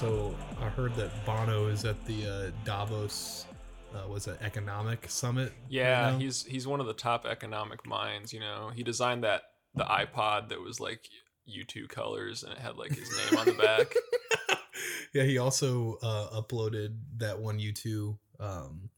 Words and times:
So 0.00 0.34
I 0.58 0.70
heard 0.70 0.94
that 0.94 1.10
Bono 1.26 1.66
is 1.66 1.84
at 1.84 2.02
the 2.06 2.26
uh, 2.26 2.50
Davos, 2.64 3.44
uh, 3.94 4.08
was 4.08 4.28
it 4.28 4.38
economic 4.40 5.10
summit? 5.10 5.52
Yeah, 5.68 6.12
right 6.12 6.18
he's 6.18 6.42
he's 6.42 6.66
one 6.66 6.80
of 6.80 6.86
the 6.86 6.94
top 6.94 7.26
economic 7.26 7.86
minds. 7.86 8.32
You 8.32 8.40
know, 8.40 8.70
he 8.74 8.82
designed 8.82 9.24
that 9.24 9.42
the 9.74 9.84
iPod 9.84 10.48
that 10.48 10.58
was 10.58 10.80
like 10.80 11.06
U2 11.46 11.86
colors 11.90 12.44
and 12.44 12.54
it 12.54 12.58
had 12.58 12.76
like 12.78 12.94
his 12.94 13.14
name 13.14 13.40
on 13.40 13.48
the 13.48 13.52
back. 13.52 13.94
yeah, 15.12 15.24
he 15.24 15.36
also 15.36 15.98
uh, 16.02 16.40
uploaded 16.40 16.96
that 17.18 17.38
one 17.38 17.58
U2 17.58 18.16
um, 18.40 18.88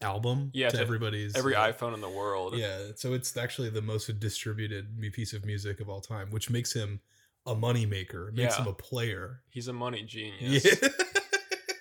album 0.00 0.50
Yeah, 0.54 0.70
to 0.70 0.78
to 0.78 0.82
everybody's 0.82 1.36
Every 1.36 1.54
uh, 1.54 1.72
iPhone 1.72 1.92
in 1.92 2.00
the 2.00 2.08
world. 2.08 2.56
Yeah, 2.56 2.92
so 2.94 3.12
it's 3.12 3.36
actually 3.36 3.68
the 3.68 3.82
most 3.82 4.18
distributed 4.18 4.98
piece 5.12 5.34
of 5.34 5.44
music 5.44 5.78
of 5.78 5.90
all 5.90 6.00
time, 6.00 6.30
which 6.30 6.48
makes 6.48 6.72
him 6.72 7.00
a 7.46 7.54
money 7.54 7.86
maker, 7.86 8.30
makes 8.34 8.56
Yeah. 8.58 8.62
him 8.64 8.68
a 8.68 8.74
player. 8.74 9.42
He's 9.50 9.68
a 9.68 9.72
money 9.72 10.02
genius. 10.02 10.64
Yeah. 10.64 10.88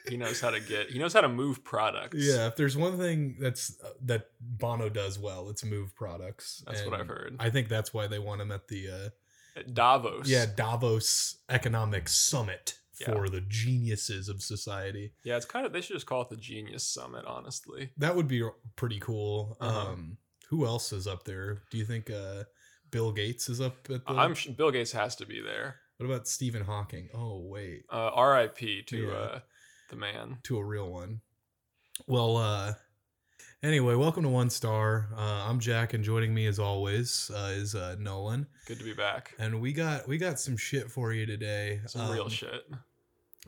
He 0.08 0.18
knows 0.18 0.40
how 0.40 0.52
to 0.52 0.60
get. 0.60 0.92
He 0.92 1.00
knows 1.00 1.14
how 1.14 1.22
to 1.22 1.28
move 1.30 1.64
products. 1.64 2.18
Yeah, 2.20 2.46
if 2.46 2.56
there's 2.56 2.78
one 2.78 3.00
thing 3.00 3.38
that's 3.40 3.76
uh, 3.84 3.90
that 4.04 4.28
Bono 4.40 4.88
does 4.88 5.18
well, 5.18 5.50
it's 5.50 5.66
move 5.66 5.96
products. 5.96 6.64
That's 6.68 6.86
what 6.86 7.00
I've 7.00 7.08
heard. 7.08 7.36
I 7.40 7.50
think 7.50 7.70
that's 7.70 7.92
why 7.92 8.06
they 8.06 8.20
want 8.20 8.40
him 8.42 8.52
at 8.52 8.68
the 8.68 8.88
uh, 8.92 9.10
At 9.60 9.74
Davos. 9.74 10.28
yeah 10.30 10.46
Davos 10.56 11.38
Economic 11.50 12.08
Summit 12.08 12.76
Yeah. 13.02 13.14
for 13.14 13.30
the 13.30 13.42
geniuses 13.42 14.30
of 14.30 14.44
society. 14.44 15.14
Yeah, 15.24 15.38
it's 15.38 15.46
kind 15.48 15.66
of. 15.66 15.74
They 15.74 15.82
should 15.82 15.96
just 15.96 16.06
call 16.06 16.22
it 16.22 16.30
the 16.30 16.38
Genius 16.38 16.84
Summit. 16.88 17.26
Honestly. 17.26 17.90
That 17.98 18.16
would 18.16 18.28
be 18.28 18.48
pretty 18.76 19.00
cool. 19.00 19.58
Uh-huh. 19.60 19.90
Um, 19.94 20.18
who 20.50 20.68
else 20.68 20.94
is 20.94 21.08
up 21.08 21.24
there? 21.24 21.64
Do 21.72 21.80
you 21.80 21.86
think 21.86 22.12
uh, 22.12 22.44
Bill 22.92 23.12
Gates 23.12 23.50
is 23.50 23.60
up 23.62 23.88
at 23.90 24.06
the? 24.06 24.14
I'm 24.14 24.34
sh- 24.36 24.48
Bill 24.48 24.72
Gates 24.72 24.92
has 24.94 25.16
to 25.18 25.26
be 25.26 25.42
there. 25.42 25.76
what 25.98 26.06
about 26.06 26.28
Stephen 26.28 26.64
Hawking? 26.64 27.10
Oh 27.14 27.40
wait, 27.40 27.84
Uh, 27.92 28.12
R.I.P. 28.14 28.84
to 28.84 28.98
Yeah. 28.98 29.14
uh, 29.14 29.40
the 29.90 29.96
man. 29.96 30.38
to 30.44 30.58
a 30.58 30.64
real 30.64 30.90
one. 30.90 31.22
Well, 32.08 32.38
uh, 32.38 32.74
anyway, 33.64 33.96
welcome 33.96 34.24
to 34.24 34.30
One 34.30 34.50
Star. 34.50 35.10
Uh, 35.16 35.46
I'm 35.50 35.60
Jack, 35.60 35.94
and 35.94 36.04
joining 36.04 36.34
me 36.34 36.46
as 36.48 36.60
always 36.60 37.32
uh, 37.34 37.52
is 37.56 37.76
uh, 37.76 37.96
Nolan. 38.00 38.48
Good 38.68 38.80
to 38.80 38.84
be 38.86 38.94
back. 38.94 39.34
and 39.40 39.62
we 39.62 39.74
got 39.74 40.08
we 40.08 40.18
got 40.18 40.40
some 40.40 40.58
shit 40.58 40.90
for 40.92 41.14
you 41.14 41.26
today. 41.26 41.82
Some 41.88 42.12
real 42.12 42.24
Um, 42.24 42.30
shit. 42.30 42.66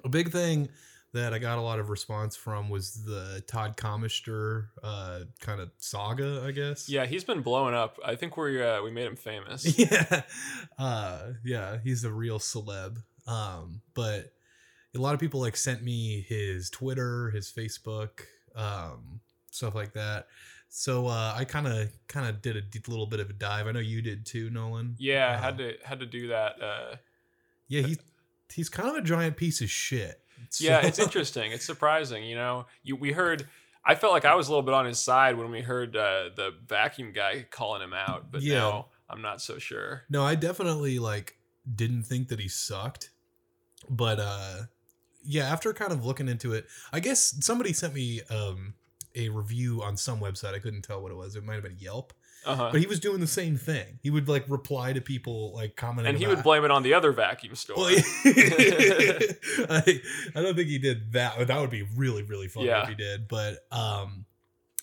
A 0.04 0.10
big 0.10 0.32
thing 0.32 0.70
that 1.14 1.34
I 1.34 1.40
got 1.40 1.58
a 1.58 1.62
lot 1.62 1.80
of 1.80 1.90
response 1.90 2.36
from 2.36 2.70
was 2.70 3.04
the 3.06 3.42
Todd 3.48 3.78
Kometscher 3.78 4.68
uh, 4.84 5.22
kind 5.40 5.62
of 5.62 5.72
saga, 5.78 6.44
I 6.46 6.52
guess. 6.52 6.90
Yeah, 6.90 7.06
he's 7.06 7.24
been 7.24 7.42
blowing 7.42 7.74
up. 7.74 7.98
I 8.06 8.16
think 8.16 8.36
we 8.38 8.62
uh, 8.62 8.82
we 8.84 8.92
made 8.92 9.08
him 9.08 9.16
famous. 9.16 9.78
yeah, 9.80 10.22
uh, 10.78 11.20
yeah. 11.44 11.78
He's 11.84 12.04
a 12.04 12.12
real 12.12 12.40
celeb. 12.40 12.98
Um, 13.26 13.82
but 13.94 14.32
a 14.96 15.00
lot 15.00 15.14
of 15.14 15.20
people 15.20 15.40
like 15.40 15.56
sent 15.58 15.84
me 15.84 16.26
his 16.28 16.70
Twitter, 16.70 17.30
his 17.32 17.52
Facebook, 17.52 18.22
um, 18.56 19.20
stuff 19.52 19.76
like 19.76 19.94
that. 19.94 20.28
So 20.70 21.08
uh, 21.08 21.34
I 21.36 21.46
kind 21.46 21.68
of 21.68 21.90
kind 22.08 22.28
of 22.28 22.42
did 22.42 22.58
a 22.58 22.62
d- 22.62 22.82
little 22.88 23.06
bit 23.08 23.20
of 23.20 23.30
a 23.30 23.34
dive. 23.34 23.68
I 23.68 23.72
know 23.72 23.80
you 23.80 24.02
did 24.02 24.26
too, 24.26 24.50
Nolan. 24.50 24.96
Yeah, 25.00 25.28
I 25.28 25.34
Uh, 25.36 25.42
had 25.42 25.58
to 25.60 25.74
had 25.84 26.00
to 26.02 26.06
do 26.06 26.28
that. 26.28 26.62
Uh, 26.62 26.96
Yeah, 27.70 27.82
he's 27.84 27.98
he's 28.54 28.70
kind 28.70 28.90
of 28.90 28.96
a 28.96 29.02
giant 29.02 29.38
piece 29.38 29.62
of 29.62 29.70
shit. 29.70 30.22
yeah, 30.60 30.86
it's 30.86 31.00
interesting. 31.00 31.52
It's 31.52 31.66
surprising. 31.66 32.24
You 32.24 32.36
know, 32.36 32.66
you 32.84 32.96
we 32.96 33.12
heard. 33.12 33.48
I 33.86 33.96
felt 33.96 34.12
like 34.12 34.26
I 34.26 34.36
was 34.36 34.48
a 34.48 34.52
little 34.52 34.64
bit 34.64 34.74
on 34.74 34.86
his 34.86 35.00
side 35.00 35.38
when 35.38 35.50
we 35.50 35.62
heard 35.62 35.96
uh, 35.96 36.30
the 36.36 36.54
vacuum 36.68 37.14
guy 37.14 37.46
calling 37.50 37.82
him 37.82 37.94
out, 37.94 38.30
but 38.32 38.42
Yeah. 38.42 38.56
now 38.60 38.86
I'm 39.10 39.22
not 39.22 39.42
so 39.42 39.60
sure. 39.60 40.04
No, 40.10 40.26
I 40.26 40.36
definitely 40.36 41.00
like 41.00 41.38
didn't 41.74 42.04
think 42.04 42.28
that 42.28 42.40
he 42.40 42.50
sucked. 42.50 43.12
But 43.90 44.20
uh 44.20 44.64
yeah, 45.24 45.46
after 45.46 45.74
kind 45.74 45.92
of 45.94 46.06
looking 46.06 46.28
into 46.28 46.54
it, 46.54 46.66
I 46.92 47.00
guess 47.00 47.36
somebody 47.46 47.72
sent 47.74 47.94
me 47.94 48.22
um 48.30 48.74
a 49.16 49.30
review 49.30 49.82
on 49.82 49.96
some 49.96 50.20
website. 50.20 50.54
I 50.54 50.60
couldn't 50.60 50.82
tell 50.82 51.02
what 51.02 51.12
it 51.12 51.16
was. 51.16 51.36
It 51.38 51.44
might 51.46 51.54
have 51.56 51.64
been 51.64 51.78
Yelp. 51.80 52.12
Uh 52.46 52.56
huh. 52.56 52.70
But 52.72 52.80
he 52.80 52.88
was 52.88 53.00
doing 53.00 53.20
the 53.20 53.28
same 53.28 53.58
thing. 53.58 54.00
He 54.02 54.10
would 54.10 54.30
like 54.30 54.46
reply 54.48 54.94
to 54.94 55.02
people 55.02 55.54
like 55.54 55.76
commenting 55.76 56.10
And 56.12 56.18
he 56.18 56.24
about- 56.26 56.38
would 56.38 56.44
blame 56.44 56.64
it 56.64 56.72
on 56.72 56.84
the 56.84 56.94
other 56.94 57.12
vacuum 57.12 57.56
store. 57.56 57.76
Well, 57.78 57.88
I, 59.70 60.02
I 60.36 60.42
don't 60.42 60.56
think 60.56 60.70
he 60.70 60.78
did 60.80 61.14
that. 61.14 61.48
That 61.48 61.60
would 61.60 61.70
be 61.70 61.84
really, 61.96 62.24
really 62.24 62.48
funny 62.48 62.68
Yeah. 62.68 62.84
if 62.84 62.90
he 62.90 62.96
did. 62.96 63.28
But 63.28 63.66
um, 63.72 64.26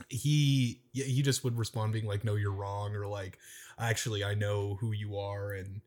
he 0.09 0.82
yeah, 0.92 1.04
he 1.04 1.22
just 1.22 1.44
would 1.44 1.56
respond 1.59 1.92
being 1.92 2.06
like, 2.06 2.25
"No, 2.25 2.34
you're 2.34 2.53
wrong," 2.53 2.94
or 2.94 3.06
like, 3.06 3.38
"Actually, 3.78 4.25
I 4.25 4.34
know 4.34 4.76
who 4.81 4.92
you 4.92 5.16
are," 5.19 5.53
and 5.53 5.81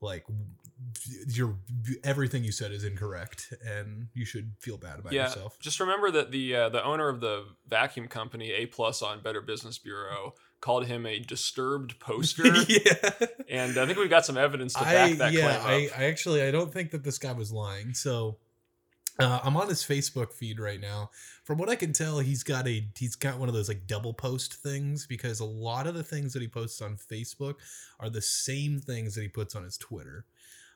like, 0.00 0.26
"Your 1.28 1.56
everything 2.02 2.44
you 2.44 2.52
said 2.52 2.72
is 2.72 2.84
incorrect, 2.84 3.52
and 3.64 4.08
you 4.14 4.24
should 4.24 4.52
feel 4.58 4.76
bad 4.76 4.98
about 4.98 5.12
yeah, 5.12 5.24
yourself." 5.28 5.58
just 5.60 5.80
remember 5.80 6.10
that 6.10 6.30
the 6.32 6.54
uh, 6.56 6.68
the 6.68 6.84
owner 6.84 7.08
of 7.08 7.20
the 7.20 7.44
vacuum 7.68 8.08
company, 8.08 8.50
A 8.52 8.66
plus 8.66 9.02
on 9.02 9.20
Better 9.22 9.40
Business 9.40 9.78
Bureau, 9.78 10.34
called 10.60 10.86
him 10.86 11.06
a 11.06 11.18
disturbed 11.18 11.98
poster, 12.00 12.54
yeah, 12.68 13.10
and 13.48 13.78
I 13.78 13.86
think 13.86 13.98
we've 13.98 14.10
got 14.10 14.24
some 14.24 14.38
evidence 14.38 14.74
to 14.74 14.80
back 14.80 15.10
I 15.10 15.12
that 15.14 15.32
yeah, 15.32 15.58
claim 15.58 15.66
I, 15.66 15.86
up. 15.86 15.98
I 15.98 16.04
actually 16.04 16.42
I 16.42 16.50
don't 16.50 16.72
think 16.72 16.90
that 16.92 17.04
this 17.04 17.18
guy 17.18 17.32
was 17.32 17.52
lying. 17.52 17.94
So 17.94 18.38
uh, 19.18 19.40
I'm 19.44 19.56
on 19.56 19.68
his 19.68 19.82
Facebook 19.82 20.32
feed 20.32 20.58
right 20.58 20.80
now. 20.80 21.10
From 21.44 21.58
what 21.58 21.68
I 21.68 21.76
can 21.76 21.92
tell, 21.92 22.18
he's 22.18 22.42
got 22.42 22.66
a 22.66 22.84
he's 22.96 23.14
got 23.14 23.38
one 23.38 23.48
of 23.48 23.54
those 23.54 23.68
like 23.68 23.86
double 23.86 24.12
post 24.12 24.54
things 24.54 25.06
because 25.06 25.40
a 25.40 25.44
lot 25.44 25.86
of 25.86 25.94
the 25.94 26.02
things 26.02 26.32
that 26.32 26.42
he 26.42 26.48
posts 26.48 26.82
on 26.82 26.96
Facebook 26.96 27.56
are 28.00 28.10
the 28.10 28.22
same 28.22 28.80
things 28.80 29.14
that 29.14 29.22
he 29.22 29.28
puts 29.28 29.54
on 29.54 29.64
his 29.64 29.78
Twitter. 29.78 30.24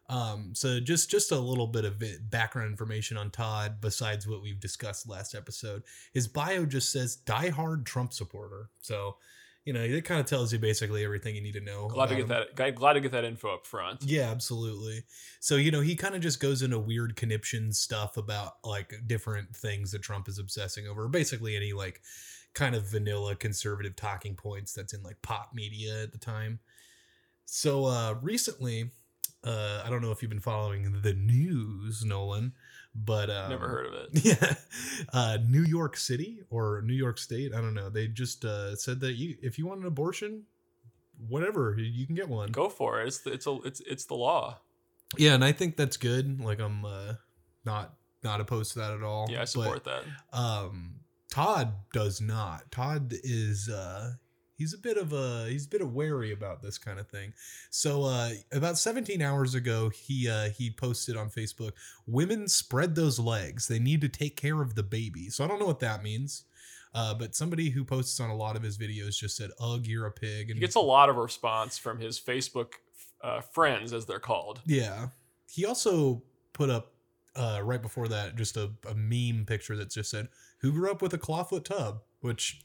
Um, 0.08 0.54
so 0.54 0.80
just 0.80 1.10
just 1.10 1.32
a 1.32 1.38
little 1.38 1.66
bit 1.66 1.84
of 1.84 2.02
it, 2.02 2.30
background 2.30 2.70
information 2.70 3.16
on 3.16 3.30
Todd 3.30 3.80
besides 3.80 4.26
what 4.26 4.40
we've 4.40 4.60
discussed 4.60 5.08
last 5.08 5.34
episode. 5.34 5.82
His 6.12 6.28
bio 6.28 6.64
just 6.64 6.92
says 6.92 7.18
diehard 7.26 7.84
Trump 7.84 8.12
supporter. 8.12 8.70
So 8.80 9.16
you 9.68 9.74
know 9.74 9.82
it 9.82 10.02
kind 10.06 10.18
of 10.18 10.24
tells 10.24 10.50
you 10.50 10.58
basically 10.58 11.04
everything 11.04 11.34
you 11.34 11.42
need 11.42 11.52
to 11.52 11.60
know. 11.60 11.88
glad 11.88 12.08
to 12.08 12.14
get 12.14 12.22
him. 12.22 12.28
that. 12.28 12.74
Glad 12.74 12.94
to 12.94 13.00
get 13.00 13.12
that 13.12 13.26
info 13.26 13.52
up 13.52 13.66
front. 13.66 14.02
Yeah, 14.02 14.30
absolutely. 14.30 15.04
So, 15.40 15.56
you 15.56 15.70
know, 15.70 15.82
he 15.82 15.94
kind 15.94 16.14
of 16.14 16.22
just 16.22 16.40
goes 16.40 16.62
into 16.62 16.78
weird 16.78 17.16
conniption 17.16 17.74
stuff 17.74 18.16
about 18.16 18.54
like 18.64 18.94
different 19.06 19.54
things 19.54 19.90
that 19.92 20.00
Trump 20.00 20.26
is 20.26 20.38
obsessing 20.38 20.86
over. 20.86 21.06
Basically, 21.06 21.54
any 21.54 21.74
like 21.74 22.00
kind 22.54 22.74
of 22.74 22.90
vanilla 22.90 23.36
conservative 23.36 23.94
talking 23.94 24.36
points 24.36 24.72
that's 24.72 24.94
in 24.94 25.02
like 25.02 25.20
pop 25.20 25.50
media 25.52 26.02
at 26.02 26.12
the 26.12 26.18
time. 26.18 26.60
So, 27.44 27.84
uh, 27.84 28.14
recently, 28.22 28.92
uh, 29.48 29.82
I 29.86 29.90
don't 29.90 30.02
know 30.02 30.10
if 30.12 30.22
you've 30.22 30.30
been 30.30 30.40
following 30.40 31.00
the 31.02 31.14
news, 31.14 32.04
Nolan, 32.04 32.52
but 32.94 33.30
um, 33.30 33.50
Never 33.50 33.68
heard 33.68 33.86
of 33.86 33.94
it. 33.94 34.08
yeah 34.24 34.54
uh 35.12 35.38
new 35.46 35.62
york 35.62 35.96
city 35.96 36.40
or 36.50 36.82
new 36.82 36.94
york 36.94 37.16
state 37.18 37.52
i 37.54 37.60
don't 37.60 37.74
know 37.74 37.88
they 37.88 38.08
just 38.08 38.44
uh 38.44 38.74
said 38.74 38.98
that 39.00 39.12
you 39.12 39.36
if 39.42 39.56
you 39.58 39.66
want 39.66 39.80
an 39.80 39.86
abortion 39.86 40.42
whatever 41.28 41.76
you 41.78 42.06
can 42.06 42.14
get 42.16 42.28
one 42.28 42.50
Go 42.50 42.68
for 42.68 43.00
it. 43.00 43.06
It's 43.08 43.18
the, 43.18 43.32
it's 43.32 43.46
a, 43.46 43.58
it's 43.64 43.80
it's 43.80 44.04
the 44.06 44.14
law. 44.14 44.58
yeah 45.16 45.34
and 45.34 45.44
i 45.44 45.52
think 45.52 45.76
that's 45.76 45.96
good 45.96 46.40
like 46.40 46.60
i'm 46.60 46.84
uh 46.84 47.14
not 47.64 47.94
not 48.24 48.40
opposed 48.40 48.72
to 48.72 48.78
that 48.80 48.92
at 48.92 49.02
all 49.02 49.26
Yeah, 49.30 49.38
I 49.38 49.40
But, 49.42 49.48
support 49.50 49.84
that. 49.84 50.02
um 50.32 50.94
todd 51.30 51.74
does 51.92 52.20
not 52.20 52.70
todd 52.72 53.12
is 53.22 53.68
uh 53.68 54.12
he's 54.58 54.74
a 54.74 54.78
bit 54.78 54.98
of 54.98 55.12
a 55.12 55.46
he's 55.48 55.64
a 55.64 55.68
bit 55.68 55.80
of 55.80 55.94
wary 55.94 56.32
about 56.32 56.60
this 56.60 56.76
kind 56.76 56.98
of 56.98 57.08
thing 57.08 57.32
so 57.70 58.02
uh 58.02 58.30
about 58.52 58.76
17 58.76 59.22
hours 59.22 59.54
ago 59.54 59.88
he 59.88 60.28
uh 60.28 60.50
he 60.50 60.70
posted 60.70 61.16
on 61.16 61.30
facebook 61.30 61.72
women 62.06 62.46
spread 62.48 62.94
those 62.94 63.18
legs 63.18 63.68
they 63.68 63.78
need 63.78 64.02
to 64.02 64.08
take 64.08 64.36
care 64.36 64.60
of 64.60 64.74
the 64.74 64.82
baby 64.82 65.30
so 65.30 65.44
i 65.44 65.48
don't 65.48 65.58
know 65.58 65.66
what 65.66 65.80
that 65.80 66.02
means 66.02 66.44
uh 66.94 67.14
but 67.14 67.34
somebody 67.34 67.70
who 67.70 67.84
posts 67.84 68.20
on 68.20 68.28
a 68.28 68.36
lot 68.36 68.56
of 68.56 68.62
his 68.62 68.76
videos 68.76 69.16
just 69.16 69.36
said 69.36 69.50
ugh 69.60 69.86
you're 69.86 70.06
a 70.06 70.12
pig 70.12 70.50
And 70.50 70.56
He 70.56 70.60
gets 70.60 70.74
a 70.74 70.80
lot 70.80 71.08
of 71.08 71.16
response 71.16 71.78
from 71.78 72.00
his 72.00 72.20
Facebook 72.20 72.72
uh, 73.22 73.40
friends, 73.40 73.92
as 73.92 74.06
they're 74.06 74.20
called. 74.20 74.60
Yeah. 74.66 75.08
He 75.50 75.64
also 75.64 76.22
put 76.52 76.70
up 76.70 76.92
uh, 77.34 77.60
right 77.62 77.82
before 77.82 78.08
that 78.08 78.36
just 78.36 78.56
a, 78.56 78.70
a 78.88 78.94
meme 78.94 79.44
picture 79.46 79.76
that 79.76 79.90
just 79.90 80.10
said, 80.10 80.28
Who 80.60 80.72
grew 80.72 80.90
up 80.90 81.02
with 81.02 81.14
a 81.14 81.18
clawfoot 81.18 81.64
tub? 81.64 82.02
Which 82.20 82.60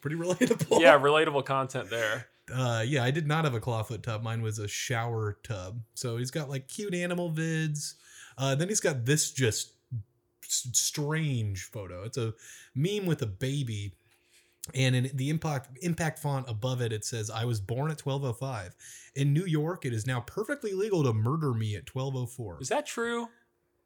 pretty 0.00 0.16
relatable. 0.24 0.80
Yeah, 0.80 0.98
relatable 0.98 1.44
content 1.44 1.90
there. 1.90 2.26
Uh, 2.52 2.82
yeah, 2.86 3.04
I 3.04 3.10
did 3.10 3.26
not 3.26 3.44
have 3.44 3.54
a 3.54 3.60
clawfoot 3.60 4.02
tub. 4.02 4.22
Mine 4.22 4.42
was 4.42 4.58
a 4.58 4.68
shower 4.68 5.38
tub. 5.42 5.80
So 5.94 6.16
he's 6.16 6.30
got 6.30 6.48
like 6.48 6.68
cute 6.68 6.94
animal 6.94 7.30
vids. 7.30 7.94
Uh, 8.38 8.54
then 8.54 8.68
he's 8.68 8.80
got 8.80 9.04
this 9.04 9.30
just 9.30 9.72
strange 10.48 11.64
photo. 11.64 12.04
It's 12.04 12.16
a 12.16 12.34
meme 12.74 13.06
with 13.06 13.22
a 13.22 13.26
baby. 13.26 13.94
And 14.74 14.94
in 14.94 15.10
the 15.14 15.30
impact 15.30 15.78
impact 15.80 16.18
font 16.18 16.48
above 16.48 16.82
it, 16.82 16.92
it 16.92 17.02
says, 17.04 17.30
"I 17.30 17.46
was 17.46 17.58
born 17.58 17.90
at 17.90 17.96
12:05 17.98 18.74
in 19.14 19.32
New 19.32 19.46
York. 19.46 19.86
It 19.86 19.94
is 19.94 20.06
now 20.06 20.20
perfectly 20.20 20.72
legal 20.74 21.02
to 21.04 21.14
murder 21.14 21.54
me 21.54 21.74
at 21.74 21.86
12:04." 21.86 22.60
Is 22.60 22.68
that 22.68 22.86
true? 22.86 23.28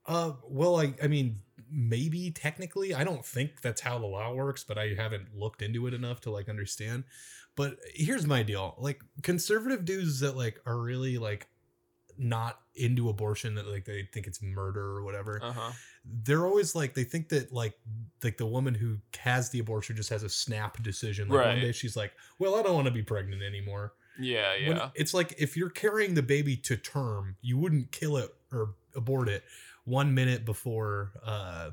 Uh, 0.06 0.32
well, 0.48 0.76
I 0.80 0.94
I 1.02 1.06
mean, 1.06 1.40
maybe 1.70 2.30
technically, 2.30 2.94
I 2.94 3.04
don't 3.04 3.24
think 3.24 3.60
that's 3.62 3.80
how 3.80 3.98
the 3.98 4.06
law 4.06 4.32
works, 4.34 4.64
but 4.64 4.78
I 4.78 4.94
haven't 4.94 5.34
looked 5.34 5.62
into 5.62 5.86
it 5.86 5.94
enough 5.94 6.20
to 6.22 6.30
like 6.30 6.48
understand. 6.48 7.04
But 7.54 7.76
here's 7.94 8.26
my 8.26 8.42
deal: 8.42 8.74
like 8.78 9.02
conservative 9.22 9.84
dudes 9.84 10.20
that 10.20 10.36
like 10.36 10.60
are 10.66 10.78
really 10.78 11.18
like 11.18 11.48
not 12.18 12.58
into 12.74 13.08
abortion 13.08 13.54
that 13.54 13.66
like 13.66 13.84
they 13.86 14.06
think 14.12 14.26
it's 14.26 14.42
murder 14.42 14.82
or 14.98 15.02
whatever 15.02 15.40
Uh-huh. 15.42 15.72
they're 16.04 16.46
always 16.46 16.74
like 16.74 16.92
they 16.94 17.04
think 17.04 17.30
that 17.30 17.52
like 17.52 17.72
like 18.22 18.36
the 18.36 18.46
woman 18.46 18.74
who 18.74 18.98
has 19.18 19.48
the 19.48 19.58
abortion 19.58 19.96
just 19.96 20.10
has 20.10 20.22
a 20.22 20.28
snap 20.28 20.80
decision 20.82 21.28
like 21.28 21.38
one 21.46 21.60
day 21.60 21.72
she's 21.72 21.96
like 21.96 22.12
well 22.38 22.54
i 22.54 22.62
don't 22.62 22.74
want 22.74 22.84
to 22.86 22.92
be 22.92 23.02
pregnant 23.02 23.42
anymore 23.42 23.94
Yeah, 24.18 24.52
When 24.68 24.76
yeah. 24.76 24.90
it's 24.94 25.14
like 25.14 25.34
if 25.38 25.56
you're 25.56 25.70
carrying 25.70 26.12
the 26.14 26.22
baby 26.22 26.54
to 26.58 26.76
term 26.76 27.36
you 27.40 27.56
wouldn't 27.58 27.90
kill 27.92 28.18
it 28.18 28.30
or 28.52 28.74
abort 28.94 29.28
it 29.30 29.42
one 29.84 30.14
minute 30.14 30.44
before 30.44 31.12
uh 31.24 31.70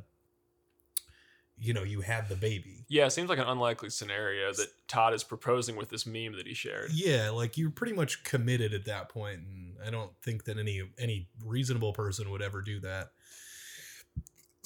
you 1.62 1.74
know 1.74 1.84
you 1.84 2.02
had 2.02 2.30
the 2.30 2.36
baby 2.36 2.86
Yeah, 2.88 3.06
it 3.06 3.12
seems 3.12 3.30
like 3.30 3.38
an 3.40 3.46
unlikely 3.48 3.90
scenario 3.90 4.52
that 4.54 4.68
Todd 4.88 5.14
is 5.14 5.24
proposing 5.24 5.76
with 5.76 5.90
this 5.90 6.06
meme 6.06 6.34
that 6.38 6.48
he 6.48 6.54
shared. 6.54 6.92
yeah 6.94 7.30
like 7.32 7.58
you're 7.58 7.70
pretty 7.70 7.94
much 7.94 8.24
committed 8.24 8.74
at 8.74 8.86
that 8.86 9.10
point 9.10 9.42
and 9.42 9.76
i 9.86 9.90
don't 9.90 10.12
think 10.24 10.46
that 10.46 10.58
any 10.58 10.82
any 10.98 11.28
reasonable 11.46 11.94
person 11.94 12.30
would 12.32 12.42
ever 12.42 12.62
do 12.62 12.80
that 12.80 13.10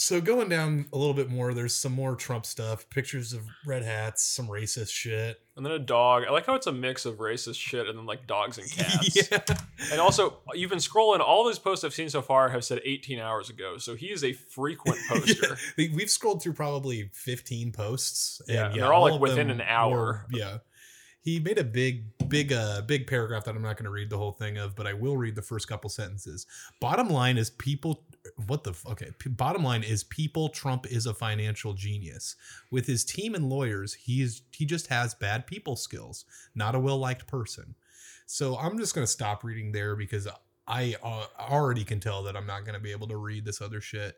so 0.05 0.19
going 0.19 0.49
down 0.49 0.85
a 0.91 0.97
little 0.97 1.13
bit 1.13 1.29
more 1.29 1.53
there's 1.53 1.73
some 1.75 1.91
more 1.93 2.15
trump 2.15 2.45
stuff 2.45 2.89
pictures 2.89 3.31
of 3.33 3.41
red 3.65 3.83
hats 3.83 4.23
some 4.23 4.47
racist 4.47 4.89
shit 4.91 5.39
And 5.55 5.63
then 5.65 5.71
a 5.73 5.79
dog. 5.79 6.23
I 6.27 6.31
like 6.31 6.45
how 6.47 6.55
it's 6.55 6.65
a 6.67 6.71
mix 6.71 7.05
of 7.05 7.17
racist 7.17 7.55
shit 7.59 7.87
and 7.87 7.97
then 7.97 8.05
like 8.05 8.25
dogs 8.27 8.57
and 8.57 8.69
cats. 8.77 9.15
yeah 9.31 9.39
And 9.91 10.01
also, 10.01 10.39
you've 10.53 10.71
been 10.71 10.79
scrolling. 10.79 11.19
All 11.19 11.43
those 11.43 11.59
posts 11.59 11.83
I've 11.85 11.93
seen 11.93 12.09
so 12.09 12.21
far 12.23 12.49
have 12.49 12.63
said 12.65 12.81
18 12.83 13.19
hours 13.19 13.49
ago. 13.51 13.77
So 13.77 13.93
he 13.95 14.07
is 14.11 14.23
a 14.23 14.33
frequent 14.33 14.97
poster. 15.09 15.57
We- 15.77 15.89
we've 15.89 16.09
scrolled 16.09 16.41
through 16.41 16.53
probably 16.53 17.09
15 17.13 17.71
posts 17.71 18.41
and 18.47 18.55
Yeah, 18.55 18.65
and 18.71 18.75
they're 18.81 18.93
all, 18.93 19.11
like, 19.11 19.21
within 19.21 19.49
an 19.51 19.61
hour. 19.61 19.95
were- 19.95 20.25
yeah 20.31 20.57
he 21.21 21.39
made 21.39 21.57
a 21.57 21.63
big 21.63 22.03
big 22.27 22.51
uh 22.51 22.81
big 22.81 23.07
paragraph 23.07 23.45
that 23.45 23.55
i'm 23.55 23.61
not 23.61 23.77
going 23.77 23.85
to 23.85 23.89
read 23.91 24.09
the 24.09 24.17
whole 24.17 24.33
thing 24.33 24.57
of 24.57 24.75
but 24.75 24.85
i 24.85 24.93
will 24.93 25.15
read 25.15 25.35
the 25.35 25.41
first 25.41 25.69
couple 25.69 25.89
sentences 25.89 26.45
bottom 26.81 27.07
line 27.09 27.37
is 27.37 27.49
people 27.51 28.03
what 28.45 28.63
the 28.63 28.73
okay 28.87 29.09
p- 29.19 29.29
bottom 29.29 29.63
line 29.63 29.83
is 29.83 30.03
people 30.03 30.49
trump 30.49 30.85
is 30.87 31.05
a 31.05 31.13
financial 31.13 31.73
genius. 31.73 32.35
With 32.71 32.87
his 32.87 33.03
team 33.03 33.35
and 33.35 33.49
lawyers 33.49 33.93
he 33.93 34.21
is 34.21 34.41
he 34.51 34.65
just 34.65 34.87
has 34.87 35.13
bad 35.13 35.47
people 35.47 35.75
skills 35.75 36.25
not 36.55 36.75
a 36.75 36.79
well 36.79 36.97
liked 36.97 37.27
person. 37.27 37.75
So 38.25 38.57
i'm 38.57 38.77
just 38.77 38.95
going 38.95 39.05
to 39.05 39.11
stop 39.11 39.43
reading 39.43 39.71
there 39.71 39.95
because 39.95 40.27
i 40.67 40.95
uh, 41.03 41.25
already 41.39 41.83
can 41.83 41.99
tell 41.99 42.23
that 42.23 42.37
i'm 42.37 42.47
not 42.47 42.65
going 42.65 42.75
to 42.75 42.79
be 42.79 42.91
able 42.91 43.07
to 43.07 43.17
read 43.17 43.45
this 43.45 43.61
other 43.61 43.81
shit. 43.81 44.17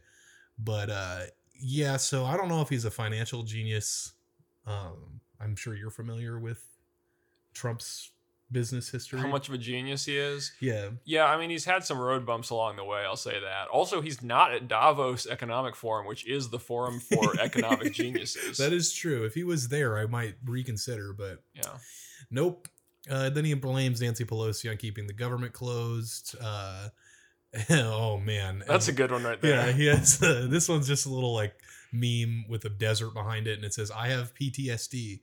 But 0.58 0.90
uh 0.90 1.22
yeah 1.60 1.98
so 1.98 2.26
i 2.26 2.38
don't 2.38 2.50
know 2.50 2.62
if 2.62 2.70
he's 2.70 2.86
a 2.86 2.92
financial 2.92 3.44
genius. 3.44 4.14
Um 4.68 5.22
i'm 5.40 5.56
sure 5.56 5.76
you're 5.76 5.90
familiar 5.90 6.40
with 6.40 6.64
trump's 7.54 8.12
business 8.56 8.90
history 8.90 9.20
How 9.20 9.28
much 9.28 9.50
of 9.50 9.54
a 9.54 9.58
genius 9.58 10.06
he 10.06 10.18
is. 10.18 10.54
yeah 10.62 10.90
Yeah, 11.04 11.26
I 11.26 11.38
mean, 11.38 11.50
he's 11.50 11.66
had 11.66 11.84
some 11.84 12.00
road 12.00 12.26
bumps 12.26 12.50
along 12.50 12.78
the 12.78 12.86
way. 12.86 13.02
I'll 13.06 13.18
say 13.18 13.38
that. 13.40 13.68
Also, 13.68 14.00
he's 14.02 14.22
not 14.24 14.54
at 14.54 14.68
Davos 14.70 15.28
Economic 15.28 15.76
Forum, 15.76 16.08
which 16.08 16.26
is 16.26 16.50
the 16.50 16.60
forum 16.60 17.00
for 17.02 17.38
economic 17.50 17.92
geniuses. 17.94 18.58
that 18.58 18.72
is 18.72 18.94
true 18.94 19.26
if 19.26 19.34
he 19.34 19.44
was 19.44 19.68
there 19.68 19.98
i 19.98 20.06
might 20.06 20.36
reconsider 20.46 21.14
but 21.14 21.44
yeah. 21.54 21.78
nope 22.32 22.68
uh, 23.12 23.30
then 23.30 23.44
he 23.46 23.54
blames 23.54 24.02
nancy 24.02 24.24
pelosi 24.26 24.70
on 24.72 24.78
keeping 24.78 25.06
the 25.08 25.14
government 25.14 25.52
closed 25.54 26.36
uh 26.42 26.88
oh 27.72 28.18
man 28.18 28.64
That's 28.68 28.88
a 28.88 28.94
good 28.94 29.12
one 29.12 29.24
right 29.24 29.42
there. 29.42 29.68
yeah 29.68 29.72
he 29.72 29.86
has 29.88 30.22
uh, 30.24 30.48
this 30.50 30.68
one's 30.70 30.88
just 30.88 31.06
a 31.06 31.10
little 31.10 31.34
like 31.34 31.54
meme 31.94 32.46
with 32.50 32.66
a 32.66 32.70
desert 32.70 33.14
behind 33.14 33.48
it 33.48 33.56
and 33.58 33.64
it 33.66 33.74
says 33.74 33.92
i 33.92 34.08
have 34.08 34.34
ptsd 34.34 35.20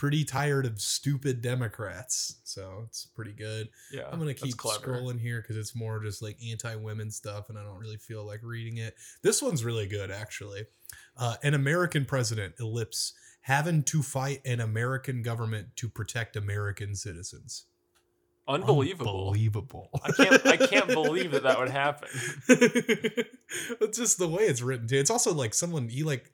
pretty 0.00 0.24
tired 0.24 0.64
of 0.64 0.80
stupid 0.80 1.42
democrats 1.42 2.36
so 2.42 2.84
it's 2.86 3.04
pretty 3.14 3.32
good 3.34 3.68
Yeah. 3.92 4.04
i'm 4.10 4.18
gonna 4.18 4.32
keep 4.32 4.56
scrolling 4.56 5.20
here 5.20 5.42
because 5.42 5.58
it's 5.58 5.76
more 5.76 6.02
just 6.02 6.22
like 6.22 6.38
anti-women 6.42 7.10
stuff 7.10 7.50
and 7.50 7.58
i 7.58 7.62
don't 7.62 7.78
really 7.78 7.98
feel 7.98 8.24
like 8.26 8.40
reading 8.42 8.78
it 8.78 8.94
this 9.20 9.42
one's 9.42 9.62
really 9.62 9.86
good 9.86 10.10
actually 10.10 10.62
uh, 11.18 11.34
an 11.42 11.52
american 11.52 12.06
president 12.06 12.54
ellipse 12.58 13.12
having 13.42 13.82
to 13.82 14.02
fight 14.02 14.40
an 14.46 14.58
american 14.60 15.20
government 15.22 15.66
to 15.76 15.86
protect 15.86 16.34
american 16.34 16.94
citizens 16.94 17.66
Unbelievable. 18.48 19.28
unbelievable 19.28 19.90
I 20.02 20.12
can't. 20.12 20.46
I 20.46 20.56
can't 20.56 20.88
believe 20.88 21.30
that 21.32 21.42
that 21.44 21.58
would 21.60 21.68
happen. 21.68 22.08
it's 22.48 23.98
just 23.98 24.18
the 24.18 24.26
way 24.26 24.44
it's 24.44 24.60
written 24.62 24.88
too. 24.88 24.96
It's 24.96 25.10
also 25.10 25.32
like 25.32 25.54
someone 25.54 25.88
he 25.88 26.02
like 26.02 26.32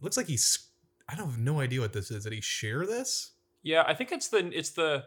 looks 0.00 0.16
like 0.16 0.28
he's 0.28 0.66
I 1.12 1.14
don't 1.14 1.26
have 1.26 1.38
no 1.38 1.60
idea 1.60 1.80
what 1.80 1.92
this 1.92 2.10
is. 2.10 2.24
Did 2.24 2.32
he 2.32 2.40
share 2.40 2.86
this? 2.86 3.32
Yeah, 3.62 3.84
I 3.86 3.94
think 3.94 4.12
it's 4.12 4.28
the. 4.28 4.50
It's 4.56 4.70
the. 4.70 5.04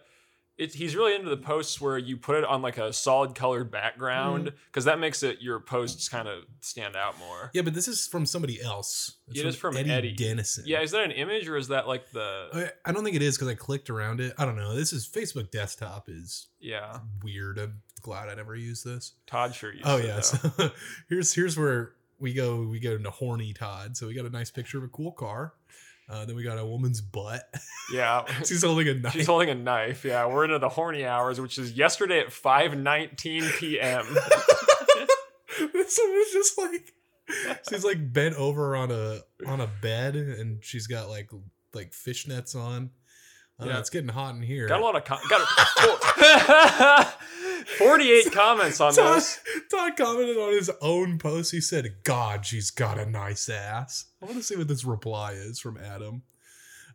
It, 0.57 0.73
he's 0.73 0.95
really 0.95 1.13
into 1.15 1.29
the 1.29 1.35
posts 1.35 1.81
where 1.81 1.97
you 1.97 2.15
put 2.15 2.37
it 2.37 2.45
on 2.45 2.61
like 2.61 2.77
a 2.77 2.93
solid 2.93 3.35
colored 3.35 3.71
background 3.71 4.47
mm. 4.47 4.53
because 4.67 4.85
that 4.85 4.99
makes 4.99 5.21
it 5.21 5.41
your 5.41 5.59
posts 5.59 6.07
kind 6.07 6.29
of 6.29 6.45
stand 6.61 6.95
out 6.95 7.19
more. 7.19 7.51
Yeah, 7.53 7.63
but 7.63 7.73
this 7.73 7.89
is 7.89 8.07
from 8.07 8.25
somebody 8.25 8.61
else. 8.61 9.17
It 9.27 9.45
is 9.45 9.57
from 9.57 9.75
Eddie, 9.75 9.91
Eddie. 9.91 10.11
Dennison. 10.13 10.63
Yeah, 10.65 10.79
is 10.79 10.91
that 10.91 11.03
an 11.03 11.11
image 11.11 11.49
or 11.49 11.57
is 11.57 11.67
that 11.69 11.89
like 11.89 12.09
the? 12.11 12.47
I, 12.53 12.89
I 12.89 12.93
don't 12.93 13.03
think 13.03 13.17
it 13.17 13.21
is 13.21 13.35
because 13.35 13.49
I 13.49 13.55
clicked 13.55 13.89
around 13.89 14.21
it. 14.21 14.33
I 14.37 14.45
don't 14.45 14.55
know. 14.55 14.73
This 14.75 14.93
is 14.93 15.05
Facebook 15.05 15.51
desktop 15.51 16.07
is 16.07 16.47
Yeah, 16.61 16.99
weird. 17.21 17.59
I'm 17.59 17.81
glad 18.01 18.29
I 18.29 18.35
never 18.35 18.55
used 18.55 18.85
this. 18.85 19.13
Todd 19.27 19.53
sure 19.53 19.73
used 19.73 19.85
Oh 19.85 19.97
yeah. 19.97 20.15
though. 20.15 20.21
So 20.21 20.71
here's 21.09 21.33
here's 21.33 21.57
where 21.57 21.93
we 22.17 22.33
go. 22.33 22.61
We 22.61 22.79
go 22.79 22.91
into 22.91 23.09
horny 23.09 23.51
Todd. 23.51 23.97
So 23.97 24.07
we 24.07 24.13
got 24.13 24.25
a 24.25 24.29
nice 24.29 24.51
picture 24.51 24.77
of 24.77 24.85
a 24.85 24.89
cool 24.89 25.11
car. 25.11 25.53
Uh, 26.07 26.23
then 26.25 26.35
we 26.35 26.43
got 26.43 26.57
a 26.59 26.65
woman's 26.65 27.01
butt. 27.01 27.43
yeah. 27.91 28.25
She's 28.45 28.63
holding 28.63 28.87
a 28.87 28.93
knife. 28.93 29.13
She's 29.13 29.25
holding 29.27 29.49
a 29.49 29.55
knife. 29.55 30.05
Yeah, 30.05 30.27
we're 30.27 30.43
into 30.45 30.59
the 30.59 30.69
horny 30.69 31.05
hours, 31.05 31.41
which 31.41 31.57
is 31.57 31.71
yesterday 31.73 32.19
at 32.19 32.27
5:19 32.27 33.57
p.m. 33.57 34.05
this 35.73 35.99
one 35.99 36.11
was 36.11 36.31
just 36.33 36.57
like 36.57 36.93
she's 37.69 37.83
like 37.83 38.13
bent 38.13 38.35
over 38.35 38.75
on 38.75 38.91
a 38.91 39.19
on 39.47 39.61
a 39.61 39.67
bed 39.81 40.15
and 40.15 40.63
she's 40.63 40.85
got 40.87 41.09
like 41.09 41.29
like 41.73 41.91
fishnets 41.91 42.55
on. 42.55 42.91
Know, 43.59 43.67
Yeah. 43.67 43.79
it's 43.79 43.89
getting 43.89 44.09
hot 44.09 44.35
in 44.35 44.41
here. 44.41 44.67
Got 44.67 44.81
a 44.81 44.83
lot 44.83 44.95
of 44.97 45.05
com- 45.05 45.19
got 45.29 45.41
a, 45.41 47.07
48 47.65 48.31
comments 48.31 48.79
on 48.79 48.93
Todd, 48.93 49.17
this. 49.17 49.39
Todd 49.71 49.93
commented 49.97 50.37
on 50.37 50.53
his 50.53 50.71
own 50.81 51.17
post. 51.17 51.51
He 51.51 51.61
said, 51.61 52.03
"God, 52.03 52.45
she's 52.45 52.71
got 52.71 52.99
a 52.99 53.05
nice 53.05 53.49
ass." 53.49 54.05
I 54.21 54.25
want 54.25 54.37
to 54.37 54.43
see 54.43 54.55
what 54.55 54.67
this 54.67 54.85
reply 54.85 55.33
is 55.33 55.59
from 55.59 55.77
Adam. 55.77 56.23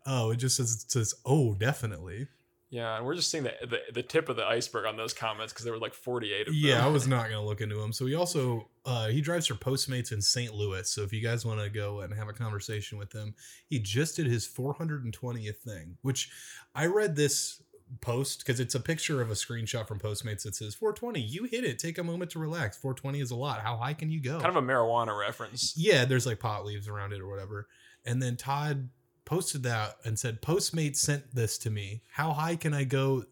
Oh, 0.07 0.31
it 0.31 0.37
just 0.37 0.57
says 0.57 0.85
it 0.85 0.91
says, 0.91 1.15
"Oh, 1.25 1.55
definitely." 1.55 2.29
Yeah, 2.71 2.97
and 2.97 3.05
we're 3.05 3.17
just 3.17 3.31
seeing 3.33 3.43
the 3.43 3.53
the, 3.63 3.81
the 3.93 4.03
tip 4.03 4.29
of 4.29 4.37
the 4.37 4.47
iceberg 4.47 4.87
on 4.87 4.97
those 4.97 5.13
comments 5.13 5.53
because 5.53 5.65
there 5.65 5.75
were 5.75 5.81
like 5.81 5.93
48 5.93 6.41
of 6.41 6.47
them. 6.47 6.55
Yeah, 6.57 6.85
I 6.85 6.89
was 6.89 7.09
not 7.09 7.25
gonna 7.29 7.45
look 7.45 7.61
into 7.61 7.83
him. 7.83 7.93
So 7.93 8.07
he 8.07 8.15
also 8.15 8.69
uh, 8.85 9.09
he 9.09 9.21
drives 9.21 9.49
for 9.49 9.55
Postmates 9.55 10.13
in 10.13 10.23
St. 10.23 10.55
Louis. 10.55 10.89
So 10.89 11.03
if 11.03 11.13
you 11.13 11.21
guys 11.21 11.45
want 11.45 11.61
to 11.61 11.69
go 11.69 12.01
and 12.01 12.15
have 12.15 12.29
a 12.29 12.33
conversation 12.33 12.97
with 12.97 13.13
him, 13.13 13.35
he 13.69 13.81
just 13.81 14.17
did 14.17 14.27
his 14.27 14.47
420th 14.47 15.57
thing. 15.57 15.99
Which 16.03 16.31
I 16.73 16.87
read 16.87 17.17
this 17.17 17.61
post 18.01 18.39
because 18.41 18.61
it's 18.61 18.75
a 18.75 18.81
picture 18.81 19.21
of 19.21 19.31
a 19.31 19.35
screenshot 19.35 19.87
from 19.87 19.99
Postmates 19.99 20.43
that 20.45 20.55
says 20.55 20.75
420. 20.75 21.21
You 21.21 21.45
hit 21.45 21.65
it. 21.65 21.79
Take 21.79 21.99
a 21.99 22.05
moment 22.05 22.31
to 22.33 22.39
relax. 22.39 22.77
420 22.79 23.21
is 23.21 23.31
a 23.31 23.37
lot. 23.37 23.61
How 23.61 23.77
high 23.77 23.95
can 23.95 24.11
you 24.11 24.21
go? 24.21 24.41
kind 24.41 24.57
of 24.57 24.63
a 24.63 24.67
marijuana 24.67 25.19
reference. 25.19 25.75
yeah, 25.77 26.05
there's 26.05 26.27
like 26.27 26.41
pot 26.41 26.65
leaves 26.65 26.89
around 26.89 27.13
it 27.13 27.21
or 27.21 27.29
whatever. 27.29 27.67
And 28.05 28.23
then 28.23 28.37
Todd 28.37 28.89
posted 29.25 29.63
that 29.65 29.97
and 30.05 30.19
said, 30.19 30.41
Postmates 30.43 30.97
sent 30.97 31.35
this 31.35 31.59
to 31.59 31.71
me. 31.71 32.03
How 32.13 32.33
high 32.33 32.57
can 32.57 32.73
I 32.75 32.85
go 32.85 33.25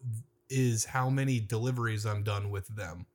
is 0.49 0.85
how 0.85 1.09
many 1.09 1.39
deliveries 1.39 2.05
I'm 2.05 2.23
done 2.23 2.49
with 2.51 2.67
them. 2.67 3.05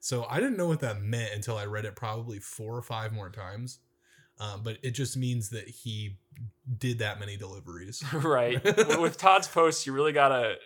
So 0.00 0.26
I 0.28 0.36
didn't 0.40 0.56
know 0.56 0.68
what 0.68 0.80
that 0.80 1.00
meant 1.02 1.32
until 1.34 1.56
I 1.56 1.64
read 1.64 1.84
it 1.84 1.96
probably 1.96 2.38
four 2.38 2.76
or 2.76 2.82
five 2.82 3.12
more 3.12 3.30
times. 3.30 3.78
Um, 4.38 4.60
but 4.62 4.76
it 4.82 4.90
just 4.90 5.16
means 5.16 5.48
that 5.50 5.66
he 5.68 6.18
did 6.78 6.98
that 6.98 7.18
many 7.18 7.36
deliveries. 7.36 8.02
right. 8.12 8.62
With- 9.00 9.16
Todd's 9.16 9.48
posts, 9.48 9.86
you 9.86 9.92
really 9.92 10.12
gotta 10.12 10.56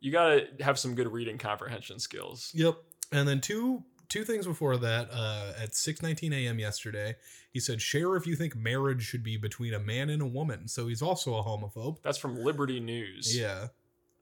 you 0.00 0.12
gotta 0.12 0.46
have 0.60 0.78
some 0.78 0.94
good 0.94 1.12
reading 1.12 1.38
comprehension 1.38 1.98
skills. 1.98 2.52
Yep. 2.54 2.76
And 3.12 3.26
then 3.26 3.40
two 3.40 3.84
two 4.08 4.24
things 4.24 4.46
before 4.46 4.76
that, 4.76 5.08
uh, 5.12 5.52
at 5.58 5.72
6:19 5.72 6.32
a.m. 6.32 6.58
yesterday, 6.58 7.16
he 7.52 7.60
said, 7.60 7.82
"Share 7.82 8.16
if 8.16 8.26
you 8.26 8.36
think 8.36 8.56
marriage 8.56 9.02
should 9.02 9.22
be 9.22 9.36
between 9.36 9.74
a 9.74 9.80
man 9.80 10.10
and 10.10 10.22
a 10.22 10.26
woman." 10.26 10.68
So 10.68 10.88
he's 10.88 11.02
also 11.02 11.36
a 11.36 11.42
homophobe. 11.42 11.98
That's 12.02 12.18
from 12.18 12.36
Liberty 12.36 12.80
News. 12.80 13.36
Yeah. 13.36 13.68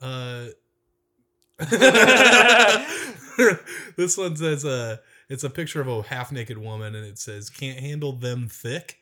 Uh 0.00 0.48
this 3.96 4.18
one 4.18 4.36
says 4.36 4.64
uh 4.64 4.96
it's 5.28 5.44
a 5.44 5.50
picture 5.50 5.80
of 5.80 5.88
a 5.88 6.02
half 6.02 6.32
naked 6.32 6.58
woman 6.58 6.94
and 6.94 7.06
it 7.06 7.18
says 7.18 7.48
can't 7.48 7.78
handle 7.78 8.12
them 8.12 8.48
thick. 8.48 8.98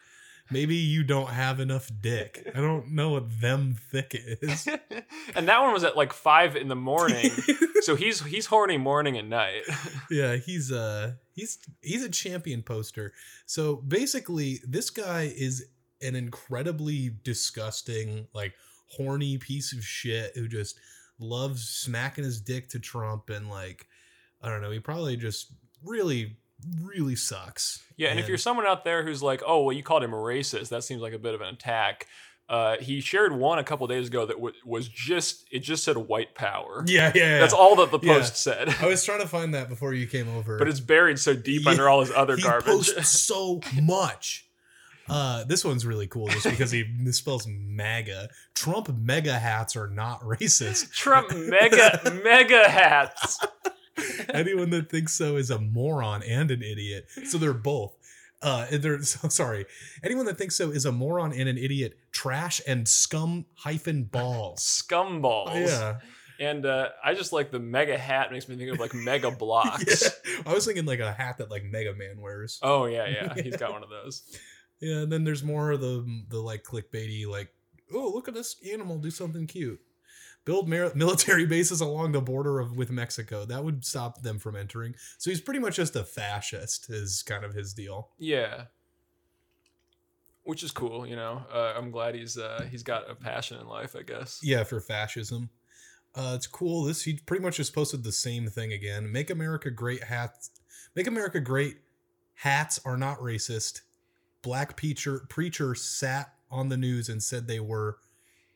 Maybe 0.52 0.76
you 0.76 1.02
don't 1.02 1.30
have 1.30 1.60
enough 1.60 1.90
dick. 2.00 2.50
I 2.54 2.60
don't 2.60 2.92
know 2.92 3.10
what 3.10 3.40
them 3.40 3.74
thick 3.90 4.14
is. 4.14 4.68
and 5.34 5.48
that 5.48 5.60
one 5.60 5.72
was 5.72 5.84
at 5.84 5.96
like 5.96 6.12
five 6.12 6.56
in 6.56 6.68
the 6.68 6.76
morning. 6.76 7.30
so 7.80 7.96
he's 7.96 8.22
he's 8.24 8.46
horny 8.46 8.78
morning 8.78 9.16
and 9.16 9.30
night. 9.30 9.62
yeah, 10.10 10.36
he's 10.36 10.70
uh 10.70 11.12
he's 11.34 11.58
he's 11.80 12.04
a 12.04 12.10
champion 12.10 12.62
poster. 12.62 13.12
So 13.46 13.76
basically 13.76 14.60
this 14.66 14.90
guy 14.90 15.32
is 15.34 15.64
an 16.00 16.14
incredibly 16.14 17.10
disgusting, 17.24 18.28
like 18.34 18.54
horny 18.88 19.38
piece 19.38 19.72
of 19.72 19.84
shit 19.84 20.36
who 20.36 20.48
just 20.48 20.78
loves 21.18 21.68
smacking 21.68 22.24
his 22.24 22.40
dick 22.40 22.68
to 22.70 22.78
Trump 22.78 23.30
and 23.30 23.48
like 23.48 23.86
I 24.42 24.48
don't 24.48 24.60
know. 24.60 24.70
He 24.70 24.80
probably 24.80 25.16
just 25.16 25.52
really, 25.84 26.36
really 26.82 27.16
sucks. 27.16 27.82
Yeah, 27.96 28.08
and, 28.08 28.18
if 28.20 28.28
you're 28.28 28.38
someone 28.38 28.66
out 28.66 28.84
there 28.84 29.02
who's 29.04 29.22
like, 29.22 29.42
"Oh, 29.46 29.64
well, 29.64 29.76
you 29.76 29.82
called 29.82 30.02
him 30.02 30.12
a 30.12 30.16
racist," 30.16 30.68
that 30.70 30.84
seems 30.84 31.00
like 31.02 31.12
a 31.12 31.18
bit 31.18 31.34
of 31.34 31.40
an 31.40 31.48
attack. 31.54 32.06
Uh, 32.48 32.76
he 32.78 33.00
shared 33.00 33.32
one 33.32 33.58
a 33.58 33.64
couple 33.64 33.86
days 33.86 34.08
ago 34.08 34.26
that 34.26 34.34
w- 34.34 34.54
was 34.66 34.88
just 34.88 35.46
it 35.50 35.60
just 35.60 35.84
said 35.84 35.96
white 35.96 36.34
power. 36.34 36.84
yeah, 36.86 37.12
yeah, 37.14 37.22
yeah. 37.34 37.38
That's 37.38 37.54
all 37.54 37.76
that 37.76 37.90
the 37.90 37.98
Yeah. 38.02 38.14
post 38.18 38.36
said. 38.36 38.68
I 38.80 38.86
was 38.86 39.04
trying 39.04 39.20
to 39.20 39.28
find 39.28 39.54
that 39.54 39.68
before 39.68 39.94
you 39.94 40.06
came 40.06 40.28
over, 40.36 40.58
but 40.58 40.68
it's 40.68 40.80
buried 40.80 41.18
so 41.18 41.34
deep 41.34 41.62
Yeah, 41.64 41.70
under 41.70 41.88
all 41.88 42.00
his 42.00 42.10
other 42.10 42.36
he 42.36 42.42
garbage. 42.42 42.66
posts 42.66 43.20
so 43.26 43.60
much. 43.80 44.46
Uh, 45.08 45.44
this 45.44 45.64
one's 45.64 45.84
really 45.86 46.06
cool 46.06 46.28
just 46.28 46.44
because 46.48 46.70
he 46.70 46.84
misspells 47.00 47.46
MAGA. 47.46 48.28
Trump 48.54 48.88
mega 48.96 49.38
hats 49.38 49.74
are 49.76 49.88
not 49.88 50.20
racist. 50.22 50.92
Trump 50.92 51.30
mega 51.34 52.20
mega 52.22 52.68
hats. 52.68 53.38
Anyone 54.32 54.70
that 54.70 54.90
thinks 54.90 55.14
so 55.14 55.36
is 55.36 55.50
a 55.50 55.58
moron 55.58 56.22
and 56.22 56.50
an 56.50 56.62
idiot. 56.62 57.06
So 57.24 57.38
they're 57.38 57.52
both. 57.52 57.94
Uh, 58.42 58.66
they're 58.70 59.02
so, 59.02 59.28
sorry. 59.28 59.66
Anyone 60.02 60.26
that 60.26 60.38
thinks 60.38 60.56
so 60.56 60.70
is 60.70 60.84
a 60.84 60.92
moron 60.92 61.32
and 61.32 61.48
an 61.48 61.58
idiot. 61.58 61.96
Trash 62.10 62.60
and 62.66 62.86
scum 62.88 63.46
hyphen 63.54 64.04
balls. 64.04 64.62
Scumballs. 64.62 65.54
Yeah. 65.54 65.98
And 66.40 66.66
uh, 66.66 66.88
I 67.04 67.14
just 67.14 67.32
like 67.32 67.52
the 67.52 67.60
mega 67.60 67.96
hat 67.96 68.32
makes 68.32 68.48
me 68.48 68.56
think 68.56 68.72
of 68.72 68.80
like 68.80 68.94
mega 68.94 69.30
blocks. 69.38 70.02
yeah. 70.02 70.42
I 70.44 70.52
was 70.52 70.66
thinking 70.66 70.86
like 70.86 70.98
a 70.98 71.12
hat 71.12 71.38
that 71.38 71.50
like 71.50 71.62
Mega 71.64 71.94
Man 71.94 72.20
wears. 72.20 72.58
Oh 72.62 72.86
yeah, 72.86 73.06
yeah. 73.06 73.34
He's 73.40 73.56
got 73.56 73.72
one 73.72 73.84
of 73.84 73.90
those. 73.90 74.22
Yeah, 74.80 75.02
and 75.02 75.12
then 75.12 75.22
there's 75.22 75.44
more 75.44 75.70
of 75.70 75.80
the 75.80 76.04
the 76.28 76.40
like 76.40 76.64
clickbaity 76.64 77.28
like, 77.28 77.50
oh 77.94 78.10
look 78.12 78.26
at 78.26 78.34
this 78.34 78.56
animal 78.72 78.98
do 78.98 79.10
something 79.10 79.46
cute. 79.46 79.80
Build 80.44 80.68
mar- 80.68 80.92
military 80.94 81.46
bases 81.46 81.80
along 81.80 82.12
the 82.12 82.20
border 82.20 82.58
of 82.58 82.76
with 82.76 82.90
Mexico. 82.90 83.44
That 83.44 83.64
would 83.64 83.84
stop 83.84 84.22
them 84.22 84.38
from 84.38 84.56
entering. 84.56 84.94
So 85.18 85.30
he's 85.30 85.40
pretty 85.40 85.60
much 85.60 85.76
just 85.76 85.96
a 85.96 86.04
fascist. 86.04 86.90
Is 86.90 87.22
kind 87.22 87.44
of 87.44 87.54
his 87.54 87.72
deal. 87.72 88.10
Yeah. 88.18 88.64
Which 90.44 90.64
is 90.64 90.72
cool, 90.72 91.06
you 91.06 91.14
know. 91.14 91.44
Uh, 91.52 91.74
I'm 91.76 91.92
glad 91.92 92.16
he's 92.16 92.36
uh, 92.36 92.66
he's 92.70 92.82
got 92.82 93.08
a 93.08 93.14
passion 93.14 93.60
in 93.60 93.68
life, 93.68 93.94
I 93.96 94.02
guess. 94.02 94.40
Yeah, 94.42 94.64
for 94.64 94.80
fascism. 94.80 95.50
Uh, 96.14 96.32
it's 96.34 96.46
cool. 96.46 96.84
This 96.84 97.04
he 97.04 97.14
pretty 97.14 97.42
much 97.42 97.56
just 97.56 97.74
posted 97.74 98.02
the 98.04 98.12
same 98.12 98.48
thing 98.48 98.72
again. 98.72 99.10
Make 99.10 99.30
America 99.30 99.70
great 99.70 100.04
hats. 100.04 100.50
Make 100.94 101.06
America 101.06 101.40
great. 101.40 101.76
Hats 102.34 102.80
are 102.84 102.96
not 102.96 103.18
racist. 103.18 103.82
Black 104.42 104.76
preacher 104.76 105.24
preacher 105.28 105.74
sat 105.74 106.34
on 106.50 106.68
the 106.68 106.76
news 106.76 107.08
and 107.08 107.22
said 107.22 107.46
they 107.46 107.60
were. 107.60 107.98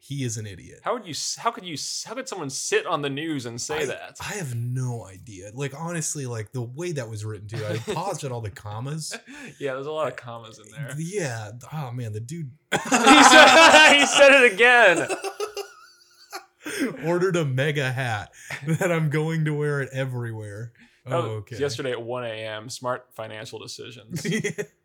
He 0.06 0.22
is 0.22 0.36
an 0.36 0.46
idiot. 0.46 0.80
How 0.84 0.92
would 0.92 1.04
you? 1.04 1.14
How 1.36 1.50
could 1.50 1.64
you? 1.64 1.76
How 2.04 2.14
could 2.14 2.28
someone 2.28 2.48
sit 2.48 2.86
on 2.86 3.02
the 3.02 3.10
news 3.10 3.44
and 3.44 3.60
say 3.60 3.82
I, 3.82 3.86
that? 3.86 4.18
I 4.20 4.34
have 4.34 4.54
no 4.54 5.04
idea. 5.04 5.50
Like 5.52 5.74
honestly, 5.76 6.26
like 6.26 6.52
the 6.52 6.62
way 6.62 6.92
that 6.92 7.10
was 7.10 7.24
written 7.24 7.48
too. 7.48 7.64
I 7.66 7.76
paused 7.92 8.22
at 8.22 8.30
all 8.30 8.40
the 8.40 8.50
commas. 8.50 9.18
yeah, 9.58 9.74
there's 9.74 9.86
a 9.86 9.92
lot 9.92 10.06
of 10.06 10.14
commas 10.14 10.60
in 10.60 10.70
there. 10.70 10.94
Yeah. 10.96 11.50
Oh 11.72 11.90
man, 11.90 12.12
the 12.12 12.20
dude 12.20 12.52
he, 12.72 12.78
said, 12.78 13.92
he 13.94 14.06
said 14.06 14.44
it 14.44 14.52
again. 14.52 15.08
ordered 17.04 17.34
a 17.34 17.44
mega 17.44 17.90
hat 17.90 18.30
that 18.66 18.92
I'm 18.92 19.10
going 19.10 19.44
to 19.46 19.54
wear 19.54 19.80
it 19.80 19.88
everywhere. 19.92 20.72
Oh, 21.04 21.20
okay. 21.38 21.58
Yesterday 21.58 21.92
at 21.92 22.02
1 22.02 22.24
a.m. 22.24 22.68
Smart 22.68 23.06
financial 23.14 23.58
decisions. 23.58 24.26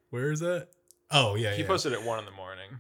Where 0.10 0.32
is 0.32 0.40
that? 0.40 0.70
Oh 1.12 1.36
yeah, 1.36 1.54
He 1.54 1.62
yeah. 1.62 1.68
posted 1.68 1.94
at 1.94 2.04
one 2.04 2.18
in 2.20 2.26
the 2.26 2.32
morning. 2.32 2.80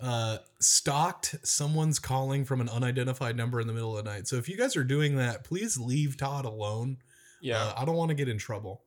Uh, 0.00 0.38
stalked. 0.60 1.34
Someone's 1.42 1.98
calling 1.98 2.44
from 2.44 2.60
an 2.60 2.68
unidentified 2.68 3.36
number 3.36 3.60
in 3.60 3.66
the 3.66 3.72
middle 3.72 3.96
of 3.96 4.04
the 4.04 4.10
night. 4.10 4.28
So 4.28 4.36
if 4.36 4.48
you 4.48 4.56
guys 4.56 4.76
are 4.76 4.84
doing 4.84 5.16
that, 5.16 5.44
please 5.44 5.78
leave 5.78 6.16
Todd 6.16 6.44
alone. 6.44 6.98
Yeah, 7.40 7.62
Uh, 7.62 7.74
I 7.78 7.84
don't 7.84 7.96
want 7.96 8.08
to 8.10 8.14
get 8.14 8.28
in 8.28 8.38
trouble, 8.38 8.82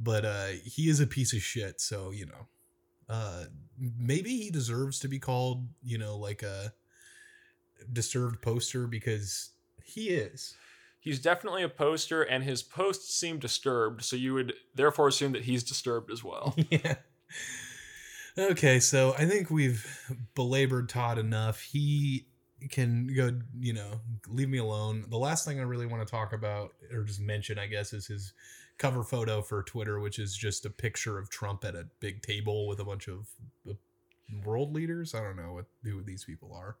but 0.00 0.24
uh, 0.24 0.46
he 0.64 0.88
is 0.88 1.00
a 1.00 1.06
piece 1.06 1.32
of 1.32 1.40
shit. 1.42 1.80
So 1.80 2.10
you 2.10 2.26
know, 2.26 2.46
uh, 3.08 3.44
maybe 3.78 4.36
he 4.36 4.50
deserves 4.50 4.98
to 5.00 5.08
be 5.08 5.18
called, 5.18 5.66
you 5.82 5.98
know, 5.98 6.16
like 6.16 6.42
a 6.42 6.72
disturbed 7.92 8.42
poster 8.42 8.86
because 8.86 9.50
he 9.84 10.08
is. 10.10 10.54
he's 11.00 11.20
definitely 11.20 11.62
a 11.62 11.68
poster, 11.68 12.22
and 12.22 12.44
his 12.44 12.62
posts 12.62 13.14
seem 13.14 13.38
disturbed. 13.38 14.04
So 14.04 14.16
you 14.16 14.34
would 14.34 14.54
therefore 14.74 15.08
assume 15.08 15.32
that 15.32 15.44
he's 15.44 15.62
disturbed 15.64 16.10
as 16.10 16.22
well. 16.24 16.54
yeah. 16.70 16.96
Okay, 18.38 18.78
so 18.78 19.14
I 19.18 19.26
think 19.26 19.50
we've 19.50 19.84
belabored 20.36 20.88
Todd 20.88 21.18
enough. 21.18 21.60
He 21.60 22.26
can 22.70 23.12
go, 23.14 23.32
you 23.58 23.72
know, 23.72 24.00
leave 24.28 24.48
me 24.48 24.58
alone. 24.58 25.04
The 25.08 25.18
last 25.18 25.44
thing 25.44 25.58
I 25.58 25.64
really 25.64 25.86
want 25.86 26.06
to 26.06 26.10
talk 26.10 26.32
about, 26.32 26.72
or 26.92 27.02
just 27.02 27.20
mention, 27.20 27.58
I 27.58 27.66
guess, 27.66 27.92
is 27.92 28.06
his 28.06 28.32
cover 28.78 29.02
photo 29.02 29.42
for 29.42 29.64
Twitter, 29.64 29.98
which 29.98 30.20
is 30.20 30.36
just 30.36 30.64
a 30.66 30.70
picture 30.70 31.18
of 31.18 31.30
Trump 31.30 31.64
at 31.64 31.74
a 31.74 31.88
big 31.98 32.22
table 32.22 32.68
with 32.68 32.78
a 32.78 32.84
bunch 32.84 33.08
of 33.08 33.28
uh, 33.68 33.72
world 34.44 34.72
leaders. 34.72 35.14
I 35.16 35.20
don't 35.20 35.36
know 35.36 35.54
what 35.54 35.66
who 35.82 36.02
these 36.02 36.24
people 36.24 36.54
are. 36.54 36.76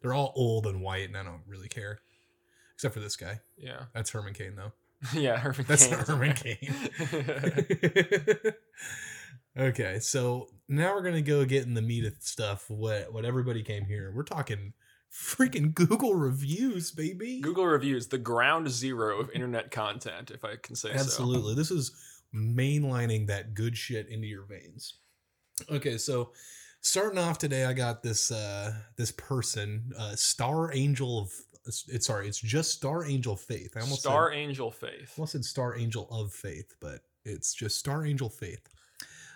They're 0.00 0.14
all 0.14 0.32
old 0.36 0.66
and 0.66 0.82
white, 0.82 1.08
and 1.08 1.16
I 1.16 1.24
don't 1.24 1.42
really 1.48 1.68
care, 1.68 2.00
except 2.74 2.94
for 2.94 3.00
this 3.00 3.16
guy. 3.16 3.40
Yeah, 3.56 3.84
That's 3.92 4.10
Herman 4.10 4.34
Cain, 4.34 4.54
though. 4.54 4.72
yeah. 5.14 5.36
Herman 5.36 5.64
That's 5.66 5.86
Cain 5.86 5.98
Herman. 5.98 6.34
Cain. 6.34 6.74
okay, 9.56 9.98
so 10.00 10.48
now 10.68 10.94
we're 10.94 11.02
gonna 11.02 11.22
go 11.22 11.44
get 11.44 11.64
in 11.66 11.74
the 11.74 11.82
meat 11.82 12.04
of 12.04 12.14
stuff. 12.20 12.68
What 12.68 13.12
what 13.12 13.24
everybody 13.24 13.62
came 13.62 13.84
here. 13.84 14.12
We're 14.14 14.22
talking 14.22 14.72
freaking 15.12 15.74
Google 15.74 16.14
reviews, 16.14 16.90
baby. 16.90 17.40
Google 17.40 17.66
reviews, 17.66 18.08
the 18.08 18.18
ground 18.18 18.70
zero 18.70 19.20
of 19.20 19.30
internet 19.30 19.70
content, 19.70 20.30
if 20.30 20.44
I 20.44 20.56
can 20.56 20.74
say 20.76 20.90
so. 20.90 20.94
Absolutely, 21.00 21.54
this 21.54 21.70
is 21.70 21.92
mainlining 22.34 23.26
that 23.26 23.54
good 23.54 23.76
shit 23.76 24.08
into 24.08 24.26
your 24.26 24.44
veins. 24.44 24.94
Okay, 25.70 25.98
so 25.98 26.32
starting 26.80 27.18
off 27.18 27.38
today, 27.38 27.64
I 27.64 27.72
got 27.72 28.02
this 28.02 28.30
uh 28.30 28.72
this 28.96 29.12
person, 29.12 29.92
uh 29.98 30.16
Star 30.16 30.72
Angel 30.72 31.18
of. 31.20 31.30
It's 31.64 32.06
sorry, 32.06 32.26
it's 32.26 32.40
just 32.40 32.72
Star 32.72 33.04
Angel 33.04 33.36
Faith. 33.36 33.74
I 33.76 33.80
almost 33.82 34.02
said- 34.02 34.08
Star 34.08 34.32
Angel 34.32 34.72
Faith. 34.72 35.12
almost 35.16 35.32
said 35.32 35.44
Star 35.44 35.76
Angel 35.76 36.08
of 36.10 36.32
Faith, 36.32 36.74
but 36.80 37.02
it's 37.24 37.54
just 37.54 37.78
Star 37.78 38.04
Angel 38.04 38.28
Faith. 38.28 38.66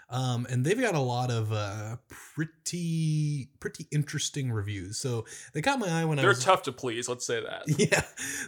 Um, 0.08 0.46
and 0.48 0.64
they've 0.64 0.80
got 0.80 0.94
a 0.94 1.00
lot 1.00 1.32
of 1.32 1.52
uh, 1.52 1.96
pretty 2.08 3.50
pretty 3.58 3.86
interesting 3.90 4.52
reviews. 4.52 4.98
So 4.98 5.24
they 5.52 5.62
caught 5.62 5.80
my 5.80 5.88
eye 5.88 6.04
when 6.04 6.18
I 6.18 6.22
They're 6.22 6.30
was 6.30 6.44
tough 6.44 6.62
to 6.64 6.72
please. 6.72 7.08
Let's 7.08 7.26
say 7.26 7.42
that. 7.42 7.62
yeah, 7.78 8.02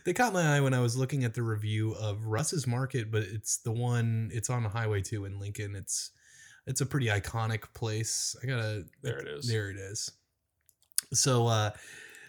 they 0.05 0.13
caught 0.13 0.33
my 0.33 0.57
eye 0.57 0.61
when 0.61 0.73
I 0.73 0.81
was 0.81 0.97
looking 0.97 1.25
at 1.25 1.35
the 1.35 1.43
review 1.43 1.95
of 1.95 2.27
Russ's 2.27 2.67
Market, 2.67 3.11
but 3.11 3.23
it's 3.23 3.59
the 3.59 3.73
one 3.73 4.31
it's 4.33 4.51
on 4.51 4.63
the 4.63 4.69
Highway 4.69 5.03
Two 5.03 5.25
in 5.25 5.41
Lincoln. 5.41 5.75
It's 5.75 6.13
it's 6.67 6.81
a 6.81 6.87
pretty 6.87 7.07
iconic 7.07 7.73
place. 7.75 8.37
I 8.41 8.47
gotta 8.47 8.85
There 9.03 9.19
it 9.19 9.27
is. 9.27 9.49
There 9.49 9.71
it 9.71 9.77
is. 9.77 10.13
So 11.13 11.49
uh, 11.49 11.71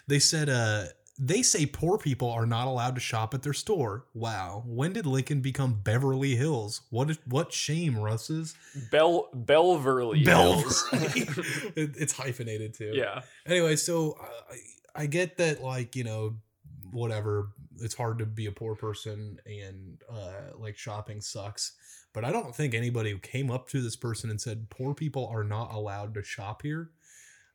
they 0.08 0.20
said 0.20 0.50
uh, 0.50 0.86
they 1.22 1.42
say 1.42 1.66
poor 1.66 1.98
people 1.98 2.30
are 2.32 2.46
not 2.46 2.68
allowed 2.68 2.96
to 2.96 3.02
shop 3.02 3.34
at 3.34 3.42
their 3.44 3.54
store. 3.54 4.06
Wow, 4.14 4.64
when 4.66 4.94
did 4.94 5.06
Lincoln 5.06 5.42
become 5.42 5.74
Beverly 5.84 6.36
Hills? 6.36 6.82
What 6.92 7.18
what 7.26 7.52
shame, 7.52 7.98
Russ's 8.00 8.56
Bel 8.90 9.28
Belverly. 9.36 10.26
Hills. 10.26 10.88
It- 11.76 11.98
it's 11.98 12.14
hyphenated 12.14 12.74
too 12.74 12.92
yeah. 12.94 13.22
anyway 13.46 13.76
so 13.76 14.16
I, 14.96 15.04
I 15.04 15.06
get 15.06 15.38
that 15.38 15.62
like 15.62 15.96
you 15.96 16.04
know 16.04 16.36
whatever 16.92 17.50
it's 17.80 17.94
hard 17.96 18.20
to 18.20 18.26
be 18.26 18.46
a 18.48 18.52
poor 18.52 18.76
person 18.76 19.40
and 19.46 20.02
uh 20.12 20.56
like 20.58 20.78
shopping 20.78 21.22
sucks 21.22 21.74
but 22.14 22.26
i 22.26 22.32
don't 22.32 22.56
think 22.56 22.74
anybody 22.74 23.18
came 23.22 23.52
up 23.52 23.70
to 23.70 23.82
this 23.82 23.96
person 23.96 24.30
and 24.30 24.42
said 24.42 24.70
poor 24.70 24.94
people 24.94 25.28
are 25.28 25.44
not 25.44 25.74
allowed 25.74 26.14
to 26.16 26.24
shop 26.24 26.62
here 26.64 26.90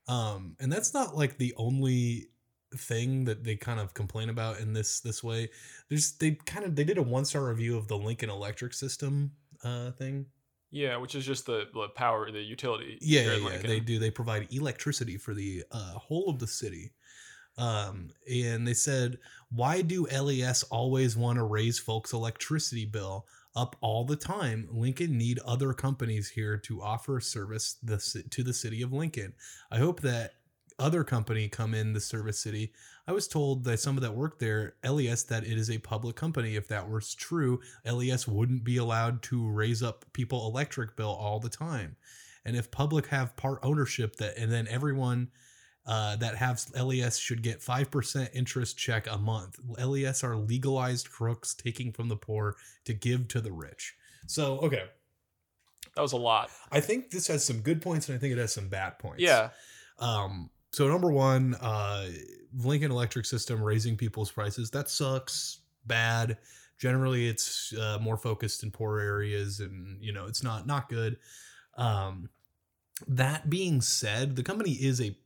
um 0.08 0.56
and 0.60 0.72
that's 0.72 0.94
not 0.94 1.16
like 1.16 1.36
the 1.38 1.52
only 1.56 2.28
thing 2.74 3.24
that 3.24 3.44
they 3.44 3.56
kind 3.56 3.80
of 3.80 3.94
complain 3.94 4.28
about 4.28 4.60
in 4.60 4.72
this 4.72 5.00
this 5.00 5.22
way 5.22 5.48
there's 5.88 6.12
they 6.18 6.32
kind 6.32 6.64
of 6.64 6.74
they 6.76 6.84
did 6.84 6.98
a 6.98 7.02
one 7.02 7.24
star 7.24 7.44
review 7.48 7.76
of 7.76 7.88
the 7.88 7.96
lincoln 7.96 8.30
electric 8.30 8.72
system 8.74 9.30
uh 9.64 9.90
thing 9.92 10.26
Yeah, 10.70 10.96
which 10.96 11.14
is 11.14 11.24
just 11.24 11.46
the, 11.46 11.68
the 11.72 11.88
power, 11.94 12.30
the 12.32 12.40
utility. 12.42 12.98
yeah, 13.00 13.36
yeah. 13.36 13.58
They 13.62 13.78
do. 13.80 14.00
They 14.00 14.10
provide 14.10 14.48
electricity 14.50 15.16
for 15.16 15.32
the 15.32 15.62
uh, 15.70 15.92
whole 15.94 16.28
of 16.28 16.40
the 16.40 16.48
city. 16.48 16.90
Um, 17.56 18.10
and 18.28 18.66
they 18.66 18.74
said, 18.74 19.18
why 19.52 19.82
do 19.82 20.08
LES 20.10 20.64
always 20.64 21.16
want 21.16 21.38
to 21.38 21.44
raise 21.44 21.78
folks' 21.78 22.12
electricity 22.12 22.86
bill 22.86 23.26
up 23.54 23.76
all 23.80 24.04
the 24.04 24.16
time? 24.16 24.66
Lincoln 24.72 25.16
need 25.16 25.38
other 25.46 25.72
companies 25.72 26.28
here 26.30 26.56
to 26.66 26.82
offer 26.82 27.20
service 27.20 27.76
the, 27.80 27.98
to 28.30 28.42
the 28.42 28.52
city 28.52 28.82
of 28.82 28.92
Lincoln. 28.92 29.34
I 29.70 29.78
hope 29.78 30.00
that 30.00 30.32
other 30.78 31.04
company 31.04 31.48
come 31.48 31.74
in 31.74 31.92
the 31.92 32.00
service 32.00 32.38
city. 32.38 32.72
I 33.06 33.12
was 33.12 33.28
told 33.28 33.64
that 33.64 33.80
some 33.80 33.96
of 33.96 34.02
that 34.02 34.14
work 34.14 34.38
there, 34.38 34.74
LES, 34.82 35.24
that 35.24 35.44
it 35.44 35.58
is 35.58 35.70
a 35.70 35.78
public 35.78 36.16
company. 36.16 36.56
If 36.56 36.68
that 36.68 36.90
was 36.90 37.14
true, 37.14 37.60
LES 37.84 38.26
wouldn't 38.26 38.64
be 38.64 38.78
allowed 38.78 39.22
to 39.24 39.48
raise 39.48 39.82
up 39.82 40.04
people 40.12 40.46
electric 40.46 40.96
bill 40.96 41.14
all 41.14 41.38
the 41.38 41.50
time. 41.50 41.96
And 42.44 42.56
if 42.56 42.70
public 42.70 43.06
have 43.06 43.36
part 43.36 43.60
ownership 43.62 44.16
that 44.16 44.36
and 44.36 44.50
then 44.50 44.66
everyone 44.68 45.30
uh, 45.86 46.16
that 46.16 46.36
have 46.36 46.64
LES 46.74 47.18
should 47.18 47.42
get 47.42 47.60
5% 47.60 48.28
interest 48.32 48.78
check 48.78 49.06
a 49.06 49.18
month. 49.18 49.58
LES 49.78 50.24
are 50.24 50.36
legalized 50.36 51.10
crooks 51.10 51.54
taking 51.54 51.92
from 51.92 52.08
the 52.08 52.16
poor 52.16 52.56
to 52.86 52.94
give 52.94 53.28
to 53.28 53.40
the 53.40 53.52
rich. 53.52 53.94
So, 54.26 54.58
okay. 54.60 54.84
That 55.94 56.02
was 56.02 56.12
a 56.12 56.16
lot. 56.16 56.50
I 56.72 56.80
think 56.80 57.10
this 57.10 57.28
has 57.28 57.44
some 57.44 57.60
good 57.60 57.82
points 57.82 58.08
and 58.08 58.16
I 58.16 58.18
think 58.18 58.32
it 58.32 58.38
has 58.38 58.52
some 58.52 58.68
bad 58.68 58.98
points. 58.98 59.22
Yeah. 59.22 59.50
Um, 59.98 60.50
so 60.74 60.88
number 60.88 61.10
one, 61.10 61.54
uh, 61.60 62.08
Lincoln 62.52 62.90
Electric 62.90 63.26
system 63.26 63.62
raising 63.62 63.96
people's 63.96 64.30
prices. 64.30 64.70
That 64.70 64.90
sucks. 64.90 65.60
Bad. 65.86 66.38
Generally, 66.78 67.28
it's 67.28 67.72
uh, 67.74 67.98
more 68.00 68.16
focused 68.16 68.62
in 68.62 68.70
poor 68.70 68.98
areas, 68.98 69.60
and 69.60 70.02
you 70.02 70.12
know 70.12 70.26
it's 70.26 70.42
not 70.42 70.66
not 70.66 70.88
good. 70.88 71.18
Um, 71.76 72.28
that 73.06 73.48
being 73.48 73.80
said, 73.80 74.34
the 74.34 74.42
company 74.42 74.72
is 74.72 75.00
a 75.00 75.16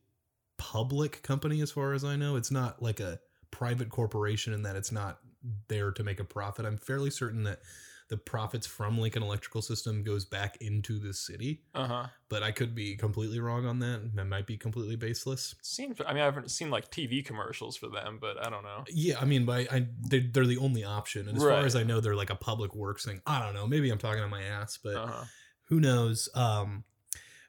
public 0.59 1.23
company, 1.23 1.63
as 1.63 1.71
far 1.71 1.95
as 1.95 2.05
I 2.05 2.17
know. 2.17 2.37
It's 2.37 2.51
not 2.51 2.83
like 2.83 3.01
a 3.01 3.21
private 3.51 3.89
corporation 3.89 4.53
in 4.53 4.63
that 4.63 4.77
it's 4.77 4.93
not 4.93 5.21
there 5.69 5.93
to 5.93 6.05
make 6.05 6.21
a 6.21 6.25
profit. 6.25 6.67
I'm 6.67 6.77
fairly 6.77 7.11
certain 7.11 7.45
that 7.45 7.61
the 8.09 8.17
profits 8.17 8.67
from 8.67 8.99
Lincoln 8.99 9.23
Electrical 9.23 9.61
System 9.63 10.03
goes 10.03 10.25
back 10.25 10.57
into 10.61 10.99
the 10.99 11.13
city 11.13 11.63
Uh 11.75 11.87
huh. 11.87 12.07
but 12.29 12.43
I 12.43 12.53
could 12.53 12.75
be 12.75 12.97
completely 12.97 13.39
wrong 13.39 13.67
on 13.67 13.79
that. 13.81 14.11
That 14.15 14.25
might 14.27 14.47
be 14.47 14.57
completely 14.57 14.97
baseless. 14.97 15.55
Seems. 15.63 16.01
I 16.07 16.13
mean, 16.15 16.23
I 16.23 16.25
haven't 16.25 16.51
seen 16.51 16.71
like 16.71 16.91
TV 16.91 17.25
commercials 17.25 17.77
for 17.77 17.89
them, 17.89 18.19
but 18.21 18.45
I 18.45 18.49
don't 18.51 18.63
know. 18.63 18.85
Yeah, 18.89 19.19
I 19.21 19.25
mean, 19.27 19.45
by 19.45 19.67
I 19.71 19.87
they, 20.01 20.21
they're 20.21 20.47
the 20.47 20.59
only 20.59 20.85
option, 20.85 21.29
and 21.29 21.37
as 21.37 21.43
far 21.45 21.61
as 21.67 21.77
I 21.77 21.83
know, 21.83 22.01
they're 22.01 22.15
like 22.17 22.31
a 22.31 22.35
public 22.37 22.75
works 22.75 23.05
thing. 23.05 23.21
I 23.27 23.45
don't 23.45 23.55
know. 23.55 23.67
Maybe 23.67 23.91
I'm 23.91 23.99
talking 23.99 24.23
on 24.23 24.31
my 24.31 24.43
ass, 24.43 24.79
but 24.83 24.97
Uh 24.97 25.07
huh. 25.07 25.25
who 25.65 25.81
knows? 25.81 26.29
Um, 26.35 26.85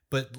but 0.10 0.36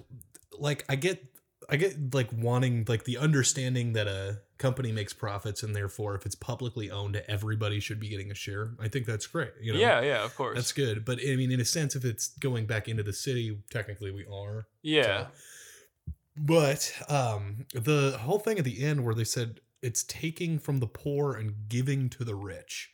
like 0.58 0.84
I 0.88 0.96
get, 0.96 1.24
I 1.70 1.76
get 1.76 2.12
like 2.14 2.28
wanting 2.32 2.84
like 2.88 3.04
the 3.04 3.16
understanding 3.18 3.92
that 3.94 4.06
a 4.08 4.40
company 4.58 4.92
makes 4.92 5.12
profits, 5.12 5.62
and 5.62 5.74
therefore, 5.74 6.14
if 6.14 6.26
it's 6.26 6.34
publicly 6.34 6.90
owned, 6.90 7.22
everybody 7.28 7.80
should 7.80 8.00
be 8.00 8.08
getting 8.08 8.30
a 8.30 8.34
share. 8.34 8.72
I 8.80 8.88
think 8.88 9.06
that's 9.06 9.26
great. 9.26 9.52
You 9.60 9.74
know, 9.74 9.78
Yeah. 9.78 10.00
Yeah. 10.00 10.24
Of 10.24 10.34
course. 10.36 10.56
that's 10.56 10.72
good. 10.72 11.04
But 11.04 11.18
I 11.26 11.36
mean, 11.36 11.50
in 11.52 11.60
a 11.60 11.64
sense, 11.64 11.94
if 11.96 12.04
it's 12.04 12.28
going 12.38 12.66
back 12.66 12.88
into 12.88 13.02
the 13.02 13.12
city, 13.12 13.58
technically 13.70 14.10
we 14.10 14.26
are. 14.26 14.66
yeah. 14.82 15.26
But 16.36 16.92
um 17.08 17.66
the 17.74 18.18
whole 18.22 18.38
thing 18.38 18.58
at 18.58 18.64
the 18.64 18.82
end 18.82 19.04
where 19.04 19.14
they 19.14 19.24
said 19.24 19.60
it's 19.82 20.04
taking 20.04 20.58
from 20.58 20.78
the 20.80 20.86
poor 20.86 21.34
and 21.34 21.68
giving 21.68 22.08
to 22.10 22.24
the 22.24 22.34
rich. 22.34 22.90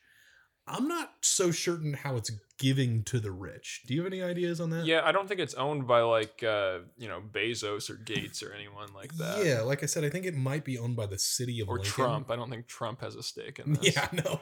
I'm 0.68 0.88
not 0.88 1.12
so 1.20 1.50
certain 1.52 1.94
how 1.94 2.16
it's 2.16 2.30
giving 2.58 3.04
to 3.04 3.20
the 3.20 3.30
rich. 3.30 3.82
Do 3.86 3.94
you 3.94 4.02
have 4.02 4.12
any 4.12 4.22
ideas 4.22 4.60
on 4.60 4.70
that? 4.70 4.84
Yeah, 4.86 5.02
I 5.04 5.12
don't 5.12 5.28
think 5.28 5.38
it's 5.38 5.54
owned 5.54 5.86
by 5.86 6.00
like 6.00 6.42
uh, 6.42 6.78
you 6.96 7.06
know 7.06 7.20
Bezos 7.20 7.88
or 7.88 7.94
Gates 7.94 8.42
or 8.42 8.52
anyone 8.52 8.88
like 8.94 9.14
that. 9.18 9.44
Yeah, 9.44 9.60
like 9.60 9.82
I 9.82 9.86
said, 9.86 10.02
I 10.04 10.10
think 10.10 10.26
it 10.26 10.34
might 10.34 10.64
be 10.64 10.76
owned 10.76 10.96
by 10.96 11.06
the 11.06 11.18
city 11.18 11.60
of 11.60 11.68
or 11.68 11.76
Lincoln. 11.76 11.92
Trump. 11.92 12.30
I 12.30 12.36
don't 12.36 12.50
think 12.50 12.66
Trump 12.66 13.00
has 13.00 13.14
a 13.14 13.22
stake 13.22 13.58
in 13.60 13.74
this. 13.74 13.86
Yeah, 13.96 14.08
no. 14.12 14.40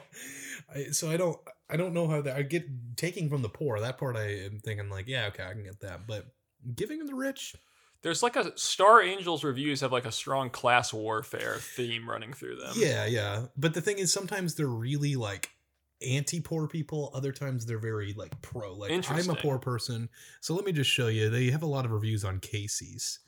I, 0.73 0.85
so 0.91 1.11
I 1.11 1.17
don't 1.17 1.37
I 1.69 1.77
don't 1.77 1.93
know 1.93 2.07
how 2.07 2.21
that 2.21 2.35
I 2.35 2.41
get 2.41 2.65
taking 2.95 3.29
from 3.29 3.41
the 3.43 3.49
poor. 3.49 3.79
That 3.79 3.97
part 3.97 4.15
I 4.15 4.45
am 4.45 4.59
thinking 4.59 4.89
like, 4.89 5.07
yeah, 5.07 5.27
okay, 5.27 5.43
I 5.43 5.51
can 5.51 5.63
get 5.63 5.81
that. 5.81 6.07
But 6.07 6.25
giving 6.75 6.99
to 6.99 7.05
the 7.05 7.13
rich, 7.13 7.55
There's 8.01 8.23
like 8.23 8.35
a 8.35 8.57
Star 8.57 9.01
Angels 9.01 9.43
reviews 9.43 9.81
have 9.81 9.91
like 9.91 10.05
a 10.05 10.11
strong 10.11 10.49
class 10.49 10.91
warfare 10.93 11.57
theme 11.59 12.09
running 12.09 12.33
through 12.33 12.55
them. 12.55 12.73
Yeah, 12.75 13.05
yeah. 13.05 13.45
But 13.57 13.73
the 13.75 13.81
thing 13.81 13.99
is, 13.99 14.11
sometimes 14.11 14.55
they're 14.55 14.65
really 14.67 15.15
like 15.15 15.49
anti-poor 16.01 16.67
people. 16.67 17.11
Other 17.13 17.31
times 17.31 17.65
they're 17.65 17.79
very 17.79 18.13
like 18.13 18.39
pro. 18.41 18.73
Like 18.73 18.91
I'm 19.09 19.29
a 19.29 19.35
poor 19.35 19.59
person, 19.59 20.09
so 20.41 20.53
let 20.53 20.65
me 20.65 20.71
just 20.71 20.89
show 20.89 21.07
you. 21.07 21.29
They 21.29 21.49
have 21.51 21.63
a 21.63 21.67
lot 21.67 21.85
of 21.85 21.91
reviews 21.91 22.23
on 22.23 22.39
Casey's. 22.39 23.19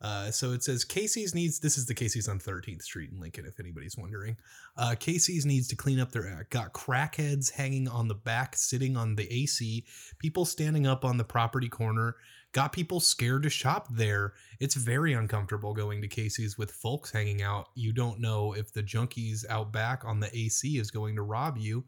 Uh, 0.00 0.30
so 0.30 0.52
it 0.52 0.62
says 0.62 0.84
Casey's 0.84 1.34
needs. 1.34 1.58
This 1.58 1.76
is 1.76 1.86
the 1.86 1.94
Casey's 1.94 2.28
on 2.28 2.38
13th 2.38 2.82
Street 2.82 3.10
in 3.10 3.20
Lincoln, 3.20 3.46
if 3.46 3.58
anybody's 3.58 3.96
wondering. 3.96 4.36
Uh, 4.76 4.94
Casey's 4.98 5.44
needs 5.44 5.66
to 5.68 5.76
clean 5.76 5.98
up 5.98 6.12
their 6.12 6.28
act. 6.28 6.50
Got 6.50 6.72
crackheads 6.72 7.50
hanging 7.50 7.88
on 7.88 8.06
the 8.06 8.14
back, 8.14 8.54
sitting 8.56 8.96
on 8.96 9.16
the 9.16 9.32
AC. 9.32 9.84
People 10.18 10.44
standing 10.44 10.86
up 10.86 11.04
on 11.04 11.16
the 11.16 11.24
property 11.24 11.68
corner. 11.68 12.14
Got 12.58 12.72
people 12.72 12.98
scared 12.98 13.44
to 13.44 13.50
shop 13.50 13.86
there. 13.88 14.32
It's 14.58 14.74
very 14.74 15.12
uncomfortable 15.12 15.74
going 15.74 16.02
to 16.02 16.08
Casey's 16.08 16.58
with 16.58 16.72
folks 16.72 17.12
hanging 17.12 17.40
out. 17.40 17.68
You 17.76 17.92
don't 17.92 18.18
know 18.18 18.52
if 18.52 18.72
the 18.72 18.82
junkies 18.82 19.48
out 19.48 19.70
back 19.70 20.04
on 20.04 20.18
the 20.18 20.36
AC 20.36 20.76
is 20.76 20.90
going 20.90 21.14
to 21.14 21.22
rob 21.22 21.56
you 21.56 21.84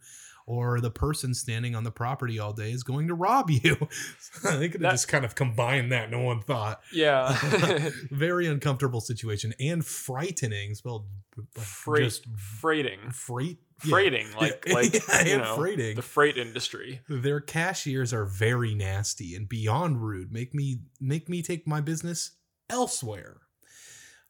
or 0.47 0.81
the 0.81 0.91
person 0.93 1.35
standing 1.35 1.75
on 1.75 1.83
the 1.83 1.91
property 1.91 2.39
all 2.39 2.53
day 2.53 2.71
is 2.71 2.85
going 2.85 3.09
to 3.09 3.15
rob 3.15 3.51
you. 3.65 3.89
they 4.45 4.69
could 4.69 4.83
have 4.83 4.93
just 4.93 5.09
kind 5.09 5.25
of 5.25 5.35
combined 5.35 5.91
that. 5.91 6.09
No 6.09 6.21
one 6.21 6.41
thought. 6.41 6.81
Yeah. 6.93 7.37
Very 8.13 8.47
uncomfortable 8.47 9.01
situation 9.01 9.53
and 9.59 9.85
frightening, 9.85 10.77
spelled 10.77 11.07
Freight, 11.55 12.05
just 12.05 12.27
freighting, 12.37 13.11
freight. 13.11 13.59
Yeah. 13.85 13.91
freighting, 13.91 14.27
like 14.41 14.65
Yeah, 14.67 14.75
like 14.75 14.95
yeah, 15.09 15.25
you 15.25 15.39
know, 15.39 15.57
freighting. 15.57 15.97
the 15.97 16.03
freight 16.03 16.37
industry. 16.37 17.01
Their 17.09 17.41
cashiers 17.41 18.13
are 18.13 18.25
very 18.25 18.75
nasty 18.75 19.35
and 19.35 19.49
beyond 19.49 20.03
rude. 20.03 20.33
Make 20.33 20.55
me 20.55 20.81
make 21.01 21.29
me 21.29 21.43
take 21.43 21.67
my 21.67 21.81
business 21.81 22.33
elsewhere. 22.69 23.39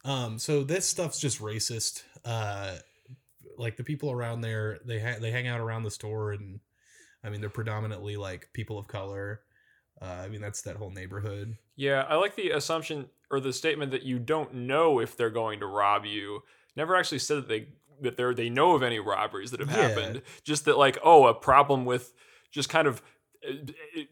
Um, 0.04 0.38
so 0.38 0.64
this 0.64 0.86
stuff's 0.88 1.18
just 1.20 1.40
racist. 1.40 2.02
Uh, 2.24 2.76
like 3.58 3.76
the 3.76 3.84
people 3.84 4.10
around 4.10 4.40
there, 4.40 4.78
they 4.86 4.98
ha- 5.00 5.18
they 5.20 5.30
hang 5.30 5.46
out 5.46 5.60
around 5.60 5.82
the 5.82 5.90
store, 5.90 6.32
and 6.32 6.60
I 7.22 7.28
mean 7.30 7.40
they're 7.40 7.50
predominantly 7.50 8.16
like 8.16 8.48
people 8.52 8.78
of 8.78 8.88
color. 8.88 9.40
Uh, 10.00 10.06
I 10.24 10.28
mean 10.28 10.40
that's 10.40 10.62
that 10.62 10.76
whole 10.76 10.90
neighborhood. 10.90 11.56
Yeah, 11.76 12.06
I 12.08 12.14
like 12.16 12.36
the 12.36 12.50
assumption 12.50 13.06
or 13.30 13.40
the 13.40 13.52
statement 13.52 13.90
that 13.92 14.02
you 14.02 14.18
don't 14.18 14.54
know 14.54 14.98
if 15.00 15.16
they're 15.16 15.30
going 15.30 15.60
to 15.60 15.66
rob 15.66 16.04
you. 16.06 16.40
Never 16.76 16.96
actually 16.96 17.18
said 17.18 17.36
that 17.38 17.48
they 17.48 17.68
that 18.02 18.16
they 18.16 18.32
they 18.34 18.48
know 18.50 18.74
of 18.74 18.82
any 18.82 18.98
robberies 18.98 19.50
that 19.50 19.60
have 19.60 19.70
Yeah. 19.70 19.88
happened. 19.88 20.22
Just 20.44 20.64
that 20.66 20.76
like 20.78 20.98
oh, 21.04 21.26
a 21.26 21.34
problem 21.34 21.84
with 21.84 22.12
just 22.50 22.68
kind 22.68 22.86
of 22.88 23.02
uh, 23.48 23.52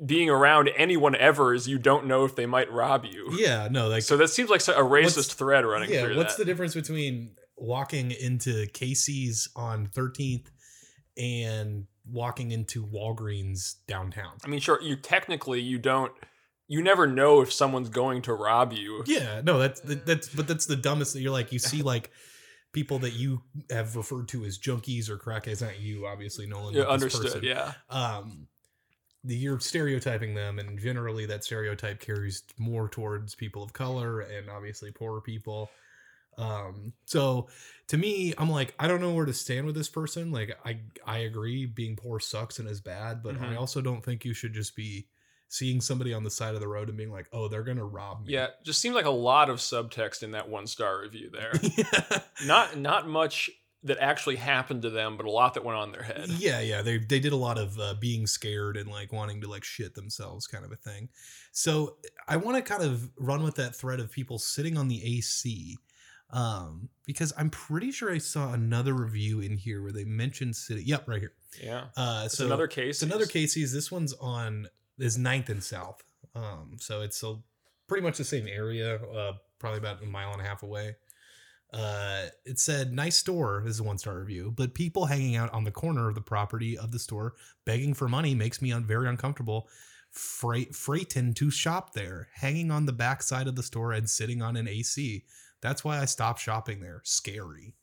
being 0.06 0.30
around 0.30 0.68
anyone 0.76 1.14
ever 1.16 1.52
is 1.54 1.68
you 1.68 1.78
don't 1.78 2.06
know 2.06 2.24
if 2.24 2.34
they 2.36 2.46
might 2.46 2.70
rob 2.72 3.04
you. 3.04 3.28
Yeah, 3.32 3.68
no, 3.70 3.88
like 3.88 4.02
So 4.02 4.16
that 4.16 4.28
seems 4.28 4.48
like 4.50 4.60
a 4.62 4.82
racist 4.82 5.34
thread 5.34 5.64
running 5.66 5.90
yeah. 5.90 6.16
What's 6.16 6.36
that. 6.36 6.44
the 6.44 6.50
difference 6.50 6.74
between 6.74 7.32
walking 7.56 8.10
into 8.12 8.66
Casey's 8.72 9.48
on 9.56 9.86
Thirteenth 9.86 10.50
and 11.16 11.86
walking 12.10 12.52
into 12.52 12.86
Walgreens 12.86 13.74
downtown? 13.86 14.32
I 14.44 14.48
mean, 14.48 14.60
sure, 14.60 14.80
you 14.80 14.96
technically 14.96 15.60
you 15.60 15.78
don't 15.78 16.12
you 16.70 16.82
never 16.82 17.06
know 17.06 17.40
if 17.40 17.52
someone's 17.52 17.88
going 17.88 18.22
to 18.22 18.34
rob 18.34 18.72
you. 18.72 19.02
Yeah, 19.06 19.40
no, 19.42 19.58
that's 19.58 19.80
that's 19.84 20.28
but 20.28 20.46
that's 20.46 20.66
the 20.66 20.76
dumbest. 20.76 21.14
That 21.14 21.20
you're 21.20 21.32
like 21.32 21.52
you 21.52 21.58
see 21.58 21.82
like 21.82 22.10
people 22.72 22.98
that 23.00 23.12
you 23.14 23.42
have 23.70 23.96
referred 23.96 24.28
to 24.28 24.44
as 24.44 24.58
junkies 24.58 25.08
or 25.08 25.16
crackheads. 25.18 25.62
Not 25.62 25.80
you, 25.80 26.06
obviously, 26.06 26.46
Nolan. 26.46 26.74
Yeah, 26.74 26.82
understood. 26.84 27.22
person. 27.24 27.44
Yeah. 27.44 27.72
Um, 27.88 28.46
the, 29.24 29.34
you're 29.36 29.60
stereotyping 29.60 30.34
them, 30.34 30.58
and 30.58 30.78
generally 30.78 31.26
that 31.26 31.44
stereotype 31.44 32.00
carries 32.00 32.42
more 32.58 32.88
towards 32.88 33.34
people 33.34 33.62
of 33.62 33.72
color 33.72 34.20
and 34.20 34.48
obviously 34.48 34.90
poorer 34.92 35.20
people. 35.20 35.70
Um, 36.36 36.92
so 37.04 37.48
to 37.88 37.96
me, 37.98 38.32
I'm 38.38 38.48
like, 38.50 38.74
I 38.78 38.86
don't 38.86 39.00
know 39.00 39.12
where 39.12 39.26
to 39.26 39.32
stand 39.32 39.66
with 39.66 39.74
this 39.74 39.88
person. 39.88 40.30
Like, 40.30 40.56
I 40.64 40.80
I 41.04 41.18
agree, 41.18 41.66
being 41.66 41.96
poor 41.96 42.20
sucks 42.20 42.60
and 42.60 42.68
is 42.68 42.80
bad, 42.80 43.22
but 43.24 43.34
I 43.40 43.54
Mhm. 43.54 43.58
also 43.58 43.80
don't 43.80 44.04
think 44.04 44.24
you 44.24 44.34
should 44.34 44.52
just 44.52 44.76
be 44.76 45.08
seeing 45.48 45.80
somebody 45.80 46.12
on 46.12 46.24
the 46.24 46.30
side 46.30 46.54
of 46.54 46.60
the 46.60 46.68
road 46.68 46.88
and 46.88 46.96
being 46.96 47.10
like, 47.10 47.28
oh, 47.32 47.48
they're 47.48 47.62
gonna 47.64 47.84
rob 47.84 48.26
me. 48.26 48.34
Yeah, 48.34 48.48
just 48.64 48.80
seemed 48.80 48.94
like 48.94 49.06
a 49.06 49.10
lot 49.10 49.50
of 49.50 49.58
subtext 49.58 50.22
in 50.22 50.32
that 50.32 50.48
one 50.48 50.66
star 50.66 51.00
review 51.00 51.30
there. 51.32 51.52
yeah. 51.76 52.18
not 52.46 52.78
not 52.78 53.08
much 53.08 53.50
that 53.84 53.98
actually 54.00 54.34
happened 54.36 54.82
to 54.82 54.90
them, 54.90 55.16
but 55.16 55.24
a 55.24 55.30
lot 55.30 55.54
that 55.54 55.64
went 55.64 55.78
on 55.78 55.88
in 55.88 55.92
their 55.92 56.02
head. 56.02 56.28
Yeah, 56.28 56.60
yeah, 56.60 56.82
they 56.82 56.98
they 56.98 57.20
did 57.20 57.32
a 57.32 57.36
lot 57.36 57.58
of 57.58 57.78
uh, 57.78 57.94
being 58.00 58.26
scared 58.26 58.76
and 58.76 58.90
like 58.90 59.12
wanting 59.12 59.40
to 59.42 59.48
like 59.48 59.64
shit 59.64 59.94
themselves, 59.94 60.46
kind 60.46 60.64
of 60.64 60.72
a 60.72 60.76
thing. 60.76 61.08
So 61.52 61.96
I 62.26 62.36
want 62.36 62.56
to 62.56 62.62
kind 62.62 62.82
of 62.82 63.08
run 63.16 63.42
with 63.42 63.54
that 63.56 63.74
thread 63.74 64.00
of 64.00 64.10
people 64.10 64.38
sitting 64.38 64.76
on 64.76 64.88
the 64.88 65.02
AC, 65.18 65.76
um, 66.30 66.88
because 67.06 67.32
I'm 67.38 67.50
pretty 67.50 67.90
sure 67.92 68.12
I 68.12 68.18
saw 68.18 68.52
another 68.52 68.94
review 68.94 69.40
in 69.40 69.56
here 69.56 69.82
where 69.82 69.92
they 69.92 70.04
mentioned 70.04 70.56
sitting. 70.56 70.84
Yep, 70.84 71.08
right 71.08 71.20
here. 71.20 71.32
Yeah. 71.62 71.84
Uh, 71.96 72.22
It's 72.26 72.36
so 72.36 72.46
another 72.46 72.66
case. 72.66 72.96
it's 72.96 73.02
another 73.02 73.26
Casey's. 73.26 73.72
This 73.72 73.90
one's 73.90 74.12
on 74.14 74.68
is 74.98 75.18
Ninth 75.18 75.48
and 75.48 75.62
South. 75.62 76.02
Um, 76.34 76.76
so 76.78 77.02
it's 77.02 77.22
a 77.22 77.36
pretty 77.86 78.04
much 78.04 78.18
the 78.18 78.24
same 78.24 78.46
area, 78.46 78.96
uh, 78.96 79.32
probably 79.58 79.78
about 79.78 80.02
a 80.02 80.06
mile 80.06 80.32
and 80.32 80.40
a 80.40 80.44
half 80.44 80.62
away. 80.62 80.96
Uh, 81.72 82.26
it 82.46 82.58
said 82.58 82.94
nice 82.94 83.16
store 83.18 83.60
this 83.62 83.74
is 83.74 83.80
a 83.80 83.84
one 83.84 83.98
star 83.98 84.18
review, 84.18 84.52
but 84.56 84.72
people 84.72 85.04
hanging 85.04 85.36
out 85.36 85.52
on 85.52 85.64
the 85.64 85.70
corner 85.70 86.08
of 86.08 86.14
the 86.14 86.20
property 86.20 86.78
of 86.78 86.92
the 86.92 86.98
store 86.98 87.34
begging 87.66 87.92
for 87.92 88.08
money 88.08 88.34
makes 88.34 88.62
me 88.62 88.72
un- 88.72 88.84
very 88.84 89.08
uncomfortable. 89.08 89.68
Freight 90.10 90.74
freighten 90.74 91.34
to 91.34 91.50
shop 91.50 91.92
there, 91.92 92.28
hanging 92.34 92.70
on 92.70 92.86
the 92.86 92.92
back 92.92 93.22
side 93.22 93.46
of 93.46 93.56
the 93.56 93.62
store 93.62 93.92
and 93.92 94.08
sitting 94.08 94.40
on 94.40 94.56
an 94.56 94.66
AC. 94.66 95.24
That's 95.60 95.84
why 95.84 95.98
I 95.98 96.06
stopped 96.06 96.40
shopping 96.40 96.80
there. 96.80 97.02
Scary. 97.04 97.74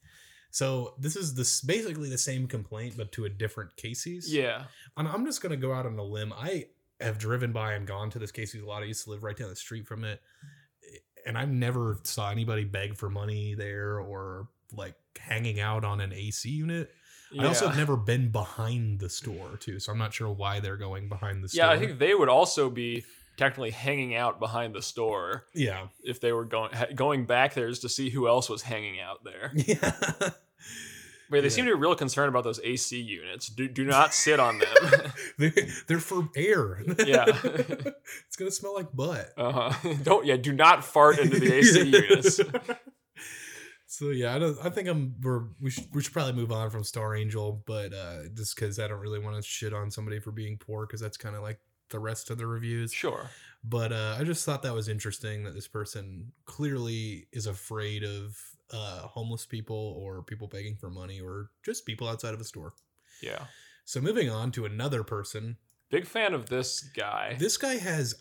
So 0.49 0.95
this 0.97 1.15
is 1.15 1.35
this 1.35 1.61
basically 1.61 2.09
the 2.09 2.17
same 2.17 2.47
complaint, 2.47 2.95
but 2.97 3.11
to 3.11 3.25
a 3.25 3.29
different 3.29 3.75
Casey's. 3.75 4.33
Yeah. 4.33 4.63
And 4.97 5.07
I'm 5.07 5.25
just 5.25 5.41
gonna 5.41 5.57
go 5.57 5.73
out 5.73 5.85
on 5.85 5.99
a 5.99 6.03
limb. 6.03 6.33
I 6.33 6.67
have 6.99 7.17
driven 7.17 7.51
by 7.51 7.73
and 7.73 7.87
gone 7.87 8.09
to 8.11 8.19
this 8.19 8.31
Casey's 8.31 8.61
a 8.61 8.65
lot. 8.65 8.83
I 8.83 8.85
used 8.85 9.03
to 9.05 9.09
live 9.09 9.23
right 9.23 9.35
down 9.35 9.49
the 9.49 9.55
street 9.55 9.87
from 9.87 10.03
it. 10.03 10.21
Eh, 10.83 10.97
and 11.25 11.37
I've 11.37 11.49
never 11.49 11.99
saw 12.03 12.29
anybody 12.29 12.63
beg 12.63 12.95
for 12.95 13.09
money 13.09 13.55
there 13.55 13.99
or 13.99 14.47
like 14.73 14.95
hanging 15.17 15.59
out 15.59 15.83
on 15.83 16.01
an 16.01 16.13
AC 16.13 16.49
unit. 16.49 16.91
I 17.37 17.47
also 17.47 17.67
have 17.67 17.77
never 17.77 17.97
been 17.97 18.29
behind 18.29 18.99
the 18.99 19.09
store 19.09 19.57
too, 19.59 19.79
so 19.79 19.91
I'm 19.91 19.97
not 19.97 20.13
sure 20.13 20.29
why 20.29 20.59
they're 20.59 20.77
going 20.77 21.09
behind 21.09 21.43
the 21.43 21.49
store. 21.49 21.65
Yeah, 21.65 21.71
I 21.71 21.77
think 21.77 21.99
they 21.99 22.13
would 22.13 22.29
also 22.29 22.69
be 22.69 23.03
technically 23.35 23.71
hanging 23.71 24.15
out 24.15 24.39
behind 24.39 24.73
the 24.73 24.81
store 24.81 25.45
yeah, 25.53 25.87
if 26.03 26.21
they 26.21 26.31
were 26.31 26.45
going 26.45 26.71
going 26.93 27.25
back 27.25 27.53
there 27.53 27.67
just 27.67 27.81
to 27.81 27.89
see 27.89 28.09
who 28.09 28.27
else 28.27 28.49
was 28.49 28.61
hanging 28.61 28.99
out 28.99 29.23
there. 29.23 29.51
yeah. 29.55 30.29
But 31.29 31.37
they 31.41 31.43
Yeah. 31.47 31.49
seem 31.49 31.65
to 31.65 31.71
be 31.75 31.79
real 31.81 31.95
concerned 31.95 32.29
about 32.29 32.43
those 32.43 32.59
AC 32.63 32.99
units. 32.99 33.47
Do, 33.47 33.67
do 33.67 33.83
not 33.83 34.13
sit 34.13 34.39
on 34.39 34.59
them. 34.59 35.11
they, 35.39 35.51
they're 35.87 35.99
for 35.99 36.29
air. 36.35 36.83
Yeah. 37.05 37.25
it's 37.43 38.35
gonna 38.37 38.51
smell 38.51 38.75
like 38.75 38.91
butt. 38.93 39.31
uh 39.37 39.69
huh. 39.71 39.93
Don't 40.03 40.25
yeah. 40.25 40.37
Do 40.37 40.53
not 40.53 40.83
fart 40.83 41.17
into 41.19 41.39
the 41.39 41.53
AC 41.53 41.81
units. 41.83 42.39
So 43.87 44.09
yeah, 44.09 44.35
I 44.35 44.39
don't. 44.39 44.57
I 44.63 44.69
think 44.69 44.87
I'm. 44.89 45.15
We're 45.21 45.43
we 45.61 45.69
should 45.69 45.85
we 45.93 46.01
should 46.01 46.11
probably 46.11 46.33
move 46.33 46.51
on 46.51 46.69
from 46.69 46.83
Star 46.83 47.15
Angel, 47.15 47.63
but 47.65 47.93
uh 47.93 48.23
just 48.33 48.55
because 48.55 48.79
I 48.79 48.87
don't 48.87 48.99
really 48.99 49.19
want 49.19 49.35
to 49.37 49.41
shit 49.41 49.73
on 49.73 49.89
somebody 49.91 50.19
for 50.19 50.31
being 50.31 50.57
poor, 50.57 50.85
because 50.85 50.99
that's 50.99 51.17
kind 51.17 51.35
of 51.35 51.43
like 51.43 51.59
the 51.91 51.99
rest 51.99 52.29
of 52.29 52.37
the 52.37 52.47
reviews. 52.47 52.91
Sure. 52.91 53.29
But 53.63 53.91
uh, 53.93 54.15
I 54.19 54.23
just 54.23 54.43
thought 54.45 54.63
that 54.63 54.73
was 54.73 54.87
interesting 54.89 55.43
that 55.43 55.53
this 55.55 55.67
person 55.67 56.31
clearly 56.45 57.27
is 57.31 57.45
afraid 57.47 58.03
of 58.03 58.37
uh, 58.71 59.01
homeless 59.01 59.45
people 59.45 59.95
or 59.99 60.23
people 60.23 60.47
begging 60.47 60.75
for 60.75 60.89
money 60.89 61.19
or 61.21 61.49
just 61.63 61.85
people 61.85 62.07
outside 62.07 62.33
of 62.33 62.41
a 62.41 62.45
store. 62.45 62.73
Yeah. 63.21 63.45
So 63.85 64.01
moving 64.01 64.29
on 64.29 64.51
to 64.51 64.65
another 64.65 65.03
person. 65.03 65.57
Big 65.91 66.07
fan 66.07 66.33
of 66.33 66.49
this 66.49 66.81
guy. 66.81 67.35
This 67.39 67.57
guy 67.57 67.77
has 67.77 68.15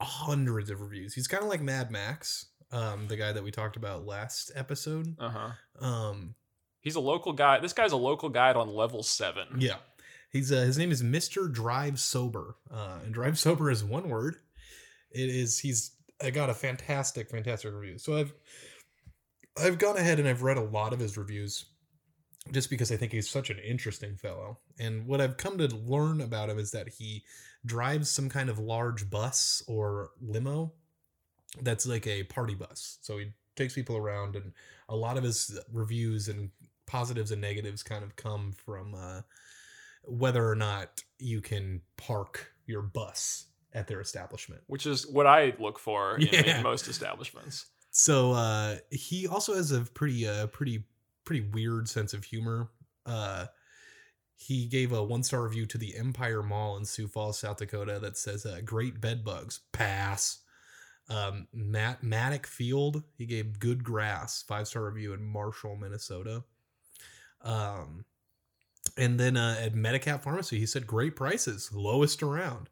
hundreds 0.00 0.70
of 0.70 0.80
reviews. 0.80 1.14
He's 1.14 1.26
kind 1.26 1.42
of 1.42 1.48
like 1.48 1.62
Mad 1.62 1.90
Max, 1.90 2.46
um, 2.70 3.06
the 3.08 3.16
guy 3.16 3.32
that 3.32 3.42
we 3.42 3.50
talked 3.50 3.76
about 3.76 4.04
last 4.04 4.52
episode. 4.54 5.16
Uh 5.18 5.30
huh. 5.30 5.84
Um, 5.86 6.34
He's 6.80 6.94
a 6.94 7.00
local 7.00 7.32
guy. 7.32 7.58
This 7.58 7.72
guy's 7.72 7.90
a 7.90 7.96
local 7.96 8.28
guide 8.28 8.54
on 8.54 8.68
level 8.68 9.02
seven. 9.02 9.48
yeah, 9.58 9.78
he's 10.30 10.52
uh, 10.52 10.60
his 10.60 10.78
name 10.78 10.92
is 10.92 11.02
Mister 11.02 11.48
Drive 11.48 11.98
Sober, 11.98 12.54
uh, 12.70 12.98
and 13.04 13.12
Drive 13.12 13.40
Sober 13.40 13.72
is 13.72 13.82
one 13.82 14.08
word. 14.08 14.36
It 15.10 15.28
is 15.28 15.58
he's 15.58 15.96
I 16.22 16.30
got 16.30 16.48
a 16.48 16.54
fantastic, 16.54 17.28
fantastic 17.28 17.72
review. 17.74 17.98
So 17.98 18.16
I've 18.16 18.32
I've 19.58 19.78
gone 19.78 19.96
ahead 19.96 20.18
and 20.18 20.28
I've 20.28 20.42
read 20.42 20.56
a 20.56 20.62
lot 20.62 20.92
of 20.92 21.00
his 21.00 21.16
reviews 21.16 21.64
just 22.52 22.70
because 22.70 22.92
I 22.92 22.96
think 22.96 23.12
he's 23.12 23.28
such 23.28 23.50
an 23.50 23.58
interesting 23.58 24.16
fellow. 24.16 24.58
And 24.78 25.06
what 25.06 25.20
I've 25.20 25.36
come 25.36 25.58
to 25.58 25.66
learn 25.68 26.20
about 26.20 26.48
him 26.50 26.58
is 26.58 26.70
that 26.72 26.88
he 26.88 27.24
drives 27.64 28.10
some 28.10 28.28
kind 28.28 28.48
of 28.48 28.58
large 28.58 29.10
bus 29.10 29.62
or 29.66 30.10
limo 30.20 30.72
that's 31.62 31.86
like 31.86 32.06
a 32.06 32.22
party 32.24 32.54
bus. 32.54 32.98
So 33.00 33.18
he 33.18 33.32
takes 33.56 33.74
people 33.74 33.96
around 33.96 34.36
and 34.36 34.52
a 34.88 34.94
lot 34.96 35.16
of 35.16 35.24
his 35.24 35.58
reviews 35.72 36.28
and 36.28 36.50
positives 36.86 37.32
and 37.32 37.40
negatives 37.40 37.82
kind 37.82 38.04
of 38.04 38.14
come 38.14 38.52
from 38.52 38.94
uh, 38.94 39.22
whether 40.04 40.48
or 40.48 40.54
not 40.54 41.02
you 41.18 41.40
can 41.40 41.80
park 41.96 42.52
your 42.66 42.82
bus 42.82 43.46
at 43.72 43.88
their 43.88 44.00
establishment. 44.00 44.62
Which 44.68 44.86
is 44.86 45.06
what 45.06 45.26
I 45.26 45.54
look 45.58 45.78
for 45.78 46.16
in, 46.16 46.28
Yeah. 46.32 46.58
in 46.58 46.62
most 46.62 46.86
establishments. 46.88 47.66
So 47.98 48.32
uh, 48.32 48.76
he 48.90 49.26
also 49.26 49.54
has 49.54 49.72
a 49.72 49.80
pretty 49.80 50.28
uh, 50.28 50.48
pretty 50.48 50.84
pretty 51.24 51.48
weird 51.54 51.88
sense 51.88 52.12
of 52.12 52.24
humor. 52.24 52.68
Uh, 53.06 53.46
he 54.34 54.66
gave 54.66 54.92
a 54.92 55.02
one 55.02 55.22
star 55.22 55.42
review 55.42 55.64
to 55.64 55.78
the 55.78 55.96
Empire 55.96 56.42
Mall 56.42 56.76
in 56.76 56.84
Sioux 56.84 57.08
Falls, 57.08 57.38
South 57.38 57.56
Dakota, 57.56 57.98
that 57.98 58.18
says 58.18 58.44
uh, 58.44 58.60
"Great 58.62 59.00
bed 59.00 59.24
bugs, 59.24 59.60
pass." 59.72 60.40
Um, 61.08 61.48
Matt 61.54 62.02
Matic 62.02 62.44
Field, 62.44 63.02
he 63.16 63.24
gave 63.24 63.58
good 63.58 63.82
grass 63.82 64.44
five 64.46 64.68
star 64.68 64.84
review 64.84 65.14
in 65.14 65.24
Marshall, 65.24 65.76
Minnesota. 65.76 66.44
Um, 67.40 68.04
and 68.98 69.18
then 69.18 69.38
uh, 69.38 69.56
at 69.58 69.72
Medicap 69.72 70.22
Pharmacy, 70.22 70.58
he 70.58 70.66
said 70.66 70.86
great 70.86 71.16
prices, 71.16 71.70
lowest 71.72 72.22
around. 72.22 72.68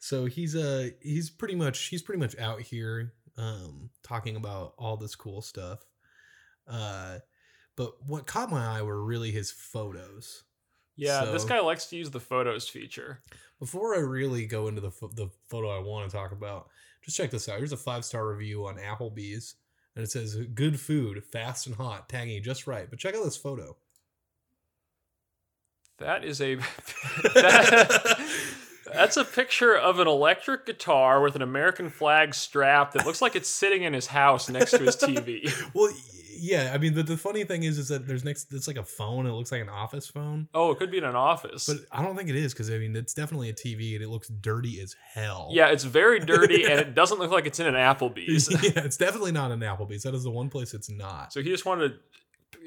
So 0.00 0.24
he's 0.24 0.56
uh 0.56 0.90
he's 1.00 1.30
pretty 1.30 1.54
much 1.54 1.78
he's 1.78 2.02
pretty 2.02 2.18
much 2.18 2.36
out 2.38 2.60
here 2.60 3.12
um 3.38 3.88
talking 4.02 4.36
about 4.36 4.74
all 4.76 4.96
this 4.98 5.14
cool 5.14 5.40
stuff. 5.40 5.78
Uh 6.66 7.20
but 7.76 7.92
what 8.04 8.26
caught 8.26 8.50
my 8.50 8.78
eye 8.78 8.82
were 8.82 9.02
really 9.02 9.30
his 9.30 9.50
photos. 9.50 10.42
Yeah, 10.96 11.24
this 11.26 11.44
guy 11.44 11.60
likes 11.60 11.86
to 11.86 11.96
use 11.96 12.10
the 12.10 12.18
photos 12.20 12.68
feature. 12.68 13.22
Before 13.60 13.94
I 13.94 14.00
really 14.00 14.46
go 14.46 14.66
into 14.66 14.80
the 14.80 14.90
pho- 14.90 15.12
the 15.14 15.30
photo 15.48 15.70
I 15.70 15.78
want 15.78 16.10
to 16.10 16.16
talk 16.16 16.32
about, 16.32 16.70
just 17.04 17.16
check 17.16 17.30
this 17.30 17.48
out. 17.48 17.58
Here's 17.58 17.70
a 17.72 17.76
five 17.76 18.04
star 18.04 18.26
review 18.26 18.66
on 18.66 18.78
Applebee's, 18.78 19.54
and 19.94 20.02
it 20.04 20.10
says 20.10 20.34
"Good 20.54 20.80
food, 20.80 21.22
fast 21.24 21.68
and 21.68 21.76
hot, 21.76 22.08
tangy, 22.08 22.40
just 22.40 22.66
right." 22.66 22.90
But 22.90 22.98
check 22.98 23.14
out 23.14 23.22
this 23.22 23.36
photo. 23.36 23.76
That 25.98 26.24
is 26.24 26.40
a 26.40 26.56
that- 27.34 28.34
that's 28.92 29.16
a 29.16 29.24
picture 29.24 29.76
of 29.76 29.98
an 29.98 30.06
electric 30.08 30.66
guitar 30.66 31.20
with 31.20 31.36
an 31.36 31.42
American 31.42 31.90
flag 31.90 32.34
strap 32.34 32.92
that 32.92 33.04
looks 33.06 33.20
like 33.22 33.36
it's 33.36 33.48
sitting 33.48 33.82
in 33.82 33.92
his 33.92 34.06
house 34.06 34.48
next 34.48 34.72
to 34.72 34.78
his 34.78 34.96
TV. 34.96 35.50
well, 35.74 35.92
yeah. 36.40 36.70
I 36.74 36.78
mean, 36.78 36.94
but 36.94 37.06
the 37.06 37.16
funny 37.16 37.44
thing 37.44 37.64
is, 37.64 37.78
is 37.78 37.88
that 37.88 38.06
there's 38.06 38.24
next. 38.24 38.52
It's 38.52 38.68
like 38.68 38.76
a 38.76 38.84
phone. 38.84 39.26
It 39.26 39.32
looks 39.32 39.50
like 39.52 39.60
an 39.62 39.68
office 39.68 40.06
phone, 40.08 40.48
Oh, 40.54 40.70
it 40.70 40.78
could 40.78 40.90
be 40.90 40.98
in 40.98 41.04
an 41.04 41.16
office. 41.16 41.66
but 41.66 41.78
I 41.90 42.02
don't 42.02 42.16
think 42.16 42.28
it 42.28 42.36
is 42.36 42.52
because 42.52 42.70
I 42.70 42.78
mean, 42.78 42.94
it's 42.96 43.14
definitely 43.14 43.48
a 43.50 43.54
TV, 43.54 43.94
and 43.94 44.02
it 44.02 44.08
looks 44.08 44.28
dirty 44.28 44.80
as 44.80 44.94
hell. 45.14 45.48
yeah, 45.52 45.68
it's 45.68 45.84
very 45.84 46.20
dirty 46.34 46.64
and 46.64 46.78
it 46.80 46.94
doesn't 46.94 47.18
look 47.18 47.30
like 47.30 47.46
it's 47.46 47.58
in 47.60 47.66
an 47.66 47.74
Applebee's. 47.74 48.50
yeah, 48.62 48.84
it's 48.84 48.96
definitely 48.96 49.32
not 49.32 49.50
an 49.50 49.60
Applebee's. 49.60 50.02
That 50.04 50.14
is 50.14 50.24
the 50.24 50.30
one 50.30 50.48
place 50.48 50.74
it's 50.74 50.90
not. 50.90 51.32
So 51.32 51.42
he 51.42 51.50
just 51.50 51.64
wanted 51.66 51.88
to 51.88 51.98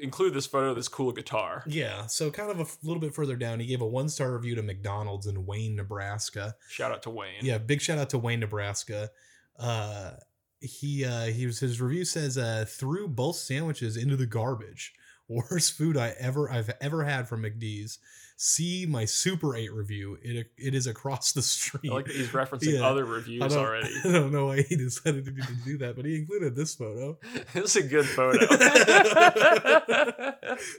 include 0.00 0.34
this 0.34 0.46
photo 0.46 0.70
of 0.70 0.76
this 0.76 0.88
cool 0.88 1.12
guitar. 1.12 1.64
Yeah, 1.66 2.06
so 2.06 2.30
kind 2.30 2.50
of 2.50 2.58
a 2.58 2.62
f- 2.62 2.78
little 2.82 3.00
bit 3.00 3.14
further 3.14 3.36
down, 3.36 3.60
he 3.60 3.66
gave 3.66 3.80
a 3.80 3.86
one 3.86 4.08
star 4.08 4.32
review 4.32 4.54
to 4.56 4.62
McDonald's 4.62 5.26
in 5.26 5.46
Wayne, 5.46 5.76
Nebraska. 5.76 6.56
Shout 6.68 6.92
out 6.92 7.02
to 7.04 7.10
Wayne. 7.10 7.42
Yeah, 7.42 7.58
big 7.58 7.80
shout 7.80 7.98
out 7.98 8.10
to 8.10 8.18
Wayne, 8.18 8.40
Nebraska. 8.40 9.10
Uh, 9.58 10.12
he 10.60 11.04
uh, 11.04 11.24
he 11.24 11.46
was 11.46 11.58
his 11.60 11.80
review 11.80 12.04
says 12.04 12.38
uh, 12.38 12.64
threw 12.68 13.08
both 13.08 13.36
sandwiches 13.36 13.96
into 13.96 14.16
the 14.16 14.26
garbage. 14.26 14.94
Worst 15.28 15.74
food 15.74 15.96
I 15.96 16.14
ever 16.18 16.50
I've 16.50 16.70
ever 16.80 17.04
had 17.04 17.28
from 17.28 17.42
McD's. 17.42 17.98
See 18.44 18.86
my 18.88 19.04
Super 19.04 19.54
Eight 19.54 19.72
review. 19.72 20.18
It 20.20 20.48
it 20.58 20.74
is 20.74 20.88
across 20.88 21.30
the 21.30 21.42
street. 21.42 21.92
I 21.92 21.94
like 21.94 22.06
that 22.06 22.16
he's 22.16 22.26
referencing 22.30 22.72
Yeah. 22.74 22.88
other 22.88 23.04
reviews 23.04 23.38
don't, 23.38 23.52
already. 23.64 23.88
I 24.04 24.10
don't 24.10 24.32
know 24.32 24.46
why 24.46 24.62
he 24.62 24.74
decided 24.74 25.26
to 25.26 25.30
do, 25.64 25.78
that, 25.78 25.94
but 25.94 26.04
he 26.04 26.16
included 26.16 26.56
this 26.56 26.74
photo. 26.74 27.16
is 27.54 27.76
a 27.76 27.84
good 27.84 28.04
photo. 28.04 28.40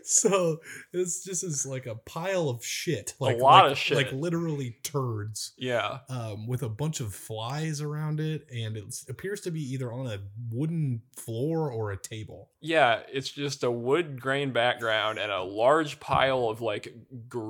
so 0.03 0.57
it's 0.91 1.23
just 1.23 1.45
is 1.45 1.65
like 1.65 1.85
a 1.85 1.95
pile 1.95 2.49
of 2.49 2.65
shit, 2.65 3.13
like 3.21 3.37
a 3.37 3.41
lot 3.41 3.63
like- 3.63 3.71
of 3.71 3.77
shit. 3.77 3.95
like 3.95 4.11
literally 4.11 4.75
turds, 4.83 5.53
yeah. 5.57 5.99
um, 6.09 6.47
with 6.47 6.63
a 6.63 6.69
bunch 6.69 6.99
of 6.99 7.15
flies 7.15 7.79
around 7.79 8.19
it, 8.19 8.45
and 8.53 8.75
it 8.75 8.93
appears 9.07 9.39
to 9.39 9.51
be 9.51 9.61
either 9.73 9.93
on 9.93 10.05
a 10.07 10.17
wooden 10.51 11.01
floor 11.15 11.71
or 11.71 11.91
a 11.91 11.97
table. 11.97 12.49
Yeah, 12.59 12.99
it's 13.11 13.29
just 13.29 13.63
a 13.63 13.71
wood 13.71 14.19
grain 14.19 14.51
background 14.51 15.17
and 15.17 15.31
a 15.31 15.43
large 15.43 16.01
pile 16.01 16.49
of 16.49 16.59
like 16.61 16.93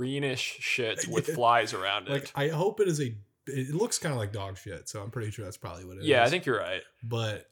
greenish 0.03 0.57
shit 0.59 1.07
with 1.09 1.27
Yeah. 1.29 1.35
flies 1.35 1.73
around 1.73 2.07
Like 2.09 2.23
it. 2.23 2.31
I 2.35 2.49
hope 2.49 2.79
it 2.79 2.87
is 2.87 2.99
a. 3.01 3.15
It 3.47 3.73
looks 3.75 3.99
kind 3.99 4.13
of 4.13 4.19
like 4.19 4.31
dog 4.31 4.57
shit, 4.57 4.87
so 4.87 5.01
I'm 5.01 5.11
pretty 5.11 5.29
sure 5.31 5.43
that's 5.43 5.57
probably 5.57 5.83
what 5.85 5.97
it 5.97 6.01
is. 6.01 6.05
Yeah, 6.07 6.23
I 6.23 6.29
think 6.29 6.45
you're 6.45 6.59
right. 6.59 6.81
but. 7.03 7.47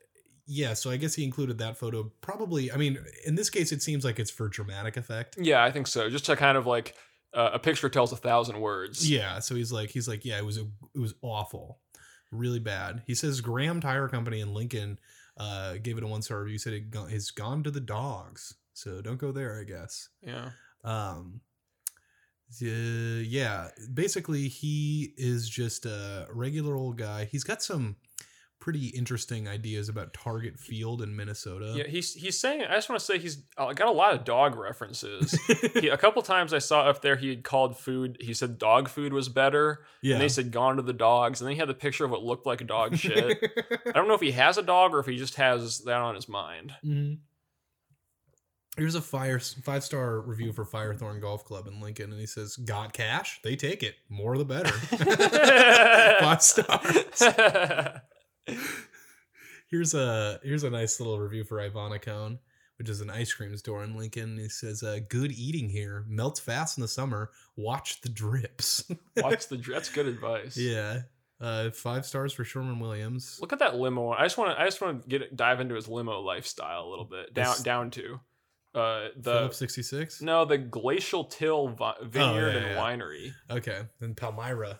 Yeah, 0.48 0.74
so 0.74 0.90
I 0.90 0.98
guess 0.98 1.14
he 1.14 1.24
included 1.24 1.60
that 1.60 1.78
photo. 1.78 2.12
Probably, 2.20 2.72
I 2.74 2.76
mean, 2.76 2.98
in 3.26 3.36
this 3.36 3.50
case, 3.50 3.72
it 3.72 3.82
seems 3.82 4.04
like 4.04 4.20
it's 4.20 4.32
for 4.32 4.50
dramatic 4.50 4.98
effect. 4.98 5.38
Yeah, 5.40 5.64
I 5.64 5.72
think 5.72 5.88
so. 5.88 6.10
Just 6.10 6.26
to 6.26 6.36
kind 6.36 6.58
of 6.58 6.66
like 6.66 6.94
uh, 7.34 7.52
a 7.54 7.60
picture 7.60 7.88
tells 7.88 8.12
a 8.12 8.18
thousand 8.18 8.60
words. 8.60 9.10
Yeah, 9.10 9.40
so 9.40 9.56
he's 9.56 9.72
like, 9.72 9.92
he's 9.92 10.10
like, 10.10 10.26
yeah, 10.26 10.38
it 10.40 10.46
was 10.46 10.58
a, 10.58 10.66
it 10.94 11.00
was 11.00 11.14
awful, 11.22 11.80
really 12.32 12.60
bad. 12.60 13.04
He 13.06 13.16
says 13.16 13.40
Graham 13.40 13.80
Tire 13.80 14.10
Company 14.10 14.42
in 14.42 14.54
Lincoln 14.54 15.00
uh, 15.38 15.76
gave 15.82 15.98
it 15.98 16.04
a 16.04 16.08
one 16.08 16.22
star 16.24 16.42
review. 16.44 16.58
Said 16.58 16.74
it 16.74 16.90
go- 16.90 17.06
has 17.06 17.32
gone 17.32 17.64
to 17.64 17.72
the 17.72 17.80
dogs, 17.80 18.56
so 18.74 19.00
don't 19.02 19.20
go 19.20 19.32
there. 19.32 19.58
I 19.58 19.64
guess. 19.64 20.10
Yeah. 20.22 20.50
Um, 20.84 21.40
uh, 22.62 23.22
yeah, 23.24 23.70
basically, 23.94 24.48
he 24.48 25.14
is 25.18 25.48
just 25.50 25.86
a 25.86 26.28
regular 26.32 26.76
old 26.76 26.98
guy. 26.98 27.26
He's 27.26 27.44
got 27.44 27.62
some 27.62 27.96
pretty 28.62 28.88
interesting 28.88 29.48
ideas 29.48 29.90
about 29.90 30.14
Target 30.14 30.58
Field 30.58 31.02
in 31.02 31.16
Minnesota. 31.16 31.74
Yeah, 31.76 31.88
he's 31.88 32.14
he's 32.14 32.40
saying. 32.40 32.64
I 32.70 32.76
just 32.76 32.88
want 32.88 33.00
to 33.00 33.06
say 33.06 33.18
he's 33.18 33.44
uh, 33.58 33.74
got 33.74 33.88
a 33.88 33.92
lot 33.92 34.14
of 34.14 34.24
dog 34.24 34.56
references. 34.56 35.38
he, 35.74 35.90
a 35.90 35.98
couple 35.98 36.22
times 36.22 36.54
I 36.54 36.60
saw 36.60 36.82
up 36.82 37.02
there 37.02 37.18
he 37.18 37.30
had 37.30 37.44
called 37.44 37.78
food. 37.78 38.18
He 38.22 38.34
said 38.34 38.58
dog 38.58 38.88
food 38.88 39.12
was 39.12 39.28
better, 39.28 39.84
yeah. 40.02 40.14
and 40.14 40.22
they 40.22 40.30
said 40.30 40.52
gone 40.52 40.78
to 40.78 40.82
the 40.82 40.94
dogs, 40.94 41.42
and 41.42 41.48
then 41.48 41.56
he 41.56 41.60
had 41.60 41.68
the 41.68 41.74
picture 41.74 42.06
of 42.06 42.12
what 42.12 42.24
looked 42.24 42.46
like 42.46 42.62
a 42.62 42.66
dog 42.66 42.96
shit. 42.96 43.44
I 43.88 43.92
don't 43.92 44.08
know 44.08 44.14
if 44.14 44.22
he 44.22 44.32
has 44.32 44.58
a 44.58 44.64
dog 44.64 44.94
or 44.94 45.00
if 45.00 45.08
he 45.08 45.18
just 45.18 45.36
has 45.36 45.80
that 45.80 45.98
on 45.98 46.16
his 46.16 46.30
mind. 46.30 46.74
hmm 46.82 47.14
Here's 48.78 48.96
a 48.96 49.02
fire 49.02 49.38
five 49.40 49.84
star 49.84 50.22
review 50.22 50.54
for 50.54 50.66
Firethorn 50.66 51.20
Golf 51.20 51.44
Club 51.44 51.68
in 51.68 51.82
Lincoln, 51.82 52.12
and 52.12 52.20
he 52.20 52.26
says, 52.26 52.56
"Got 52.56 52.94
cash? 52.94 53.42
They 53.44 53.58
take 53.58 53.84
it. 53.84 53.96
More 54.08 54.38
the 54.38 54.46
better." 54.46 54.72
five 56.22 56.42
stars. 56.42 57.22
here's 59.70 59.94
a 59.94 60.40
here's 60.42 60.64
a 60.64 60.70
nice 60.70 61.00
little 61.02 61.20
review 61.20 61.44
for 61.44 61.60
Ivanna 61.60 62.00
Cone, 62.00 62.40
which 62.78 62.88
is 62.88 63.02
an 63.02 63.10
ice 63.10 63.34
cream 63.34 63.56
store 63.58 63.84
in 63.84 63.98
Lincoln. 63.98 64.38
He 64.38 64.48
says, 64.48 64.84
uh, 64.84 65.00
"Good 65.10 65.34
eating 65.34 65.68
here. 65.70 66.06
Melts 66.08 66.40
fast 66.40 66.78
in 66.78 66.82
the 66.82 66.88
summer. 66.88 67.32
Watch 67.58 68.00
the 68.00 68.10
drips." 68.10 68.90
Watch 69.18 69.50
the. 69.50 69.58
That's 69.58 69.90
good 69.90 70.08
advice. 70.08 70.56
yeah. 70.56 71.02
Uh, 71.42 71.72
five 71.72 72.06
stars 72.06 72.32
for 72.32 72.44
Sherman 72.46 72.80
Williams. 72.80 73.40
Look 73.42 73.52
at 73.52 73.60
that 73.60 73.76
limo. 73.76 74.12
I 74.12 74.24
just 74.24 74.38
want 74.38 74.56
to. 74.56 74.62
I 74.62 74.66
just 74.66 74.80
want 74.80 75.02
to 75.02 75.10
get 75.10 75.36
dive 75.36 75.60
into 75.60 75.76
his 75.76 75.90
limo 75.90 76.22
lifestyle 76.22 76.86
a 76.86 76.90
little 76.90 77.04
bit. 77.04 77.34
Down 77.34 77.56
down 77.64 77.92
to 77.92 78.20
uh 78.74 79.08
the 79.18 79.34
Phillips 79.34 79.58
66. 79.58 80.22
no 80.22 80.46
the 80.46 80.58
Glacial 80.58 81.26
Till 81.26 81.70
vi- 81.70 81.96
Vineyard 82.04 82.52
yeah, 82.52 82.58
and 82.58 82.66
yeah. 82.68 82.78
Winery. 82.78 83.34
Okay, 83.50 83.82
then 84.00 84.16
Palmyra. 84.16 84.80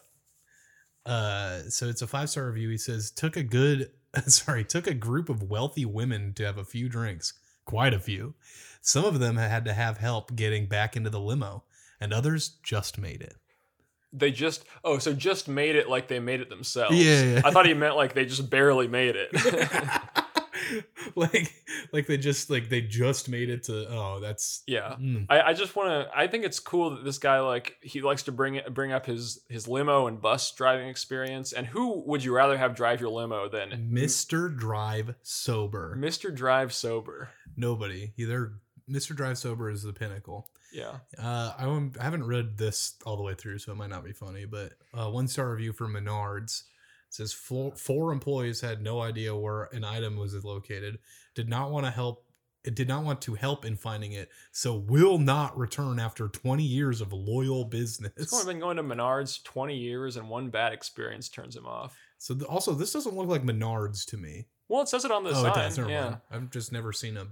Uh, 1.06 1.64
so 1.70 1.88
it's 1.88 2.02
a 2.02 2.08
five 2.08 2.30
star 2.30 2.48
review. 2.48 2.70
He 2.70 2.78
says 2.78 3.12
took 3.12 3.36
a 3.36 3.44
good, 3.44 3.92
sorry, 4.28 4.64
took 4.64 4.88
a 4.88 4.94
group 4.94 5.30
of 5.30 5.44
wealthy 5.44 5.86
women 5.86 6.34
to 6.36 6.46
have 6.46 6.58
a 6.58 6.66
few 6.66 6.90
drinks, 6.90 7.34
quite 7.66 7.94
a 7.94 8.00
few. 8.00 8.36
Some 8.82 9.06
of 9.06 9.20
them 9.20 9.38
had 9.38 9.66
to 9.66 9.74
have 9.74 9.98
help 9.98 10.36
getting 10.36 10.68
back 10.68 10.96
into 10.96 11.10
the 11.10 11.20
limo, 11.20 11.64
and 12.00 12.14
others 12.14 12.58
just 12.64 12.98
made 12.98 13.22
it. 13.22 13.36
They 14.14 14.32
just 14.32 14.66
oh 14.84 14.98
so 14.98 15.14
just 15.14 15.48
made 15.48 15.76
it 15.76 15.88
like 15.90 16.08
they 16.08 16.20
made 16.20 16.42
it 16.42 16.50
themselves. 16.50 16.98
Yeah, 16.98 17.24
yeah. 17.24 17.42
I 17.46 17.52
thought 17.52 17.66
he 17.66 17.74
meant 17.74 17.96
like 17.96 18.14
they 18.14 18.26
just 18.26 18.50
barely 18.50 18.88
made 18.88 19.16
it. 19.16 19.30
like, 21.16 21.54
like 21.92 22.08
they 22.08 22.18
just 22.18 22.50
like 22.50 22.70
they 22.70 22.82
just 22.82 23.30
made 23.30 23.50
it 23.50 23.64
to. 23.64 23.88
Oh, 23.90 24.20
that's 24.20 24.64
yeah. 24.68 24.96
mm. 25.00 25.26
I, 25.30 25.42
I 25.42 25.54
just 25.54 25.76
want 25.76 25.90
to. 25.90 26.18
I 26.18 26.28
think 26.28 26.46
it's 26.46 26.60
cool 26.60 26.92
that 26.92 27.04
this 27.04 27.18
guy 27.18 27.40
like 27.40 27.78
he 27.82 28.02
likes 28.02 28.24
to 28.24 28.32
bring 28.32 28.56
it, 28.56 28.74
bring 28.74 28.92
up 28.92 29.06
his 29.06 29.42
his 29.50 29.68
limo 29.68 30.08
and 30.08 30.22
bus 30.22 30.52
driving 30.52 30.88
experience. 30.88 31.54
And 31.54 31.68
who 31.68 32.04
would 32.06 32.24
you 32.24 32.34
rather 32.34 32.58
have 32.58 32.76
drive 32.76 33.02
your 33.02 33.10
limo 33.10 33.50
than 33.50 33.90
Mr. 33.92 34.56
Drive 34.56 35.16
sober. 35.24 35.96
Mr. 35.98 36.34
Drive 36.34 36.74
sober? 36.74 37.30
Nobody. 37.56 38.14
Either 38.18 38.54
Mr. 38.90 39.16
Drive 39.16 39.38
sober 39.38 39.70
is 39.70 39.84
the 39.84 39.94
pinnacle. 39.94 40.48
Yeah, 40.74 41.00
Uh, 41.22 41.52
I, 41.58 41.66
I 42.00 42.04
haven't 42.04 42.26
read 42.26 42.58
this 42.58 42.94
all 43.06 43.18
the 43.18 43.24
way 43.24 43.34
through, 43.34 43.60
so 43.60 43.74
it 43.74 43.76
might 43.76 43.90
not 43.90 44.06
be 44.06 44.14
funny. 44.14 44.46
But 44.46 44.72
uh, 44.94 45.10
one 45.10 45.28
star 45.28 45.52
review 45.52 45.74
for 45.74 45.86
Menards 45.86 46.64
says 47.14 47.34
four, 47.34 47.76
four 47.76 48.12
employees 48.12 48.62
had 48.62 48.82
no 48.82 49.02
idea 49.02 49.36
where 49.36 49.64
an 49.74 49.84
item 49.84 50.18
was 50.18 50.34
located, 50.44 51.00
did 51.36 51.50
not 51.50 51.72
want 51.72 51.86
to 51.86 51.92
help. 51.92 52.26
It 52.64 52.76
did 52.76 52.88
not 52.88 53.04
want 53.04 53.22
to 53.22 53.34
help 53.34 53.66
in 53.66 53.76
finding 53.76 54.12
it, 54.12 54.30
so 54.52 54.76
will 54.76 55.18
not 55.18 55.58
return 55.58 56.00
after 56.00 56.28
20 56.28 56.64
years 56.64 57.02
of 57.02 57.12
loyal 57.12 57.66
business. 57.66 58.32
only 58.32 58.54
been 58.54 58.60
going 58.60 58.78
to 58.78 58.84
Menards 58.84 59.44
twenty 59.44 59.76
years, 59.76 60.16
and 60.16 60.30
one 60.30 60.50
bad 60.50 60.72
experience 60.72 61.28
turns 61.28 61.56
him 61.56 61.66
off. 61.66 61.98
So 62.20 62.36
th- 62.36 62.46
also, 62.46 62.74
this 62.74 62.94
doesn't 62.94 63.16
look 63.16 63.28
like 63.28 63.44
Menards 63.44 64.06
to 64.10 64.18
me. 64.18 64.46
Well, 64.68 64.84
it 64.84 64.90
says 64.90 65.06
it 65.06 65.12
on 65.12 65.24
the 65.24 65.32
oh, 65.32 65.42
sign. 65.42 65.52
it 65.52 65.56
does. 65.56 65.78
Never 65.80 65.90
yeah, 65.90 66.04
mind. 66.04 66.18
I've 66.30 66.50
just 66.52 66.72
never 66.72 66.94
seen 66.94 67.18
a 67.18 67.26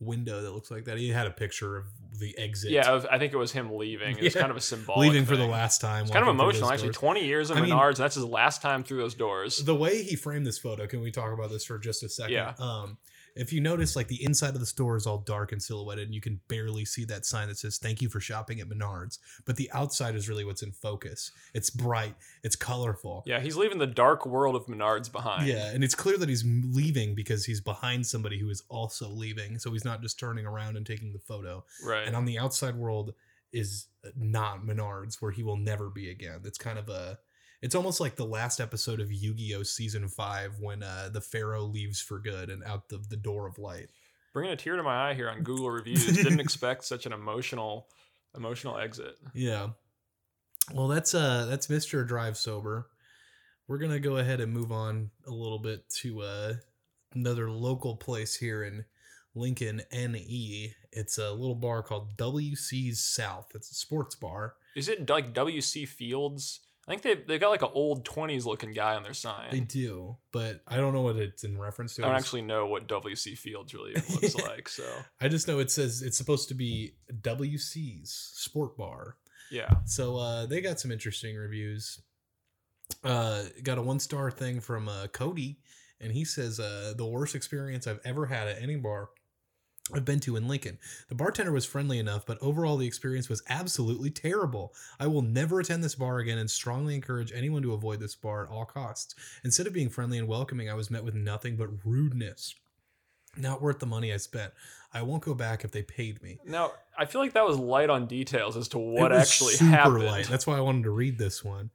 window 0.00 0.40
that 0.42 0.50
looks 0.52 0.70
like 0.70 0.86
that. 0.86 0.96
He 0.98 1.10
had 1.10 1.26
a 1.26 1.30
picture 1.30 1.76
of 1.76 1.84
the 2.18 2.36
exit. 2.38 2.70
yeah. 2.70 3.00
I 3.10 3.18
think 3.18 3.32
it 3.32 3.36
was 3.36 3.52
him 3.52 3.72
leaving. 3.76 4.16
It 4.16 4.22
was 4.24 4.34
Yeah. 4.34 4.40
kind 4.40 4.50
of 4.50 4.56
a 4.56 4.60
symbolic. 4.60 5.10
leaving 5.10 5.26
for 5.26 5.36
the 5.36 5.46
last 5.46 5.80
time. 5.80 6.02
It's 6.04 6.10
kind 6.10 6.26
of 6.26 6.34
emotional, 6.34 6.70
actually. 6.70 6.88
doors. 6.88 6.96
Twenty 6.96 7.26
years 7.26 7.50
of 7.50 7.58
I 7.58 7.60
mean- 7.60 7.70
Menards. 7.70 7.96
that's 7.96 8.14
his 8.14 8.24
last 8.24 8.62
time 8.62 8.82
through 8.82 8.98
those 8.98 9.14
doors. 9.14 9.58
the 9.64 9.74
way 9.74 10.02
he 10.02 10.16
framed 10.16 10.46
this 10.46 10.58
photo 10.58 10.86
can 10.86 11.00
we 11.00 11.10
talk 11.10 11.32
about 11.32 11.50
this 11.50 11.64
for 11.64 11.78
just 11.78 12.02
a 12.02 12.08
second 12.08 12.32
Yeah. 12.32 12.54
um 12.58 12.96
if 13.36 13.52
you 13.52 13.60
notice 13.60 13.96
like 13.96 14.08
the 14.08 14.22
inside 14.24 14.54
of 14.54 14.60
the 14.60 14.66
store 14.66 14.96
is 14.96 15.06
all 15.06 15.18
dark 15.18 15.52
and 15.52 15.62
silhouetted 15.62 16.06
and 16.06 16.14
you 16.14 16.20
can 16.20 16.40
barely 16.48 16.84
see 16.84 17.04
that 17.06 17.24
sign 17.26 17.48
that 17.48 17.58
says 17.58 17.78
thank 17.78 18.02
you 18.02 18.08
for 18.08 18.20
shopping 18.20 18.60
at 18.60 18.68
menards. 18.68 19.18
But 19.44 19.56
the 19.56 19.70
outside 19.72 20.14
is 20.14 20.28
really 20.28 20.44
what's 20.44 20.62
in 20.62 20.72
focus. 20.72 21.32
It's 21.54 21.70
bright. 21.70 22.14
It's 22.42 22.56
colorful. 22.56 23.22
Yeah, 23.26 23.40
he's 23.40 23.56
leaving 23.56 23.78
the 23.78 23.86
dark 23.86 24.26
world 24.26 24.56
of 24.56 24.66
Menards 24.66 25.10
behind. 25.10 25.46
yeah 25.46 25.70
and 25.70 25.82
it's 25.84 25.94
clear 25.94 26.18
that 26.18 26.28
he's 26.28 26.44
leaving 26.44 27.14
because 27.14 27.44
he's 27.44 27.60
behind 27.60 28.06
somebody 28.06 28.38
who 28.38 28.50
is 28.50 28.62
also 28.68 29.08
leaving 29.08 29.58
so 29.58 29.72
he's 29.72 29.84
not 29.84 30.02
just 30.02 30.18
turning 30.18 30.46
around 30.46 30.76
and 30.76 30.86
taking 30.86 31.12
the 31.12 31.18
photo. 31.18 31.64
Right. 31.84 32.06
and 32.06 32.16
on 32.16 32.24
the 32.24 32.38
outside 32.38 32.76
world 32.76 33.14
is 33.52 33.86
uh, 34.04 34.10
not 34.16 34.62
menards 34.64 35.20
where 35.20 35.32
he 35.32 35.42
will 35.42 35.56
never 35.56 35.90
be 35.90 36.10
again. 36.10 36.40
It's 36.44 36.58
kind 36.58 36.78
of 36.78 36.88
a 36.88 37.18
it's 37.62 37.74
almost 37.74 38.00
like 38.00 38.16
the 38.16 38.24
last 38.24 38.60
episode 38.60 39.00
of 39.00 39.12
yu-gi-oh! 39.12 39.62
Season 39.62 40.08
5 40.08 40.60
when 40.60 40.82
uh, 40.82 41.10
the 41.12 41.20
pharaoh 41.20 41.64
leaves 41.64 42.00
for 42.00 42.18
good 42.18 42.50
and 42.50 42.64
out 42.64 42.88
the, 42.88 42.98
the 43.08 43.16
door 43.16 43.46
of 43.46 43.58
light. 43.58 43.88
Bringing 44.32 44.52
a 44.52 44.56
tear 44.56 44.76
to 44.76 44.82
my 44.82 45.10
eye 45.10 45.14
here 45.14 45.28
on 45.28 45.42
Google 45.42 45.70
reviews. 45.70 46.06
Didn't 46.06 46.40
expect 46.40 46.84
such 46.84 47.06
an 47.06 47.12
emotional, 47.12 47.88
emotional 48.36 48.78
exit. 48.78 49.16
yeah. 49.34 49.68
Well 50.72 50.86
that's 50.88 51.14
uh 51.14 51.46
that's 51.48 51.66
mr 51.66 52.06
drive 52.06 52.36
sober. 52.36 52.86
We're 53.66 53.78
gonna 53.78 53.98
go 53.98 54.18
ahead 54.18 54.40
and 54.40 54.52
move 54.52 54.70
on 54.70 55.10
a 55.26 55.30
little 55.32 55.58
bit 55.58 55.88
to 56.02 56.20
uh 56.22 56.52
another 57.12 57.50
local 57.50 57.96
place 57.96 58.36
here 58.36 58.62
in 58.62 58.84
lincoln 59.34 59.82
ne 59.92 60.74
it's 60.92 61.18
a 61.18 61.30
little 61.32 61.54
bar 61.56 61.82
called 61.82 62.16
wc's 62.16 63.00
south. 63.00 63.50
It's 63.54 63.70
a 63.72 63.74
sports 63.74 64.14
bar. 64.14 64.54
Is 64.76 64.88
it 64.88 65.08
like 65.08 65.34
WC 65.34 65.88
Fields? 65.88 66.60
I 66.90 66.96
think 66.96 67.02
they 67.02 67.14
they 67.34 67.38
got 67.38 67.50
like 67.50 67.62
an 67.62 67.70
old 67.72 68.04
twenties 68.04 68.44
looking 68.46 68.72
guy 68.72 68.96
on 68.96 69.04
their 69.04 69.14
sign. 69.14 69.46
They 69.52 69.60
do, 69.60 70.16
but 70.32 70.60
I 70.66 70.78
don't 70.78 70.92
know 70.92 71.02
what 71.02 71.14
it's 71.14 71.44
in 71.44 71.56
reference 71.56 71.94
to. 71.94 72.04
I 72.04 72.08
don't 72.08 72.16
actually 72.16 72.42
know 72.42 72.66
what 72.66 72.88
WC 72.88 73.38
Fields 73.38 73.72
really 73.72 73.92
looks 74.10 74.34
like. 74.34 74.68
So 74.68 74.84
I 75.20 75.28
just 75.28 75.46
know 75.46 75.60
it 75.60 75.70
says 75.70 76.02
it's 76.02 76.18
supposed 76.18 76.48
to 76.48 76.54
be 76.54 76.94
WC's 77.12 78.32
Sport 78.34 78.76
Bar. 78.76 79.16
yeah, 79.52 79.72
So 79.84 80.16
uh, 80.16 80.46
they 80.46 80.60
got 80.60 80.80
some 80.80 80.90
interesting 80.90 81.36
reviews. 81.36 82.00
Uh, 83.04 83.44
got 83.62 83.78
a 83.78 83.82
one 83.82 84.00
star 84.00 84.32
thing 84.32 84.58
from 84.58 84.88
uh, 84.88 85.06
Cody, 85.12 85.60
and 86.00 86.10
he 86.10 86.24
says 86.24 86.58
uh, 86.58 86.94
the 86.96 87.06
worst 87.06 87.36
experience 87.36 87.86
I've 87.86 88.00
ever 88.04 88.26
had 88.26 88.48
at 88.48 88.60
any 88.60 88.74
bar 88.74 89.10
I've 89.94 90.04
been 90.04 90.20
to 90.20 90.36
in 90.36 90.48
Lincoln. 90.48 90.78
The 91.08 91.14
bartender 91.14 91.52
was 91.52 91.66
friendly 91.66 91.98
enough, 91.98 92.26
but 92.26 92.38
overall 92.40 92.76
the 92.76 92.86
experience 92.86 93.28
was 93.28 93.42
absolutely 93.48 94.10
terrible. 94.10 94.74
I 94.98 95.06
will 95.06 95.22
never 95.22 95.60
attend 95.60 95.82
this 95.82 95.94
bar 95.94 96.18
again 96.18 96.38
and 96.38 96.50
strongly 96.50 96.94
encourage 96.94 97.32
anyone 97.32 97.62
to 97.62 97.72
avoid 97.72 98.00
this 98.00 98.14
bar 98.14 98.44
at 98.44 98.50
all 98.50 98.64
costs. 98.64 99.14
Instead 99.44 99.66
of 99.66 99.72
being 99.72 99.88
friendly 99.88 100.18
and 100.18 100.28
welcoming, 100.28 100.70
I 100.70 100.74
was 100.74 100.90
met 100.90 101.04
with 101.04 101.14
nothing 101.14 101.56
but 101.56 101.68
rudeness. 101.84 102.54
Not 103.36 103.62
worth 103.62 103.78
the 103.78 103.86
money 103.86 104.12
I 104.12 104.16
spent. 104.16 104.52
I 104.92 105.02
won't 105.02 105.22
go 105.22 105.34
back 105.34 105.64
if 105.64 105.70
they 105.70 105.82
paid 105.82 106.20
me. 106.22 106.38
now 106.44 106.72
I 106.98 107.04
feel 107.04 107.20
like 107.20 107.34
that 107.34 107.46
was 107.46 107.56
light 107.56 107.88
on 107.88 108.06
details 108.06 108.56
as 108.56 108.68
to 108.68 108.78
what 108.78 109.12
actually 109.12 109.54
super 109.54 109.70
happened. 109.70 110.04
light. 110.04 110.26
That's 110.26 110.46
why 110.46 110.56
I 110.56 110.60
wanted 110.60 110.82
to 110.84 110.90
read 110.90 111.16
this 111.18 111.44
one. 111.44 111.70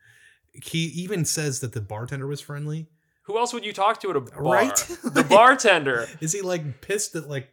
He 0.51 0.85
even 0.87 1.25
says 1.25 1.61
that 1.61 1.71
the 1.73 1.81
bartender 1.81 2.27
was 2.27 2.41
friendly. 2.41 2.87
Who 3.23 3.39
else 3.39 3.53
would 3.53 3.65
you 3.65 3.73
talk 3.73 3.99
to 4.01 4.11
at 4.11 4.15
a 4.15 4.21
bar? 4.21 4.41
Right? 4.43 4.75
the 5.03 5.25
bartender. 5.27 6.07
Is 6.21 6.31
he 6.31 6.41
like 6.41 6.81
pissed 6.81 7.13
that 7.13 7.27
like 7.27 7.49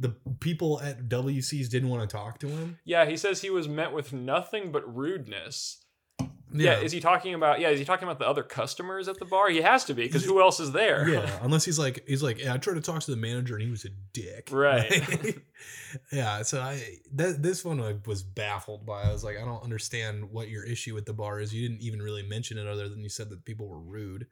the 0.00 0.14
people 0.40 0.80
at 0.80 1.08
WC's 1.08 1.68
didn't 1.68 1.90
want 1.90 2.08
to 2.08 2.16
talk 2.16 2.38
to 2.40 2.48
him? 2.48 2.78
Yeah, 2.84 3.04
he 3.04 3.16
says 3.16 3.42
he 3.42 3.50
was 3.50 3.68
met 3.68 3.92
with 3.92 4.12
nothing 4.12 4.72
but 4.72 4.96
rudeness. 4.96 5.84
Yeah. 6.52 6.80
is 6.80 6.90
he 6.90 7.00
talking 7.00 7.34
about? 7.34 7.60
Yeah, 7.60 7.68
is 7.68 7.78
he 7.78 7.84
talking 7.84 8.08
about 8.08 8.18
the 8.18 8.26
other 8.26 8.42
customers 8.42 9.06
at 9.08 9.18
the 9.18 9.24
bar? 9.24 9.50
He 9.50 9.60
has 9.60 9.84
to 9.84 9.94
be 9.94 10.06
because 10.06 10.24
who 10.24 10.40
else 10.40 10.58
is 10.58 10.72
there? 10.72 11.08
yeah, 11.08 11.38
unless 11.42 11.64
he's 11.64 11.78
like 11.78 12.02
he's 12.08 12.22
like 12.22 12.42
yeah, 12.42 12.54
I 12.54 12.56
tried 12.56 12.74
to 12.74 12.80
talk 12.80 13.02
to 13.02 13.10
the 13.10 13.16
manager 13.16 13.54
and 13.54 13.62
he 13.62 13.70
was 13.70 13.84
a 13.84 13.90
dick. 14.12 14.48
Right. 14.50 15.38
yeah, 16.12 16.42
so 16.42 16.60
I 16.60 16.82
that 17.14 17.42
this 17.42 17.64
one 17.64 17.80
I 17.80 17.96
was 18.06 18.22
baffled 18.22 18.84
by. 18.84 19.02
I 19.02 19.12
was 19.12 19.22
like, 19.22 19.36
I 19.36 19.44
don't 19.44 19.62
understand 19.62 20.30
what 20.30 20.48
your 20.48 20.64
issue 20.64 20.94
with 20.94 21.06
the 21.06 21.12
bar 21.12 21.40
is. 21.40 21.54
You 21.54 21.68
didn't 21.68 21.82
even 21.82 22.02
really 22.02 22.24
mention 22.24 22.58
it 22.58 22.66
other 22.66 22.88
than 22.88 23.02
you 23.02 23.10
said 23.10 23.30
that 23.30 23.44
people 23.44 23.68
were 23.68 23.80
rude. 23.80 24.26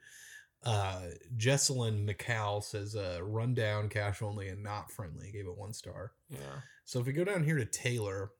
Uh 0.65 1.03
Jesselyn 1.37 2.09
McCall 2.09 2.63
says 2.63 2.97
uh 2.97 3.19
rundown, 3.23 3.89
cash 3.89 4.23
only, 4.23 4.49
and 4.49 4.63
not 4.63 4.91
friendly. 4.91 5.31
Gave 5.31 5.47
it 5.47 5.57
one 5.57 5.73
star. 5.73 6.13
yeah. 6.29 6.39
So 6.85 7.01
if 7.01 7.07
we 7.07 7.13
go 7.13 7.25
down 7.25 7.45
here 7.45 7.57
to 7.57 7.65
Taylor, 7.65 8.31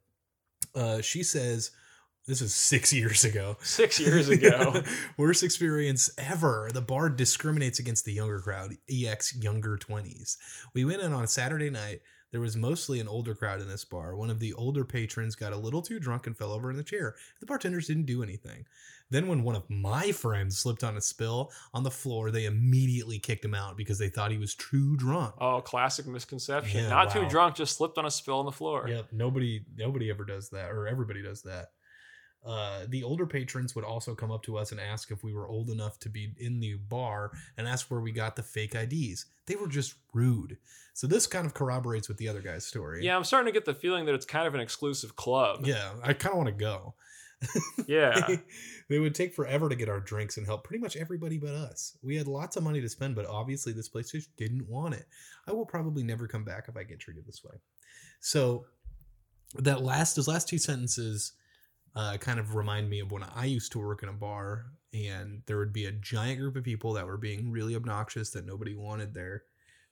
uh 0.75 1.01
she 1.01 1.23
says 1.23 1.71
this 2.27 2.43
is 2.43 2.55
six 2.55 2.93
years 3.01 3.25
ago. 3.25 3.57
Six 3.63 3.99
years 4.01 4.29
ago. 4.29 4.83
Worst 5.17 5.43
experience 5.43 6.11
ever. 6.19 6.69
The 6.75 6.83
bar 6.83 7.09
discriminates 7.09 7.79
against 7.79 8.05
the 8.05 8.13
younger 8.13 8.41
crowd, 8.41 8.75
EX 8.91 9.35
younger 9.37 9.79
20s. 9.79 10.37
We 10.75 10.85
went 10.85 11.01
in 11.03 11.13
on 11.13 11.25
a 11.25 11.29
Saturday 11.29 11.71
night. 11.71 12.03
There 12.31 12.41
was 12.41 12.57
mostly 12.57 13.01
an 13.01 13.09
older 13.09 13.35
crowd 13.35 13.61
in 13.61 13.69
this 13.69 13.85
bar. 13.85 14.15
One 14.15 14.29
of 14.31 14.39
the 14.39 14.53
older 14.53 14.85
patrons 14.85 15.35
got 15.35 15.53
a 15.53 15.57
little 15.57 15.81
too 15.81 15.99
drunk 15.99 16.27
and 16.27 16.37
fell 16.37 16.53
over 16.53 16.71
in 16.71 16.77
the 16.77 16.83
chair. 16.83 17.15
The 17.41 17.47
bartenders 17.47 17.87
didn't 17.87 18.07
do 18.07 18.23
anything. 18.23 18.67
Then, 19.11 19.27
when 19.27 19.43
one 19.43 19.57
of 19.57 19.71
my 19.71 20.13
friends 20.13 20.59
slipped 20.59 20.85
on 20.85 20.99
a 20.99 21.01
spill 21.01 21.51
on 21.73 21.83
the 21.83 21.91
floor, 21.91 22.31
they 22.31 22.45
immediately 22.45 23.19
kicked 23.19 23.43
him 23.43 23.55
out 23.55 23.79
because 23.79 23.99
they 23.99 24.11
thought 24.11 24.31
he 24.31 24.37
was 24.37 24.55
too 24.55 24.97
drunk. 24.97 25.35
Oh, 25.41 25.63
classic 25.63 26.07
misconception. 26.07 26.83
Yeah, 26.83 26.91
Not 26.91 27.07
wow. 27.07 27.13
too 27.23 27.29
drunk, 27.31 27.55
just 27.57 27.77
slipped 27.79 27.97
on 27.97 28.05
a 28.05 28.11
spill 28.11 28.39
on 28.41 28.45
the 28.45 28.53
floor. 28.53 28.87
Yep, 28.87 29.07
nobody 29.13 29.63
nobody 29.79 30.11
ever 30.11 30.27
does 30.27 30.51
that, 30.51 30.71
or 30.71 30.87
everybody 30.87 31.23
does 31.23 31.41
that. 31.43 31.71
Uh, 32.49 32.87
the 32.89 33.03
older 33.05 33.27
patrons 33.27 33.75
would 33.75 33.85
also 33.85 34.15
come 34.15 34.31
up 34.31 34.43
to 34.43 34.57
us 34.57 34.73
and 34.73 34.81
ask 34.81 35.11
if 35.11 35.23
we 35.23 35.35
were 35.35 35.47
old 35.47 35.69
enough 35.69 35.99
to 36.01 36.09
be 36.09 36.33
in 36.39 36.61
the 36.61 36.77
bar 36.89 37.31
and 37.59 37.69
ask 37.69 37.91
where 37.91 38.01
we 38.01 38.11
got 38.11 38.37
the 38.37 38.43
fake 38.43 38.75
IDs. 38.75 39.27
They 39.47 39.55
were 39.55 39.69
just 39.69 39.97
rude. 40.15 40.57
So 40.95 41.07
this 41.07 41.27
kind 41.27 41.45
of 41.45 41.53
corroborates 41.53 42.09
with 42.09 42.17
the 42.17 42.27
other 42.27 42.41
guy's 42.41 42.65
story. 42.65 43.05
Yeah, 43.05 43.17
I'm 43.17 43.25
starting 43.25 43.53
to 43.53 43.57
get 43.57 43.67
the 43.67 43.75
feeling 43.75 44.07
that 44.07 44.15
it's 44.15 44.25
kind 44.25 44.47
of 44.47 44.55
an 44.55 44.61
exclusive 44.61 45.15
club. 45.15 45.67
Yeah, 45.67 45.91
I 46.03 46.15
kind 46.15 46.33
of 46.33 46.39
want 46.39 46.49
to 46.49 46.55
go. 46.55 46.95
Yeah. 47.87 48.27
they 48.89 48.99
would 48.99 49.15
take 49.15 49.35
forever 49.35 49.69
to 49.69 49.77
get 49.77 49.89
our 49.89 50.01
drinks 50.01 50.39
and 50.39 50.47
help 50.47 50.65
pretty 50.65 50.83
much 50.83 50.97
everybody 50.97 51.39
but 51.39 51.55
us. 51.55 51.97
We 52.03 52.17
had 52.17 52.27
lots 52.27 52.57
of 52.57 52.63
money 52.63 52.81
to 52.81 52.89
spend, 52.89 53.15
but 53.15 53.27
obviously 53.27 53.73
this 53.73 53.89
place 53.89 54.11
just 54.11 54.35
didn't 54.37 54.67
want 54.69 54.95
it. 54.95 55.07
I 55.47 55.53
will 55.53 55.67
probably 55.67 56.03
never 56.03 56.27
come 56.27 56.45
back 56.45 56.65
if 56.69 56.77
I 56.77 56.83
get 56.83 56.99
treated 56.99 57.27
this 57.27 57.45
way. 57.45 57.57
So 58.21 58.67
that 59.55 59.83
last 59.83 60.17
those 60.17 60.29
last 60.29 60.49
two 60.49 60.59
sentences 60.59 61.33
uh, 61.99 62.17
kind 62.17 62.39
of 62.39 62.55
remind 62.55 62.89
me 62.89 63.01
of 63.01 63.11
when 63.11 63.25
I 63.25 63.47
used 63.47 63.73
to 63.73 63.81
work 63.81 64.05
in 64.05 64.09
a 64.09 64.13
bar 64.13 64.67
and 64.95 65.43
there 65.47 65.59
would 65.59 65.73
be 65.73 65.87
a 65.87 65.93
giant 65.93 66.39
group 66.39 66.55
of 66.55 66.63
people 66.63 66.93
that 66.93 67.07
were 67.07 67.17
being 67.17 67.51
really 67.51 67.75
obnoxious 67.75 68.31
that 68.31 68.47
nobody 68.47 68.77
wanted 68.77 69.13
there. 69.15 69.43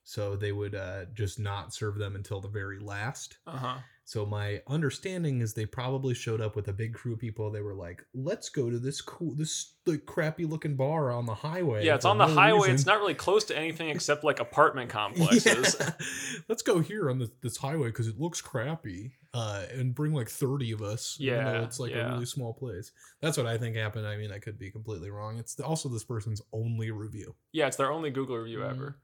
So 0.08 0.36
they 0.36 0.52
would 0.52 0.76
uh, 0.76 1.06
just 1.14 1.40
not 1.40 1.74
serve 1.74 1.98
them 1.98 2.14
until 2.14 2.40
the 2.40 2.46
very 2.46 2.78
last. 2.78 3.38
Uh 3.44 3.56
huh. 3.56 3.76
So 4.04 4.24
my 4.24 4.62
understanding 4.68 5.40
is 5.40 5.52
they 5.52 5.66
probably 5.66 6.14
showed 6.14 6.40
up 6.40 6.54
with 6.54 6.68
a 6.68 6.72
big 6.72 6.94
crew 6.94 7.14
of 7.14 7.18
people. 7.18 7.50
They 7.50 7.60
were 7.60 7.74
like, 7.74 8.04
"Let's 8.14 8.48
go 8.48 8.70
to 8.70 8.78
this 8.78 9.00
cool, 9.00 9.34
this 9.34 9.72
like 9.84 10.06
crappy 10.06 10.44
looking 10.44 10.76
bar 10.76 11.10
on 11.10 11.26
the 11.26 11.34
highway." 11.34 11.84
Yeah, 11.84 11.96
it's 11.96 12.04
on 12.04 12.18
the 12.18 12.26
no 12.28 12.34
highway. 12.34 12.58
reason." 12.58 12.74
It's 12.76 12.86
not 12.86 13.00
really 13.00 13.14
close 13.14 13.42
to 13.46 13.58
anything 13.58 13.88
except 13.88 14.22
like 14.22 14.38
apartment 14.38 14.90
complexes. 15.00 15.74
Yeah. 15.80 15.90
Let's 16.48 16.62
go 16.62 16.78
here 16.78 17.10
on 17.10 17.18
this, 17.18 17.30
this 17.42 17.56
highway 17.56 17.88
because 17.88 18.06
it 18.06 18.20
looks 18.20 18.40
crappy. 18.40 19.10
Uh, 19.34 19.64
and 19.74 19.92
bring 19.92 20.14
like 20.14 20.28
thirty 20.30 20.70
of 20.70 20.82
us. 20.82 21.16
Yeah, 21.18 21.62
it's 21.64 21.80
like 21.80 21.90
yeah. 21.90 22.10
a 22.10 22.12
really 22.12 22.26
small 22.26 22.54
place. 22.54 22.92
That's 23.20 23.36
what 23.36 23.46
I 23.46 23.58
think 23.58 23.74
happened. 23.74 24.06
I 24.06 24.16
mean, 24.16 24.30
I 24.30 24.38
could 24.38 24.56
be 24.56 24.70
completely 24.70 25.10
wrong. 25.10 25.36
It's 25.36 25.58
also 25.58 25.88
this 25.88 26.04
person's 26.04 26.40
only 26.52 26.92
review. 26.92 27.34
Yeah, 27.50 27.66
it's 27.66 27.76
their 27.76 27.90
only 27.90 28.10
Google 28.10 28.36
review 28.38 28.60
Mhm. 28.60 28.70
ever. 28.70 28.98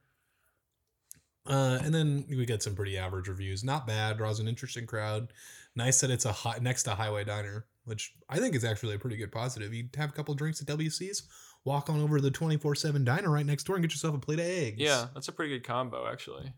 Uh, 1.46 1.78
and 1.83 1.94
then 1.94 2.24
we 2.28 2.46
get 2.46 2.62
some 2.62 2.74
pretty 2.74 2.96
average 2.96 3.28
reviews. 3.28 3.64
Not 3.64 3.87
bad. 3.87 4.16
Draws 4.18 4.38
an 4.40 4.48
interesting 4.48 4.87
crowd. 4.87 5.33
Nice 5.74 6.00
that 6.00 6.11
it's 6.11 6.24
a 6.24 6.33
high, 6.33 6.59
next 6.61 6.85
to 6.85 6.94
Highway 6.94 7.24
Diner, 7.24 7.64
which 7.85 8.14
I 8.28 8.38
think 8.38 8.55
is 8.55 8.64
actually 8.64 8.94
a 8.94 8.98
pretty 8.98 9.16
good 9.16 9.33
positive. 9.33 9.72
You 9.74 9.88
have 9.96 10.11
a 10.11 10.12
couple 10.12 10.35
drinks 10.35 10.61
at 10.61 10.68
WC's, 10.68 11.22
walk 11.64 11.88
on 11.88 12.00
over 12.00 12.16
to 12.18 12.22
the 12.22 12.31
twenty 12.31 12.59
four 12.59 12.74
seven 12.74 13.05
diner 13.05 13.31
right 13.31 13.46
next 13.46 13.64
door 13.64 13.76
and 13.76 13.83
get 13.83 13.90
yourself 13.92 14.14
a 14.14 14.18
plate 14.18 14.38
of 14.38 14.44
eggs. 14.46 14.78
Yeah, 14.78 15.07
that's 15.14 15.28
a 15.28 15.33
pretty 15.33 15.55
good 15.55 15.66
combo 15.66 16.07
actually. 16.11 16.52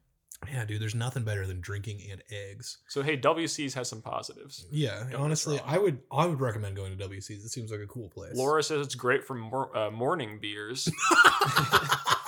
yeah, 0.53 0.65
dude. 0.65 0.83
There's 0.83 0.95
nothing 0.97 1.23
better 1.23 1.47
than 1.47 1.61
drinking 1.61 2.01
and 2.11 2.23
eggs. 2.31 2.79
So 2.89 3.03
hey, 3.03 3.17
WC's 3.17 3.73
has 3.75 3.89
some 3.89 4.03
positives. 4.03 4.67
Yeah, 4.71 4.91
us 5.09 5.15
honestly. 5.17 5.61
I 5.65 5.79
would 5.79 6.01
I 6.11 6.27
would 6.27 6.41
recommend 6.41 6.75
going 6.77 6.99
to 6.99 7.09
WC's. 7.09 7.45
It 7.45 7.51
seems 7.51 7.71
like 7.71 7.81
a 7.81 7.87
cool 7.87 8.11
place. 8.11 8.35
Laura 8.35 8.63
says 8.63 8.85
it's 8.85 8.97
great 8.97 9.25
for 9.25 9.35
mor- 9.35 9.75
uh, 9.77 9.91
morning 9.93 10.39
beers. 10.43 10.91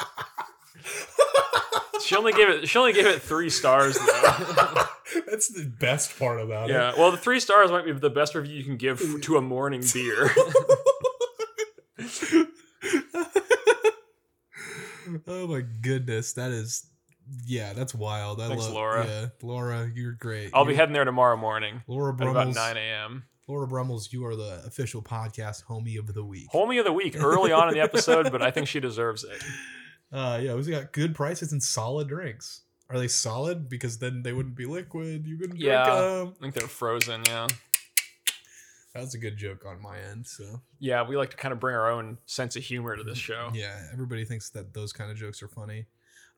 she 2.07 2.17
only 2.17 2.33
gave 2.33 2.49
it. 2.49 2.69
She 2.69 2.79
only 2.79 2.93
gave 2.93 3.07
it 3.07 3.21
three 3.23 3.51
stars 3.51 3.99
though. 3.99 4.03
That's 5.27 5.49
the 5.49 5.65
best 5.81 6.19
part 6.19 6.41
about 6.41 6.71
it. 6.71 6.75
yeah. 6.75 6.93
Well, 6.97 7.11
the 7.11 7.17
three 7.17 7.41
stars 7.41 7.71
might 7.71 7.85
be 7.85 7.93
the 7.93 8.11
best 8.11 8.35
review 8.35 8.57
you 8.57 8.65
can 8.65 8.77
give 8.77 9.01
f- 9.03 9.21
to 9.23 9.37
a 9.37 9.43
morning 9.43 9.83
beer. 9.93 10.31
oh 15.27 15.47
my 15.49 15.63
goodness, 15.83 16.33
that 16.35 16.51
is 16.51 16.87
yeah, 17.45 17.73
that's 17.73 17.95
wild. 17.95 18.41
I 18.41 18.49
Thanks, 18.49 18.65
love 18.67 18.75
Laura. 18.75 19.07
Yeah, 19.07 19.27
Laura, 19.43 19.91
you're 19.95 20.13
great. 20.13 20.51
I'll 20.55 20.65
be 20.65 20.69
You're- 20.71 20.77
heading 20.79 20.93
there 20.93 21.05
tomorrow 21.05 21.37
morning 21.37 21.83
Laura 21.89 22.15
at 22.15 22.27
about 22.29 22.55
9 22.55 22.77
a.m. 22.77 23.25
Laura 23.49 23.67
Brummels, 23.69 24.13
you 24.13 24.25
are 24.27 24.35
the 24.35 24.63
official 24.67 25.03
podcast 25.03 25.65
homie 25.65 25.99
of 25.99 26.13
the 26.15 26.25
week. 26.25 26.49
Homie 26.53 26.79
of 26.81 26.85
the 26.85 26.93
week 26.93 27.17
early 27.21 27.53
on 27.53 27.69
in 27.69 27.75
the 27.75 27.81
episode, 27.81 28.31
but 28.33 28.43
I 28.43 28.51
think 28.51 28.67
she 28.67 28.81
deserves 28.81 29.23
it. 29.23 29.43
Uh, 30.17 30.39
yeah, 30.43 30.55
we 30.55 30.63
got 30.63 30.93
good 30.93 31.15
prices 31.15 31.53
and 31.53 31.63
solid 31.63 32.09
drinks. 32.09 32.63
Are 32.89 32.99
they 32.99 33.09
solid? 33.09 33.69
Because 33.69 33.99
then 33.99 34.23
they 34.23 34.33
wouldn't 34.33 34.55
be 34.55 34.65
liquid. 34.65 35.27
You 35.27 35.37
couldn't 35.37 35.59
Yeah. 35.59 35.85
drink 35.85 35.99
them. 36.01 36.29
I 36.29 36.41
think 36.41 36.55
they're 36.55 36.69
frozen. 36.69 37.23
Yeah. 37.27 37.49
That 38.95 39.03
was 39.03 39.13
a 39.15 39.19
good 39.19 39.37
joke 39.37 39.67
on 39.67 39.83
my 39.83 39.99
end. 40.01 40.27
So 40.27 40.63
Yeah, 40.79 41.07
we 41.07 41.19
like 41.19 41.31
to 41.33 41.37
kind 41.37 41.53
of 41.53 41.61
bring 41.61 41.77
our 41.77 41.91
own 41.91 42.17
sense 42.25 42.57
of 42.57 42.63
humor 42.63 42.97
to 42.97 43.05
this 43.05 43.19
show. 43.19 43.51
yeah, 43.53 43.89
everybody 43.93 44.25
thinks 44.25 44.49
that 44.51 44.73
those 44.73 44.95
kind 44.95 45.11
of 45.11 45.19
jokes 45.19 45.43
are 45.43 45.49
funny. 45.49 45.85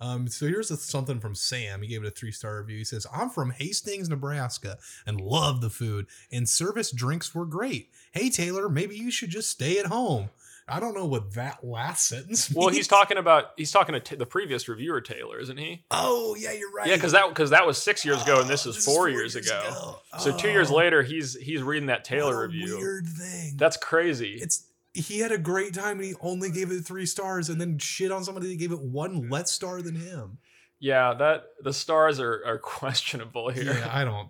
Um, 0.00 0.26
so 0.28 0.46
here's 0.48 0.70
a, 0.72 0.76
something 0.76 1.20
from 1.20 1.34
Sam. 1.36 1.82
He 1.82 1.88
gave 1.88 2.02
it 2.02 2.08
a 2.08 2.10
three 2.10 2.32
star 2.32 2.58
review. 2.60 2.78
He 2.78 2.84
says, 2.84 3.06
"I'm 3.12 3.30
from 3.30 3.50
Hastings, 3.50 4.08
Nebraska, 4.08 4.78
and 5.06 5.20
love 5.20 5.60
the 5.60 5.70
food. 5.70 6.06
And 6.32 6.48
service 6.48 6.90
drinks 6.92 7.32
were 7.34 7.46
great. 7.46 7.90
Hey 8.12 8.30
Taylor, 8.30 8.68
maybe 8.68 8.96
you 8.96 9.10
should 9.12 9.30
just 9.30 9.50
stay 9.50 9.78
at 9.78 9.86
home." 9.86 10.30
I 10.68 10.80
don't 10.80 10.94
know 10.94 11.06
what 11.06 11.34
that 11.34 11.64
last 11.64 12.08
sentence. 12.08 12.50
Well, 12.54 12.68
he's 12.68 12.86
talking 12.88 13.16
about 13.16 13.46
he's 13.56 13.70
talking 13.72 13.94
to 13.94 14.00
t- 14.00 14.16
the 14.16 14.26
previous 14.26 14.68
reviewer 14.68 15.00
Taylor, 15.00 15.38
isn't 15.40 15.56
he? 15.56 15.84
Oh 15.90 16.36
yeah, 16.38 16.52
you're 16.52 16.70
right. 16.72 16.86
Yeah, 16.88 16.96
because 16.96 17.12
that 17.12 17.28
because 17.28 17.50
that 17.50 17.66
was 17.66 17.78
six 17.78 18.04
years 18.04 18.22
ago, 18.22 18.40
and 18.40 18.48
this 18.50 18.66
Oh, 18.66 18.70
is 18.70 18.84
four, 18.84 19.08
years, 19.08 19.34
ago. 19.36 19.96
So 20.18 20.36
two 20.36 20.50
years 20.50 20.70
oh. 20.70 20.76
later, 20.76 21.02
he's 21.02 21.34
he's 21.36 21.62
reading 21.62 21.86
that 21.86 22.04
Taylor 22.04 22.42
review. 22.46 22.76
Weird 22.78 23.06
thing. 23.06 23.54
That's 23.56 23.76
crazy. 23.76 24.38
it's 24.40 24.66
he 24.94 25.20
had 25.20 25.30
a 25.32 25.38
great 25.38 25.74
time 25.74 25.98
and 25.98 26.04
he 26.06 26.14
only 26.20 26.50
gave 26.50 26.72
it 26.72 26.82
three 26.84 27.06
stars 27.06 27.48
and 27.50 27.60
then 27.60 27.78
shit 27.78 28.10
on 28.10 28.24
somebody 28.24 28.48
that 28.48 28.58
gave 28.58 28.72
it 28.72 28.80
one 28.80 29.28
less 29.30 29.52
star 29.52 29.80
than 29.80 29.94
him. 29.94 30.38
yeah, 30.80 31.14
that 31.14 31.44
the 31.62 31.72
stars 31.72 32.18
are 32.20 32.42
are 32.44 32.58
questionable 32.78 33.48
here. 33.50 33.74
Yeah, 33.74 33.88
I 33.92 34.04
don't. 34.04 34.28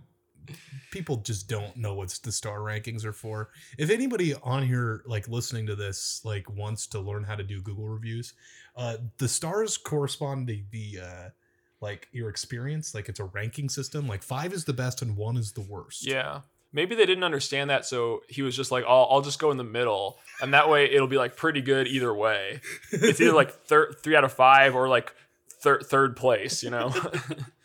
People 0.90 1.16
just 1.18 1.48
don't 1.48 1.76
know 1.76 1.94
what 1.94 2.08
the 2.22 2.32
star 2.32 2.58
rankings 2.60 3.04
are 3.04 3.12
for. 3.12 3.50
If 3.78 3.90
anybody 3.90 4.34
on 4.42 4.66
here 4.66 5.02
like 5.06 5.28
listening 5.28 5.66
to 5.66 5.76
this 5.76 6.20
like 6.24 6.48
wants 6.50 6.86
to 6.88 7.00
learn 7.00 7.24
how 7.24 7.36
to 7.36 7.42
do 7.42 7.60
Google 7.60 7.88
reviews, 7.88 8.34
uh, 8.76 8.96
the 9.18 9.28
stars 9.28 9.76
correspond 9.76 10.48
to 10.48 10.60
the 10.70 11.00
uh, 11.02 11.28
like 11.80 12.08
your 12.12 12.28
experience. 12.28 12.94
Like 12.94 13.08
it's 13.08 13.20
a 13.20 13.24
ranking 13.24 13.68
system. 13.68 14.06
Like 14.06 14.22
five 14.22 14.52
is 14.52 14.64
the 14.64 14.72
best 14.72 15.02
and 15.02 15.16
one 15.16 15.36
is 15.36 15.52
the 15.52 15.60
worst. 15.60 16.06
Yeah. 16.06 16.40
Maybe 16.70 16.94
they 16.94 17.06
didn't 17.06 17.24
understand 17.24 17.70
that, 17.70 17.86
so 17.86 18.20
he 18.28 18.42
was 18.42 18.54
just 18.54 18.70
like, 18.70 18.84
"I'll, 18.86 19.08
I'll 19.10 19.22
just 19.22 19.38
go 19.38 19.50
in 19.50 19.56
the 19.56 19.64
middle, 19.64 20.18
and 20.42 20.52
that 20.52 20.68
way 20.68 20.84
it'll 20.84 21.08
be 21.08 21.16
like 21.16 21.34
pretty 21.34 21.62
good 21.62 21.86
either 21.86 22.14
way. 22.14 22.60
It's 22.92 23.18
either 23.22 23.32
like 23.32 23.52
thir- 23.64 23.94
three 23.94 24.14
out 24.14 24.22
of 24.22 24.34
five 24.34 24.74
or 24.74 24.86
like 24.86 25.14
thir- 25.62 25.80
third 25.80 26.14
place, 26.14 26.62
you 26.62 26.68
know." 26.68 26.92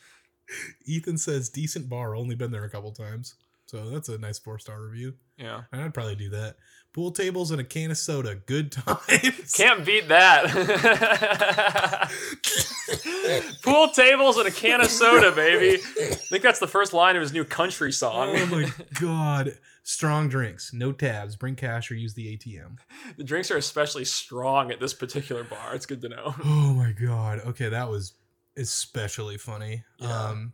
Ethan 0.86 1.18
says 1.18 1.50
decent 1.50 1.90
bar. 1.90 2.16
Only 2.16 2.36
been 2.36 2.52
there 2.52 2.66
a 2.66 2.70
couple 2.70 2.92
times, 2.92 3.36
so 3.66 3.90
that's 3.90 4.10
a 4.10 4.18
nice 4.18 4.40
four 4.40 4.60
star 4.60 4.82
review. 4.82 5.14
yeah, 5.38 5.62
And 5.72 5.82
I'd 5.82 5.94
probably 5.94 6.16
do 6.16 6.30
that. 6.32 6.58
Pool 6.94 7.12
tables 7.12 7.50
and 7.50 7.60
a 7.60 7.64
can 7.64 7.90
of 7.90 7.98
soda. 7.98 8.36
Good 8.36 8.72
times. 8.72 9.54
can't 9.56 9.84
beat 9.84 10.10
that. 10.10 10.46
Pool 13.64 13.88
tables 13.90 14.38
and 14.38 14.48
a 14.48 14.52
can 14.52 14.82
of 14.82 14.90
soda, 14.92 15.32
baby. 15.32 15.82
I 15.82 16.16
think 16.16 16.44
that's 16.44 16.60
the 16.60 16.68
first 16.68 16.94
line 16.94 17.16
of 17.16 17.22
his 17.22 17.34
new 17.34 17.46
country 17.46 17.92
song. 17.92 18.36
Oh 18.38 18.46
my 18.48 18.72
god. 19.00 19.58
Strong 19.86 20.30
drinks. 20.30 20.72
No 20.74 20.92
tabs. 20.92 21.36
Bring 21.36 21.56
cash 21.56 21.92
or 21.92 21.96
use 21.96 22.14
the 22.14 22.38
ATM. 22.38 22.78
the 23.18 23.24
drinks 23.24 23.52
are 23.52 23.58
especially 23.58 24.06
strong 24.06 24.72
at 24.72 24.80
this 24.80 24.94
particular 24.94 25.44
bar. 25.44 25.74
It's 25.74 25.86
good 25.86 26.02
to 26.02 26.10
know. 26.10 26.36
Oh 26.44 26.74
my 26.74 26.92
god. 26.92 27.40
Okay, 27.48 27.70
that 27.70 27.90
was 27.90 28.14
especially 28.58 29.38
funny. 29.38 29.84
Yeah. 30.00 30.28
Um 30.28 30.54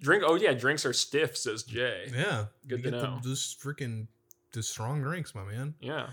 Drink. 0.00 0.22
Oh 0.26 0.34
yeah, 0.34 0.54
drinks 0.54 0.86
are 0.86 0.92
stiff, 0.94 1.36
says 1.36 1.62
Jay. 1.62 2.10
yeah. 2.14 2.46
Good 2.66 2.82
to 2.84 2.90
get 2.90 3.02
know. 3.02 3.20
The, 3.22 3.28
just 3.28 3.60
freaking 3.60 4.06
just 4.52 4.70
strong 4.70 5.02
drinks, 5.02 5.34
my 5.34 5.44
man. 5.44 5.74
Yeah. 5.80 6.08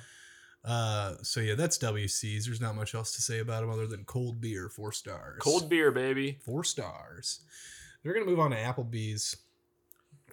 Uh 0.65 1.15
so 1.21 1.39
yeah, 1.39 1.55
that's 1.55 1.77
WC's. 1.77 2.45
There's 2.45 2.61
not 2.61 2.75
much 2.75 2.93
else 2.95 3.15
to 3.15 3.21
say 3.21 3.39
about 3.39 3.61
them 3.61 3.69
other 3.69 3.87
than 3.87 4.03
cold 4.03 4.41
beer, 4.41 4.69
four 4.69 4.91
stars. 4.91 5.39
Cold 5.41 5.69
beer, 5.69 5.91
baby. 5.91 6.39
four 6.43 6.63
stars. 6.63 7.39
We're 8.03 8.13
gonna 8.13 8.25
move 8.25 8.39
on 8.39 8.51
to 8.51 8.57
Applebee's. 8.57 9.35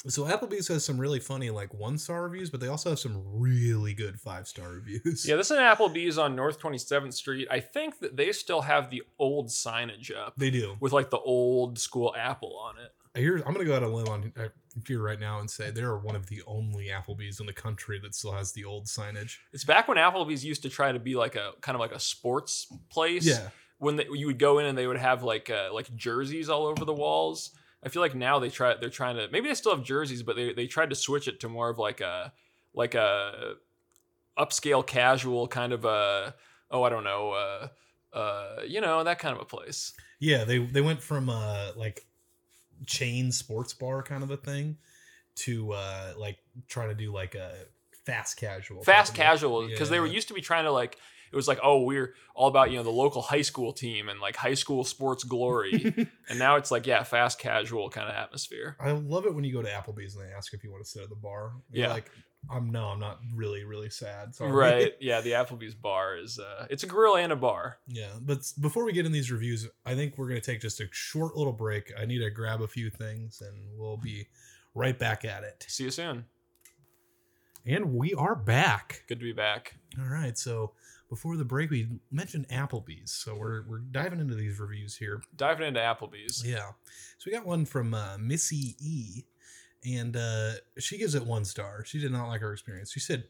So 0.07 0.25
Applebee's 0.25 0.69
has 0.69 0.85
some 0.85 0.99
really 0.99 1.19
funny 1.19 1.51
like 1.51 1.73
one 1.73 1.97
star 1.97 2.25
reviews, 2.25 2.51
but 2.51 2.61
they 2.61 2.69
also 2.69 2.91
have 2.91 2.99
some 2.99 3.23
really 3.25 3.95
good 3.95 4.21
five 4.21 4.47
star 4.47 4.71
reviews. 4.71 5.27
Yeah, 5.27 5.37
this 5.37 5.51
is 5.51 5.57
an 5.57 5.63
Applebee's 5.63 6.19
on 6.19 6.37
North 6.37 6.61
27th 6.61 7.15
Street. 7.15 7.49
I 7.51 7.61
think 7.61 8.01
that 8.01 8.17
they 8.17 8.33
still 8.33 8.61
have 8.63 8.91
the 8.91 9.03
old 9.19 9.49
signage 9.49 10.15
up 10.15 10.35
they 10.37 10.51
do. 10.51 10.77
with 10.81 10.93
like 10.93 11.11
the 11.11 11.19
old 11.19 11.79
school 11.79 12.15
apple 12.17 12.59
on 12.59 12.75
it. 12.79 12.93
Here, 13.19 13.37
I'm 13.47 13.53
gonna 13.53 13.65
go 13.65 13.77
out 13.77 13.83
on 13.85 13.91
a 13.91 13.95
limb 13.95 14.09
on 14.09 14.33
uh, 14.37 14.49
here 14.87 15.01
right 15.01 15.21
now 15.21 15.39
and 15.39 15.49
say 15.49 15.71
they 15.71 15.83
are 15.83 15.97
one 15.97 16.17
of 16.17 16.27
the 16.27 16.43
only 16.47 16.89
Applebee's 16.89 17.41
in 17.41 17.47
the 17.47 17.53
country 17.53 17.99
that 18.01 18.15
still 18.15 18.33
has 18.33 18.53
the 18.53 18.65
old 18.65 18.87
signage. 18.87 19.37
It's 19.53 19.65
back 19.65 19.87
when 19.89 19.97
Applebee's 19.97 20.45
used 20.45 20.63
to 20.63 20.69
try 20.69 20.91
to 20.93 20.99
be 20.99 21.15
like 21.15 21.37
a 21.37 21.53
kind 21.61 21.77
of 21.77 21.81
like 21.81 21.93
a 21.93 22.01
sports 22.01 22.67
place. 22.91 23.25
Yeah, 23.25 23.49
When 23.79 23.97
they, 23.97 24.07
you 24.13 24.27
would 24.27 24.41
go 24.41 24.59
in 24.59 24.67
and 24.67 24.77
they 24.77 24.87
would 24.89 24.99
have 24.99 25.23
like 25.23 25.49
uh, 25.49 25.69
like 25.73 25.95
jerseys 25.95 26.51
all 26.51 26.67
over 26.67 26.85
the 26.85 26.93
walls. 26.93 27.53
I 27.85 27.89
feel 27.89 28.01
like 28.03 28.15
now 28.15 28.39
they 28.39 28.51
try 28.51 28.75
they're 28.75 28.89
trying 28.89 29.17
to 29.17 29.29
maybe 29.31 29.49
they 29.49 29.55
still 29.55 29.75
have 29.75 29.85
jerseys, 29.85 30.23
but 30.23 30.37
they 30.37 30.53
they 30.53 30.67
tried 30.67 30.91
to 30.91 30.97
switch 30.97 31.29
it 31.29 31.41
to 31.41 31.49
more 31.49 31.69
of 31.69 31.79
like 31.79 32.01
a 32.01 32.33
like 32.73 32.95
a 32.95 33.55
upscale 34.39 34.85
casual 34.87 35.47
kind 35.47 35.73
of 35.73 35.85
a 35.85 36.35
oh 36.71 36.83
I 36.83 36.89
don't 36.89 37.05
know 37.05 37.31
uh 37.33 37.69
uh 38.17 38.63
you 38.67 38.81
know 38.81 39.05
that 39.05 39.19
kind 39.19 39.35
of 39.37 39.43
a 39.43 39.45
place. 39.45 39.93
yeah. 40.19 40.45
They 40.45 40.59
they 40.59 40.81
went 40.81 41.03
from 41.03 41.29
uh 41.29 41.73
like 41.77 42.07
chain 42.87 43.31
sports 43.31 43.73
bar 43.73 44.03
kind 44.03 44.23
of 44.23 44.31
a 44.31 44.37
thing 44.37 44.79
to 45.37 45.73
uh 45.73 46.15
like 46.17 46.39
trying 46.69 46.89
to 46.89 46.95
do 46.95 47.13
like 47.13 47.35
a 47.35 47.53
fast 48.05 48.37
casual. 48.37 48.83
fast 48.83 49.15
casual 49.15 49.67
because 49.67 49.91
they 49.91 50.01
were 50.01 50.07
used 50.07 50.29
to 50.29 50.35
be 50.35 50.41
trying 50.41 50.65
to 50.65 50.73
like 50.73 50.99
it 51.35 51.37
was 51.37 51.49
like 51.49 51.59
oh 51.65 51.83
we're 51.83 52.15
all 52.37 52.47
about 52.47 52.71
you 52.71 52.77
know 52.77 52.85
the 52.85 52.91
local 52.91 53.21
high 53.21 53.43
school 53.43 53.73
team 53.73 54.09
and 54.09 54.21
like 54.21 54.37
high 54.37 54.55
school 54.55 54.85
sports 54.85 55.25
glory 55.25 55.93
and 56.29 56.39
now 56.39 56.55
it's 56.55 56.71
like 56.71 56.87
yeah 56.87 57.03
fast 57.03 57.41
casual 57.41 57.91
kind 57.91 58.09
of 58.09 58.15
atmosphere 58.15 58.77
I 58.79 58.93
love 58.93 59.27
it 59.27 59.35
when 59.35 59.43
you 59.43 59.53
go 59.53 59.61
to 59.63 59.69
Applebee's 59.69 60.15
and 60.15 60.25
they 60.25 60.33
ask 60.33 60.55
if 60.55 60.63
you 60.63 60.71
want 60.71 60.85
to 60.85 60.89
sit 60.91 61.03
at 61.03 61.09
the 61.09 61.17
bar. 61.17 61.53
You're 61.71 61.87
Yeah. 61.89 61.93
like 61.93 62.09
I'm 62.51 62.71
no, 62.71 62.85
I'm 62.89 63.01
not 63.01 63.19
really 63.35 63.65
really 63.65 63.91
sad. 63.91 64.35
Sorry. 64.35 64.53
Right. 64.53 64.93
Yeah, 65.01 65.21
the 65.23 65.33
Applebee's 65.33 65.75
bar 65.75 66.17
is 66.17 66.39
uh 66.39 66.67
it's 66.71 66.85
a 66.85 66.87
grill 66.87 67.17
and 67.17 67.33
a 67.33 67.37
bar. 67.37 67.79
Yeah, 67.89 68.11
but 68.21 68.39
before 68.61 68.85
we 68.85 68.93
get 68.93 69.07
in 69.07 69.13
these 69.13 69.33
reviews, 69.33 69.67
I 69.85 69.95
think 69.97 70.17
we're 70.19 70.29
gonna 70.29 70.41
take 70.41 70.61
just 70.61 70.81
a 70.81 70.87
short 70.93 71.37
little 71.37 71.53
break. 71.55 71.91
I 71.99 72.05
need 72.05 72.19
to 72.21 72.31
grab 72.31 72.61
a 72.63 72.69
few 72.69 72.91
things, 72.91 73.41
and 73.41 73.57
we'll 73.79 73.97
be 73.97 74.29
right 74.75 74.97
back 74.99 75.25
at 75.25 75.43
it. 75.43 75.65
See 75.69 75.85
you 75.85 75.91
soon. 75.91 76.27
And 77.67 77.95
we 77.95 78.13
are 78.13 78.35
back. 78.35 79.05
Good 79.09 79.21
to 79.21 79.25
be 79.25 79.33
back. 79.33 79.77
All 79.99 80.07
right, 80.07 80.37
so 80.37 80.73
before 81.15 81.37
the 81.37 81.45
break, 81.45 81.71
we 81.71 81.87
mentioned 82.11 82.49
Applebee's, 82.49 83.13
so 83.13 83.37
we're 83.37 83.63
we're 83.69 83.79
diving 83.79 84.19
into 84.19 84.35
these 84.35 84.59
reviews 84.59 84.97
here. 84.97 85.23
Diving 85.37 85.69
into 85.69 85.79
Applebee's. 85.79 86.45
Yeah, 86.45 86.73
so 87.19 87.27
we 87.27 87.33
got 87.33 87.47
one 87.47 87.67
from 87.67 87.95
uh, 87.95 88.17
Missy 88.19 88.75
E, 88.81 89.23
and 89.85 90.17
uh, 90.17 90.55
she 90.77 90.99
gives 90.99 91.15
it 91.15 91.25
one 91.25 91.45
star. 91.45 91.85
She 91.85 92.01
did 92.01 92.11
not 92.11 92.27
like 92.27 92.41
her 92.41 92.53
experience. 92.53 92.91
She 92.91 92.99
said, 92.99 93.29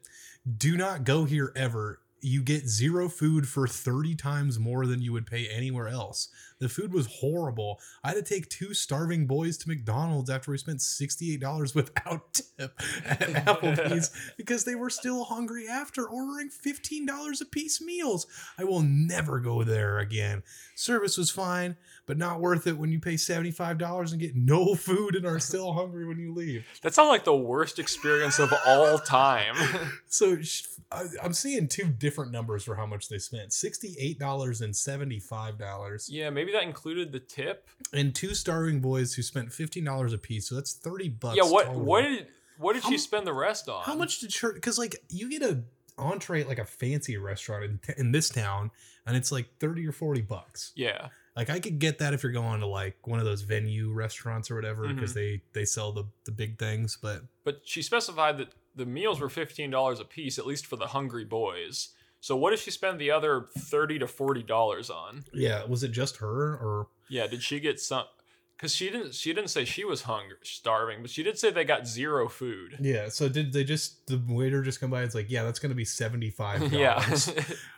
"Do 0.57 0.79
not 0.79 1.05
go 1.05 1.25
here 1.25 1.53
ever." 1.55 2.01
You 2.23 2.43
get 2.43 2.67
zero 2.67 3.11
food 3.11 3.47
for 3.47 3.69
30 3.69 4.15
times 4.15 4.59
more 4.59 4.87
than 4.87 5.03
you 5.03 5.13
would 5.13 5.27
pay 5.27 5.47
anywhere 5.47 5.89
else. 5.89 6.31
The 6.61 6.69
food 6.69 6.93
was 6.93 7.07
horrible. 7.07 7.81
I 8.03 8.09
had 8.09 8.15
to 8.15 8.23
take 8.23 8.49
two 8.49 8.75
starving 8.75 9.27
boys 9.27 9.57
to 9.59 9.69
McDonald's 9.69 10.31
after 10.31 10.51
we 10.51 10.59
spent 10.59 10.79
$68 10.79 11.75
without 11.75 12.33
tip 12.59 12.81
at 13.05 13.21
Applebee's 13.47 14.11
because 14.37 14.65
they 14.65 14.75
were 14.75 14.91
still 14.91 15.25
hungry 15.25 15.67
after 15.69 16.07
ordering 16.07 16.51
$15 16.51 17.41
a 17.41 17.45
piece 17.47 17.81
meals. 17.81 18.27
I 18.59 18.65
will 18.65 18.83
never 18.83 19.41
go 19.41 19.65
there 19.65 19.99
again. 19.99 20.43
Service 20.77 21.17
was 21.17 21.31
fine, 21.31 21.77
but 22.07 22.17
not 22.19 22.41
worth 22.41 22.67
it 22.67 22.79
when 22.79 22.91
you 22.91 23.01
pay 23.01 23.15
$75 23.15 24.13
and 24.13 24.21
get 24.21 24.37
no 24.37 24.75
food 24.75 25.17
and 25.17 25.27
are 25.27 25.41
still 25.41 25.73
hungry 25.75 26.07
when 26.07 26.19
you 26.19 26.33
leave. 26.33 26.65
That 26.83 26.95
sounds 26.95 27.09
like 27.09 27.25
the 27.25 27.37
worst 27.37 27.79
experience 27.79 28.39
of 28.39 28.53
all 28.67 28.99
time. 28.99 29.55
So 30.07 30.37
I'm 31.23 31.33
seeing 31.33 31.69
two 31.69 31.87
different 31.87 32.31
numbers 32.33 32.65
for 32.65 32.77
how 32.77 32.87
much 32.87 33.09
they 33.09 33.19
spent 33.19 33.51
$68 33.51 34.63
and 34.63 34.73
$75. 34.73 36.07
yeah, 36.09 36.31
maybe 36.31 36.44
that 36.53 36.63
included 36.65 37.13
the 37.13 37.21
tip. 37.21 37.69
And 37.93 38.15
two 38.15 38.35
starving 38.35 38.81
boys 38.81 39.15
who 39.15 39.23
spent 39.23 39.51
$15 39.51 40.13
a 40.15 40.19
piece. 40.19 40.49
So 40.49 40.55
that's 40.55 40.73
30 40.75 41.09
bucks. 41.11 41.37
yeah, 41.37 41.45
what 41.45 41.67
total. 41.67 41.81
what 41.83 42.03
did 42.03 42.27
what 42.59 42.75
did 42.75 42.83
How 42.85 42.91
she 42.91 42.99
spend 42.99 43.27
the 43.27 43.33
rest 43.33 43.69
on? 43.69 43.83
How 43.85 43.95
much 43.95 44.21
did 44.21 44.31
church? 44.31 44.55
Because 44.55 44.79
like 44.79 44.97
you 45.09 45.29
get 45.31 45.43
a 45.43 45.63
entree 45.99 46.41
at 46.43 46.49
like 46.49 46.59
a 46.59 46.65
fancy 46.65 47.17
restaurant 47.17 47.65
in, 47.65 47.81
in 47.97 48.13
this 48.13 48.29
town, 48.29 48.71
and 49.07 49.17
it's 49.17 49.31
like 49.33 49.49
thirty 49.59 49.87
or 49.87 49.93
forty 49.93 50.21
bucks. 50.23 50.73
Yeah. 50.77 51.09
Like 51.37 51.51
I 51.51 51.59
could 51.59 51.81
get 51.81 51.99
that 51.99 52.15
if 52.15 52.23
you're 52.23 52.31
going 52.31 52.61
to 52.61 52.67
like 52.67 53.07
one 53.09 53.19
of 53.19 53.25
those 53.25 53.43
venue 53.43 53.91
restaurants 53.93 54.51
or 54.53 54.55
whatever, 54.55 54.87
because 54.87 55.11
Mm-hmm. 55.11 55.19
they 55.19 55.43
they 55.53 55.65
sell 55.65 55.91
the 55.93 56.05
the 56.27 56.31
big 56.33 56.59
things. 56.59 56.97
But 57.01 57.23
But 57.43 57.63
she 57.65 57.83
specified 57.83 58.39
that 58.39 58.49
the 58.77 58.87
meals 58.87 59.19
were 59.21 59.29
fifteen 59.29 59.71
dollars 59.71 59.99
a 59.99 60.05
piece, 60.05 60.39
at 60.39 60.47
least 60.47 60.67
for 60.67 60.77
the 60.77 60.87
hungry 60.89 61.25
boys. 61.25 61.89
So 62.25 62.35
what 62.37 62.53
did 62.53 62.59
she 62.59 62.71
spend 62.71 62.99
the 62.99 63.11
other 63.11 63.49
thirty 63.55 63.99
to 63.99 64.07
forty 64.09 64.43
dollars 64.43 64.89
on? 64.89 65.27
yeah, 65.35 65.63
was 65.67 65.85
it 65.85 65.91
just 65.91 66.17
her 66.17 66.55
or? 66.57 66.87
Yeah, 67.11 67.27
did 67.27 67.43
she 67.43 67.61
get 67.61 67.79
some? 67.79 68.07
Because 68.57 68.73
she 68.73 68.89
didn't. 68.89 69.15
She 69.15 69.33
didn't 69.33 69.51
say 69.51 69.65
she 69.65 69.85
was 69.85 70.03
hungry, 70.03 70.37
starving, 70.45 71.03
but 71.03 71.11
she 71.11 71.25
did 71.25 71.37
say 71.39 71.51
they 71.51 71.65
got 71.65 71.89
zero 71.89 72.29
food. 72.29 72.79
Yeah. 72.81 73.09
So 73.09 73.29
did 73.29 73.53
they 73.53 73.65
just 73.65 74.07
the 74.07 74.23
waiter 74.29 74.63
just 74.63 74.81
come 74.81 74.91
by? 74.91 74.99
and 74.99 75.07
It's 75.07 75.15
like, 75.15 75.29
yeah, 75.29 75.43
that's 75.43 75.59
gonna 75.59 75.75
be 75.75 75.85
seventy 75.85 76.31
five. 76.31 76.73
yeah, 76.73 77.05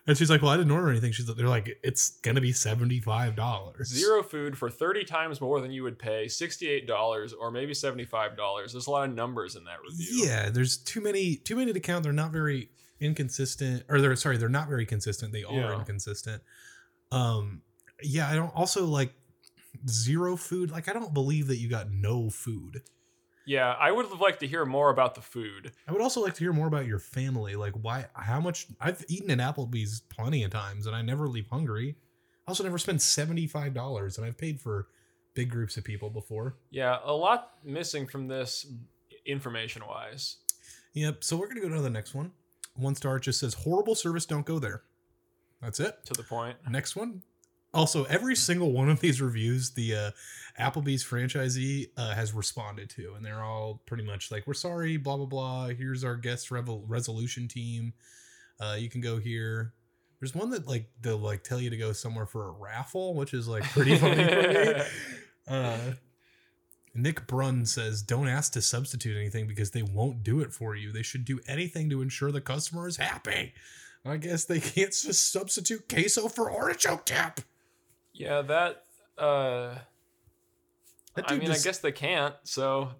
And 0.06 0.16
she's 0.18 0.28
like, 0.28 0.42
well, 0.42 0.50
I 0.50 0.56
didn't 0.58 0.72
order 0.72 0.90
anything. 0.90 1.12
She's 1.12 1.26
they're 1.34 1.48
like, 1.48 1.78
it's 1.82 2.10
gonna 2.20 2.42
be 2.42 2.52
seventy 2.52 3.00
five 3.00 3.34
dollars. 3.34 3.88
zero 3.88 4.22
food 4.22 4.58
for 4.58 4.68
thirty 4.68 5.02
times 5.04 5.40
more 5.40 5.60
than 5.62 5.70
you 5.72 5.82
would 5.82 5.98
pay, 5.98 6.28
sixty-eight 6.28 6.86
dollars 6.86 7.32
or 7.32 7.50
maybe 7.50 7.72
seventy-five 7.72 8.36
dollars. 8.36 8.72
There's 8.72 8.86
a 8.86 8.90
lot 8.90 9.08
of 9.08 9.14
numbers 9.14 9.56
in 9.56 9.64
that 9.64 9.78
review. 9.82 10.26
Yeah, 10.26 10.50
there's 10.50 10.76
too 10.76 11.00
many 11.00 11.36
too 11.36 11.56
many 11.56 11.72
to 11.72 11.80
count. 11.80 12.02
They're 12.04 12.12
not 12.12 12.32
very 12.32 12.68
inconsistent, 13.00 13.82
or 13.88 14.00
they're 14.02 14.14
sorry, 14.16 14.36
they're 14.36 14.48
not 14.50 14.68
very 14.68 14.84
consistent. 14.84 15.32
They 15.32 15.44
are 15.44 15.54
Yeah. 15.54 15.78
inconsistent. 15.78 16.42
Um, 17.10 17.62
yeah, 18.02 18.28
I 18.28 18.34
don't 18.34 18.54
also 18.54 18.84
like 18.84 19.14
zero 19.88 20.36
food. 20.36 20.70
Like, 20.70 20.88
I 20.88 20.92
don't 20.92 21.14
believe 21.14 21.46
that 21.48 21.56
you 21.56 21.68
got 21.68 21.90
no 21.90 22.30
food. 22.30 22.82
Yeah, 23.44 23.72
I 23.78 23.92
would 23.92 24.06
have 24.06 24.20
liked 24.20 24.40
to 24.40 24.48
hear 24.48 24.64
more 24.64 24.90
about 24.90 25.14
the 25.14 25.20
food. 25.20 25.70
I 25.86 25.92
would 25.92 26.02
also 26.02 26.20
like 26.20 26.34
to 26.34 26.40
hear 26.40 26.52
more 26.52 26.66
about 26.66 26.86
your 26.86 26.98
family. 26.98 27.54
Like, 27.54 27.74
why? 27.74 28.06
How 28.14 28.40
much? 28.40 28.66
I've 28.80 29.04
eaten 29.08 29.30
at 29.30 29.38
Applebee's 29.38 30.00
plenty 30.08 30.42
of 30.42 30.50
times, 30.50 30.86
and 30.86 30.96
I 30.96 31.02
never 31.02 31.28
leave 31.28 31.46
hungry. 31.48 31.96
I 32.46 32.50
also 32.50 32.64
never 32.64 32.78
five 32.78 33.74
dollars, 33.74 34.18
and 34.18 34.26
I've 34.26 34.36
paid 34.36 34.60
for 34.60 34.88
big 35.34 35.50
groups 35.50 35.76
of 35.76 35.84
people 35.84 36.10
before. 36.10 36.56
Yeah, 36.70 36.98
a 37.04 37.12
lot 37.12 37.52
missing 37.62 38.06
from 38.06 38.26
this 38.26 38.66
information-wise. 39.26 40.38
Yep. 40.94 41.22
So 41.22 41.36
we're 41.36 41.48
gonna 41.48 41.60
go 41.60 41.68
to 41.68 41.82
the 41.82 41.90
next 41.90 42.14
one. 42.14 42.32
One 42.74 42.94
star 42.94 43.18
just 43.18 43.40
says 43.40 43.54
horrible 43.54 43.94
service. 43.94 44.26
Don't 44.26 44.46
go 44.46 44.58
there. 44.58 44.82
That's 45.62 45.78
it. 45.78 46.04
To 46.06 46.14
the 46.14 46.22
point. 46.22 46.56
Next 46.68 46.96
one. 46.96 47.22
Also, 47.76 48.04
every 48.04 48.34
single 48.34 48.72
one 48.72 48.88
of 48.88 49.00
these 49.00 49.20
reviews, 49.20 49.72
the 49.72 49.94
uh, 49.94 50.10
Applebee's 50.58 51.04
franchisee 51.04 51.90
uh, 51.98 52.14
has 52.14 52.32
responded 52.32 52.88
to, 52.90 53.12
and 53.14 53.22
they're 53.22 53.42
all 53.42 53.82
pretty 53.84 54.02
much 54.02 54.30
like, 54.30 54.46
"We're 54.46 54.54
sorry, 54.54 54.96
blah 54.96 55.18
blah 55.18 55.26
blah. 55.26 55.66
Here's 55.68 56.02
our 56.02 56.16
guest 56.16 56.50
revel- 56.50 56.84
resolution 56.88 57.48
team. 57.48 57.92
Uh, 58.58 58.76
you 58.78 58.88
can 58.88 59.02
go 59.02 59.18
here." 59.18 59.74
There's 60.18 60.34
one 60.34 60.48
that 60.50 60.66
like 60.66 60.88
they'll 61.02 61.18
like 61.18 61.44
tell 61.44 61.60
you 61.60 61.68
to 61.68 61.76
go 61.76 61.92
somewhere 61.92 62.24
for 62.24 62.48
a 62.48 62.52
raffle, 62.52 63.14
which 63.14 63.34
is 63.34 63.46
like 63.46 63.64
pretty 63.64 63.96
funny 63.96 64.24
for 64.26 64.42
me. 64.42 64.82
Uh, 65.48 65.92
Nick 66.92 67.28
Brunn 67.28 67.66
says, 67.66 68.02
"Don't 68.02 68.26
ask 68.26 68.52
to 68.54 68.62
substitute 68.62 69.16
anything 69.16 69.46
because 69.46 69.70
they 69.70 69.82
won't 69.82 70.24
do 70.24 70.40
it 70.40 70.52
for 70.52 70.74
you. 70.74 70.90
They 70.90 71.02
should 71.02 71.24
do 71.24 71.38
anything 71.46 71.88
to 71.90 72.02
ensure 72.02 72.32
the 72.32 72.40
customer 72.40 72.88
is 72.88 72.96
happy." 72.96 73.52
I 74.04 74.16
guess 74.16 74.44
they 74.44 74.60
can't 74.60 74.92
just 74.92 75.30
substitute 75.30 75.88
queso 75.88 76.28
for 76.28 76.50
artichoke 76.50 77.04
dip. 77.04 77.40
Yeah, 78.16 78.42
that. 78.42 78.84
Uh, 79.18 79.76
That 81.14 81.30
I 81.30 81.38
mean, 81.38 81.50
I 81.50 81.58
guess 81.58 81.78
they 81.78 81.92
can't. 81.92 82.34
So 82.44 82.90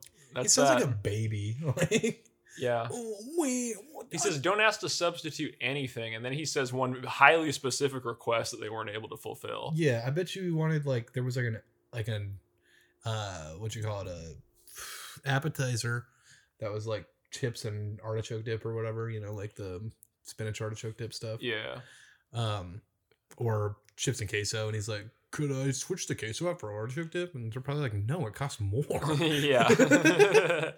he 0.40 0.48
sounds 0.48 0.68
that. 0.70 0.74
like 0.76 0.84
a 0.84 0.88
baby. 0.88 1.56
Like, 1.64 2.24
yeah. 2.58 2.88
oh, 2.90 3.16
wait, 3.36 3.74
He 4.10 4.16
says, 4.16 4.38
"Don't 4.38 4.60
ask 4.62 4.80
to 4.80 4.88
substitute 4.88 5.54
anything," 5.60 6.14
and 6.14 6.24
then 6.24 6.32
he 6.32 6.46
says 6.46 6.72
one 6.72 7.02
highly 7.02 7.52
specific 7.52 8.06
request 8.06 8.52
that 8.52 8.60
they 8.62 8.70
weren't 8.70 8.88
able 8.88 9.10
to 9.10 9.16
fulfill. 9.18 9.72
Yeah, 9.74 10.02
I 10.06 10.10
bet 10.10 10.34
you 10.34 10.56
wanted 10.56 10.86
like 10.86 11.12
there 11.12 11.22
was 11.22 11.36
like 11.36 11.44
an 11.46 11.60
like 11.92 12.08
an 12.08 12.38
uh 13.04 13.50
what 13.58 13.74
you 13.76 13.82
call 13.82 14.00
it 14.02 14.08
a 14.08 15.30
appetizer 15.30 16.06
that 16.60 16.72
was 16.72 16.86
like 16.86 17.06
chips 17.30 17.64
and 17.66 18.00
artichoke 18.02 18.44
dip 18.44 18.64
or 18.64 18.74
whatever, 18.74 19.10
you 19.10 19.20
know, 19.20 19.34
like 19.34 19.54
the 19.54 19.90
spinach 20.24 20.60
artichoke 20.62 20.96
dip 20.96 21.12
stuff. 21.12 21.42
Yeah, 21.42 21.80
Um 22.32 22.80
or 23.36 23.76
chips 23.96 24.20
and 24.20 24.28
queso 24.28 24.66
and 24.66 24.74
he's 24.74 24.88
like, 24.88 25.06
"Could 25.30 25.52
I 25.52 25.70
switch 25.72 26.06
the 26.06 26.14
queso 26.14 26.48
out 26.48 26.60
for 26.60 26.72
artichoke 26.72 27.10
dip?" 27.10 27.34
And 27.34 27.52
they're 27.52 27.62
probably 27.62 27.82
like, 27.82 27.94
"No, 27.94 28.26
it 28.26 28.34
costs 28.34 28.60
more." 28.60 28.84
yeah. 29.20 29.68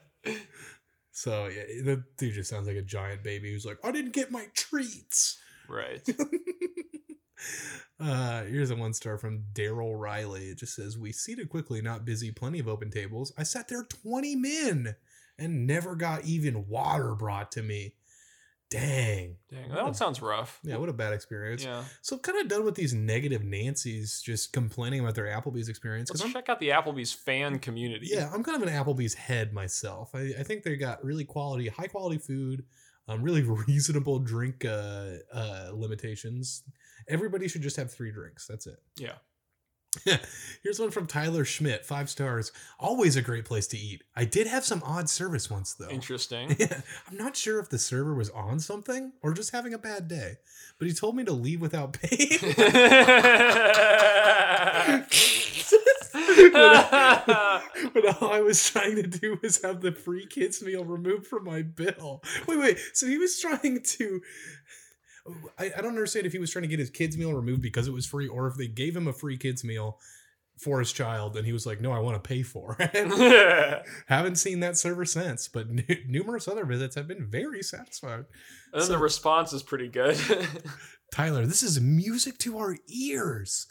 so, 1.12 1.46
yeah, 1.46 1.82
the 1.84 2.04
dude 2.16 2.34
just 2.34 2.50
sounds 2.50 2.66
like 2.66 2.76
a 2.76 2.82
giant 2.82 3.22
baby 3.22 3.52
who's 3.52 3.66
like, 3.66 3.78
"I 3.84 3.92
didn't 3.92 4.12
get 4.12 4.30
my 4.30 4.46
treats." 4.54 5.38
right. 5.68 6.06
uh, 8.00 8.44
here's 8.44 8.70
a 8.70 8.76
one 8.76 8.94
star 8.94 9.18
from 9.18 9.44
Daryl 9.52 9.98
Riley. 9.98 10.48
It 10.48 10.58
just 10.58 10.74
says, 10.74 10.98
We 10.98 11.12
seated 11.12 11.48
quickly, 11.48 11.80
not 11.80 12.04
busy, 12.04 12.32
plenty 12.32 12.58
of 12.58 12.68
open 12.68 12.90
tables. 12.90 13.32
I 13.36 13.42
sat 13.42 13.68
there 13.68 13.84
20 13.84 14.36
men 14.36 14.96
and 15.38 15.66
never 15.66 15.94
got 15.94 16.24
even 16.24 16.68
water 16.68 17.14
brought 17.14 17.52
to 17.52 17.62
me. 17.62 17.94
Dang. 18.70 19.36
Dang, 19.50 19.70
that 19.70 19.82
one 19.82 19.94
sounds 19.94 20.20
rough. 20.20 20.60
Yeah, 20.62 20.76
what 20.76 20.90
a 20.90 20.92
bad 20.92 21.14
experience. 21.14 21.64
Yeah. 21.64 21.84
So 22.02 22.16
I'm 22.16 22.22
kind 22.22 22.38
of 22.38 22.48
done 22.48 22.64
with 22.64 22.74
these 22.74 22.92
negative 22.92 23.42
Nancy's 23.42 24.20
just 24.20 24.52
complaining 24.52 25.00
about 25.00 25.14
their 25.14 25.26
Applebee's 25.26 25.70
experience. 25.70 26.10
Let's 26.10 26.22
I'm 26.22 26.32
check 26.32 26.50
out 26.50 26.60
the 26.60 26.68
Applebee's 26.68 27.12
fan 27.12 27.58
community. 27.58 28.08
yeah, 28.10 28.30
I'm 28.32 28.44
kind 28.44 28.62
of 28.62 28.68
an 28.68 28.74
Applebee's 28.74 29.14
head 29.14 29.54
myself. 29.54 30.14
I, 30.14 30.32
I 30.38 30.42
think 30.42 30.64
they 30.64 30.76
got 30.76 31.02
really 31.02 31.24
quality, 31.24 31.68
high 31.68 31.86
quality 31.86 32.18
food, 32.18 32.64
um, 33.08 33.22
really 33.22 33.42
reasonable 33.68 34.18
drink 34.18 34.66
uh, 34.66 35.12
uh, 35.32 35.70
limitations. 35.72 36.62
Everybody 37.08 37.48
should 37.48 37.62
just 37.62 37.76
have 37.76 37.90
three 37.90 38.12
drinks. 38.12 38.46
That's 38.46 38.66
it. 38.66 38.82
Yeah. 38.98 39.14
Here's 40.62 40.78
one 40.78 40.90
from 40.90 41.06
Tyler 41.06 41.44
Schmidt, 41.44 41.84
five 41.84 42.10
stars. 42.10 42.52
Always 42.78 43.16
a 43.16 43.22
great 43.22 43.44
place 43.44 43.66
to 43.68 43.78
eat. 43.78 44.04
I 44.14 44.24
did 44.24 44.46
have 44.46 44.64
some 44.64 44.82
odd 44.84 45.08
service 45.08 45.50
once 45.50 45.74
though. 45.74 45.88
Interesting. 45.88 46.56
I'm 47.08 47.16
not 47.16 47.36
sure 47.36 47.58
if 47.58 47.70
the 47.70 47.78
server 47.78 48.14
was 48.14 48.30
on 48.30 48.60
something 48.60 49.12
or 49.22 49.32
just 49.32 49.52
having 49.52 49.72
a 49.72 49.78
bad 49.78 50.08
day, 50.08 50.36
but 50.78 50.88
he 50.88 50.94
told 50.94 51.16
me 51.16 51.24
to 51.24 51.32
leave 51.32 51.60
without 51.60 51.94
paying. 51.94 52.28
but 57.94 58.22
all 58.22 58.32
I 58.32 58.40
was 58.40 58.68
trying 58.68 58.96
to 58.96 59.06
do 59.06 59.38
was 59.42 59.62
have 59.62 59.80
the 59.80 59.92
free 59.92 60.26
kids 60.26 60.62
meal 60.62 60.84
removed 60.84 61.26
from 61.26 61.44
my 61.44 61.62
bill. 61.62 62.22
Wait, 62.46 62.58
wait. 62.58 62.78
So 62.92 63.06
he 63.06 63.18
was 63.18 63.40
trying 63.40 63.80
to. 63.82 64.20
I, 65.58 65.66
I 65.76 65.80
don't 65.80 65.90
understand 65.90 66.26
if 66.26 66.32
he 66.32 66.38
was 66.38 66.50
trying 66.50 66.62
to 66.62 66.68
get 66.68 66.78
his 66.78 66.90
kids 66.90 67.16
meal 67.16 67.32
removed 67.34 67.62
because 67.62 67.88
it 67.88 67.92
was 67.92 68.06
free, 68.06 68.28
or 68.28 68.46
if 68.46 68.54
they 68.56 68.66
gave 68.68 68.96
him 68.96 69.08
a 69.08 69.12
free 69.12 69.36
kids 69.36 69.64
meal 69.64 69.98
for 70.58 70.80
his 70.80 70.92
child, 70.92 71.36
and 71.36 71.46
he 71.46 71.52
was 71.52 71.66
like, 71.66 71.80
"No, 71.80 71.92
I 71.92 72.00
want 72.00 72.22
to 72.22 72.28
pay 72.28 72.42
for 72.42 72.76
it." 72.80 73.82
Haven't 74.06 74.36
seen 74.36 74.60
that 74.60 74.76
server 74.76 75.04
since, 75.04 75.46
but 75.48 75.68
n- 75.68 75.84
numerous 76.08 76.48
other 76.48 76.64
visits 76.64 76.94
have 76.96 77.06
been 77.06 77.26
very 77.30 77.62
satisfied. 77.62 78.24
And 78.72 78.82
So- 78.82 78.92
the 78.92 78.98
response 78.98 79.52
is 79.52 79.62
pretty 79.62 79.88
good. 79.88 80.18
Tyler, 81.12 81.46
this 81.46 81.62
is 81.62 81.80
music 81.80 82.38
to 82.38 82.58
our 82.58 82.76
ears. 82.88 83.66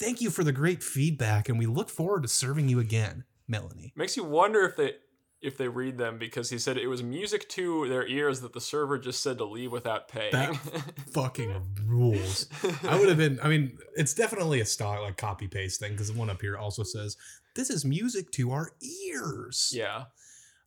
Thank 0.00 0.20
you 0.20 0.30
for 0.30 0.44
the 0.44 0.52
great 0.52 0.82
feedback, 0.82 1.48
and 1.48 1.58
we 1.58 1.66
look 1.66 1.90
forward 1.90 2.22
to 2.22 2.28
serving 2.28 2.68
you 2.68 2.78
again, 2.78 3.24
Melanie. 3.48 3.92
Makes 3.96 4.16
you 4.16 4.24
wonder 4.24 4.62
if 4.64 4.76
they 4.76 4.94
if 5.40 5.56
they 5.56 5.68
read 5.68 5.98
them 5.98 6.18
because 6.18 6.50
he 6.50 6.58
said 6.58 6.76
it 6.76 6.88
was 6.88 7.02
music 7.02 7.48
to 7.50 7.88
their 7.88 8.06
ears 8.06 8.40
that 8.40 8.52
the 8.52 8.60
server 8.60 8.98
just 8.98 9.22
said 9.22 9.38
to 9.38 9.44
leave 9.44 9.70
without 9.70 10.08
paying. 10.08 10.32
That 10.32 10.56
fucking 11.12 11.54
rules. 11.86 12.46
I 12.82 12.98
would 12.98 13.08
have 13.08 13.18
been. 13.18 13.38
I 13.42 13.48
mean, 13.48 13.78
it's 13.96 14.14
definitely 14.14 14.60
a 14.60 14.66
style 14.66 15.02
like 15.02 15.16
copy 15.16 15.46
paste 15.46 15.80
thing 15.80 15.92
because 15.92 16.12
the 16.12 16.18
one 16.18 16.30
up 16.30 16.40
here 16.40 16.56
also 16.56 16.82
says 16.82 17.16
this 17.54 17.70
is 17.70 17.84
music 17.84 18.30
to 18.32 18.50
our 18.52 18.72
ears. 19.10 19.70
yeah. 19.74 20.04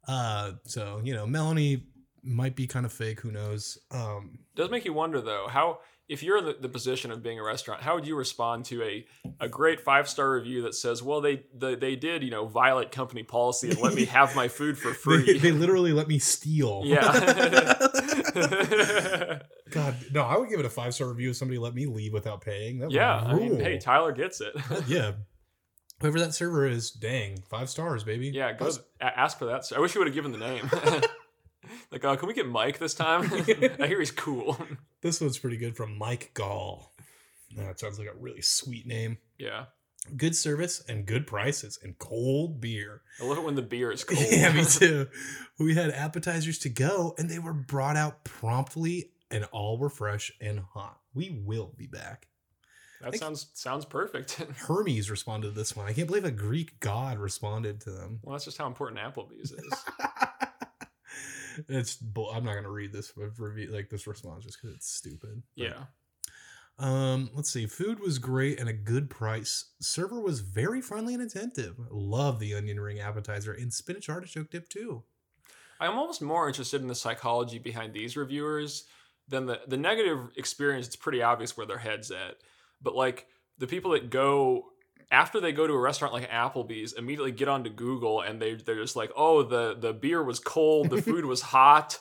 Uh, 0.07 0.53
so 0.65 1.01
you 1.03 1.13
know, 1.13 1.28
Melanie 1.28 1.86
might 2.24 2.55
be 2.55 2.67
kind 2.67 2.86
of 2.86 2.93
fake. 2.93 3.19
Who 3.22 3.32
knows? 3.32 3.78
Um, 3.91 4.39
does 4.55 4.69
make 4.69 4.86
you 4.86 4.93
wonder 4.93 5.22
though 5.22 5.47
how 5.49 5.80
if 6.12 6.22
you're 6.22 6.38
in 6.38 6.43
the, 6.43 6.57
the 6.59 6.68
position 6.68 7.09
of 7.09 7.24
being 7.24 7.39
a 7.39 7.43
restaurant 7.43 7.82
how 7.82 7.95
would 7.95 8.05
you 8.05 8.16
respond 8.18 8.66
to 8.66 8.84
a, 8.84 9.05
a 9.39 9.47
great 9.47 9.80
five 9.80 10.09
star 10.09 10.32
review 10.32 10.62
that 10.64 10.76
says 10.76 11.01
well 11.01 11.22
they, 11.22 11.41
they 11.57 11.76
they 11.76 11.95
did 11.95 12.22
you 12.22 12.30
know 12.30 12.45
violate 12.45 12.91
company 12.91 13.24
policy 13.24 13.70
and 13.70 13.80
let 13.80 13.93
me 13.93 14.03
have 14.18 14.36
my 14.36 14.49
food 14.49 14.78
for 14.78 14.93
free 14.93 15.39
they 15.39 15.51
literally 15.51 15.93
let 15.93 16.09
me 16.09 16.20
steal. 16.20 16.82
yeah 16.84 16.99
God, 19.72 19.95
no, 20.12 20.24
I 20.24 20.38
would 20.38 20.49
give 20.49 20.59
it 20.59 20.66
a 20.66 20.70
five 20.70 20.93
star 20.93 21.07
review 21.07 21.30
if 21.30 21.38
somebody 21.38 21.57
let 21.57 21.74
me 21.74 21.86
leave 21.86 22.12
without 22.12 22.41
paying. 22.41 22.80
That 22.80 22.88
would 22.88 22.93
yeah 22.95 23.16
i 23.16 23.34
mean 23.34 23.59
hey 23.59 23.78
tyler 23.80 24.12
gets 24.12 24.41
it 24.41 24.53
yeah. 24.88 25.14
Whoever 26.01 26.20
that 26.20 26.34
server 26.34 26.66
is, 26.66 26.89
dang, 26.89 27.43
five 27.47 27.70
stars, 27.70 28.03
baby. 28.03 28.30
yeah 28.34 28.53
go 28.53 28.70
ask 28.99 29.38
for 29.39 29.45
that 29.45 29.72
i 29.76 29.80
wish 29.80 29.95
you 29.95 30.01
would 30.01 30.07
have 30.07 30.16
given 30.16 30.32
the 30.32 30.39
name 30.39 30.70
like 31.92 32.04
uh, 32.06 32.16
can 32.16 32.28
we 32.28 32.34
get 32.34 32.48
mike 32.48 32.80
this 32.80 32.94
time 32.94 33.24
i 33.80 33.88
hear 33.88 34.00
he's 34.00 34.12
cool 34.12 34.58
This 35.02 35.20
one's 35.20 35.38
pretty 35.39 35.58
good 35.58 35.76
from 35.76 35.98
Mike 35.98 36.30
Gall. 36.36 36.94
That 37.58 37.80
sounds 37.80 37.98
like 37.98 38.08
a 38.08 38.14
really 38.18 38.42
sweet 38.42 38.86
name. 38.86 39.18
yeah 39.38 39.66
Good 40.18 40.36
service 40.36 40.84
and 40.89 41.06
good 41.06 41.28
prices 41.28 41.78
and 41.84 41.98
cold 42.00 42.60
beer. 42.62 43.02
i 43.22 43.26
love 43.26 43.38
it 43.38 43.44
when 43.44 43.56
the 43.56 43.62
beer 43.62 43.92
is 43.92 44.04
cold 44.06 44.20
Yeah, 44.32 44.52
me 44.54 44.64
too. 44.66 45.08
We 45.60 45.76
had 45.76 45.92
appetizers 45.92 46.58
to 46.60 46.70
go 46.70 47.14
and 47.18 47.30
they 47.30 47.39
were 47.39 47.54
brought 47.54 47.98
out 47.98 48.24
promptly 48.24 49.12
and 49.30 49.46
all 49.52 49.78
were 49.78 49.89
fresh 49.89 50.32
and 50.42 50.60
hot. 50.60 51.00
We 51.14 51.30
will 51.46 51.74
be 51.78 51.88
back. 51.88 52.28
that 53.02 53.16
sounds 53.18 53.48
sounds 53.54 53.86
perfect 53.86 54.34
Hermes 54.58 55.10
responded 55.10 55.48
to 55.50 55.54
this 55.54 55.76
one. 55.76 55.88
I 55.88 55.94
can't 55.94 56.08
believe 56.08 56.26
a 56.26 56.32
Greek 56.32 56.80
god 56.80 57.18
responded 57.18 57.82
to 57.82 57.92
them. 57.92 58.20
well 58.24 58.34
that's 58.34 58.46
just 58.46 58.58
how 58.60 58.68
important 58.68 59.00
applebee's 59.02 59.52
is 59.52 59.86
it's 61.68 61.95
bull. 61.95 62.32
I'm 62.32 62.43
not 62.43 62.56
gonna 62.56 62.70
read 62.70 62.93
this 62.93 63.14
review 63.16 63.72
like 63.72 63.89
this 63.89 64.08
response 64.08 64.45
just 64.45 64.62
because 64.62 64.76
it's 64.76 64.91
stupid. 64.91 65.43
But, 65.58 65.64
yeah 65.64 65.84
Um, 66.80 67.30
let's 67.34 67.52
see. 67.52 67.68
Food 67.68 67.99
was 67.99 68.18
great 68.18 68.60
and 68.60 68.68
a 68.68 68.74
good 68.74 69.10
price. 69.10 69.66
Server 69.80 70.20
was 70.20 70.39
very 70.39 70.82
friendly 70.82 71.14
and 71.14 71.22
attentive. 71.24 71.76
Love 71.91 72.39
the 72.39 72.56
onion 72.56 72.80
ring 72.80 72.99
appetizer 72.99 73.54
and 73.54 73.72
spinach 73.74 74.10
artichoke 74.10 74.49
dip 74.49 74.68
too. 74.70 75.04
I'm 75.80 75.97
almost 75.97 76.22
more 76.22 76.47
interested 76.47 76.82
in 76.82 76.88
the 76.88 76.95
psychology 76.95 77.60
behind 77.60 77.93
these 77.93 78.16
reviewers 78.18 78.86
than 79.28 79.45
the 79.45 79.62
the 79.68 79.78
negative 79.78 80.30
experience. 80.38 80.88
It's 80.88 80.95
pretty 80.95 81.22
obvious 81.22 81.56
where 81.56 81.66
their 81.68 81.78
heads 81.78 82.12
at, 82.12 82.38
but 82.82 82.95
like 82.95 83.28
the 83.58 83.68
people 83.68 83.91
that 83.91 84.10
go 84.10 84.70
after 85.12 85.39
they 85.41 85.51
go 85.51 85.68
to 85.68 85.74
a 85.74 85.80
restaurant 85.80 86.14
like 86.14 86.30
Applebee's, 86.32 86.93
immediately 86.93 87.32
get 87.32 87.47
onto 87.49 87.70
Google 87.70 88.22
and 88.22 88.41
they 88.41 88.55
they're 88.55 88.82
just 88.82 88.95
like, 88.95 89.12
oh, 89.16 89.43
the 89.43 89.76
the 89.78 89.93
beer 89.93 90.24
was 90.24 90.39
cold, 90.39 90.89
the 90.89 91.01
food 91.01 91.26
was 91.26 91.41
hot. 91.41 91.99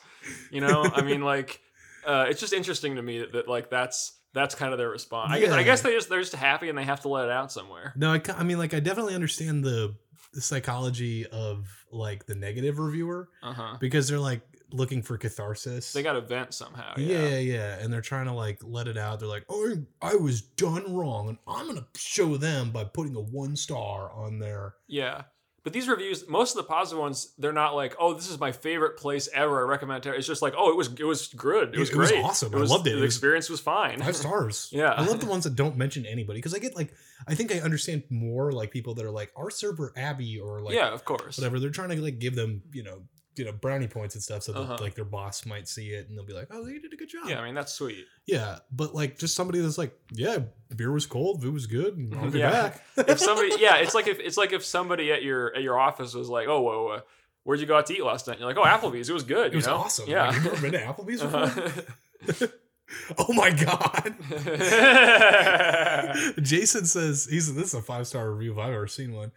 You 0.51 0.61
know, 0.61 0.85
I 0.85 1.03
mean, 1.03 1.23
like, 1.23 1.61
uh, 2.07 2.27
it's 2.29 2.41
just 2.41 2.53
interesting 2.53 2.97
to 2.97 3.03
me 3.03 3.19
that, 3.19 3.33
that 3.33 3.49
like 3.49 3.71
that's 3.71 4.13
that's 4.33 4.55
kind 4.55 4.73
of 4.73 4.79
their 4.79 4.91
response. 4.91 5.33
I, 5.33 5.41
guess, 5.41 5.51
I 5.51 5.63
guess 5.65 5.83
they 5.83 5.93
just 5.93 6.09
they're 6.09 6.21
just 6.21 6.35
happy 6.35 6.69
and 6.69 6.79
they 6.79 6.85
have 6.85 7.01
to 7.01 7.09
let 7.09 7.25
it 7.25 7.31
out 7.33 7.51
somewhere. 7.51 7.93
No, 7.97 8.13
I, 8.13 8.23
I 8.37 8.45
mean, 8.45 8.59
like, 8.59 8.75
I 8.75 8.81
definitely 8.81 9.15
understand 9.17 9.65
the, 9.65 9.97
the 10.33 10.41
psychology 10.41 11.27
of 11.27 11.67
like 11.91 12.27
the 12.27 12.37
negative 12.37 12.79
reviewer 12.79 13.29
Uh 13.43 13.53
huh. 13.53 13.77
because 13.81 14.09
they're 14.09 14.21
like 14.21 14.43
looking 14.73 15.03
for 15.03 15.17
catharsis. 15.19 15.93
They 15.93 16.03
got 16.03 16.13
to 16.15 16.21
vent 16.21 16.55
somehow. 16.55 16.95
yeah, 16.97 17.29
Yeah. 17.29 17.39
yeah, 17.39 17.79
and 17.81 17.93
they're 17.93 18.01
trying 18.01 18.27
to 18.27 18.33
like 18.33 18.59
let 18.63 18.89
it 18.89 18.97
out. 18.97 19.21
They're 19.21 19.29
like, 19.29 19.45
"Oh, 19.49 19.77
I 20.03 20.15
was 20.17 20.41
done 20.43 20.95
wrong, 20.95 21.29
and 21.29 21.39
I'm 21.47 21.67
gonna 21.67 21.87
show 21.97 22.37
them 22.37 22.71
by 22.71 22.85
putting 22.85 23.15
a 23.17 23.21
one 23.21 23.57
star 23.57 24.11
on 24.13 24.39
there." 24.39 24.75
Yeah. 24.89 25.23
But 25.63 25.75
these 25.75 25.89
reviews, 25.89 26.27
most 26.27 26.53
of 26.53 26.57
the 26.57 26.63
positive 26.63 26.99
ones, 26.99 27.35
they're 27.37 27.53
not 27.53 27.75
like, 27.75 27.95
"Oh, 28.01 28.15
this 28.15 28.31
is 28.31 28.41
my 28.41 28.51
favorite 28.51 28.97
place 28.97 29.29
ever. 29.35 29.61
I 29.61 29.69
recommend 29.69 30.07
it." 30.07 30.15
It's 30.15 30.27
just 30.27 30.41
like, 30.41 30.55
"Oh, 30.57 30.71
it 30.71 30.77
was 30.77 30.89
it 30.99 31.05
was 31.05 31.27
good. 31.29 31.75
It 31.75 31.79
was 31.79 31.91
It 31.91 31.97
was 31.97 32.11
great. 32.13 32.25
awesome. 32.25 32.55
I 32.55 32.59
loved 32.61 32.87
it. 32.87 32.93
The 32.93 32.97
It 32.97 33.01
was- 33.03 33.15
experience 33.15 33.51
was 33.51 33.61
fine." 33.61 34.01
Five 34.01 34.17
stars. 34.17 34.69
Yeah. 34.73 34.93
I 34.93 35.05
love 35.05 35.21
the 35.21 35.27
ones 35.27 35.45
that 35.45 35.57
don't 35.57 35.77
mention 35.77 36.07
anybody 36.07 36.39
because 36.39 36.55
I 36.55 36.61
get 36.61 36.75
like, 36.75 36.95
I 37.29 37.35
think 37.35 37.53
I 37.55 37.61
understand 37.61 38.05
more 38.09 38.53
like 38.53 38.71
people 38.71 38.95
that 38.95 39.05
are 39.05 39.11
like 39.11 39.33
our 39.37 39.51
server 39.51 39.93
Abby 39.97 40.41
or 40.41 40.63
like 40.63 40.75
yeah, 40.75 40.89
of 40.95 41.05
course. 41.05 41.37
whatever. 41.37 41.61
They're 41.61 41.69
trying 41.69 41.91
to 41.91 41.97
like 42.01 42.19
give 42.19 42.35
them 42.35 42.63
you 42.73 42.83
know 42.83 43.03
you 43.41 43.47
know 43.47 43.53
brownie 43.53 43.89
points 43.89 44.15
and 44.15 44.23
stuff 44.23 44.43
so 44.45 44.53
that 44.53 44.61
Uh-huh. 44.61 44.77
like 44.81 44.95
their 44.95 45.05
boss 45.05 45.45
might 45.47 45.67
see 45.67 45.89
it 45.91 46.09
and 46.09 46.17
they'll 46.17 46.25
be 46.27 46.33
like, 46.35 46.49
"Oh, 46.51 46.65
they 46.65 46.79
did 46.79 46.93
a 46.93 46.97
good 46.97 47.09
job." 47.09 47.23
Yeah, 47.29 47.41
I 47.41 47.45
mean 47.45 47.55
that's 47.55 47.73
sweet. 47.73 48.05
Yeah, 48.27 48.59
but 48.71 48.95
like 48.95 49.19
just 49.19 49.35
somebody 49.35 49.61
that's 49.61 49.79
like, 49.79 49.93
yeah, 50.13 50.39
beer 50.77 50.93
was 50.93 51.07
cold, 51.07 51.43
food 51.43 51.55
was 51.55 51.67
good, 51.67 51.97
and 51.97 52.15
I'll 52.15 52.31
be 52.31 52.39
Yeah. 52.39 52.51
back. 52.51 52.85
If 53.09 53.19
somebody, 53.19 53.51
yeah, 53.59 53.77
it's 53.77 53.95
like 53.95 54.07
if 54.07 54.21
it's 54.21 54.37
like 54.37 54.53
if 54.53 54.65
somebody 54.65 55.11
at 55.11 55.23
your 55.23 55.55
at 55.57 55.63
your 55.63 55.79
office 55.79 56.15
was 56.15 56.29
like, 56.29 56.47
"Oh, 56.49 56.61
whoa, 56.61 56.87
uh, 56.89 57.01
where'd 57.45 57.61
you 57.61 57.67
go 57.67 57.77
out 57.79 57.87
to 57.87 57.95
eat 57.95 58.05
last 58.05 58.27
night?" 58.29 58.39
You're 58.39 58.47
like, 58.53 58.59
"Oh, 58.59 58.65
Applebee's. 58.65 59.09
It 59.09 59.15
was 59.15 59.25
good. 59.25 59.53
it 59.53 59.57
was 59.57 59.67
know? 59.67 59.77
awesome. 59.77 60.09
Yeah. 60.09 60.29
Like, 60.29 60.43
you 60.45 60.51
ever 60.53 60.61
been 60.61 60.73
to 60.73 60.79
Applebee's 60.85 61.23
before? 61.23 61.45
Uh-huh. 61.45 62.47
oh 63.19 63.33
my 63.33 63.51
god. 63.51 64.15
Jason 66.43 66.85
says 66.87 67.27
he's 67.31 67.53
this 67.55 67.67
is 67.69 67.75
a 67.75 67.83
five 67.83 68.07
star 68.07 68.31
review 68.33 68.53
if 68.53 68.59
I've 68.59 68.73
ever 68.75 68.87
seen 68.87 69.13
one. 69.13 69.33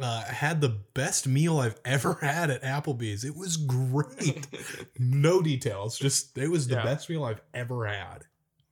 Uh, 0.00 0.22
had 0.24 0.60
the 0.60 0.68
best 0.94 1.26
meal 1.26 1.58
I've 1.58 1.80
ever 1.84 2.14
had 2.20 2.50
at 2.50 2.62
Applebee's. 2.62 3.24
It 3.24 3.36
was 3.36 3.56
great. 3.56 4.46
no 4.98 5.42
details, 5.42 5.98
just 5.98 6.38
it 6.38 6.48
was 6.50 6.68
the 6.68 6.76
Yeah. 6.76 6.84
best 6.84 7.08
meal 7.10 7.24
I've 7.24 7.40
ever 7.52 7.86
had. 7.86 8.24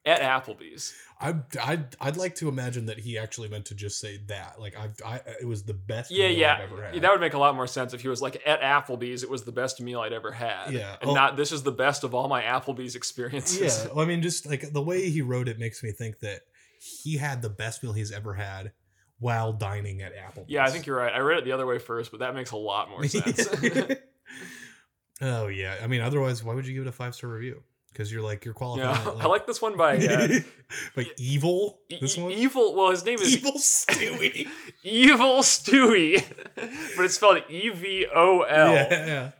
at 0.04 0.20
Applebee's. 0.20 0.94
I 1.20 1.34
I'd, 1.64 1.96
I'd 2.00 2.16
like 2.16 2.36
to 2.36 2.48
imagine 2.48 2.86
that 2.86 2.98
he 3.00 3.18
actually 3.18 3.48
meant 3.48 3.64
to 3.66 3.74
just 3.74 3.98
say 3.98 4.18
that. 4.28 4.60
Like 4.60 4.76
I've, 4.78 4.94
I 5.04 5.20
it 5.40 5.46
was 5.48 5.64
the 5.64 5.74
best. 5.74 6.12
Yeah, 6.12 6.28
meal 6.28 6.38
yeah. 6.38 6.54
I've 6.62 6.72
ever 6.72 6.82
had. 6.84 7.02
That 7.02 7.10
would 7.10 7.20
make 7.20 7.34
a 7.34 7.38
lot 7.38 7.56
more 7.56 7.66
sense 7.66 7.92
if 7.94 8.02
he 8.02 8.08
was 8.08 8.22
like 8.22 8.40
at 8.46 8.60
Applebee's. 8.60 9.24
It 9.24 9.30
was 9.30 9.42
the 9.42 9.50
best 9.50 9.80
meal 9.80 9.98
I'd 10.00 10.12
ever 10.12 10.30
had. 10.30 10.70
Yeah. 10.72 10.96
and 11.00 11.10
Oh. 11.10 11.14
not 11.14 11.36
this 11.36 11.50
is 11.50 11.64
the 11.64 11.72
best 11.72 12.04
of 12.04 12.14
all 12.14 12.28
my 12.28 12.42
Applebee's 12.42 12.94
experiences. 12.94 13.84
Yeah, 13.84 13.92
well, 13.94 14.04
I 14.04 14.08
mean, 14.08 14.22
just 14.22 14.46
like 14.46 14.72
the 14.72 14.82
way 14.82 15.10
he 15.10 15.22
wrote 15.22 15.48
it 15.48 15.58
makes 15.58 15.82
me 15.82 15.90
think 15.90 16.20
that 16.20 16.42
he 16.78 17.16
had 17.16 17.42
the 17.42 17.48
best 17.50 17.82
meal 17.82 17.94
he's 17.94 18.12
ever 18.12 18.34
had 18.34 18.70
while 19.18 19.52
dining 19.52 20.02
at 20.02 20.12
Applebee's. 20.14 20.48
Yeah, 20.48 20.64
I 20.64 20.70
think 20.70 20.86
you're 20.86 20.96
right. 20.98 21.12
I 21.12 21.18
read 21.18 21.38
it 21.38 21.44
the 21.44 21.52
other 21.52 21.66
way 21.66 21.78
first, 21.78 22.10
but 22.10 22.20
that 22.20 22.34
makes 22.34 22.50
a 22.50 22.56
lot 22.56 22.90
more 22.90 23.04
sense. 23.06 23.48
oh 25.20 25.46
yeah, 25.48 25.76
I 25.82 25.86
mean, 25.86 26.00
otherwise, 26.00 26.44
why 26.44 26.54
would 26.54 26.66
you 26.66 26.74
give 26.74 26.82
it 26.82 26.88
a 26.88 26.92
five 26.92 27.14
star 27.14 27.30
review? 27.30 27.62
Because 27.92 28.12
you're 28.12 28.20
like 28.22 28.44
you're 28.44 28.52
qualifying. 28.52 28.90
yeah, 29.06 29.12
it, 29.12 29.24
I 29.24 29.26
like 29.26 29.46
this 29.46 29.62
one 29.62 29.74
by 29.78 29.96
uh, 29.96 30.28
like 30.96 31.08
evil. 31.18 31.78
This 31.88 32.18
E- 32.18 32.22
one, 32.22 32.32
Evil. 32.32 32.74
Well, 32.74 32.90
his 32.90 33.02
name 33.06 33.18
is 33.20 33.34
evil 33.38 33.52
Stewie. 33.52 34.46
Evil 34.82 35.38
Stewie, 35.40 36.22
but 36.54 37.04
it's 37.06 37.14
spelled 37.14 37.42
E 37.48 37.70
V 37.70 38.06
O 38.14 38.42
L. 38.42 38.72
yeah, 38.74 39.06
yeah. 39.06 39.30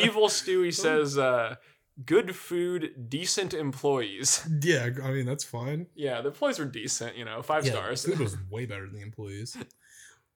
Evil 0.00 0.28
Stewie 0.28 0.72
says, 0.72 1.18
uh, 1.18 1.56
"Good 2.04 2.34
food, 2.36 3.08
decent 3.08 3.54
employees." 3.54 4.46
yeah, 4.62 4.88
I 5.02 5.10
mean 5.10 5.26
that's 5.26 5.44
fine. 5.44 5.86
Yeah, 5.94 6.20
the 6.20 6.28
employees 6.28 6.58
were 6.58 6.64
decent. 6.64 7.16
You 7.16 7.24
know, 7.24 7.42
five 7.42 7.64
Yeah, 7.66 7.72
stars. 7.72 8.04
Food 8.04 8.18
was 8.20 8.36
way 8.50 8.66
better 8.66 8.86
than 8.86 8.94
the 8.96 9.02
employees. 9.02 9.56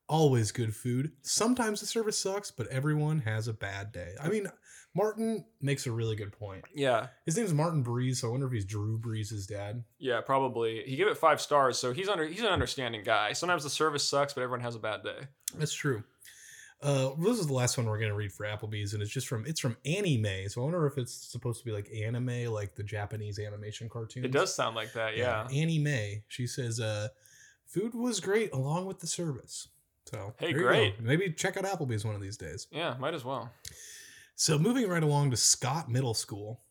Always 0.07 0.51
good 0.51 0.75
food. 0.75 1.13
Sometimes 1.23 1.79
the 1.79 1.87
service 1.87 2.19
sucks, 2.19 2.51
but 2.51 2.67
everyone 2.67 3.19
has 3.21 3.47
a 3.47 3.53
bad 3.53 3.91
day. 3.91 4.13
I 4.21 4.29
mean, 4.29 4.45
Martin 4.93 5.45
makes 5.61 5.87
a 5.87 5.91
really 5.91 6.15
good 6.15 6.31
point. 6.31 6.63
yeah, 6.75 7.07
His 7.25 7.35
name's 7.35 7.53
Martin 7.55 7.81
Breeze, 7.81 8.21
so 8.21 8.27
I 8.27 8.31
wonder 8.31 8.45
if 8.45 8.53
he's 8.53 8.65
Drew 8.65 8.99
Brees's 8.99 9.47
dad. 9.47 9.83
yeah, 9.97 10.21
probably. 10.21 10.83
He 10.85 10.95
gave 10.95 11.07
it 11.07 11.17
five 11.17 11.41
stars, 11.41 11.79
so 11.79 11.91
he's 11.91 12.07
under. 12.07 12.23
He's 12.27 12.41
an 12.41 12.45
understanding 12.47 13.01
guy. 13.03 13.33
Sometimes 13.33 13.63
the 13.63 13.69
service 13.71 14.07
sucks, 14.07 14.31
but 14.33 14.41
everyone 14.43 14.61
has 14.61 14.75
a 14.75 14.79
bad 14.79 15.01
day. 15.01 15.27
That's 15.57 15.73
true. 15.73 16.03
Uh, 16.85 17.15
this 17.17 17.39
is 17.39 17.47
the 17.47 17.53
last 17.53 17.77
one 17.77 17.87
we're 17.87 17.97
gonna 17.99 18.13
read 18.13 18.31
for 18.31 18.45
Applebee's, 18.45 18.93
and 18.93 19.01
it's 19.01 19.11
just 19.11 19.27
from 19.27 19.43
it's 19.47 19.59
from 19.59 19.75
Annie 19.85 20.17
Mae. 20.17 20.47
So 20.47 20.61
I 20.61 20.65
wonder 20.65 20.85
if 20.85 20.97
it's 20.99 21.13
supposed 21.13 21.59
to 21.59 21.65
be 21.65 21.71
like 21.71 21.89
anime, 21.91 22.45
like 22.53 22.75
the 22.75 22.83
Japanese 22.83 23.39
animation 23.39 23.89
cartoon. 23.89 24.23
It 24.23 24.31
does 24.31 24.53
sound 24.53 24.75
like 24.75 24.93
that. 24.93 25.17
Yeah. 25.17 25.47
Annie 25.51 25.79
Mae. 25.79 26.23
She 26.27 26.45
says, 26.45 26.79
uh, 26.79 27.07
food 27.65 27.95
was 27.95 28.19
great 28.19 28.53
along 28.53 28.85
with 28.85 28.99
the 28.99 29.07
service. 29.07 29.67
So 30.05 30.35
Hey, 30.37 30.47
there 30.53 30.57
you 30.57 30.63
go. 30.63 30.69
great. 30.69 31.01
Maybe 31.01 31.31
check 31.31 31.57
out 31.57 31.63
Applebee's 31.63 32.05
one 32.05 32.13
of 32.13 32.21
these 32.21 32.37
days. 32.37 32.67
Yeah, 32.71 32.95
might 32.99 33.15
as 33.15 33.25
well. 33.25 33.49
So 34.35 34.59
moving 34.59 34.87
right 34.87 35.01
along 35.01 35.31
to 35.31 35.37
Scott 35.37 35.89
Middle 35.89 36.13
School. 36.13 36.61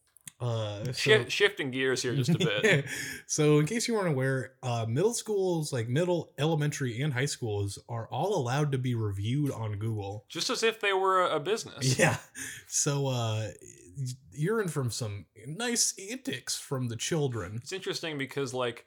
Uh, 0.41 0.85
so- 0.85 0.93
Shift, 0.93 1.31
shifting 1.31 1.71
gears 1.71 2.03
here 2.03 2.15
just 2.15 2.31
a 2.31 2.39
bit. 2.39 2.85
so, 3.27 3.59
in 3.61 3.67
case 3.67 3.89
you 3.89 3.95
weren't 3.95 4.09
aware, 4.09 4.55
uh, 4.63 4.85
middle 4.89 5.15
schools, 5.15 5.73
like 5.73 5.89
middle, 5.89 6.33
elementary, 6.39 7.01
and 7.01 7.13
high 7.15 7.25
schools, 7.25 7.79
are 7.89 8.09
all 8.09 8.37
allowed 8.37 8.73
to 8.73 8.79
be 8.79 8.95
reviewed 8.95 9.51
on 9.53 9.79
Google. 9.79 10.25
just 10.29 10.51
as 10.51 10.63
if 10.63 10.81
they 10.81 10.93
were 10.93 11.23
a, 11.23 11.37
a 11.37 11.41
business. 11.41 11.99
Yeah. 11.99 12.17
So, 12.67 13.07
uh, 13.07 13.49
you're 14.33 14.61
in 14.61 14.69
from 14.69 14.91
some 14.91 15.27
nice 15.47 15.95
antics 16.11 16.59
from 16.59 16.89
the 16.89 16.97
children. 16.97 17.59
It's 17.63 17.73
interesting 17.73 18.19
because 18.19 18.53
like 18.53 18.85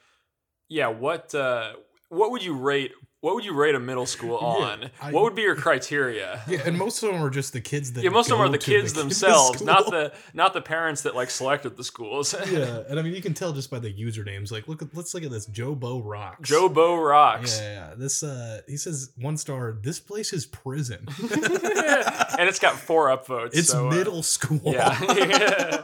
yeah, 0.69 0.87
what 0.87 1.33
uh 1.33 1.73
what 2.09 2.31
would 2.31 2.43
you 2.43 2.55
rate 2.57 2.91
what 3.21 3.33
would 3.35 3.43
you 3.45 3.53
rate 3.53 3.73
a 3.75 3.79
middle 3.79 4.05
school 4.05 4.37
Yeah, 4.41 4.47
on? 4.65 4.89
I- 5.01 5.11
what 5.11 5.23
would 5.23 5.35
be 5.35 5.41
your 5.41 5.55
criteria? 5.55 6.41
Yeah, 6.47 6.61
and 6.65 6.77
most 6.77 7.01
of 7.03 7.11
them 7.11 7.21
are 7.21 7.29
just 7.29 7.51
the 7.53 7.61
kids 7.61 7.93
that. 7.93 8.03
Yeah, 8.03 8.09
most 8.11 8.27
of 8.31 8.37
them 8.37 8.45
are 8.47 8.49
the 8.49 8.57
kids 8.57 8.93
kid- 8.93 9.01
themselves, 9.01 9.61
not 9.61 9.85
the 9.87 10.13
not 10.33 10.53
the 10.53 10.61
parents 10.61 11.01
that 11.01 11.15
like 11.15 11.29
selected 11.29 11.75
the 11.77 11.83
schools. 11.83 12.33
yeah, 12.51 12.83
and 12.89 12.99
I 12.99 13.01
mean 13.01 13.13
you 13.13 13.21
can 13.21 13.33
tell 13.33 13.51
just 13.53 13.69
by 13.71 13.79
the 13.79 13.91
usernames. 13.93 14.51
Like, 14.51 14.67
look 14.67 14.81
at 14.81 14.95
let's 14.95 15.13
look 15.13 15.23
at 15.23 15.31
this. 15.31 15.45
Joe 15.47 15.75
Bo 15.75 16.01
rocks. 16.01 16.47
Joe 16.47 16.69
Bo 16.69 16.95
Yeah, 16.95 17.01
rocks. 17.01 17.59
yeah, 17.59 17.73
yeah. 17.89 17.93
This 17.95 18.23
uh, 18.23 18.61
he 18.67 18.77
says 18.77 19.11
one 19.17 19.35
star. 19.37 19.77
This 19.81 19.99
place 19.99 20.31
is 20.33 20.45
prison. 20.45 21.05
and 21.19 22.47
it's 22.47 22.59
got 22.59 22.75
four 22.75 23.07
upvotes. 23.07 23.51
it's 23.55 23.69
so, 23.69 23.87
uh, 23.87 23.91
middle 23.91 24.23
school. 24.23 24.61
yeah. 24.63 24.97
yeah. 25.15 25.81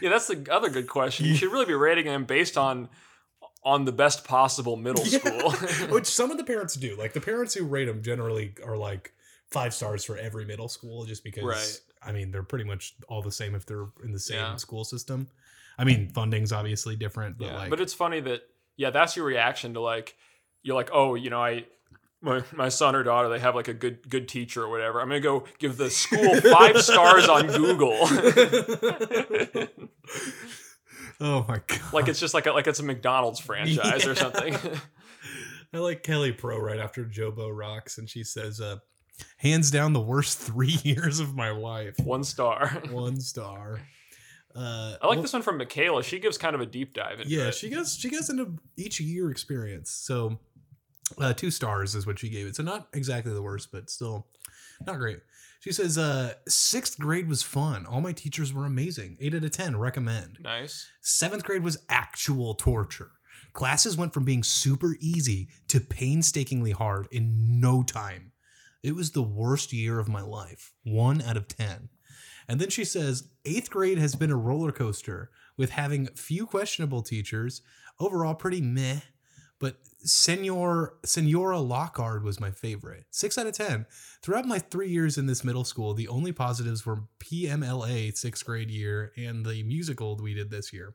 Yeah, 0.00 0.08
that's 0.10 0.26
the 0.28 0.46
other 0.50 0.70
good 0.70 0.88
question. 0.88 1.26
You 1.26 1.34
should 1.34 1.52
really 1.52 1.66
be 1.66 1.74
rating 1.74 2.06
them 2.06 2.24
based 2.24 2.56
on 2.56 2.88
on 3.64 3.84
the 3.84 3.92
best 3.92 4.24
possible 4.24 4.76
middle 4.76 5.04
school. 5.04 5.50
Which 5.90 6.06
some 6.06 6.30
of 6.30 6.36
the 6.36 6.44
parents 6.44 6.74
do. 6.74 6.96
Like 6.96 7.12
the 7.12 7.20
parents 7.20 7.54
who 7.54 7.64
rate 7.64 7.86
them 7.86 8.02
generally 8.02 8.54
are 8.64 8.76
like 8.76 9.12
five 9.50 9.72
stars 9.74 10.04
for 10.04 10.16
every 10.16 10.44
middle 10.44 10.68
school, 10.68 11.04
just 11.04 11.24
because. 11.24 11.44
Right. 11.44 11.80
I 12.06 12.12
mean, 12.12 12.30
they're 12.30 12.42
pretty 12.42 12.66
much 12.66 12.94
all 13.08 13.22
the 13.22 13.32
same 13.32 13.54
if 13.54 13.64
they're 13.64 13.86
in 14.04 14.12
the 14.12 14.18
same 14.20 14.36
Yeah. 14.38 14.56
school 14.56 14.84
system. 14.84 15.28
I 15.78 15.84
mean, 15.84 16.10
funding's 16.10 16.52
obviously 16.52 16.96
different, 16.96 17.38
but 17.38 17.46
yeah, 17.46 17.56
like, 17.56 17.70
but 17.70 17.80
it's 17.80 17.94
funny 17.94 18.20
that 18.20 18.42
yeah, 18.76 18.90
that's 18.90 19.16
your 19.16 19.24
reaction 19.24 19.74
to 19.74 19.80
like 19.80 20.14
you're 20.62 20.76
like, 20.76 20.90
oh, 20.92 21.14
you 21.14 21.30
know, 21.30 21.42
I 21.42 21.64
my, 22.20 22.42
my 22.52 22.68
son 22.68 22.94
or 22.94 23.02
daughter 23.02 23.28
they 23.28 23.38
have 23.38 23.54
like 23.54 23.68
a 23.68 23.74
good 23.74 24.08
good 24.08 24.28
teacher 24.28 24.62
or 24.62 24.68
whatever. 24.68 25.00
I'm 25.00 25.08
gonna 25.08 25.20
go 25.20 25.44
give 25.58 25.76
the 25.76 25.90
school 25.90 26.40
five 26.40 26.80
stars 26.82 27.28
on 27.28 27.46
Google. 27.48 27.98
Oh 31.20 31.44
my 31.48 31.60
god! 31.66 31.80
like 31.92 32.08
it's 32.08 32.20
just 32.20 32.34
like 32.34 32.46
a, 32.46 32.52
like 32.52 32.66
it's 32.66 32.80
a 32.80 32.84
McDonald's 32.84 33.40
franchise 33.40 34.06
or 34.06 34.14
something. 34.14 34.56
I 35.74 35.78
like 35.78 36.02
Kelly 36.02 36.32
Pro 36.32 36.58
right 36.58 36.78
after 36.78 37.04
Jobo 37.04 37.50
rocks, 37.56 37.98
and 37.98 38.08
she 38.08 38.22
says, 38.22 38.60
uh, 38.60 38.76
"Hands 39.38 39.68
down, 39.70 39.92
the 39.92 40.00
worst 40.00 40.38
three 40.46 40.76
years 40.82 41.20
of 41.20 41.34
my 41.34 41.50
life. 41.50 41.96
One 42.02 42.24
star. 42.24 42.68
One 42.90 43.20
star." 43.20 43.80
Uh, 44.56 44.96
I 45.02 45.06
like 45.08 45.16
well, 45.16 45.22
this 45.22 45.32
one 45.32 45.42
from 45.42 45.58
Michaela. 45.58 46.04
She 46.04 46.20
gives 46.20 46.38
kind 46.38 46.54
of 46.54 46.60
a 46.60 46.66
deep 46.66 46.94
dive 46.94 47.18
into 47.18 47.28
Yeah, 47.28 47.48
it. 47.48 47.54
she 47.54 47.68
goes. 47.70 47.96
She 47.96 48.08
goes 48.08 48.30
into 48.30 48.56
each 48.76 49.00
year 49.00 49.30
experience. 49.32 49.90
So, 49.90 50.38
uh, 51.18 51.32
two 51.32 51.50
stars 51.50 51.96
is 51.96 52.06
what 52.06 52.20
she 52.20 52.28
gave 52.28 52.46
it. 52.46 52.54
So 52.54 52.62
not 52.62 52.86
exactly 52.92 53.32
the 53.34 53.42
worst, 53.42 53.72
but 53.72 53.90
still 53.90 54.28
not 54.86 54.98
great. 54.98 55.18
She 55.64 55.72
says, 55.72 55.96
uh, 55.96 56.34
sixth 56.46 56.98
grade 56.98 57.26
was 57.26 57.42
fun. 57.42 57.86
All 57.86 58.02
my 58.02 58.12
teachers 58.12 58.52
were 58.52 58.66
amazing. 58.66 59.16
Eight 59.18 59.34
out 59.34 59.44
of 59.44 59.50
ten. 59.50 59.78
Recommend. 59.78 60.36
nice. 60.42 60.86
Seventh 61.00 61.42
grade 61.42 61.62
was 61.62 61.78
actual 61.88 62.54
torture. 62.54 63.12
Classes 63.54 63.96
went 63.96 64.12
from 64.12 64.26
being 64.26 64.42
super 64.42 64.94
easy 65.00 65.48
to 65.68 65.80
painstakingly 65.80 66.72
hard 66.72 67.08
in 67.10 67.60
no 67.60 67.82
time. 67.82 68.32
It 68.82 68.94
was 68.94 69.12
the 69.12 69.22
worst 69.22 69.72
year 69.72 69.98
of 69.98 70.06
my 70.06 70.20
life. 70.20 70.74
One 70.82 71.22
out 71.22 71.38
of 71.38 71.48
10. 71.48 71.88
And 72.46 72.60
then 72.60 72.68
she 72.68 72.84
says, 72.84 73.30
eighth 73.46 73.70
grade 73.70 73.96
has 73.96 74.14
been 74.14 74.30
a 74.30 74.36
roller 74.36 74.70
coaster 74.70 75.30
with 75.56 75.70
having 75.70 76.08
few 76.08 76.44
questionable 76.44 77.00
teachers, 77.00 77.62
overall 77.98 78.34
pretty 78.34 78.60
meh, 78.60 79.00
but 79.64 79.78
Senor 80.06 80.92
Senora 81.04 81.58
Lockhart 81.58 82.22
was 82.22 82.38
my 82.38 82.50
favorite. 82.50 83.06
Six 83.10 83.38
out 83.38 83.46
of 83.46 83.54
ten. 83.54 83.86
Throughout 84.20 84.44
my 84.44 84.58
three 84.58 84.90
years 84.90 85.16
in 85.16 85.24
this 85.24 85.42
middle 85.42 85.64
school, 85.64 85.94
the 85.94 86.08
only 86.08 86.32
positives 86.32 86.84
were 86.84 87.04
PMLA 87.18 88.14
sixth 88.14 88.44
grade 88.44 88.70
year 88.70 89.12
and 89.16 89.46
the 89.46 89.62
musical 89.62 90.16
we 90.16 90.34
did 90.34 90.50
this 90.50 90.70
year. 90.70 90.94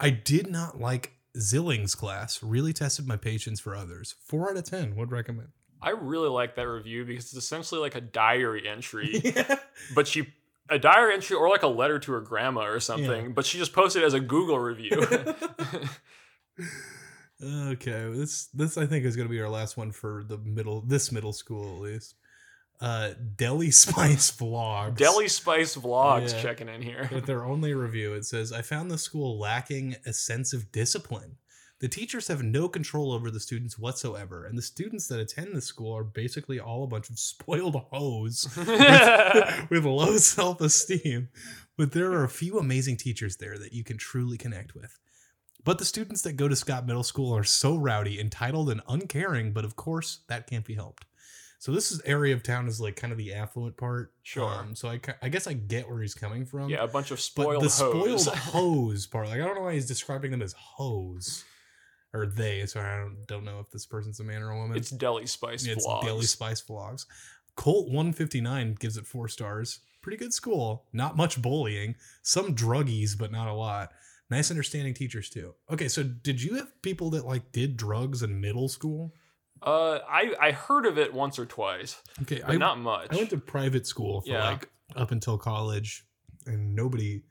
I 0.00 0.08
did 0.08 0.50
not 0.50 0.80
like 0.80 1.12
Zilling's 1.36 1.94
class. 1.94 2.42
Really 2.42 2.72
tested 2.72 3.06
my 3.06 3.18
patience 3.18 3.60
for 3.60 3.76
others. 3.76 4.14
Four 4.24 4.48
out 4.48 4.56
of 4.56 4.64
ten 4.64 4.96
would 4.96 5.12
recommend. 5.12 5.48
I 5.82 5.90
really 5.90 6.30
like 6.30 6.56
that 6.56 6.66
review 6.66 7.04
because 7.04 7.24
it's 7.24 7.34
essentially 7.34 7.82
like 7.82 7.96
a 7.96 8.00
diary 8.00 8.66
entry, 8.66 9.20
yeah. 9.22 9.56
but 9.94 10.08
she 10.08 10.32
a 10.70 10.78
diary 10.78 11.12
entry 11.12 11.36
or 11.36 11.50
like 11.50 11.64
a 11.64 11.68
letter 11.68 11.98
to 11.98 12.12
her 12.12 12.22
grandma 12.22 12.62
or 12.62 12.80
something, 12.80 13.34
but 13.34 13.44
she 13.44 13.58
just 13.58 13.74
posted 13.74 14.02
it 14.02 14.06
as 14.06 14.14
a 14.14 14.20
Google 14.20 14.58
review. 14.58 15.06
Okay, 17.42 18.10
this 18.12 18.46
this 18.46 18.78
I 18.78 18.86
think 18.86 19.04
is 19.04 19.16
gonna 19.16 19.28
be 19.28 19.40
our 19.40 19.48
last 19.48 19.76
one 19.76 19.92
for 19.92 20.24
the 20.26 20.38
middle 20.38 20.80
this 20.80 21.12
middle 21.12 21.32
school 21.32 21.76
at 21.76 21.82
least. 21.82 22.14
Uh, 22.80 23.10
Deli 23.36 23.70
Spice 23.84 24.30
vlogs. 24.30 24.96
Deli 24.96 25.28
Spice 25.28 25.76
Vlogs 25.76 26.32
Yeah. 26.32 26.42
checking 26.42 26.68
in 26.68 26.82
here. 26.82 27.08
With 27.12 27.24
their 27.26 27.44
only 27.44 27.72
review, 27.72 28.12
it 28.14 28.26
says, 28.26 28.52
I 28.52 28.60
found 28.62 28.90
the 28.90 28.98
school 28.98 29.38
lacking 29.38 29.96
a 30.04 30.12
sense 30.12 30.52
of 30.52 30.70
discipline. 30.72 31.36
The 31.78 31.88
teachers 31.88 32.28
have 32.28 32.42
no 32.42 32.68
control 32.68 33.12
over 33.12 33.30
the 33.30 33.40
students 33.40 33.78
whatsoever, 33.78 34.44
and 34.46 34.56
the 34.56 34.62
students 34.62 35.08
that 35.08 35.20
attend 35.20 35.54
the 35.54 35.60
school 35.60 35.94
are 35.96 36.04
basically 36.04 36.58
all 36.60 36.84
a 36.84 36.86
bunch 36.86 37.10
of 37.10 37.18
spoiled 37.18 37.76
hoes 37.90 38.46
with 39.70 39.84
low 39.84 40.16
self 40.16 40.60
esteem. 40.62 41.28
But 41.76 41.92
there 41.92 42.12
are 42.12 42.24
a 42.24 42.28
few 42.30 42.58
amazing 42.58 42.96
teachers 42.98 43.36
there 43.36 43.58
that 43.58 43.72
you 43.74 43.84
can 43.84 43.98
truly 43.98 44.38
connect 44.38 44.74
with. 44.74 44.98
But 45.66 45.78
the 45.78 45.84
students 45.84 46.22
that 46.22 46.34
go 46.34 46.46
to 46.46 46.54
Scott 46.54 46.86
Middle 46.86 47.02
School 47.02 47.36
are 47.36 47.42
so 47.44 47.74
rowdy, 47.76 48.20
entitled, 48.20 48.70
and 48.70 48.80
uncaring, 48.88 49.52
but 49.52 49.64
of 49.64 49.74
course, 49.74 50.20
that 50.28 50.46
can't 50.46 50.64
be 50.64 50.74
helped. 50.74 51.04
So 51.58 51.72
this 51.72 51.90
is 51.90 52.00
area 52.04 52.34
of 52.34 52.44
town 52.44 52.68
is 52.68 52.80
like 52.80 52.94
kind 52.94 53.12
of 53.12 53.18
the 53.18 53.34
affluent 53.34 53.76
part. 53.76 54.12
Sure. 54.22 54.48
Um, 54.48 54.76
so 54.76 54.88
I, 54.88 55.00
I 55.22 55.28
guess 55.28 55.48
I 55.48 55.54
get 55.54 55.90
where 55.90 56.00
he's 56.00 56.14
coming 56.14 56.46
from. 56.46 56.68
yeah, 56.68 56.84
a 56.84 56.86
bunch 56.86 57.10
of 57.10 57.18
spoiled 57.18 57.62
But 57.62 57.68
the 57.68 57.84
hoes. 57.84 58.22
spoiled 58.24 58.38
hose 58.38 59.06
part, 59.08 59.26
like 59.28 59.40
I 59.40 59.44
don't 59.44 59.56
know 59.56 59.62
why 59.62 59.74
he's 59.74 59.88
describing 59.88 60.30
them 60.30 60.40
as 60.42 60.52
hoes 60.52 61.44
or 62.14 62.26
they. 62.26 62.64
So 62.66 62.80
I 62.80 62.98
don't, 62.98 63.26
don't 63.26 63.44
know 63.44 63.58
if 63.58 63.68
this 63.70 63.86
person's 63.86 64.20
a 64.20 64.24
man 64.24 64.42
or 64.42 64.50
a 64.50 64.56
woman. 64.56 64.76
it's 64.76 64.90
Deli 64.90 65.26
Spice 65.26 65.66
Yeah, 65.66 65.72
it's 65.72 65.86
Vlogs. 65.86 66.02
Daily 66.04 66.26
Spice 66.26 66.62
Vlogs. 66.62 67.06
Colt 67.56 67.86
159 67.88 68.76
gives 68.78 68.96
it 68.96 69.06
four 69.06 69.26
stars. 69.26 69.80
Pretty 70.02 70.18
good 70.18 70.32
school. 70.32 70.84
Not 70.92 71.16
much 71.16 71.42
bullying. 71.42 71.96
Some 72.22 72.54
druggies, 72.54 73.18
but 73.18 73.32
not 73.32 73.48
a 73.48 73.52
lot. 73.54 73.90
Nice 74.30 74.50
understanding 74.50 74.92
teachers 74.94 75.30
too. 75.30 75.54
Okay, 75.70 75.88
so 75.88 76.02
did 76.02 76.42
you 76.42 76.54
have 76.54 76.68
people 76.82 77.10
that 77.10 77.24
like 77.26 77.52
did 77.52 77.76
drugs 77.76 78.22
in 78.22 78.40
middle 78.40 78.68
school? 78.68 79.12
Uh, 79.62 80.00
I 80.08 80.34
I 80.40 80.50
heard 80.52 80.84
of 80.84 80.98
it 80.98 81.14
once 81.14 81.38
or 81.38 81.46
twice, 81.46 82.02
Okay, 82.22 82.42
I 82.44 82.56
not 82.56 82.78
much. 82.78 83.08
I 83.10 83.16
went 83.16 83.30
to 83.30 83.38
private 83.38 83.86
school 83.86 84.20
for 84.22 84.28
Yeah. 84.28 84.50
like 84.50 84.68
up 84.94 85.12
until 85.12 85.38
college, 85.38 86.04
and 86.44 86.74
nobody, 86.74 87.22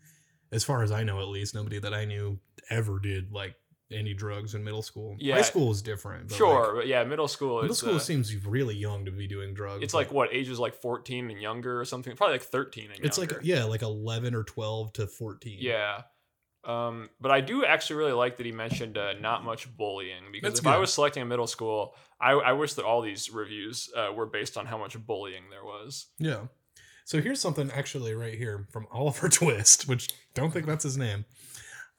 as 0.51 0.63
far 0.63 0.83
as 0.83 0.91
I 0.91 1.03
know 1.03 1.19
at 1.21 1.27
least, 1.27 1.53
nobody 1.53 1.79
that 1.79 1.93
I 1.93 2.05
knew 2.05 2.39
ever 2.69 2.99
did 2.99 3.31
like 3.31 3.55
any 3.91 4.13
drugs 4.15 4.55
in 4.55 4.63
middle 4.63 4.81
school. 4.81 5.15
Yeah. 5.19 5.35
High 5.35 5.41
school 5.43 5.69
is 5.71 5.81
different. 5.83 6.29
but, 6.29 6.35
sure, 6.37 6.67
like, 6.67 6.75
but 6.75 6.87
yeah, 6.87 7.03
middle 7.03 7.27
school. 7.27 7.61
middle 7.61 7.75
school 7.75 7.95
uh, 7.95 7.99
seems 7.99 8.33
really 8.45 8.75
young 8.75 9.05
to 9.05 9.11
be 9.11 9.27
doing 9.27 9.53
drugs. 9.53 9.83
it's 9.83 9.93
like 9.93 10.11
what 10.11 10.29
ages 10.33 10.59
like 10.59 10.73
fourteen 10.73 11.29
and 11.29 11.39
younger 11.41 11.79
or 11.79 11.85
something. 11.85 12.15
Probably 12.15 12.33
like 12.35 12.43
thirteen 12.43 12.89
and 12.95 13.05
it's 13.05 13.17
younger. 13.17 13.35
like 13.35 13.45
yeah, 13.45 13.65
like 13.65 13.83
eleven 13.83 14.33
or 14.33 14.43
twelve 14.43 14.93
to 14.93 15.05
fourteen. 15.07 15.59
Yeah. 15.61 16.01
Um, 16.65 17.09
but 17.21 17.31
I 17.31 17.41
do 17.41 17.63
actually 17.63 17.97
really 17.97 18.11
like 18.13 18.37
that 18.37 18.45
he 18.45 18.51
mentioned 18.51 18.97
uh, 18.97 19.13
not 19.13 19.43
much 19.43 19.75
bullying 19.77 20.23
because 20.31 20.53
That's 20.53 20.59
if 20.61 20.67
I 20.67 20.77
was 20.77 20.91
selecting 20.91 21.21
a 21.21 21.25
middle 21.25 21.47
school, 21.47 21.95
I, 22.19 22.31
I 22.31 22.51
wish 22.53 22.73
that 22.73 22.85
all 22.85 23.01
these 23.01 23.31
reviews 23.31 23.89
uh, 23.95 24.11
were 24.13 24.25
based 24.25 24.57
on 24.57 24.65
how 24.65 24.77
much 24.77 24.97
bullying 25.05 25.43
there 25.51 25.63
was. 25.63 26.07
Yeah. 26.17 26.47
So 27.05 27.21
here's 27.21 27.39
something 27.39 27.69
actually 27.71 28.15
right 28.15 28.35
here 28.35 28.65
from 28.71 28.87
Oliver 28.91 29.29
Twist, 29.29 29.87
which 29.87 30.09
don't 30.33 30.51
think 30.51 30.65
that's 30.65 30.83
his 30.83 30.97
name. 30.97 31.25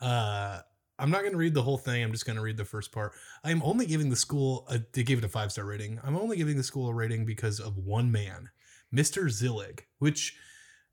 Uh, 0.00 0.60
I'm 0.98 1.10
not 1.10 1.20
going 1.20 1.32
to 1.32 1.38
read 1.38 1.54
the 1.54 1.62
whole 1.62 1.78
thing. 1.78 2.02
I'm 2.02 2.12
just 2.12 2.26
going 2.26 2.36
to 2.36 2.42
read 2.42 2.56
the 2.56 2.64
first 2.64 2.90
part. 2.90 3.12
I'm 3.44 3.62
only 3.62 3.86
giving 3.86 4.10
the 4.10 4.16
school 4.16 4.66
a, 4.68 4.80
they 4.92 5.04
gave 5.04 5.18
it 5.18 5.24
a 5.24 5.28
five 5.28 5.52
star 5.52 5.64
rating. 5.64 6.00
I'm 6.02 6.16
only 6.16 6.36
giving 6.36 6.56
the 6.56 6.62
school 6.62 6.88
a 6.88 6.94
rating 6.94 7.24
because 7.24 7.60
of 7.60 7.76
one 7.76 8.10
man, 8.10 8.50
Mr. 8.92 9.24
Zillig, 9.26 9.80
which 9.98 10.36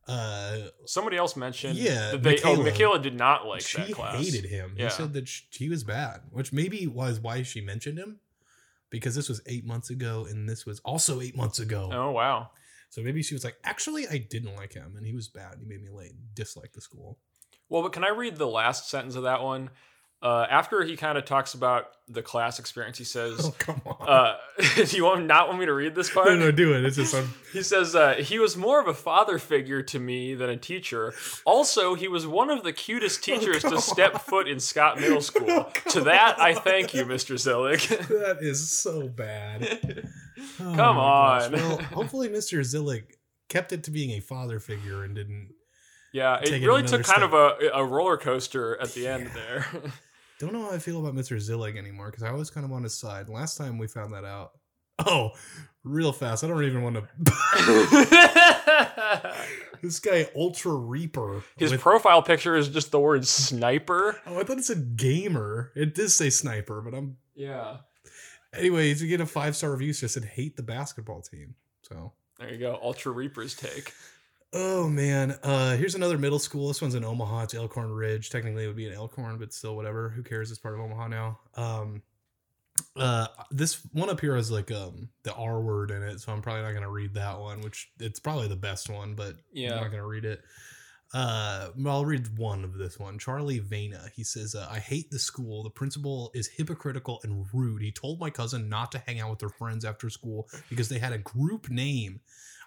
uh, 0.07 0.57
Somebody 0.85 1.17
else 1.17 1.35
mentioned 1.35 1.77
Yeah, 1.77 2.11
that 2.11 2.23
they, 2.23 2.37
oh, 2.43 2.55
Michaela. 2.55 2.63
Michaela 2.63 2.99
did 2.99 3.15
not 3.17 3.47
like 3.47 3.61
she 3.61 3.77
that 3.81 3.91
class. 3.93 4.23
hated 4.23 4.49
him. 4.49 4.75
Yeah. 4.77 4.85
He 4.85 4.89
said 4.91 5.13
that 5.13 5.27
sh- 5.27 5.43
he 5.51 5.69
was 5.69 5.83
bad, 5.83 6.21
which 6.31 6.51
maybe 6.51 6.85
was 6.87 7.19
why 7.19 7.43
she 7.43 7.61
mentioned 7.61 7.97
him 7.97 8.19
because 8.89 9.15
this 9.15 9.29
was 9.29 9.41
eight 9.45 9.65
months 9.65 9.89
ago 9.89 10.27
and 10.29 10.47
this 10.47 10.65
was 10.65 10.79
also 10.81 11.21
eight 11.21 11.35
months 11.37 11.59
ago. 11.59 11.89
Oh 11.93 12.11
wow. 12.11 12.49
So 12.89 13.01
maybe 13.01 13.23
she 13.23 13.33
was 13.33 13.43
like, 13.43 13.55
actually, 13.63 14.07
I 14.07 14.19
didn't 14.19 14.55
like 14.55 14.73
him, 14.73 14.93
and 14.97 15.03
he 15.07 15.13
was 15.15 15.27
bad. 15.27 15.55
He 15.59 15.65
made 15.65 15.81
me 15.83 15.89
like 15.89 16.13
dislike 16.35 16.73
the 16.73 16.81
school. 16.81 17.17
Well, 17.67 17.81
but 17.81 17.91
can 17.91 18.03
I 18.03 18.09
read 18.09 18.35
the 18.37 18.45
last 18.45 18.87
sentence 18.87 19.15
of 19.15 19.23
that 19.23 19.41
one? 19.41 19.71
Uh, 20.23 20.47
after 20.49 20.83
he 20.85 20.95
kind 20.95 21.17
of 21.17 21.25
talks 21.25 21.53
about 21.53 21.87
the 22.07 22.21
class 22.21 22.57
experience, 22.57 22.97
he 22.97 23.03
says, 23.03 23.41
Oh 23.43 23.53
come 23.59 23.81
on. 23.85 24.07
uh, 24.07 24.37
"Do 24.85 24.95
you 24.95 25.03
want 25.03 25.25
not 25.25 25.49
want 25.49 25.59
me 25.59 25.65
to 25.65 25.73
read 25.73 25.95
this 25.95 26.09
part?" 26.09 26.27
no, 26.29 26.37
no, 26.37 26.49
do 26.49 26.73
it. 26.73 26.85
It's 26.85 26.95
just 26.95 27.13
I'm, 27.13 27.33
He 27.51 27.61
says 27.61 27.93
uh, 27.93 28.13
he 28.13 28.39
was 28.39 28.55
more 28.55 28.79
of 28.79 28.87
a 28.87 28.93
father 28.93 29.37
figure 29.37 29.81
to 29.81 29.99
me 29.99 30.33
than 30.33 30.49
a 30.49 30.55
teacher. 30.55 31.13
Also, 31.43 31.95
he 31.95 32.07
was 32.07 32.25
one 32.25 32.49
of 32.49 32.63
the 32.63 32.71
cutest 32.71 33.21
teachers 33.21 33.63
come 33.63 33.73
to 33.73 33.81
step 33.81 34.13
on. 34.13 34.19
foot 34.21 34.47
in 34.47 34.61
Scott 34.61 34.97
Middle 34.97 35.19
School. 35.29 35.45
Oh, 35.49 35.71
to 35.89 36.01
that, 36.05 36.39
I 36.39 36.53
thank 36.53 36.93
you, 36.93 37.03
Mr. 37.03 37.35
Zillick. 37.35 37.85
that 38.07 38.37
is 38.39 38.71
so 38.71 39.09
bad. 39.09 40.07
Oh 40.61 40.73
Come 40.73 40.97
on. 40.97 41.51
Well, 41.51 41.77
hopefully 41.79 42.29
Mr. 42.29 42.59
Zillick 42.61 43.03
kept 43.49 43.73
it 43.73 43.83
to 43.83 43.91
being 43.91 44.11
a 44.11 44.21
father 44.21 44.61
figure 44.61 45.03
and 45.03 45.15
didn't. 45.15 45.49
yeah, 46.13 46.39
it 46.41 46.65
really 46.65 46.83
took 46.83 47.03
kind 47.03 47.23
of 47.23 47.33
a, 47.33 47.57
a 47.73 47.83
roller 47.85 48.15
coaster 48.17 48.79
at 48.81 48.93
the 48.93 49.05
end 49.07 49.29
there. 49.33 49.65
I 50.43 50.51
don't 50.51 50.53
know 50.61 50.67
how 50.69 50.75
I 50.75 50.79
feel 50.79 50.99
about 50.99 51.15
Mr. 51.15 51.37
Zillick 51.37 51.77
anymore 51.77 52.11
because 52.11 52.23
I 52.23 52.31
was 52.31 52.49
kind 52.49 52.65
of 52.65 52.71
on 52.73 52.83
his 52.83 52.93
side. 52.93 53.29
Last 53.29 53.57
time 53.57 53.77
we 53.77 53.87
found 53.87 54.13
that 54.13 54.25
out. 54.25 54.51
Oh, 55.07 55.31
real 55.83 56.11
fast. 56.13 56.43
I 56.43 56.47
don't 56.47 56.63
even 56.63 56.83
want 56.83 56.97
to. 56.97 57.07
this 59.81 59.99
guy, 59.99 60.27
Ultra 60.35 60.73
Reaper. 60.73 61.43
His 61.57 61.71
with- 61.71 61.81
profile 61.81 62.21
picture 62.21 62.55
is 62.55 62.69
just 62.69 62.91
the 62.91 62.99
word 62.99 63.25
sniper. 63.27 64.19
oh, 64.27 64.39
I 64.39 64.43
thought 64.43 64.59
it 64.59 64.65
said 64.65 64.95
gamer. 64.95 65.71
It 65.75 65.95
did 65.95 66.09
say 66.11 66.29
sniper, 66.29 66.79
but 66.81 66.93
I'm. 66.93 67.17
Yeah. 67.35 67.77
Anyways, 68.53 69.01
you 69.01 69.07
get 69.09 69.19
a 69.19 69.25
five 69.25 69.55
star 69.55 69.71
review. 69.71 69.93
So 69.93 70.05
it 70.05 70.09
said 70.09 70.25
hate 70.25 70.57
the 70.57 70.63
basketball 70.63 71.21
team. 71.23 71.55
So 71.81 72.13
There 72.37 72.51
you 72.53 72.59
go. 72.59 72.77
Ultra 72.81 73.11
Reaper's 73.13 73.55
take. 73.55 73.93
Oh 74.55 74.87
man, 74.87 75.31
uh, 75.41 75.75
here's 75.77 75.95
another 75.95 76.17
middle 76.17 76.37
school. 76.37 76.67
This 76.67 76.79
one's 76.81 76.93
in 76.93 77.03
Omaha. 77.03 77.43
It's 77.43 77.53
Elkhorn 77.55 77.91
Ridge. 77.91 78.29
Technically, 78.29 78.65
it 78.65 78.67
would 78.67 78.75
be 78.75 78.87
an 78.87 78.93
Elkhorn, 78.93 79.39
but 79.39 79.51
still, 79.51 79.75
whatever. 79.75 80.09
Who 80.09 80.21
cares? 80.21 80.51
It's 80.51 80.59
part 80.59 80.75
of 80.75 80.81
Omaha 80.81 81.07
now. 81.07 81.39
Um, 81.55 82.03
uh, 82.95 83.27
this 83.49 83.81
one 83.93 84.09
up 84.09 84.19
here 84.19 84.35
has 84.35 84.51
like 84.51 84.71
um 84.71 85.09
the 85.23 85.33
R 85.33 85.59
word 85.59 85.89
in 85.89 86.03
it, 86.03 86.19
so 86.19 86.31
I'm 86.31 86.41
probably 86.43 86.61
not 86.61 86.73
gonna 86.73 86.89
read 86.89 87.15
that 87.15 87.39
one. 87.39 87.61
Which 87.61 87.89
it's 87.99 88.19
probably 88.19 88.47
the 88.47 88.55
best 88.55 88.91
one, 88.91 89.15
but 89.15 89.35
Yeah. 89.51 89.75
I'm 89.75 89.81
not 89.81 89.91
gonna 89.91 90.07
read 90.07 90.25
it. 90.25 90.41
Uh, 91.15 91.69
I'll 91.85 92.05
read 92.05 92.37
one 92.37 92.63
of 92.63 92.75
this 92.75 92.99
one. 92.99 93.19
Charlie 93.19 93.59
Vena. 93.59 94.09
He 94.15 94.23
says, 94.23 94.53
uh, 94.55 94.67
"I 94.69 94.79
hate 94.79 95.09
the 95.09 95.19
school. 95.19 95.63
The 95.63 95.69
principal 95.71 96.31
is 96.35 96.47
hypocritical 96.47 97.19
and 97.23 97.45
rude. 97.53 97.81
He 97.81 97.91
told 97.91 98.19
my 98.19 98.29
cousin 98.29 98.69
not 98.69 98.91
to 98.91 98.99
hang 98.99 99.19
out 99.19 99.29
with 99.31 99.39
their 99.39 99.49
friends 99.49 99.83
after 99.85 100.09
school 100.09 100.47
because 100.69 100.89
they 100.89 100.99
had 100.99 101.13
a 101.13 101.19
group 101.19 101.69
name. 101.69 102.21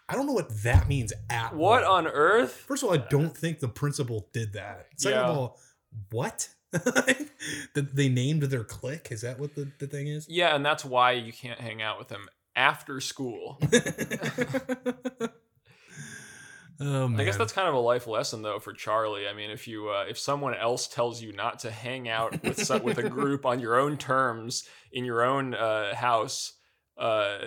I 0.09 0.14
don't 0.14 0.26
know 0.26 0.32
what 0.32 0.62
that 0.62 0.88
means 0.88 1.12
at 1.28 1.54
What 1.54 1.82
all. 1.84 1.96
on 1.96 2.07
earth? 2.07 2.52
First 2.52 2.82
of 2.82 2.88
all, 2.88 2.94
I 2.94 2.98
don't 2.98 3.36
think 3.36 3.59
the 3.59 3.68
principal 3.68 4.28
did 4.32 4.52
that. 4.52 4.86
Second 4.96 5.18
of 5.18 5.36
all, 5.36 5.59
what? 6.11 6.48
that 6.72 7.90
they 7.94 8.09
named 8.09 8.42
their 8.44 8.64
clique? 8.64 9.09
Is 9.11 9.22
that 9.22 9.40
what 9.40 9.54
the, 9.54 9.70
the 9.78 9.86
thing 9.86 10.07
is? 10.07 10.28
Yeah, 10.28 10.54
and 10.54 10.64
that's 10.64 10.84
why 10.84 11.12
you 11.12 11.32
can't 11.32 11.61
hang 11.61 11.82
out 11.82 11.98
with 11.98 12.09
them 12.09 12.28
after 12.54 13.00
school. 13.00 13.59
oh 16.80 17.09
man. 17.09 17.20
I 17.20 17.24
guess 17.24 17.36
that's 17.36 17.52
kind 17.52 17.68
of 17.68 17.74
a 17.74 17.78
life 17.78 18.07
lesson 18.07 18.42
though 18.42 18.59
for 18.59 18.72
Charlie. 18.72 19.26
I 19.28 19.32
mean, 19.32 19.50
if 19.50 19.66
you 19.66 19.88
uh, 19.88 20.04
if 20.09 20.18
someone 20.18 20.54
else 20.54 20.86
tells 20.86 21.22
you 21.22 21.32
not 21.32 21.61
to 21.61 21.70
hang 21.70 22.09
out 22.09 22.42
with 22.42 22.70
with 22.82 22.98
a 22.98 23.09
group 23.09 23.46
on 23.46 23.61
your 23.61 23.78
own 23.78 23.96
terms 23.96 24.68
in 24.92 25.04
your 25.04 25.24
own 25.24 25.54
uh, 25.54 25.94
house, 25.94 26.52
uh, 26.98 27.38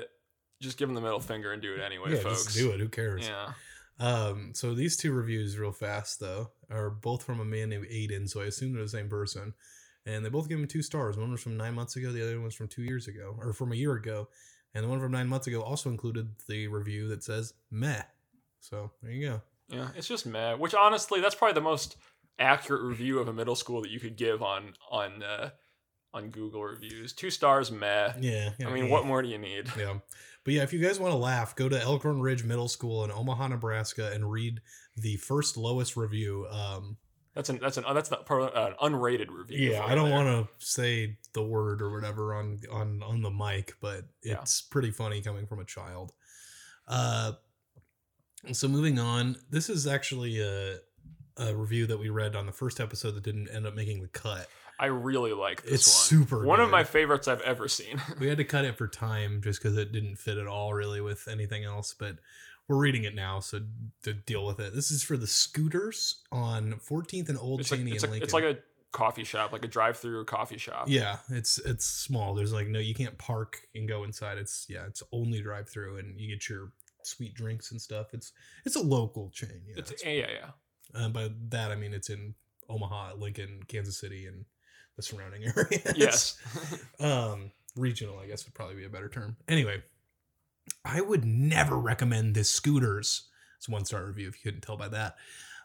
just 0.62 0.78
give 0.78 0.88
them 0.88 0.95
the 0.95 1.01
middle 1.01 1.20
finger 1.20 1.51
and 1.51 1.62
do 1.62 1.74
it 1.74 1.82
anyway, 1.82 2.14
yeah, 2.14 2.20
folks. 2.20 2.45
just 2.45 2.57
do 2.57 2.72
it. 2.72 2.80
Who 2.80 2.89
cares? 2.89 3.28
Yeah. 3.28 3.53
Um, 3.99 4.51
so 4.53 4.74
these 4.74 4.95
two 4.95 5.12
reviews, 5.12 5.57
real 5.57 5.72
fast 5.72 6.20
though, 6.20 6.51
are 6.70 6.89
both 6.89 7.24
from 7.24 7.39
a 7.39 7.45
man 7.45 7.70
named 7.70 7.88
Aiden. 7.88 8.30
So 8.30 8.41
I 8.41 8.45
assume 8.45 8.74
they're 8.74 8.84
the 8.84 8.89
same 8.89 9.10
person, 9.10 9.53
and 10.05 10.24
they 10.24 10.30
both 10.30 10.47
give 10.47 10.60
him 10.60 10.68
two 10.68 10.82
stars. 10.82 11.18
One 11.18 11.32
was 11.32 11.41
from 11.41 11.57
nine 11.57 11.74
months 11.74 11.95
ago, 11.95 12.12
the 12.12 12.24
other 12.24 12.36
one 12.36 12.45
was 12.45 12.55
from 12.55 12.68
two 12.68 12.84
years 12.84 13.07
ago, 13.07 13.36
or 13.39 13.53
from 13.53 13.72
a 13.72 13.76
year 13.76 13.93
ago, 13.93 14.30
and 14.74 14.84
the 14.84 14.89
one 14.89 14.99
from 14.99 15.12
nine 15.12 15.28
months 15.28 15.47
ago 15.47 15.62
also 15.62 15.89
included 15.89 16.30
the 16.47 16.68
review 16.68 17.07
that 17.10 17.24
says 17.24 17.53
meh. 17.72 18.03
So 18.60 18.91
there 19.01 19.12
you 19.12 19.28
go. 19.28 19.41
Yeah, 19.70 19.89
it's 19.95 20.07
just 20.07 20.26
meh. 20.26 20.53
Which 20.53 20.74
honestly, 20.74 21.22
that's 21.22 21.36
probably 21.36 21.55
the 21.55 21.62
most 21.62 21.97
accurate 22.39 22.84
review 22.84 23.20
of 23.20 23.28
a 23.28 23.34
middle 23.34 23.55
school 23.55 23.82
that 23.82 23.91
you 23.91 23.99
could 23.99 24.16
give 24.16 24.41
on 24.41 24.74
on 24.89 25.24
uh, 25.24 25.49
on 26.14 26.30
Google 26.30 26.64
reviews. 26.64 27.14
Two 27.14 27.30
stars, 27.30 27.72
meh. 27.72 28.14
Yeah. 28.20 28.51
I 28.66 28.72
mean, 28.72 28.89
what 28.89 29.05
more 29.05 29.22
do 29.22 29.28
you 29.30 29.38
need? 29.38 29.68
Yeah. 29.78 29.99
But 30.43 30.53
yeah, 30.53 30.64
if 30.64 30.74
you 30.74 30.80
guys 30.80 30.99
want 30.99 31.12
to 31.12 31.18
laugh, 31.18 31.55
go 31.55 31.70
to 31.70 31.80
Elkhorn 31.80 32.22
Ridge 32.22 32.43
Middle 32.43 32.68
School 32.70 33.03
in 33.03 33.12
Omaha, 33.12 33.49
Nebraska, 33.49 34.12
and 34.14 34.32
read 34.32 34.62
the 34.95 35.18
first 35.18 35.57
lowest 35.57 35.95
review. 35.97 36.47
Um, 36.49 36.97
That's 37.36 37.49
an 37.49 37.60
that's 37.62 37.78
an 37.78 37.84
that's 37.93 38.10
not 38.10 38.26
probably 38.26 38.49
an 38.55 38.74
unrated 38.82 39.28
review. 39.30 39.72
yeah, 39.72 39.86
I 39.86 39.93
don't 39.95 40.10
want 40.10 40.28
to 40.28 40.66
say 40.66 41.18
the 41.34 41.43
word 41.43 41.82
or 41.82 41.91
whatever 41.93 42.34
on 42.34 42.60
on 42.72 43.03
on 43.03 43.22
the 43.22 43.30
mic, 43.30 43.76
but 43.82 44.05
Yeah. 44.24 44.41
it's 44.41 44.62
pretty 44.62 44.91
funny 44.91 45.22
coming 45.22 45.45
from 45.45 45.60
a 45.60 45.66
child. 45.66 46.12
Uh, 46.88 47.34
so 48.53 48.68
moving 48.68 48.97
on, 48.97 49.36
this 49.49 49.70
is 49.70 49.86
actually 49.86 50.39
a 50.41 50.78
a 51.38 51.55
review 51.55 51.86
that 51.88 51.97
we 51.99 52.10
read 52.10 52.36
on 52.36 52.45
the 52.45 52.51
first 52.51 52.80
episode 52.80 53.12
that 53.12 53.24
didn't 53.24 53.47
end 53.49 53.66
up 53.68 53.76
making 53.76 54.01
the 54.01 54.07
cut. 54.10 54.47
I 54.80 54.86
really 54.88 55.34
like 55.34 55.64
this 55.64 55.74
It's 55.74 55.88
one. 55.88 56.22
super 56.26 56.46
One 56.46 56.60
of 56.62 56.70
my 56.70 56.84
favorites 56.84 57.28
I've 57.28 57.42
ever 57.42 57.68
seen. 57.68 58.02
we 58.20 58.28
had 58.28 58.38
to 58.38 58.46
cut 58.46 58.64
it 58.66 58.78
for 58.78 58.88
time 58.88 59.42
just 59.44 59.62
because 59.62 59.78
it 59.78 59.92
didn't 59.92 60.16
fit 60.16 60.38
at 60.38 60.48
all 60.48 60.74
really 60.74 61.02
with 61.02 61.28
anything 61.28 61.64
else 61.66 61.94
but 61.98 62.16
we're 62.68 62.78
reading 62.78 63.04
it 63.04 63.16
now 63.16 63.40
so 63.40 63.62
to 64.04 64.14
deal 64.14 64.46
with 64.46 64.60
it 64.60 64.74
this 64.74 64.92
is 64.92 65.04
for 65.04 65.18
the 65.18 65.28
scooters 65.28 66.22
on 66.32 66.74
14th 66.88 67.30
and 67.30 67.38
old 67.38 67.60
It's 67.60 67.72
like, 67.72 67.80
it's, 67.82 68.04
and 68.04 68.12
like, 68.14 68.22
lincoln 68.22 68.24
it's 68.24 68.34
like 68.34 68.44
a 68.44 68.58
coffee 68.92 69.24
shop, 69.24 69.52
like 69.52 69.64
a 69.64 69.68
drive-through 69.68 70.26
coffee 70.26 70.58
shop. 70.58 70.86
yeah 70.88 71.18
it's 71.30 71.60
it's 71.60 71.86
small 71.86 72.34
there's 72.34 72.54
like 72.54 72.68
no 72.68 72.80
you 72.80 72.96
can't 72.96 73.18
park 73.18 73.62
and 73.76 73.88
go 73.88 74.04
inside 74.04 74.38
it's 74.38 74.66
yeah 74.70 74.86
it's 74.88 75.04
only 75.12 75.42
drive 75.42 75.68
through 75.70 75.98
and 75.98 76.20
you 76.20 76.28
get 76.28 76.48
your 76.50 76.72
sweet 77.04 77.34
drinks 77.36 77.72
and 77.72 77.82
stuff 77.82 78.08
it's 78.14 78.32
it's 78.66 78.76
a 78.76 78.82
local 78.82 79.30
chain 79.32 79.62
yeah, 79.68 79.76
It's, 79.78 79.92
it's, 79.92 80.06
yeah, 80.06 80.12
yeah, 80.12 80.28
yeah. 80.96 81.06
uh, 81.06 81.10
by 81.10 81.30
that 81.50 81.72
i 81.72 81.76
mean 81.76 81.94
it's 81.94 82.10
in 82.10 82.34
omaha 82.68 83.14
lincoln 83.16 83.62
kansas 83.68 83.98
city 84.00 84.26
and 84.26 84.46
the 85.00 85.04
surrounding 85.04 85.43
areas. 85.56 85.93
Yes. 85.95 86.38
um 87.00 87.52
regional 87.76 88.20
i 88.20 88.28
guess 88.28 88.45
would 88.45 88.54
probably 88.54 88.76
be 88.76 88.86
a 88.86 88.89
better 88.89 89.10
term. 89.10 89.38
Anyway 89.47 89.82
i 90.84 91.02
would 91.02 91.26
never 91.26 91.78
recommend 91.78 92.36
this 92.36 92.50
scooters. 92.50 93.24
It's 93.58 93.70
one 93.70 93.86
star 93.86 94.06
review 94.06 94.28
if 94.28 94.36
you 94.36 94.52
couldn't 94.52 94.62
tell 94.62 94.78
by 94.78 94.89
that. 94.89 95.16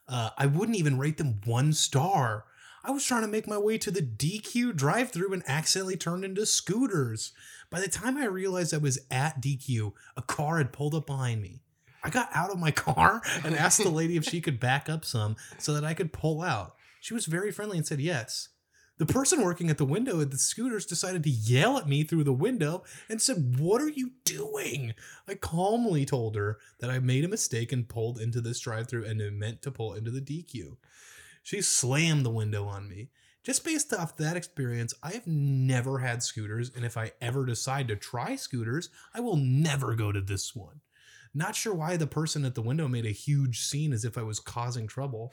Uh, 0.09 0.31
i 0.39 0.47
wouldn't 0.47 0.79
even 0.79 0.99
rate 0.99 1.19
them 1.19 1.41
one 1.45 1.73
star. 1.73 2.45
I 2.87 2.91
was 2.91 3.05
trying 3.05 3.23
to 3.23 3.29
make 3.29 3.49
my 3.49 3.59
way 3.59 3.79
to 3.79 3.91
the 3.91 4.03
dq 4.03 4.77
drive 4.77 5.11
through 5.11 5.33
and 5.33 5.43
accidentally 5.47 5.97
turned 5.97 6.25
into 6.25 6.47
scooters. 6.47 7.33
By 7.71 7.81
the 7.81 7.89
time 7.89 8.17
i 8.17 8.27
realized 8.27 8.73
i 8.73 8.79
was 8.79 8.99
at 9.11 9.43
dq 9.43 9.93
a 10.17 10.23
car 10.23 10.59
had 10.59 10.73
pulled 10.73 10.95
up 10.95 11.07
behind 11.07 11.43
me. 11.43 11.63
I 12.05 12.11
got 12.11 12.29
out 12.33 12.51
of 12.51 12.59
my 12.59 12.71
car 12.87 13.23
and 13.45 13.57
asked 13.57 13.83
the 13.83 13.91
lady 13.91 14.17
if 14.17 14.25
she 14.25 14.41
could 14.41 14.61
back 14.61 14.89
up 14.89 15.05
some 15.05 15.35
so 15.59 15.75
that 15.75 15.85
i 15.85 15.95
could 15.95 16.13
pull 16.13 16.43
out. 16.43 16.77
She 17.01 17.13
was 17.13 17.27
very 17.27 17.51
friendly 17.51 17.77
and 17.77 17.87
said 17.87 18.01
yes 18.01 18.51
the 18.99 19.07
person 19.07 19.43
working 19.43 19.71
at 19.71 19.79
the 19.79 19.85
window 19.85 20.21
at 20.21 20.31
the 20.31 20.39
scooters 20.39 20.87
decided 20.87 21.25
to 21.25 21.31
yell 21.31 21.77
at 21.77 21.89
me 21.89 22.05
through 22.05 22.25
the 22.25 22.33
window 22.33 22.85
and 23.09 23.21
said, 23.21 23.59
What 23.59 23.83
are 23.83 23.89
you 23.89 24.13
doing? 24.25 24.95
I 25.27 25.35
calmly 25.35 26.05
told 26.05 26.37
her 26.37 26.59
that 26.81 26.91
I 26.91 27.01
made 27.01 27.25
a 27.25 27.29
mistake 27.29 27.73
and 27.73 27.89
pulled 27.89 28.21
into 28.21 28.41
this 28.41 28.61
drive 28.61 28.89
through 28.89 29.05
and 29.07 29.39
meant 29.39 29.63
to 29.63 29.73
pull 29.73 29.95
into 29.95 30.11
the 30.11 30.21
DQ. 30.21 30.77
She 31.43 31.61
slammed 31.61 32.25
the 32.25 32.31
window 32.31 32.67
on 32.67 32.89
me. 32.89 33.11
Just 33.43 33.65
based 33.65 33.93
off 33.93 34.17
that 34.17 34.39
experience, 34.39 34.95
I 35.03 35.13
have 35.13 35.27
never 35.27 35.99
had 35.99 36.23
scooters, 36.23 36.71
and 36.75 36.83
if 36.83 36.97
I 36.97 37.13
ever 37.21 37.45
decide 37.45 37.89
to 37.89 37.97
try 37.97 38.37
scooters, 38.37 38.89
I 39.13 39.21
will 39.21 39.37
never 39.37 39.95
go 39.95 40.13
to 40.13 40.23
this 40.23 40.57
one. 40.57 40.81
Not 41.35 41.55
sure 41.55 41.75
why 41.75 41.99
the 41.99 42.07
person 42.07 42.47
at 42.47 42.55
the 42.55 42.63
window 42.63 42.89
made 42.89 43.05
a 43.05 43.11
huge 43.11 43.61
scene 43.61 43.93
as 43.93 44.05
if 44.05 44.17
I 44.17 44.23
was 44.23 44.41
causing 44.41 44.87
trouble. 44.87 45.33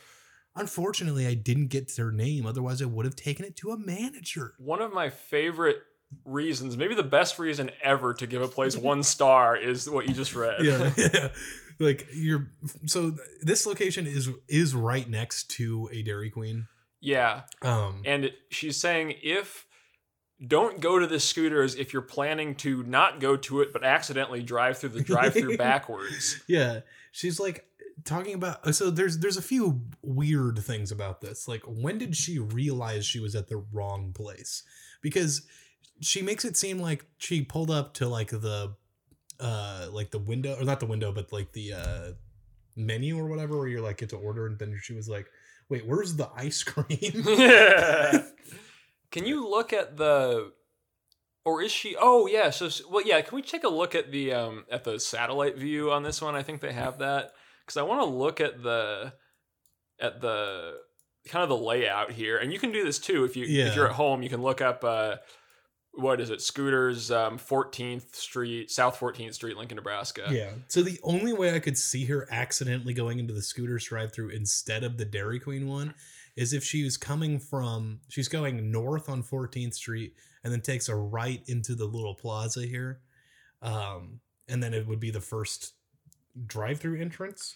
Unfortunately, 0.56 1.26
I 1.28 1.34
didn't 1.34 1.68
get 1.68 1.96
their 1.96 2.12
name, 2.12 2.46
otherwise, 2.46 2.82
I 2.82 2.86
would 2.86 3.06
have 3.06 3.16
taken 3.16 3.46
it 3.46 3.56
to 3.58 3.72
a 3.72 3.78
manager. 3.78 4.54
One 4.58 4.82
of 4.82 4.92
my 4.94 5.10
favorite 5.10 5.78
reasons, 6.26 6.76
maybe 6.76 6.94
the 6.94 7.04
best 7.04 7.40
reason 7.40 7.72
ever 7.82 8.14
to 8.16 8.28
give 8.28 8.42
a 8.42 8.48
place 8.48 8.76
one 8.92 9.04
star 9.04 9.56
is 9.56 9.90
what 9.90 10.08
you 10.08 10.14
just 10.14 10.36
read. 10.36 10.64
Yeah, 10.64 10.92
yeah. 10.98 11.30
Like 11.80 12.10
you're 12.14 12.48
so 12.86 13.16
this 13.42 13.66
location 13.66 14.06
is 14.06 14.30
is 14.48 14.76
right 14.76 15.10
next 15.10 15.50
to 15.52 15.90
a 15.92 16.04
Dairy 16.04 16.30
Queen. 16.30 16.68
yeah. 17.00 17.42
Um 17.64 18.04
And 18.06 18.32
she's 18.52 18.78
saying 18.78 19.16
if 19.24 19.66
don't 20.46 20.80
go 20.80 21.00
to 21.00 21.08
the 21.08 21.20
scooters 21.20 21.74
if 21.74 21.92
you're 21.92 22.04
planning 22.04 22.54
to 22.56 22.84
not 22.84 23.20
go 23.20 23.36
to 23.38 23.62
it 23.62 23.74
but 23.74 23.84
accidentally 23.84 24.44
drive 24.44 24.78
through 24.78 24.90
the 24.90 25.02
drive-through 25.02 25.58
backwards. 25.58 26.44
yeah, 26.48 26.82
she's 27.12 27.40
like 27.40 27.66
talking 28.06 28.34
about 28.34 28.74
so 28.76 28.90
there's 28.90 29.20
there's 29.20 29.38
a 29.38 29.42
few 29.42 29.82
weird 30.02 30.60
things 30.60 30.92
about 30.92 31.22
this. 31.22 31.48
Like 31.48 31.62
when 31.66 31.98
did 31.98 32.16
she 32.16 32.40
realize 32.40 33.06
she 33.06 33.20
was 33.20 33.36
at 33.36 33.48
the 33.48 33.64
wrong 33.72 34.14
place? 34.14 34.64
Because 35.02 35.44
she 36.00 36.22
makes 36.22 36.46
it 36.46 36.58
seem 36.58 36.80
like 36.80 37.06
she 37.18 37.44
pulled 37.44 37.72
up 37.72 37.94
to 37.96 38.08
like 38.08 38.30
the 38.30 38.76
uh 39.40 39.88
like 39.92 40.12
the 40.12 40.20
window 40.20 40.56
or 40.60 40.64
not 40.64 40.80
the 40.80 40.86
window 40.86 41.12
but 41.12 41.32
like 41.32 41.52
the 41.54 41.74
uh 41.74 42.12
menu 42.76 43.18
or 43.18 43.28
whatever 43.28 43.58
where 43.58 43.68
you're 43.68 43.82
like 43.82 43.98
get 43.98 44.10
to 44.10 44.16
order 44.16 44.46
and 44.46 44.58
then 44.60 44.78
she 44.82 44.94
was 44.94 45.10
like 45.10 45.28
wait 45.72 45.88
where's 45.88 46.16
the 46.16 46.30
ice 46.36 46.64
cream. 46.68 47.24
Can 49.12 49.26
you 49.26 49.48
look 49.50 49.74
at 49.74 49.98
the, 49.98 50.52
or 51.44 51.62
is 51.62 51.72
she? 51.72 51.96
Oh 52.00 52.28
yeah. 52.28 52.50
So 52.50 52.70
well 52.90 53.06
yeah. 53.06 53.22
Can 53.22 53.36
we 53.36 53.42
take 53.42 53.64
a 53.64 53.70
look 53.70 53.96
at 53.96 54.12
the 54.12 54.34
um 54.34 54.66
at 54.70 54.84
the 54.84 55.00
satellite 55.00 55.58
view 55.58 55.92
on 55.92 56.04
this 56.04 56.22
one? 56.22 56.36
I 56.36 56.44
think 56.44 56.62
they 56.62 56.74
have 56.74 57.00
that 57.00 57.32
because 57.66 57.78
I 57.78 57.84
want 57.84 58.02
to 58.02 58.06
look 58.06 58.42
at 58.42 58.62
the 58.64 59.14
at 60.00 60.22
the 60.22 60.78
kind 61.28 61.44
of 61.44 61.50
the 61.50 61.58
layout 61.58 62.12
here, 62.12 62.38
and 62.38 62.52
you 62.52 62.60
can 62.60 62.72
do 62.72 62.84
this 62.84 63.00
too 63.00 63.24
if 63.24 63.36
you 63.36 63.46
Yeah. 63.46 63.68
if 63.68 63.76
you're 63.76 63.88
at 63.88 63.94
home. 63.96 64.24
You 64.24 64.30
can 64.30 64.42
look 64.42 64.62
up 64.62 64.84
uh 64.84 65.18
what 65.94 66.22
is 66.22 66.30
it? 66.30 66.42
Scooters 66.42 67.12
um 67.12 67.38
14th 67.38 68.16
Street, 68.16 68.72
South 68.72 68.98
14th 69.00 69.34
Street, 69.34 69.58
Lincoln, 69.58 69.76
Nebraska. 69.76 70.28
Yeah. 70.32 70.52
So 70.70 70.82
the 70.82 71.00
only 71.04 71.34
way 71.34 71.54
I 71.54 71.60
could 71.60 71.78
see 71.78 72.06
her 72.06 72.28
accidentally 72.32 72.94
going 72.94 73.20
into 73.20 73.34
the 73.34 73.42
Scooters 73.42 73.86
drive-through 73.86 74.30
instead 74.30 74.84
of 74.84 74.98
the 74.98 75.06
Dairy 75.06 75.40
Queen 75.40 75.68
one 75.68 75.94
is 76.38 76.54
if 76.54 76.64
she 76.64 76.84
was 76.86 76.96
coming 76.96 77.40
from 77.40 78.00
she's 78.08 78.30
going 78.30 78.72
north 78.72 79.10
on 79.10 79.22
14th 79.22 79.74
Street 79.74 80.14
and 80.44 80.52
then 80.54 80.62
takes 80.62 80.88
a 80.90 80.96
right 80.96 81.44
into 81.48 81.76
the 81.76 81.86
little 81.86 82.16
plaza 82.16 82.66
here. 82.66 83.02
Um 83.62 84.22
and 84.48 84.64
then 84.64 84.74
it 84.74 84.88
would 84.88 85.00
be 85.00 85.12
the 85.12 85.22
first 85.22 85.74
drive-through 86.48 87.00
entrance. 87.02 87.56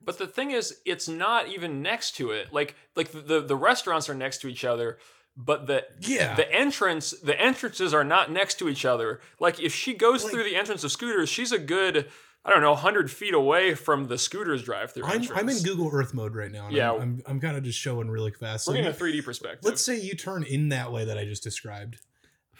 But 0.00 0.18
the 0.18 0.26
thing 0.26 0.52
is, 0.52 0.80
it's 0.84 1.08
not 1.08 1.48
even 1.48 1.82
next 1.82 2.16
to 2.16 2.30
it. 2.30 2.52
Like 2.52 2.76
like 2.94 3.10
the 3.10 3.40
the 3.40 3.56
restaurants 3.56 4.08
are 4.08 4.14
next 4.14 4.38
to 4.42 4.48
each 4.48 4.64
other, 4.64 4.98
but 5.36 5.66
the 5.66 5.84
Yeah. 6.00 6.34
the 6.36 6.50
entrance 6.52 7.10
the 7.10 7.38
entrances 7.40 7.92
are 7.92 8.04
not 8.04 8.30
next 8.30 8.58
to 8.60 8.68
each 8.68 8.84
other. 8.84 9.20
Like 9.40 9.60
if 9.60 9.74
she 9.74 9.94
goes 9.94 10.22
Like- 10.22 10.32
through 10.32 10.44
the 10.44 10.54
entrance 10.56 10.84
of 10.84 10.92
scooters, 10.92 11.28
she's 11.28 11.50
a 11.52 11.58
good 11.58 12.08
I 12.44 12.50
don't 12.50 12.62
know, 12.62 12.76
hundred 12.76 13.10
feet 13.10 13.34
away 13.34 13.74
from 13.74 14.06
the 14.06 14.16
scooters 14.16 14.62
drive-through 14.62 15.04
I'm. 15.04 15.22
I'm 15.34 15.48
in 15.48 15.60
Google 15.62 15.90
Earth 15.92 16.14
mode 16.14 16.34
right 16.36 16.50
now. 16.50 16.66
And 16.68 16.76
Yeah. 16.76 16.92
I'm, 16.92 17.00
I'm, 17.02 17.22
I'm 17.26 17.40
kind 17.40 17.56
of 17.56 17.64
just 17.64 17.78
showing 17.78 18.08
really 18.08 18.30
fast. 18.30 18.68
We're 18.68 18.76
in 18.76 18.86
a 18.86 18.92
3D 18.92 19.22
perspective. 19.24 19.64
let's 19.64 19.84
say 19.84 20.00
you 20.00 20.14
turn 20.14 20.44
in 20.44 20.68
that 20.70 20.90
way 20.92 21.04
that 21.04 21.18
I 21.18 21.24
just 21.24 21.42
described. 21.42 21.98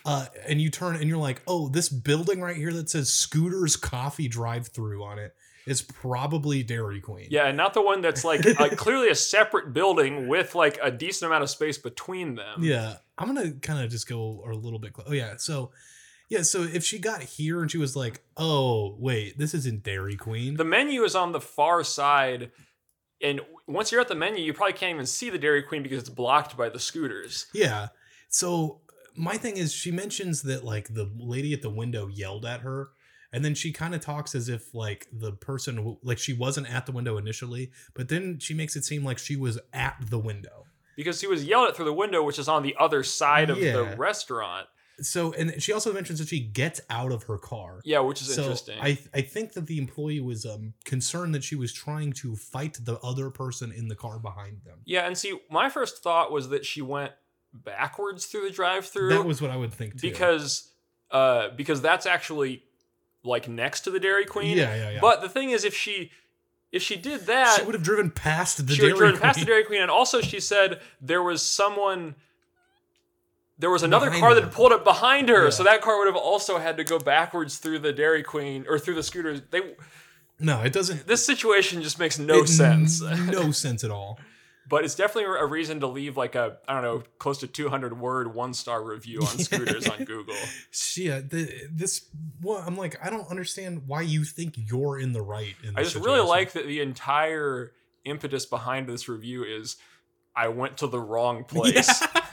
Uh, 0.08 0.26
and 0.46 0.60
you 0.60 0.70
turn 0.70 0.96
and 0.96 1.08
you're 1.08 1.18
like, 1.18 1.42
oh, 1.46 1.68
this 1.68 1.88
building 1.88 2.40
right 2.40 2.56
here 2.56 2.72
that 2.72 2.88
says 2.88 3.12
Scooters 3.12 3.76
Coffee 3.76 4.28
Drive 4.28 4.68
Through 4.68 5.04
on 5.04 5.18
it 5.18 5.34
is 5.66 5.82
probably 5.82 6.62
Dairy 6.62 7.00
Queen. 7.00 7.28
yeah, 7.30 7.46
and 7.48 7.56
not 7.56 7.74
the 7.74 7.82
one 7.82 8.00
that's 8.00 8.24
like 8.24 8.44
uh, 8.46 8.68
clearly 8.76 9.10
a 9.10 9.14
separate 9.14 9.74
building 9.74 10.26
with 10.26 10.54
like 10.54 10.78
a 10.82 10.90
decent 10.90 11.28
amount 11.28 11.42
of 11.42 11.50
space 11.50 11.76
between 11.76 12.36
them. 12.36 12.62
Yeah. 12.62 12.96
I'm 13.18 13.26
gonna 13.26 13.52
kind 13.52 13.84
of 13.84 13.90
just 13.90 14.08
go 14.08 14.42
a 14.50 14.54
little 14.54 14.78
bit. 14.78 14.94
Clo- 14.94 15.04
oh 15.08 15.12
yeah. 15.12 15.36
So 15.36 15.72
yeah. 16.30 16.42
So 16.42 16.62
if 16.62 16.84
she 16.84 16.98
got 16.98 17.22
here 17.22 17.60
and 17.60 17.70
she 17.70 17.76
was 17.76 17.94
like, 17.94 18.22
oh 18.36 18.96
wait, 18.98 19.36
this 19.36 19.52
isn't 19.52 19.82
Dairy 19.82 20.16
Queen. 20.16 20.56
The 20.56 20.64
menu 20.64 21.02
is 21.04 21.14
on 21.14 21.32
the 21.32 21.40
far 21.40 21.84
side, 21.84 22.50
and 23.20 23.40
once 23.66 23.92
you're 23.92 24.00
at 24.00 24.08
the 24.08 24.14
menu, 24.14 24.42
you 24.42 24.54
probably 24.54 24.72
can't 24.72 24.94
even 24.94 25.04
see 25.04 25.28
the 25.28 25.38
Dairy 25.38 25.62
Queen 25.62 25.82
because 25.82 25.98
it's 25.98 26.08
blocked 26.08 26.56
by 26.56 26.70
the 26.70 26.78
scooters. 26.78 27.46
Yeah. 27.52 27.88
So 28.30 28.80
my 29.16 29.36
thing 29.36 29.56
is, 29.56 29.72
she 29.72 29.90
mentions 29.90 30.42
that 30.42 30.64
like 30.64 30.94
the 30.94 31.10
lady 31.18 31.52
at 31.52 31.62
the 31.62 31.70
window 31.70 32.06
yelled 32.08 32.44
at 32.46 32.60
her, 32.60 32.90
and 33.32 33.44
then 33.44 33.54
she 33.54 33.72
kind 33.72 33.94
of 33.94 34.00
talks 34.00 34.34
as 34.34 34.48
if 34.48 34.74
like 34.74 35.06
the 35.12 35.32
person 35.32 35.96
like 36.02 36.18
she 36.18 36.32
wasn't 36.32 36.70
at 36.72 36.86
the 36.86 36.92
window 36.92 37.18
initially, 37.18 37.70
but 37.94 38.08
then 38.08 38.38
she 38.38 38.54
makes 38.54 38.76
it 38.76 38.84
seem 38.84 39.04
like 39.04 39.18
she 39.18 39.36
was 39.36 39.58
at 39.72 39.96
the 40.10 40.18
window. 40.18 40.64
because 40.96 41.20
he 41.20 41.28
was 41.28 41.44
yelled 41.44 41.68
at 41.68 41.76
through 41.76 41.84
the 41.84 41.92
window, 41.92 42.22
which 42.24 42.38
is 42.40 42.48
on 42.48 42.62
the 42.64 42.74
other 42.78 43.02
side 43.04 43.50
of 43.50 43.58
Yeah. 43.58 43.72
the 43.72 43.96
restaurant. 43.96 44.66
So 45.00 45.32
and 45.34 45.62
she 45.62 45.72
also 45.72 45.92
mentions 45.92 46.18
that 46.18 46.26
she 46.26 46.40
gets 46.40 46.80
out 46.90 47.12
of 47.12 47.22
her 47.24 47.38
car. 47.38 47.80
Yeah, 47.84 48.00
which 48.00 48.20
is 48.20 48.34
so 48.34 48.42
interesting. 48.42 48.78
I 48.80 48.98
I 49.14 49.20
think 49.20 49.52
that 49.52 49.66
the 49.68 49.78
employee 49.78 50.18
was 50.18 50.44
um 50.44 50.74
concerned 50.84 51.36
that 51.36 51.44
she 51.44 51.54
was 51.54 51.72
trying 51.72 52.14
to 52.14 52.34
fight 52.34 52.78
the 52.82 52.98
other 52.98 53.30
person 53.30 53.70
in 53.70 53.86
the 53.86 53.94
car 53.94 54.18
behind 54.18 54.62
them. 54.64 54.80
yeah, 54.86 55.06
and 55.06 55.16
see, 55.16 55.38
my 55.50 55.68
first 55.68 56.02
thought 56.02 56.32
was 56.32 56.48
that 56.48 56.64
she 56.66 56.82
went 56.82 57.12
backwards 57.52 58.26
through 58.26 58.42
the 58.48 58.50
drive-through 58.50 59.08
That 59.10 59.24
was 59.24 59.40
what 59.42 59.50
I 59.50 59.56
would 59.56 59.72
think 59.72 59.94
too. 60.00 60.08
because 60.08 60.70
uh 61.10 61.48
because 61.56 61.80
that's 61.80 62.06
actually 62.06 62.62
like 63.24 63.48
next 63.48 63.80
to 63.82 63.90
the 63.90 63.98
Dairy 64.00 64.24
Queen. 64.26 64.56
yeah, 64.56 64.74
yeah, 64.74 64.90
yeah. 64.90 64.98
But 65.00 65.20
the 65.22 65.28
thing 65.28 65.50
is, 65.50 65.64
if 65.64 65.74
she 65.74 66.10
if 66.70 66.82
she 66.82 66.96
did 66.96 67.22
that, 67.22 67.56
she 67.58 67.64
would 67.64 67.74
have 67.74 67.82
driven 67.82 68.10
past 68.10 68.66
the 68.66 68.74
she 68.74 68.80
Dairy 68.82 68.92
would 68.92 69.00
have 69.02 69.08
driven 69.12 69.20
past 69.22 69.36
Queen. 69.36 69.44
the 69.46 69.50
Dairy 69.50 69.64
Queen, 69.64 69.80
and 69.82 69.90
also 69.90 70.20
she 70.20 70.38
said 70.40 70.80
there 71.00 71.22
was 71.22 71.42
someone. 71.42 72.14
There 73.60 73.70
was 73.70 73.82
another 73.82 74.06
Behind 74.06 74.20
car 74.20 74.34
her. 74.34 74.40
that 74.42 74.52
pulled 74.52 74.70
up 74.72 74.84
behind 74.84 75.28
her, 75.30 75.44
Yeah. 75.44 75.50
so 75.50 75.64
that 75.64 75.80
car 75.80 75.98
would 75.98 76.06
have 76.06 76.14
also 76.16 76.58
had 76.58 76.76
to 76.76 76.84
go 76.84 76.98
backwards 77.00 77.58
through 77.58 77.80
the 77.80 77.92
Dairy 77.92 78.22
Queen 78.22 78.64
or 78.68 78.78
through 78.78 78.94
the 78.94 79.02
scooters. 79.02 79.40
They 79.50 79.74
No, 80.38 80.60
it 80.62 80.72
doesn't. 80.72 81.08
this 81.08 81.26
situation 81.26 81.82
just 81.82 81.98
makes 81.98 82.18
no 82.20 82.44
sense. 82.44 83.00
no 83.00 83.50
sense 83.50 83.82
at 83.82 83.90
all. 83.90 84.20
But 84.68 84.84
it's 84.84 84.94
definitely 84.94 85.24
a 85.38 85.46
reason 85.46 85.80
to 85.80 85.86
leave 85.86 86.16
like 86.16 86.34
a 86.34 86.58
I 86.68 86.74
don't 86.74 86.82
know 86.82 87.02
close 87.18 87.38
to 87.38 87.46
200 87.46 87.98
word 87.98 88.34
one 88.34 88.52
star 88.54 88.82
review 88.82 89.20
on 89.20 89.26
scooters 89.38 89.88
on 89.88 90.04
Google. 90.04 90.34
Yeah, 90.96 91.20
the, 91.20 91.68
this. 91.70 92.04
Well, 92.42 92.62
I'm 92.64 92.76
like, 92.76 92.96
I 93.04 93.10
don't 93.10 93.28
understand 93.30 93.82
why 93.86 94.02
you 94.02 94.24
think 94.24 94.54
you're 94.56 94.98
in 94.98 95.12
the 95.12 95.22
right. 95.22 95.54
In 95.62 95.76
I 95.76 95.82
just 95.82 95.96
really 95.96 96.20
like 96.20 96.52
that 96.52 96.66
the 96.66 96.80
entire 96.80 97.72
impetus 98.04 98.46
behind 98.46 98.88
this 98.88 99.08
review 99.08 99.44
is 99.44 99.76
I 100.34 100.48
went 100.48 100.78
to 100.78 100.86
the 100.86 101.00
wrong 101.00 101.44
place. 101.48 102.02
Yeah. 102.02 102.28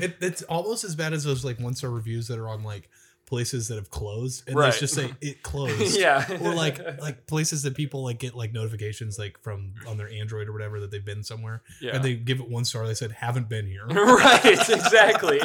it, 0.00 0.16
it's 0.20 0.42
almost 0.42 0.84
as 0.84 0.94
bad 0.94 1.12
as 1.12 1.24
those 1.24 1.44
like 1.44 1.60
one 1.60 1.74
star 1.74 1.90
reviews 1.90 2.28
that 2.28 2.38
are 2.38 2.48
on 2.48 2.62
like 2.62 2.88
places 3.30 3.68
that 3.68 3.76
have 3.76 3.88
closed, 3.90 4.46
and 4.46 4.56
Right. 4.56 4.72
they 4.74 4.80
just 4.80 4.92
say 4.94 5.14
it 5.22 5.42
closed. 5.42 5.98
yeah. 5.98 6.26
Or 6.42 6.52
like 6.54 6.78
like 7.00 7.26
places 7.26 7.62
that 7.62 7.74
people 7.74 8.02
like 8.04 8.18
get 8.18 8.34
like 8.34 8.52
notifications 8.52 9.18
like 9.18 9.38
from 9.40 9.72
on 9.88 9.96
their 9.96 10.10
Android 10.10 10.48
or 10.48 10.52
whatever 10.52 10.80
that 10.80 10.90
they've 10.90 11.04
been 11.04 11.22
somewhere, 11.22 11.62
yeah. 11.80 11.94
and 11.94 12.04
they 12.04 12.14
give 12.14 12.40
it 12.40 12.48
one 12.50 12.64
star. 12.66 12.86
They 12.86 12.94
said 12.94 13.12
haven't 13.12 13.48
been 13.48 13.66
here. 13.66 13.86
right, 13.88 14.44
exactly. 14.68 15.40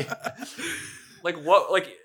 like 1.23 1.37
what 1.37 1.71
like 1.71 1.95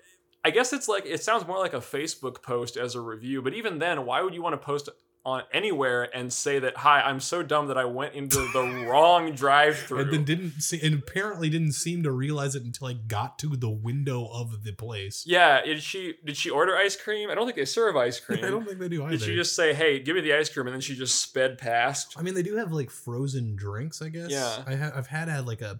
I 0.45 0.51
guess 0.51 0.71
it's 0.73 0.87
like 0.87 1.05
it 1.05 1.21
sounds 1.21 1.45
more 1.45 1.57
like 1.59 1.73
a 1.73 1.77
Facebook 1.79 2.41
post 2.41 2.77
as 2.77 2.95
a 2.95 3.01
review, 3.01 3.41
but 3.41 3.53
even 3.53 3.79
then, 3.79 4.05
why 4.05 4.21
would 4.21 4.33
you 4.33 4.41
want 4.41 4.53
to 4.53 4.57
post 4.65 4.87
on 5.23 5.43
anywhere 5.53 6.09
and 6.15 6.33
say 6.33 6.57
that 6.57 6.77
hi, 6.77 6.99
I'm 7.01 7.19
so 7.19 7.43
dumb 7.43 7.67
that 7.67 7.77
I 7.77 7.85
went 7.85 8.15
into 8.15 8.37
the 8.53 8.85
wrong 8.89 9.31
drive-through. 9.35 9.99
and 9.99 10.11
then 10.13 10.23
didn't 10.23 10.61
see 10.61 10.79
and 10.81 10.95
apparently 10.95 11.47
didn't 11.47 11.73
seem 11.73 12.01
to 12.03 12.11
realize 12.11 12.55
it 12.55 12.63
until 12.63 12.87
I 12.87 12.93
got 12.93 13.37
to 13.39 13.55
the 13.55 13.69
window 13.69 14.25
of 14.25 14.63
the 14.63 14.71
place. 14.71 15.23
yeah, 15.27 15.63
did 15.63 15.83
she 15.83 16.15
did 16.25 16.35
she 16.37 16.49
order 16.49 16.75
ice 16.75 16.95
cream? 16.95 17.29
I 17.29 17.35
don't 17.35 17.45
think 17.45 17.55
they 17.57 17.65
serve 17.65 17.95
ice 17.95 18.19
cream. 18.19 18.39
I 18.45 18.49
don't 18.49 18.65
think 18.65 18.79
they 18.79 18.89
do 18.89 19.03
either. 19.03 19.11
did 19.11 19.21
she 19.21 19.35
just 19.35 19.55
say, 19.55 19.73
"Hey, 19.75 19.99
give 19.99 20.15
me 20.15 20.21
the 20.21 20.33
ice 20.33 20.49
cream," 20.49 20.65
and 20.65 20.73
then 20.73 20.81
she 20.81 20.95
just 20.95 21.21
sped 21.21 21.59
past? 21.59 22.15
I 22.17 22.23
mean, 22.23 22.33
they 22.33 22.43
do 22.43 22.55
have 22.55 22.71
like 22.71 22.89
frozen 22.89 23.55
drinks, 23.55 24.01
I 24.01 24.09
guess. 24.09 24.31
Yeah. 24.31 24.63
I 24.65 24.75
ha- 24.75 24.91
I've 24.95 25.07
had 25.07 25.27
had 25.29 25.45
like 25.45 25.61
a 25.61 25.79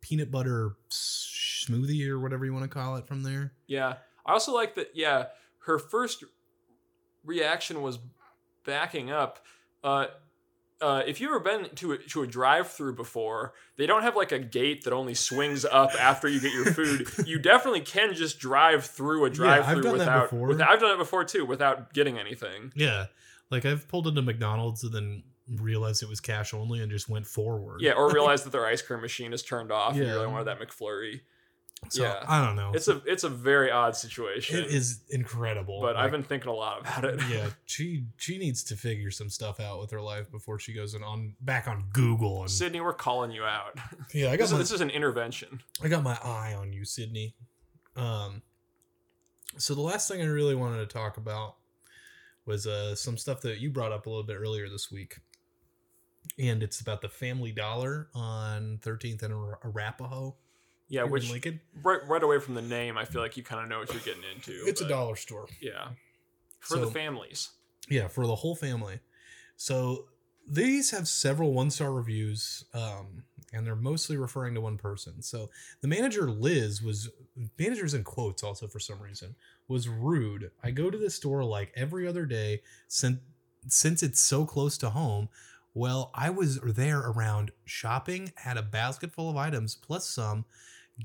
peanut 0.00 0.30
butter 0.32 0.72
smoothie 0.90 2.08
or 2.08 2.18
whatever 2.18 2.44
you 2.44 2.52
want 2.52 2.64
to 2.64 2.68
call 2.68 2.96
it 2.96 3.06
from 3.06 3.22
there. 3.22 3.52
Yeah. 3.66 3.94
I 4.26 4.32
also 4.32 4.52
like 4.52 4.74
that, 4.74 4.88
yeah, 4.94 5.26
her 5.66 5.78
first 5.78 6.24
reaction 7.24 7.82
was 7.82 7.98
backing 8.64 9.10
up. 9.10 9.44
Uh, 9.82 10.06
uh, 10.80 11.02
if 11.06 11.20
you've 11.20 11.30
ever 11.30 11.40
been 11.40 11.68
to 11.74 11.92
a, 11.92 11.98
to 11.98 12.22
a 12.22 12.26
drive-through 12.26 12.94
before, 12.94 13.52
they 13.76 13.86
don't 13.86 14.02
have 14.02 14.16
like 14.16 14.32
a 14.32 14.38
gate 14.38 14.84
that 14.84 14.92
only 14.92 15.14
swings 15.14 15.64
up 15.64 15.90
after 16.00 16.26
you 16.28 16.40
get 16.40 16.52
your 16.52 16.66
food. 16.66 17.06
you 17.26 17.38
definitely 17.38 17.82
can 17.82 18.14
just 18.14 18.38
drive 18.38 18.86
through 18.86 19.26
a 19.26 19.30
Yeah, 19.30 19.30
I've 19.30 19.64
drive-through 19.64 19.82
that 19.82 19.92
without, 19.92 20.32
without. 20.32 20.70
I've 20.70 20.80
done 20.80 20.94
it 20.94 20.98
before 20.98 21.24
too, 21.24 21.44
without 21.44 21.92
getting 21.92 22.18
anything. 22.18 22.72
Yeah, 22.74 23.06
like 23.50 23.66
I've 23.66 23.88
pulled 23.88 24.06
into 24.06 24.22
McDonald's 24.22 24.82
and 24.82 24.92
then 24.92 25.22
realized 25.56 26.02
it 26.02 26.08
was 26.08 26.20
cash 26.20 26.54
only 26.54 26.80
and 26.80 26.90
just 26.90 27.08
went 27.08 27.26
forward. 27.26 27.80
Yeah, 27.82 27.92
or 27.92 28.10
realized 28.12 28.46
that 28.46 28.50
their 28.52 28.66
ice 28.66 28.80
cream 28.80 29.02
machine 29.02 29.32
is 29.32 29.42
turned 29.42 29.70
off 29.70 29.94
and 29.94 30.06
you 30.06 30.12
really 30.12 30.28
wanted 30.28 30.46
that 30.46 30.60
McFlurry. 30.60 31.20
So 31.88 32.02
yeah. 32.02 32.22
I 32.28 32.44
don't 32.44 32.56
know. 32.56 32.72
It's 32.74 32.88
a 32.88 33.02
it's 33.06 33.24
a 33.24 33.28
very 33.28 33.70
odd 33.70 33.96
situation. 33.96 34.58
it 34.60 34.66
is 34.66 35.00
incredible. 35.10 35.80
but 35.80 35.96
I've 35.96 36.10
been 36.10 36.22
thinking 36.22 36.50
a 36.50 36.54
lot 36.54 36.80
about 36.80 37.04
it. 37.04 37.20
yeah, 37.30 37.48
she 37.66 38.04
she 38.16 38.38
needs 38.38 38.62
to 38.64 38.76
figure 38.76 39.10
some 39.10 39.30
stuff 39.30 39.58
out 39.60 39.80
with 39.80 39.90
her 39.90 40.00
life 40.00 40.30
before 40.30 40.58
she 40.58 40.72
goes 40.72 40.94
in 40.94 41.02
on 41.02 41.34
back 41.40 41.66
on 41.66 41.86
Google 41.92 42.42
and 42.42 42.50
Sydney, 42.50 42.80
we're 42.80 42.92
calling 42.92 43.30
you 43.30 43.44
out. 43.44 43.78
yeah. 44.14 44.28
I 44.30 44.36
This 44.36 44.38
got 44.38 44.44
is, 44.44 44.52
my, 44.52 44.58
this 44.58 44.70
is 44.72 44.80
an 44.82 44.90
intervention. 44.90 45.62
I 45.82 45.88
got 45.88 46.02
my 46.02 46.18
eye 46.22 46.54
on 46.54 46.72
you, 46.72 46.84
Sydney. 46.84 47.34
Um, 47.96 48.42
so 49.56 49.74
the 49.74 49.80
last 49.80 50.06
thing 50.08 50.20
I 50.22 50.26
really 50.26 50.54
wanted 50.54 50.78
to 50.78 50.86
talk 50.86 51.16
about 51.16 51.56
was 52.46 52.66
uh 52.66 52.94
some 52.94 53.16
stuff 53.16 53.40
that 53.40 53.58
you 53.58 53.70
brought 53.70 53.90
up 53.92 54.06
a 54.06 54.08
little 54.10 54.22
bit 54.24 54.36
earlier 54.36 54.68
this 54.68 54.90
week, 54.92 55.16
and 56.38 56.62
it's 56.62 56.80
about 56.80 57.00
the 57.00 57.08
Family 57.08 57.52
Dollar 57.52 58.08
on 58.14 58.78
13th 58.82 59.22
and 59.22 59.32
Ara- 59.34 59.58
Arapahoe. 59.64 60.36
Yeah, 60.90 61.02
here 61.02 61.10
which 61.10 61.30
Lincoln. 61.30 61.60
right 61.82 62.00
right 62.06 62.22
away 62.22 62.38
from 62.40 62.54
the 62.54 62.62
name, 62.62 62.98
I 62.98 63.06
feel 63.06 63.22
like 63.22 63.36
you 63.36 63.42
kind 63.42 63.62
of 63.62 63.68
know 63.68 63.78
what 63.78 63.90
you're 63.92 64.02
getting 64.02 64.24
into. 64.34 64.52
It's 64.66 64.82
a 64.82 64.88
dollar 64.88 65.16
store. 65.16 65.46
Yeah, 65.62 65.88
for 66.58 66.78
the 66.78 66.88
families. 66.88 67.50
Yeah, 67.88 68.08
for 68.08 68.26
the 68.26 68.34
whole 68.34 68.54
family. 68.54 69.00
So 69.56 70.06
these 70.46 70.90
have 70.90 71.06
several 71.08 71.52
one 71.52 71.70
star 71.70 71.92
reviews, 71.92 72.64
um, 72.74 73.22
and 73.52 73.64
they're 73.64 73.76
mostly 73.76 74.16
referring 74.16 74.54
to 74.54 74.60
one 74.60 74.76
person. 74.78 75.22
So 75.22 75.50
the 75.80 75.88
manager 75.88 76.28
Liz 76.28 76.82
was 76.82 77.08
managers 77.58 77.94
in 77.94 78.04
quotes 78.04 78.42
also 78.42 78.66
for 78.66 78.80
some 78.80 79.00
reason 79.00 79.36
was 79.68 79.88
rude. 79.88 80.50
I 80.62 80.72
go 80.72 80.90
to 80.90 80.98
the 80.98 81.10
store 81.10 81.44
like 81.44 81.72
every 81.76 82.06
other 82.06 82.26
day 82.26 82.62
since 82.88 83.18
since 83.68 84.02
it's 84.02 84.20
so 84.20 84.44
close 84.44 84.76
to 84.78 84.90
home. 84.90 85.28
Well, 85.72 86.10
I 86.14 86.30
was 86.30 86.58
there 86.60 86.98
around 86.98 87.52
shopping, 87.64 88.32
had 88.36 88.56
a 88.56 88.62
basket 88.62 89.12
full 89.12 89.30
of 89.30 89.36
items 89.36 89.76
plus 89.76 90.08
some, 90.08 90.44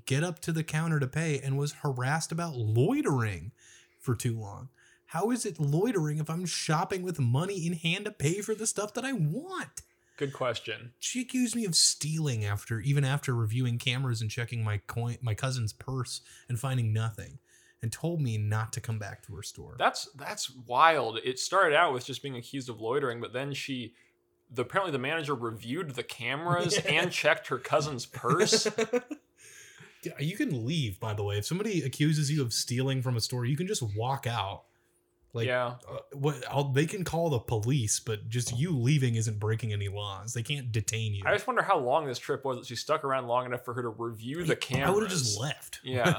get 0.06 0.24
up 0.24 0.40
to 0.40 0.52
the 0.52 0.64
counter 0.64 1.00
to 1.00 1.08
pay 1.08 1.40
and 1.40 1.58
was 1.58 1.74
harassed 1.74 2.32
about 2.32 2.56
loitering 2.56 3.52
for 4.00 4.16
too 4.16 4.40
long. 4.40 4.70
How 5.08 5.32
is 5.32 5.46
it 5.46 5.60
loitering 5.60 6.18
if 6.18 6.30
I'm 6.30 6.46
shopping 6.46 7.04
with 7.04 7.20
money 7.20 7.66
in 7.66 7.74
hand 7.74 8.06
to 8.06 8.12
pay 8.12 8.42
for 8.42 8.56
the 8.56 8.68
stuff 8.68 8.94
that 8.96 9.06
I 9.06 9.14
want? 9.14 9.82
Good 10.18 10.34
question. 10.34 10.94
She 11.00 11.22
accused 11.22 11.56
me 11.56 11.66
of 11.66 11.76
stealing 11.76 12.46
after 12.46 12.80
even 12.80 13.04
after 13.04 13.36
reviewing 13.36 13.78
cameras 13.78 14.22
and 14.22 14.32
checking 14.32 14.64
my 14.64 14.78
coin 14.88 15.18
my 15.22 15.34
cousin's 15.34 15.74
purse 15.74 16.22
and 16.48 16.60
finding 16.60 16.94
nothing 16.94 17.40
and 17.82 17.92
told 17.92 18.22
me 18.22 18.38
not 18.38 18.72
to 18.74 18.82
come 18.82 18.98
back 18.98 19.24
to 19.24 19.36
her 19.36 19.44
store. 19.44 19.76
That's 19.78 20.10
that's 20.16 20.50
wild. 20.66 21.20
It 21.24 21.38
started 21.38 21.76
out 21.76 21.94
with 21.94 22.06
just 22.06 22.24
being 22.24 22.38
accused 22.38 22.70
of 22.70 22.80
loitering, 22.80 23.20
but 23.20 23.34
then 23.34 23.54
she 23.54 23.94
the 24.50 24.62
apparently 24.62 24.92
the 24.92 25.00
manager 25.00 25.36
reviewed 25.36 25.92
the 25.92 26.04
cameras 26.04 26.80
Yeah. 26.84 26.92
and 27.02 27.12
checked 27.12 27.48
her 27.48 27.58
cousin's 27.58 28.06
purse. 28.06 28.68
You 30.20 30.36
can 30.36 30.66
leave 30.66 31.00
by 31.00 31.14
the 31.14 31.24
way. 31.24 31.38
If 31.38 31.46
somebody 31.46 31.82
accuses 31.84 32.32
you 32.32 32.42
of 32.42 32.54
stealing 32.54 33.02
from 33.02 33.18
a 33.18 33.22
store, 33.22 33.46
you 33.46 33.58
can 33.58 33.68
just 33.68 33.84
walk 33.96 34.28
out. 34.28 34.64
Like 35.36 35.48
yeah. 35.48 35.76
uh, 35.92 35.98
what 36.14 36.42
I'll, 36.50 36.72
they 36.72 36.86
can 36.86 37.04
call 37.04 37.30
the 37.30 37.40
police, 37.40 38.00
but 38.00 38.30
just 38.30 38.58
you 38.58 38.72
leaving 38.72 39.16
isn't 39.16 39.38
breaking 39.38 39.74
any 39.74 39.90
laws. 39.90 40.34
They 40.34 40.44
can't 40.44 40.72
detain 40.72 41.14
you. 41.14 41.24
I 41.26 41.34
just 41.34 41.46
wonder 41.46 41.62
how 41.62 41.78
long 41.78 42.08
this 42.08 42.18
trip 42.18 42.46
was 42.46 42.60
that 42.60 42.66
she 42.66 42.78
stuck 42.78 43.04
around 43.04 43.28
long 43.28 43.46
enough 43.46 43.66
for 43.66 43.74
her 43.74 43.82
to 43.82 43.90
review 43.90 44.46
the 44.46 44.56
camera. 44.56 44.88
I 44.88 44.92
would 44.92 45.04
have 45.04 45.12
just 45.12 45.38
left. 45.38 45.82
Yeah. 45.84 46.18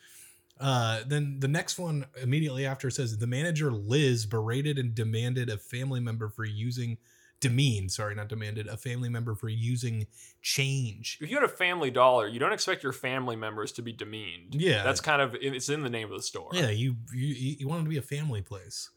uh, 0.60 1.00
then 1.04 1.40
the 1.40 1.48
next 1.48 1.76
one 1.76 2.06
immediately 2.22 2.64
after 2.64 2.88
says 2.88 3.18
the 3.18 3.26
manager 3.26 3.72
Liz 3.72 4.26
berated 4.26 4.78
and 4.78 4.94
demanded 4.94 5.50
a 5.50 5.58
family 5.58 5.98
member 5.98 6.28
for 6.28 6.44
using 6.44 6.98
demeaned, 7.42 7.92
sorry, 7.92 8.14
not 8.14 8.28
demanded, 8.28 8.66
a 8.68 8.78
family 8.78 9.10
member 9.10 9.34
for 9.34 9.50
using 9.50 10.06
change. 10.40 11.18
If 11.20 11.28
you 11.28 11.36
had 11.36 11.44
a 11.44 11.48
family 11.48 11.90
dollar, 11.90 12.26
you 12.26 12.38
don't 12.38 12.52
expect 12.52 12.82
your 12.82 12.92
family 12.92 13.36
members 13.36 13.72
to 13.72 13.82
be 13.82 13.92
demeaned. 13.92 14.54
Yeah. 14.54 14.82
That's 14.82 15.00
kind 15.02 15.20
of 15.20 15.36
it's 15.38 15.68
in 15.68 15.82
the 15.82 15.90
name 15.90 16.10
of 16.10 16.16
the 16.16 16.22
store. 16.22 16.48
Yeah, 16.54 16.70
you 16.70 16.96
you 17.12 17.56
you 17.58 17.68
want 17.68 17.82
it 17.82 17.84
to 17.84 17.90
be 17.90 17.98
a 17.98 18.02
family 18.02 18.40
place. 18.40 18.88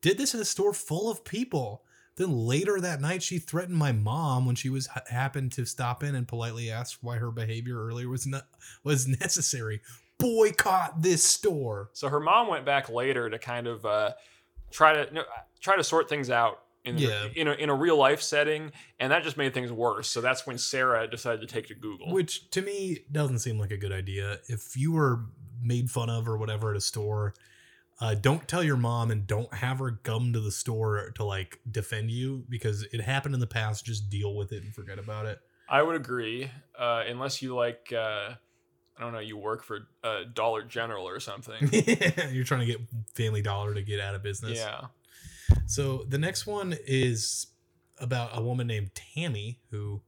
Did 0.00 0.18
this 0.18 0.34
in 0.34 0.40
a 0.40 0.44
store 0.44 0.72
full 0.72 1.08
of 1.08 1.24
people. 1.24 1.84
Then 2.16 2.30
later 2.30 2.80
that 2.80 3.00
night, 3.00 3.24
she 3.24 3.38
threatened 3.38 3.76
my 3.76 3.90
mom 3.90 4.46
when 4.46 4.54
she 4.54 4.68
was 4.68 4.88
happened 5.10 5.50
to 5.52 5.64
stop 5.64 6.04
in 6.04 6.14
and 6.14 6.28
politely 6.28 6.70
asked 6.70 6.98
why 7.02 7.16
her 7.16 7.32
behavior 7.32 7.84
earlier 7.84 8.08
was 8.08 8.26
not 8.26 8.46
was 8.82 9.06
necessary. 9.08 9.80
Boycott 10.18 11.02
this 11.02 11.24
store. 11.24 11.90
So 11.92 12.08
her 12.08 12.20
mom 12.20 12.46
went 12.48 12.64
back 12.64 12.88
later 12.88 13.28
to 13.28 13.38
kind 13.38 13.66
of 13.66 13.84
uh, 13.84 14.12
try 14.70 14.92
to 14.92 15.12
no, 15.12 15.24
try 15.60 15.76
to 15.76 15.84
sort 15.84 16.08
things 16.08 16.30
out 16.30 16.63
in 16.84 16.98
Yeah. 16.98 17.28
in, 17.34 17.48
a, 17.48 17.52
in 17.52 17.68
a 17.70 17.74
real 17.74 17.96
life 17.96 18.20
setting, 18.22 18.72
and 18.98 19.10
that 19.12 19.22
just 19.22 19.36
made 19.36 19.54
things 19.54 19.72
worse. 19.72 20.08
So 20.08 20.20
that's 20.20 20.46
when 20.46 20.58
Sarah 20.58 21.06
decided 21.08 21.40
to 21.40 21.46
take 21.46 21.68
to 21.68 21.74
Google. 21.74 22.12
Which 22.12 22.50
to 22.50 22.62
me 22.62 23.00
doesn't 23.10 23.38
seem 23.40 23.58
like 23.58 23.70
a 23.70 23.76
good 23.76 23.92
idea. 23.92 24.38
If 24.48 24.76
you 24.76 24.92
were 24.92 25.20
made 25.62 25.90
fun 25.90 26.10
of 26.10 26.28
or 26.28 26.36
whatever 26.36 26.70
at 26.70 26.76
a 26.76 26.80
store, 26.80 27.34
uh, 28.00 28.14
don't 28.14 28.46
tell 28.48 28.62
your 28.62 28.76
mom 28.76 29.10
and 29.10 29.26
don't 29.26 29.52
have 29.54 29.78
her 29.78 29.92
come 30.02 30.32
to 30.32 30.40
the 30.40 30.50
store 30.50 31.10
to 31.14 31.24
like 31.24 31.60
defend 31.70 32.10
you 32.10 32.44
because 32.48 32.82
it 32.92 33.00
happened 33.00 33.34
in 33.34 33.40
the 33.40 33.46
past. 33.46 33.84
Just 33.86 34.10
deal 34.10 34.34
with 34.34 34.52
it 34.52 34.62
and 34.62 34.74
forget 34.74 34.98
about 34.98 35.26
it. 35.26 35.38
I 35.68 35.82
would 35.82 35.96
agree, 35.96 36.50
uh, 36.78 37.04
unless 37.08 37.40
you 37.40 37.54
like. 37.54 37.92
Uh, 37.96 38.34
I 38.96 39.00
don't 39.00 39.12
know. 39.12 39.18
You 39.18 39.36
work 39.36 39.64
for 39.64 39.88
uh, 40.04 40.20
Dollar 40.34 40.62
General 40.62 41.08
or 41.08 41.18
something. 41.18 41.56
You're 42.30 42.44
trying 42.44 42.60
to 42.60 42.66
get 42.66 42.80
Family 43.16 43.42
Dollar 43.42 43.74
to 43.74 43.82
get 43.82 43.98
out 43.98 44.14
of 44.14 44.22
business. 44.22 44.58
yeah. 44.58 44.82
So 45.66 46.04
the 46.08 46.18
next 46.18 46.46
one 46.46 46.76
is 46.86 47.48
about 47.98 48.30
a 48.36 48.42
woman 48.42 48.66
named 48.66 48.90
Tammy 48.94 49.60
who 49.70 50.02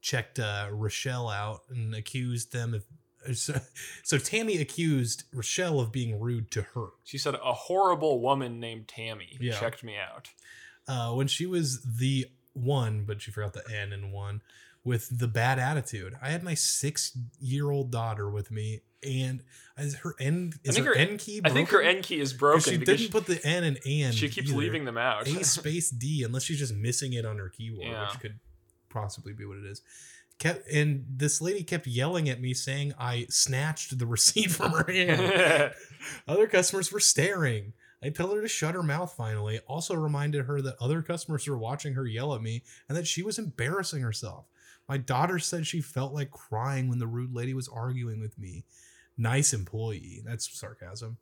checked 0.00 0.38
uh, 0.38 0.68
Rochelle 0.70 1.28
out 1.28 1.60
and 1.70 1.94
accused 1.94 2.52
them 2.52 2.74
of. 2.74 2.84
So, 3.34 3.60
so 4.04 4.16
Tammy 4.16 4.58
accused 4.58 5.24
Rochelle 5.34 5.80
of 5.80 5.90
being 5.90 6.20
rude 6.20 6.52
to 6.52 6.62
her. 6.62 6.86
She 7.02 7.18
said 7.18 7.34
a 7.34 7.52
horrible 7.52 8.20
woman 8.22 8.60
named 8.60 8.86
Tammy 8.88 9.36
Yeah. 9.40 9.58
checked 9.58 9.82
me 9.82 9.96
out. 9.98 10.28
uh, 10.86 11.12
when 11.12 11.26
she 11.26 11.44
was 11.44 11.82
the 11.82 12.26
one, 12.54 13.04
but 13.04 13.20
she 13.20 13.32
forgot 13.32 13.52
the 13.54 13.64
N 13.70 13.92
in 13.92 14.12
one, 14.12 14.40
with 14.84 15.18
the 15.18 15.26
bad 15.28 15.58
attitude. 15.58 16.14
I 16.22 16.30
had 16.30 16.44
my 16.44 16.54
six 16.54 17.18
year 17.40 17.70
old 17.70 17.90
daughter 17.90 18.30
with 18.30 18.50
me, 18.52 18.82
and 19.02 19.42
is 19.78 19.96
her 19.96 20.14
N 20.20 20.52
is 20.64 20.76
her, 20.76 20.84
her- 20.84 20.94
N 20.96 21.18
key? 21.18 21.40
I 21.44 21.50
think 21.50 21.68
her 21.70 21.78
broken? 21.78 21.96
N 21.98 22.02
key 22.02 22.18
is 22.20 22.32
broken 22.32 22.60
She 22.72 22.78
didn't 22.78 23.10
put 23.10 23.26
the 23.26 23.40
N 23.46 23.64
and 23.64 23.78
and. 23.86 24.14
she, 24.14 24.26
she 24.26 24.28
keeps 24.28 24.48
either. 24.50 24.58
leaving 24.58 24.84
them 24.84 24.98
out. 24.98 25.26
A 25.28 25.44
space 25.44 25.90
D, 25.90 26.22
unless 26.24 26.42
she's 26.44 26.58
just 26.58 26.74
missing 26.74 27.12
it 27.12 27.24
on 27.24 27.38
her 27.38 27.48
keyboard, 27.48 27.86
Yeah. 27.86 28.08
which 28.10 28.20
could 28.20 28.38
possibly 28.90 29.32
be 29.32 29.44
what 29.44 29.58
it 29.58 29.64
is. 29.64 29.82
Kept 30.38 30.68
and 30.70 31.04
this 31.08 31.40
lady 31.40 31.64
kept 31.64 31.86
yelling 31.86 32.28
at 32.28 32.40
me, 32.40 32.54
saying 32.54 32.92
I 32.98 33.26
snatched 33.28 33.98
the 33.98 34.06
receipt 34.14 34.50
from 34.50 34.72
her 34.72 34.90
hand. 34.90 35.72
Other 36.28 36.46
customers 36.46 36.92
were 36.92 37.00
staring. 37.00 37.72
I 38.02 38.10
told 38.10 38.36
her 38.36 38.42
to 38.42 38.46
shut 38.48 38.76
her 38.76 38.82
mouth 38.84 39.12
finally. 39.16 39.58
Also 39.66 39.96
reminded 39.96 40.44
her 40.46 40.62
that 40.62 40.76
other 40.80 41.02
customers 41.02 41.48
were 41.48 41.58
watching 41.58 41.94
her 41.94 42.06
yell 42.06 42.32
at 42.32 42.40
me 42.40 42.62
and 42.88 42.96
that 42.96 43.08
she 43.08 43.24
was 43.24 43.40
embarrassing 43.40 44.02
herself. 44.02 44.44
My 44.88 44.98
daughter 44.98 45.40
said 45.40 45.66
she 45.66 45.80
felt 45.80 46.14
like 46.14 46.30
crying 46.30 46.88
when 46.88 47.00
the 47.00 47.08
rude 47.08 47.34
lady 47.34 47.54
was 47.54 47.66
arguing 47.68 48.20
with 48.20 48.38
me. 48.38 48.64
Nice 49.18 49.52
employee. 49.52 50.22
That's 50.24 50.48
sarcasm. 50.58 51.18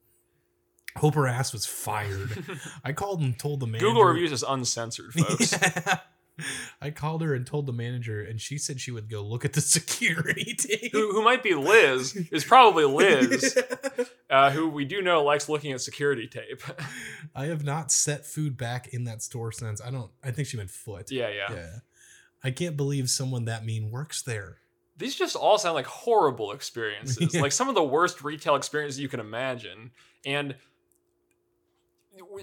Hope 0.96 1.14
her 1.14 1.26
ass 1.26 1.52
was 1.52 1.66
fired. 1.66 2.44
I 2.84 2.92
called 2.92 3.20
and 3.20 3.38
told 3.38 3.60
the 3.60 3.66
manager. 3.66 3.86
Google 3.86 4.04
reviews 4.04 4.32
is 4.32 4.44
uncensored, 4.46 5.12
folks. 5.14 5.54
Yeah. 5.62 6.00
I 6.82 6.90
called 6.90 7.22
her 7.22 7.32
and 7.34 7.46
told 7.46 7.64
the 7.64 7.72
manager, 7.72 8.20
and 8.20 8.38
she 8.38 8.58
said 8.58 8.78
she 8.78 8.90
would 8.90 9.08
go 9.08 9.22
look 9.22 9.46
at 9.46 9.54
the 9.54 9.60
security 9.62 10.52
team. 10.52 10.90
who, 10.92 11.12
who 11.12 11.22
might 11.24 11.42
be 11.42 11.54
Liz 11.54 12.14
is 12.30 12.44
probably 12.44 12.84
Liz, 12.84 13.56
uh, 14.28 14.50
who 14.50 14.68
we 14.68 14.84
do 14.84 15.00
know 15.00 15.22
likes 15.24 15.48
looking 15.48 15.72
at 15.72 15.80
security 15.80 16.28
tape. 16.28 16.60
I 17.34 17.46
have 17.46 17.64
not 17.64 17.90
set 17.90 18.26
food 18.26 18.58
back 18.58 18.88
in 18.88 19.04
that 19.04 19.22
store 19.22 19.50
since. 19.50 19.80
I 19.80 19.90
don't. 19.90 20.10
I 20.22 20.30
think 20.30 20.46
she 20.48 20.58
meant 20.58 20.68
foot. 20.68 21.10
yeah, 21.10 21.30
yeah, 21.30 21.54
Yeah. 21.54 21.70
I 22.44 22.50
can't 22.50 22.76
believe 22.76 23.08
someone 23.08 23.46
that 23.46 23.64
mean 23.64 23.90
works 23.90 24.20
there. 24.20 24.58
These 24.98 25.14
just 25.16 25.36
all 25.36 25.58
sound 25.58 25.74
like 25.74 25.86
horrible 25.86 26.52
experiences, 26.52 27.30
Yeah. 27.34 27.42
like 27.42 27.52
some 27.52 27.68
of 27.68 27.74
the 27.74 27.82
worst 27.84 28.22
retail 28.24 28.56
experiences 28.56 28.98
you 28.98 29.08
can 29.08 29.20
imagine. 29.20 29.90
And 30.24 30.54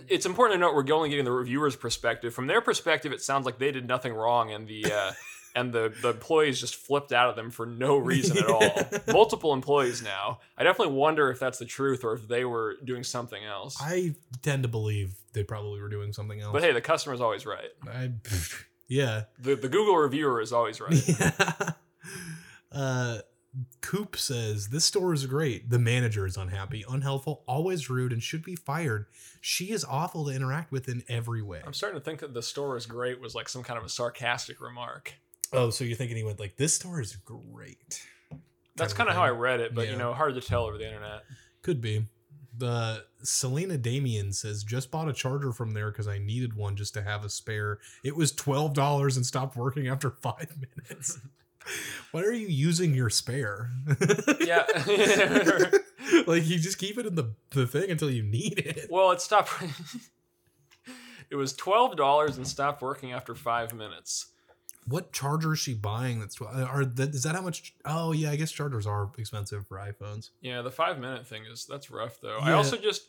it's 0.07 0.25
important 0.25 0.55
to 0.55 0.59
note 0.59 0.75
we're 0.75 0.93
only 0.95 1.09
getting 1.09 1.25
the 1.25 1.31
reviewer's 1.31 1.75
perspective. 1.75 2.33
From 2.33 2.47
their 2.47 2.61
perspective, 2.61 3.11
it 3.11 3.21
sounds 3.21 3.45
like 3.45 3.57
they 3.57 3.71
did 3.71 3.87
nothing 3.87 4.13
wrong, 4.13 4.51
and 4.51 4.67
the 4.67 4.85
uh, 4.85 5.11
and 5.55 5.73
the 5.73 5.91
the 6.01 6.09
employees 6.09 6.59
just 6.59 6.75
flipped 6.75 7.11
out 7.11 7.29
at 7.31 7.35
them 7.35 7.49
for 7.49 7.65
no 7.65 7.97
reason 7.97 8.37
at 8.37 8.45
all. 8.45 8.63
Multiple 9.13 9.51
employees 9.51 10.03
now. 10.03 10.39
I 10.57 10.63
definitely 10.63 10.93
wonder 10.93 11.31
if 11.31 11.39
that's 11.39 11.57
the 11.57 11.65
truth 11.65 12.03
or 12.03 12.13
if 12.13 12.27
they 12.27 12.45
were 12.45 12.75
doing 12.83 13.03
something 13.03 13.43
else. 13.43 13.77
I 13.81 14.13
tend 14.43 14.61
to 14.63 14.69
believe 14.69 15.15
they 15.33 15.43
probably 15.43 15.81
were 15.81 15.89
doing 15.89 16.13
something 16.13 16.39
else. 16.39 16.53
But 16.53 16.61
hey, 16.61 16.71
the 16.71 16.81
customer's 16.81 17.19
always 17.21 17.45
right. 17.47 17.71
I, 17.91 18.11
yeah. 18.87 19.23
The 19.39 19.55
the 19.55 19.69
Google 19.69 19.95
reviewer 19.97 20.39
is 20.39 20.53
always 20.53 20.79
right. 20.79 21.01
Yeah. 21.07 21.71
Uh, 22.73 23.19
Coop 23.81 24.15
says 24.17 24.69
this 24.69 24.85
store 24.85 25.13
is 25.13 25.25
great. 25.27 25.69
The 25.69 25.77
manager 25.77 26.25
is 26.25 26.37
unhappy, 26.37 26.83
unhelpful, 26.89 27.43
always 27.47 27.89
rude, 27.89 28.11
and 28.11 28.21
should 28.23 28.43
be 28.43 28.55
fired. 28.55 29.05
She 29.41 29.71
is 29.71 29.85
awful 29.85 30.25
to 30.25 30.31
interact 30.31 30.71
with 30.71 30.89
in 30.89 31.03
every 31.07 31.41
way. 31.43 31.61
I'm 31.65 31.73
starting 31.73 31.99
to 31.99 32.03
think 32.03 32.19
that 32.21 32.33
the 32.33 32.41
store 32.41 32.75
is 32.77 32.85
great 32.87 33.21
was 33.21 33.35
like 33.35 33.47
some 33.47 33.61
kind 33.63 33.77
of 33.77 33.85
a 33.85 33.89
sarcastic 33.89 34.59
remark. 34.59 35.13
Oh, 35.51 35.69
so 35.69 35.83
you're 35.83 35.95
thinking 35.95 36.17
he 36.17 36.23
went 36.23 36.39
like 36.39 36.55
this 36.55 36.73
store 36.73 36.99
is 36.99 37.15
great? 37.17 38.01
That's 38.75 38.93
Kind 38.93 39.07
of 39.07 39.15
how 39.15 39.21
I 39.21 39.29
read 39.29 39.59
it, 39.59 39.75
but 39.75 39.85
Yeah. 39.85 39.91
you 39.91 39.97
know, 39.99 40.13
hard 40.13 40.33
to 40.33 40.41
tell 40.41 40.63
over 40.65 40.79
the 40.79 40.87
internet. 40.87 41.23
Could 41.61 41.79
be. 41.79 42.07
The 42.57 43.05
Selena 43.23 43.77
Damien 43.77 44.33
says 44.33 44.63
just 44.63 44.89
bought 44.89 45.09
a 45.09 45.13
charger 45.13 45.51
from 45.51 45.71
there 45.75 45.91
because 45.91 46.07
I 46.07 46.17
needed 46.17 46.55
one 46.55 46.75
just 46.75 46.93
to 46.95 47.03
have 47.03 47.23
a 47.23 47.29
spare. 47.29 47.77
It 48.03 48.15
was 48.15 48.31
twelve 48.31 48.73
dollars 48.73 49.15
and 49.15 49.25
stopped 49.25 49.55
working 49.55 49.87
after 49.87 50.09
five 50.21 50.55
minutes. 50.59 51.19
Why 52.11 52.21
are 52.21 52.31
you 52.31 52.47
using 52.47 52.93
your 52.93 53.09
spare? 53.09 53.69
Yeah. 54.39 54.65
like 56.27 56.47
you 56.47 56.59
just 56.59 56.77
keep 56.77 56.97
it 56.97 57.05
in 57.05 57.15
the, 57.15 57.33
the 57.51 57.65
thing 57.65 57.89
until 57.89 58.09
you 58.09 58.23
need 58.23 58.59
it. 58.59 58.87
well, 58.89 59.11
it 59.11 59.21
stopped. 59.21 59.51
it 61.29 61.35
was 61.35 61.53
twelve 61.53 61.95
dollars 61.95 62.37
and 62.37 62.47
stopped 62.47 62.81
working 62.81 63.11
after 63.11 63.35
five 63.35 63.73
minutes. 63.73 64.27
What 64.85 65.13
charger 65.13 65.53
is 65.53 65.59
she 65.59 65.73
buying? 65.73 66.19
That's 66.19 66.35
tw- 66.35 66.43
uh, 66.43 66.67
are 66.69 66.85
that 66.85 67.09
is 67.15 67.23
that 67.23 67.35
how 67.35 67.41
much? 67.41 67.73
Oh 67.85 68.11
yeah, 68.11 68.31
I 68.31 68.35
guess 68.35 68.51
chargers 68.51 68.85
are 68.85 69.09
expensive 69.17 69.65
for 69.65 69.77
iPhones. 69.77 70.31
Yeah, 70.41 70.61
the 70.61 70.71
five 70.71 70.99
minute 70.99 71.25
thing 71.25 71.43
is 71.51 71.65
that's 71.65 71.89
rough 71.89 72.19
though. 72.21 72.39
I 72.39 72.51
also 72.53 72.77
just. 72.77 73.03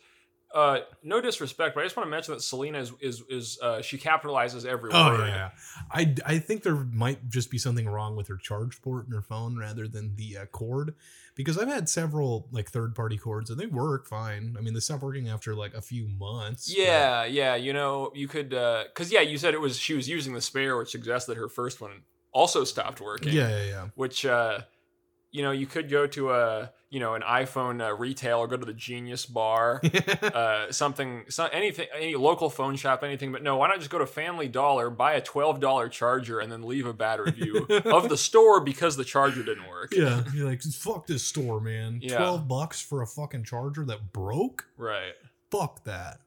Uh, 0.55 0.79
no 1.03 1.21
disrespect, 1.21 1.75
but 1.75 1.81
I 1.81 1.85
just 1.85 1.97
want 1.97 2.07
to 2.07 2.11
mention 2.13 2.33
that 2.35 2.41
Selena 2.41 2.79
is 2.79 2.93
is, 3.01 3.23
is 3.29 3.59
uh, 3.61 3.83
she 3.83 3.99
capitalizes 3.99 4.65
every 4.65 4.91
Oh 4.93 5.09
word. 5.11 5.27
yeah, 5.27 5.35
yeah. 5.35 5.51
I 5.91 6.15
I 6.25 6.39
think 6.39 6.63
there 6.63 6.77
might 6.77 7.29
just 7.29 7.51
be 7.51 7.59
something 7.59 7.89
wrong 7.89 8.15
with 8.15 8.29
her 8.29 8.37
charge 8.37 8.81
port 8.81 9.07
in 9.09 9.13
her 9.13 9.21
phone 9.23 9.59
rather 9.59 9.89
than 9.89 10.15
the 10.15 10.39
uh, 10.39 10.47
cord, 10.47 10.95
because 11.35 11.59
I've 11.59 11.67
had 11.67 11.89
several 11.89 12.47
like 12.53 12.71
third 12.71 12.95
party 12.95 13.19
cords 13.19 13.51
and 13.51 13.59
they 13.59 13.67
work 13.67 14.07
fine. 14.07 14.55
I 14.57 14.61
mean, 14.63 14.75
they 14.75 14.81
stopped 14.81 15.03
working 15.03 15.29
after 15.29 15.57
like 15.57 15.75
a 15.75 15.83
few 15.83 16.07
months. 16.07 16.69
but- 16.69 16.79
Yeah, 16.79 17.25
yeah. 17.25 17.57
You 17.57 17.73
know, 17.73 18.13
you 18.15 18.29
could, 18.29 18.51
because 18.51 19.11
yeah, 19.11 19.23
you 19.23 19.39
said 19.39 19.55
it 19.55 19.61
was 19.61 19.77
she 19.77 19.95
was 19.95 20.09
using 20.09 20.35
the 20.35 20.41
spare, 20.41 20.77
which 20.79 20.91
suggests 20.93 21.27
that 21.27 21.37
her 21.37 21.49
first 21.49 21.81
one 21.81 22.03
also 22.31 22.63
stopped 22.63 23.01
working. 23.01 23.33
yeah, 23.33 23.49
yeah, 23.49 23.65
yeah. 23.65 23.87
Which, 23.97 24.25
uh, 24.25 24.61
you 25.33 25.43
know, 25.43 25.51
you 25.51 25.67
could 25.67 25.91
go 25.91 26.07
to 26.07 26.31
a 26.33 26.71
you 26.95 27.01
know 27.01 27.15
an 27.15 27.23
iPhone 27.23 27.85
uh, 27.85 27.93
retail 27.93 28.39
or 28.39 28.47
go 28.47 28.57
to 28.57 28.65
the 28.65 28.73
Genius 28.73 29.27
Bar, 29.27 29.83
uh, 30.23 30.71
something, 30.71 31.25
some, 31.29 31.51
anything, 31.53 31.89
any 31.93 32.15
local 32.15 32.49
phone 32.49 32.77
shop, 32.77 33.03
anything. 33.03 33.33
But 33.33 33.43
no, 33.43 33.57
why 33.57 33.67
not 33.67 33.79
just 33.79 33.91
go 33.91 33.99
to 33.99 34.07
Family 34.07 34.47
Dollar, 34.47 34.91
buy 34.91 35.15
a 35.15 35.21
twelve 35.21 35.59
dollar 35.59 35.89
charger, 35.89 36.39
and 36.39 36.53
then 36.53 36.63
leave 36.63 36.87
a 36.87 36.93
bad 36.93 37.19
review 37.19 37.67
of 37.85 38.09
the 38.09 38.17
store 38.17 38.61
because 38.61 38.97
the 38.97 39.03
charger 39.03 39.43
didn't 39.43 39.69
work. 39.69 39.93
yeah, 39.93 40.23
you're 40.33 40.47
like, 40.47 40.63
fuck 40.63 41.09
this 41.09 41.25
store, 41.25 41.61
man. 41.61 41.99
Yeah. 42.01 42.19
Twelve 42.19 42.47
bucks 42.47 42.81
for 42.81 43.03
a 43.03 43.09
fucking 43.09 43.43
charger 43.43 43.85
that 43.87 44.13
broke. 44.13 44.69
Right. 44.77 45.15
Fuck 45.51 45.83
that. 45.85 46.21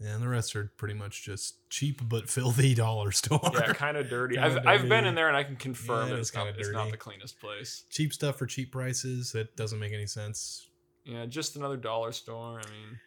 And 0.00 0.22
the 0.22 0.28
rest 0.28 0.54
are 0.54 0.70
pretty 0.76 0.94
much 0.94 1.24
just 1.24 1.56
cheap 1.70 2.00
but 2.08 2.28
filthy 2.30 2.72
dollar 2.86 3.10
store. 3.10 3.40
Yeah, 3.52 3.72
kind 3.72 3.96
of 3.96 4.08
dirty. 4.08 4.36
Kinda 4.36 4.60
I've 4.64 4.82
I've 4.82 4.88
been 4.88 5.04
in 5.06 5.14
there 5.16 5.26
and 5.28 5.36
I 5.36 5.42
can 5.42 5.56
confirm 5.56 6.08
Yeah, 6.08 6.14
that 6.14 6.20
it's 6.20 6.32
not 6.34 6.44
kinda 6.46 6.60
it's 6.60 6.70
not 6.70 6.78
dirty. 6.84 6.90
the 6.92 6.96
cleanest 6.98 7.40
place. 7.40 7.82
cheap 7.90 8.12
stuff 8.12 8.36
for 8.38 8.46
cheap 8.46 8.70
prices. 8.70 9.32
That 9.32 9.56
doesn't 9.56 9.78
make 9.80 9.92
any 9.92 10.06
sense. 10.06 10.68
Yeah, 11.04 11.26
just 11.26 11.56
another 11.56 11.76
dollar 11.76 12.12
store. 12.12 12.60
I 12.64 12.70
mean, 12.70 13.00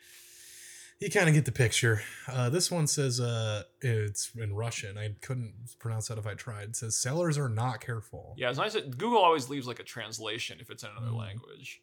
You 0.99 1.09
kind 1.09 1.29
of 1.29 1.33
get 1.33 1.45
the 1.45 1.51
picture. 1.53 2.01
Uh, 2.27 2.49
this 2.49 2.69
one 2.69 2.87
says 2.87 3.19
uh, 3.21 3.63
it's 3.81 4.31
in 4.35 4.53
Russian. 4.53 4.97
I 4.97 5.15
couldn't 5.21 5.53
pronounce 5.79 6.09
that 6.09 6.17
if 6.17 6.27
I 6.27 6.33
tried. 6.33 6.69
It 6.69 6.75
says 6.75 6.95
sellers 6.97 7.37
are 7.37 7.47
not 7.49 7.79
careful. 7.79 8.35
yeah, 8.37 8.49
it's 8.49 8.57
nice 8.59 8.73
that 8.73 8.97
Google 8.97 9.19
always 9.19 9.47
leaves 9.49 9.65
like 9.65 9.79
a 9.79 9.83
translation 9.83 10.57
if 10.59 10.69
it's 10.69 10.83
in 10.83 10.89
another 10.89 11.11
Mm. 11.13 11.17
language. 11.19 11.81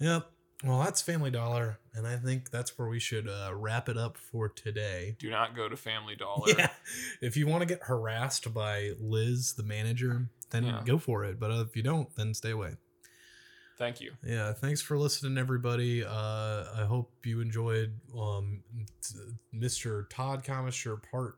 Yep. 0.00 0.30
Well, 0.64 0.78
that's 0.80 1.00
Family 1.02 1.30
Dollar, 1.30 1.78
and 1.94 2.06
I 2.06 2.16
think 2.16 2.50
that's 2.50 2.78
where 2.78 2.86
we 2.88 3.00
should 3.00 3.28
uh, 3.28 3.50
wrap 3.54 3.88
it 3.88 3.96
up 3.96 4.16
for 4.16 4.48
today. 4.48 5.16
Do 5.18 5.28
not 5.30 5.56
go 5.56 5.68
to 5.68 5.76
Family 5.76 6.14
Dollar. 6.18 6.48
Yeah. 6.56 6.70
If 7.20 7.36
you 7.36 7.46
want 7.46 7.62
to 7.62 7.66
get 7.66 7.80
harassed 7.82 8.52
by 8.54 8.92
Liz, 9.00 9.54
the 9.54 9.64
manager, 9.64 10.28
then 10.50 10.64
Yeah. 10.66 10.82
go 10.84 10.98
for 10.98 11.24
it. 11.24 11.40
But 11.40 11.50
uh, 11.50 11.64
if 11.68 11.76
you 11.76 11.82
don't, 11.82 12.14
then 12.16 12.32
stay 12.34 12.50
away. 12.50 12.76
Thank 13.78 14.00
you. 14.00 14.12
Yeah. 14.24 14.52
Thanks 14.52 14.80
for 14.80 14.96
listening, 14.96 15.36
everybody. 15.38 16.04
Uh, 16.04 16.64
I 16.76 16.84
hope 16.86 17.10
you 17.24 17.40
enjoyed 17.40 17.94
um, 18.16 18.62
t- 19.02 19.18
Mr. 19.52 20.08
Todd 20.10 20.44
Kometscher 20.44 21.00
part 21.10 21.36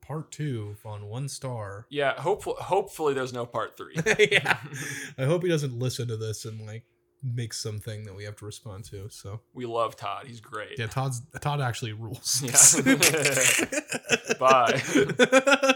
part 0.00 0.30
two 0.32 0.74
on 0.84 1.06
one 1.06 1.28
star. 1.28 1.86
Yeah, 1.88 2.20
hopefully 2.20 2.56
hopefully 2.58 3.14
there's 3.14 3.32
no 3.32 3.46
part 3.46 3.76
three. 3.76 3.94
yeah. 4.32 4.58
I 5.18 5.24
hope 5.24 5.42
he 5.44 5.48
doesn't 5.48 5.78
listen 5.78 6.08
to 6.08 6.16
this 6.16 6.44
and 6.44 6.66
like 6.66 6.84
make 7.24 7.54
something 7.54 8.04
that 8.04 8.14
we 8.14 8.24
have 8.24 8.36
to 8.36 8.44
respond 8.44 8.84
to. 8.84 9.08
So 9.08 9.40
we 9.54 9.64
love 9.66 9.96
Todd. 9.96 10.26
He's 10.26 10.40
great. 10.40 10.78
yeah, 10.78 10.86
Todd's 10.86 11.22
Todd 11.40 11.60
actually 11.60 11.92
rules. 11.94 12.42
Yeah. 12.44 12.52
Bye. 14.38 14.82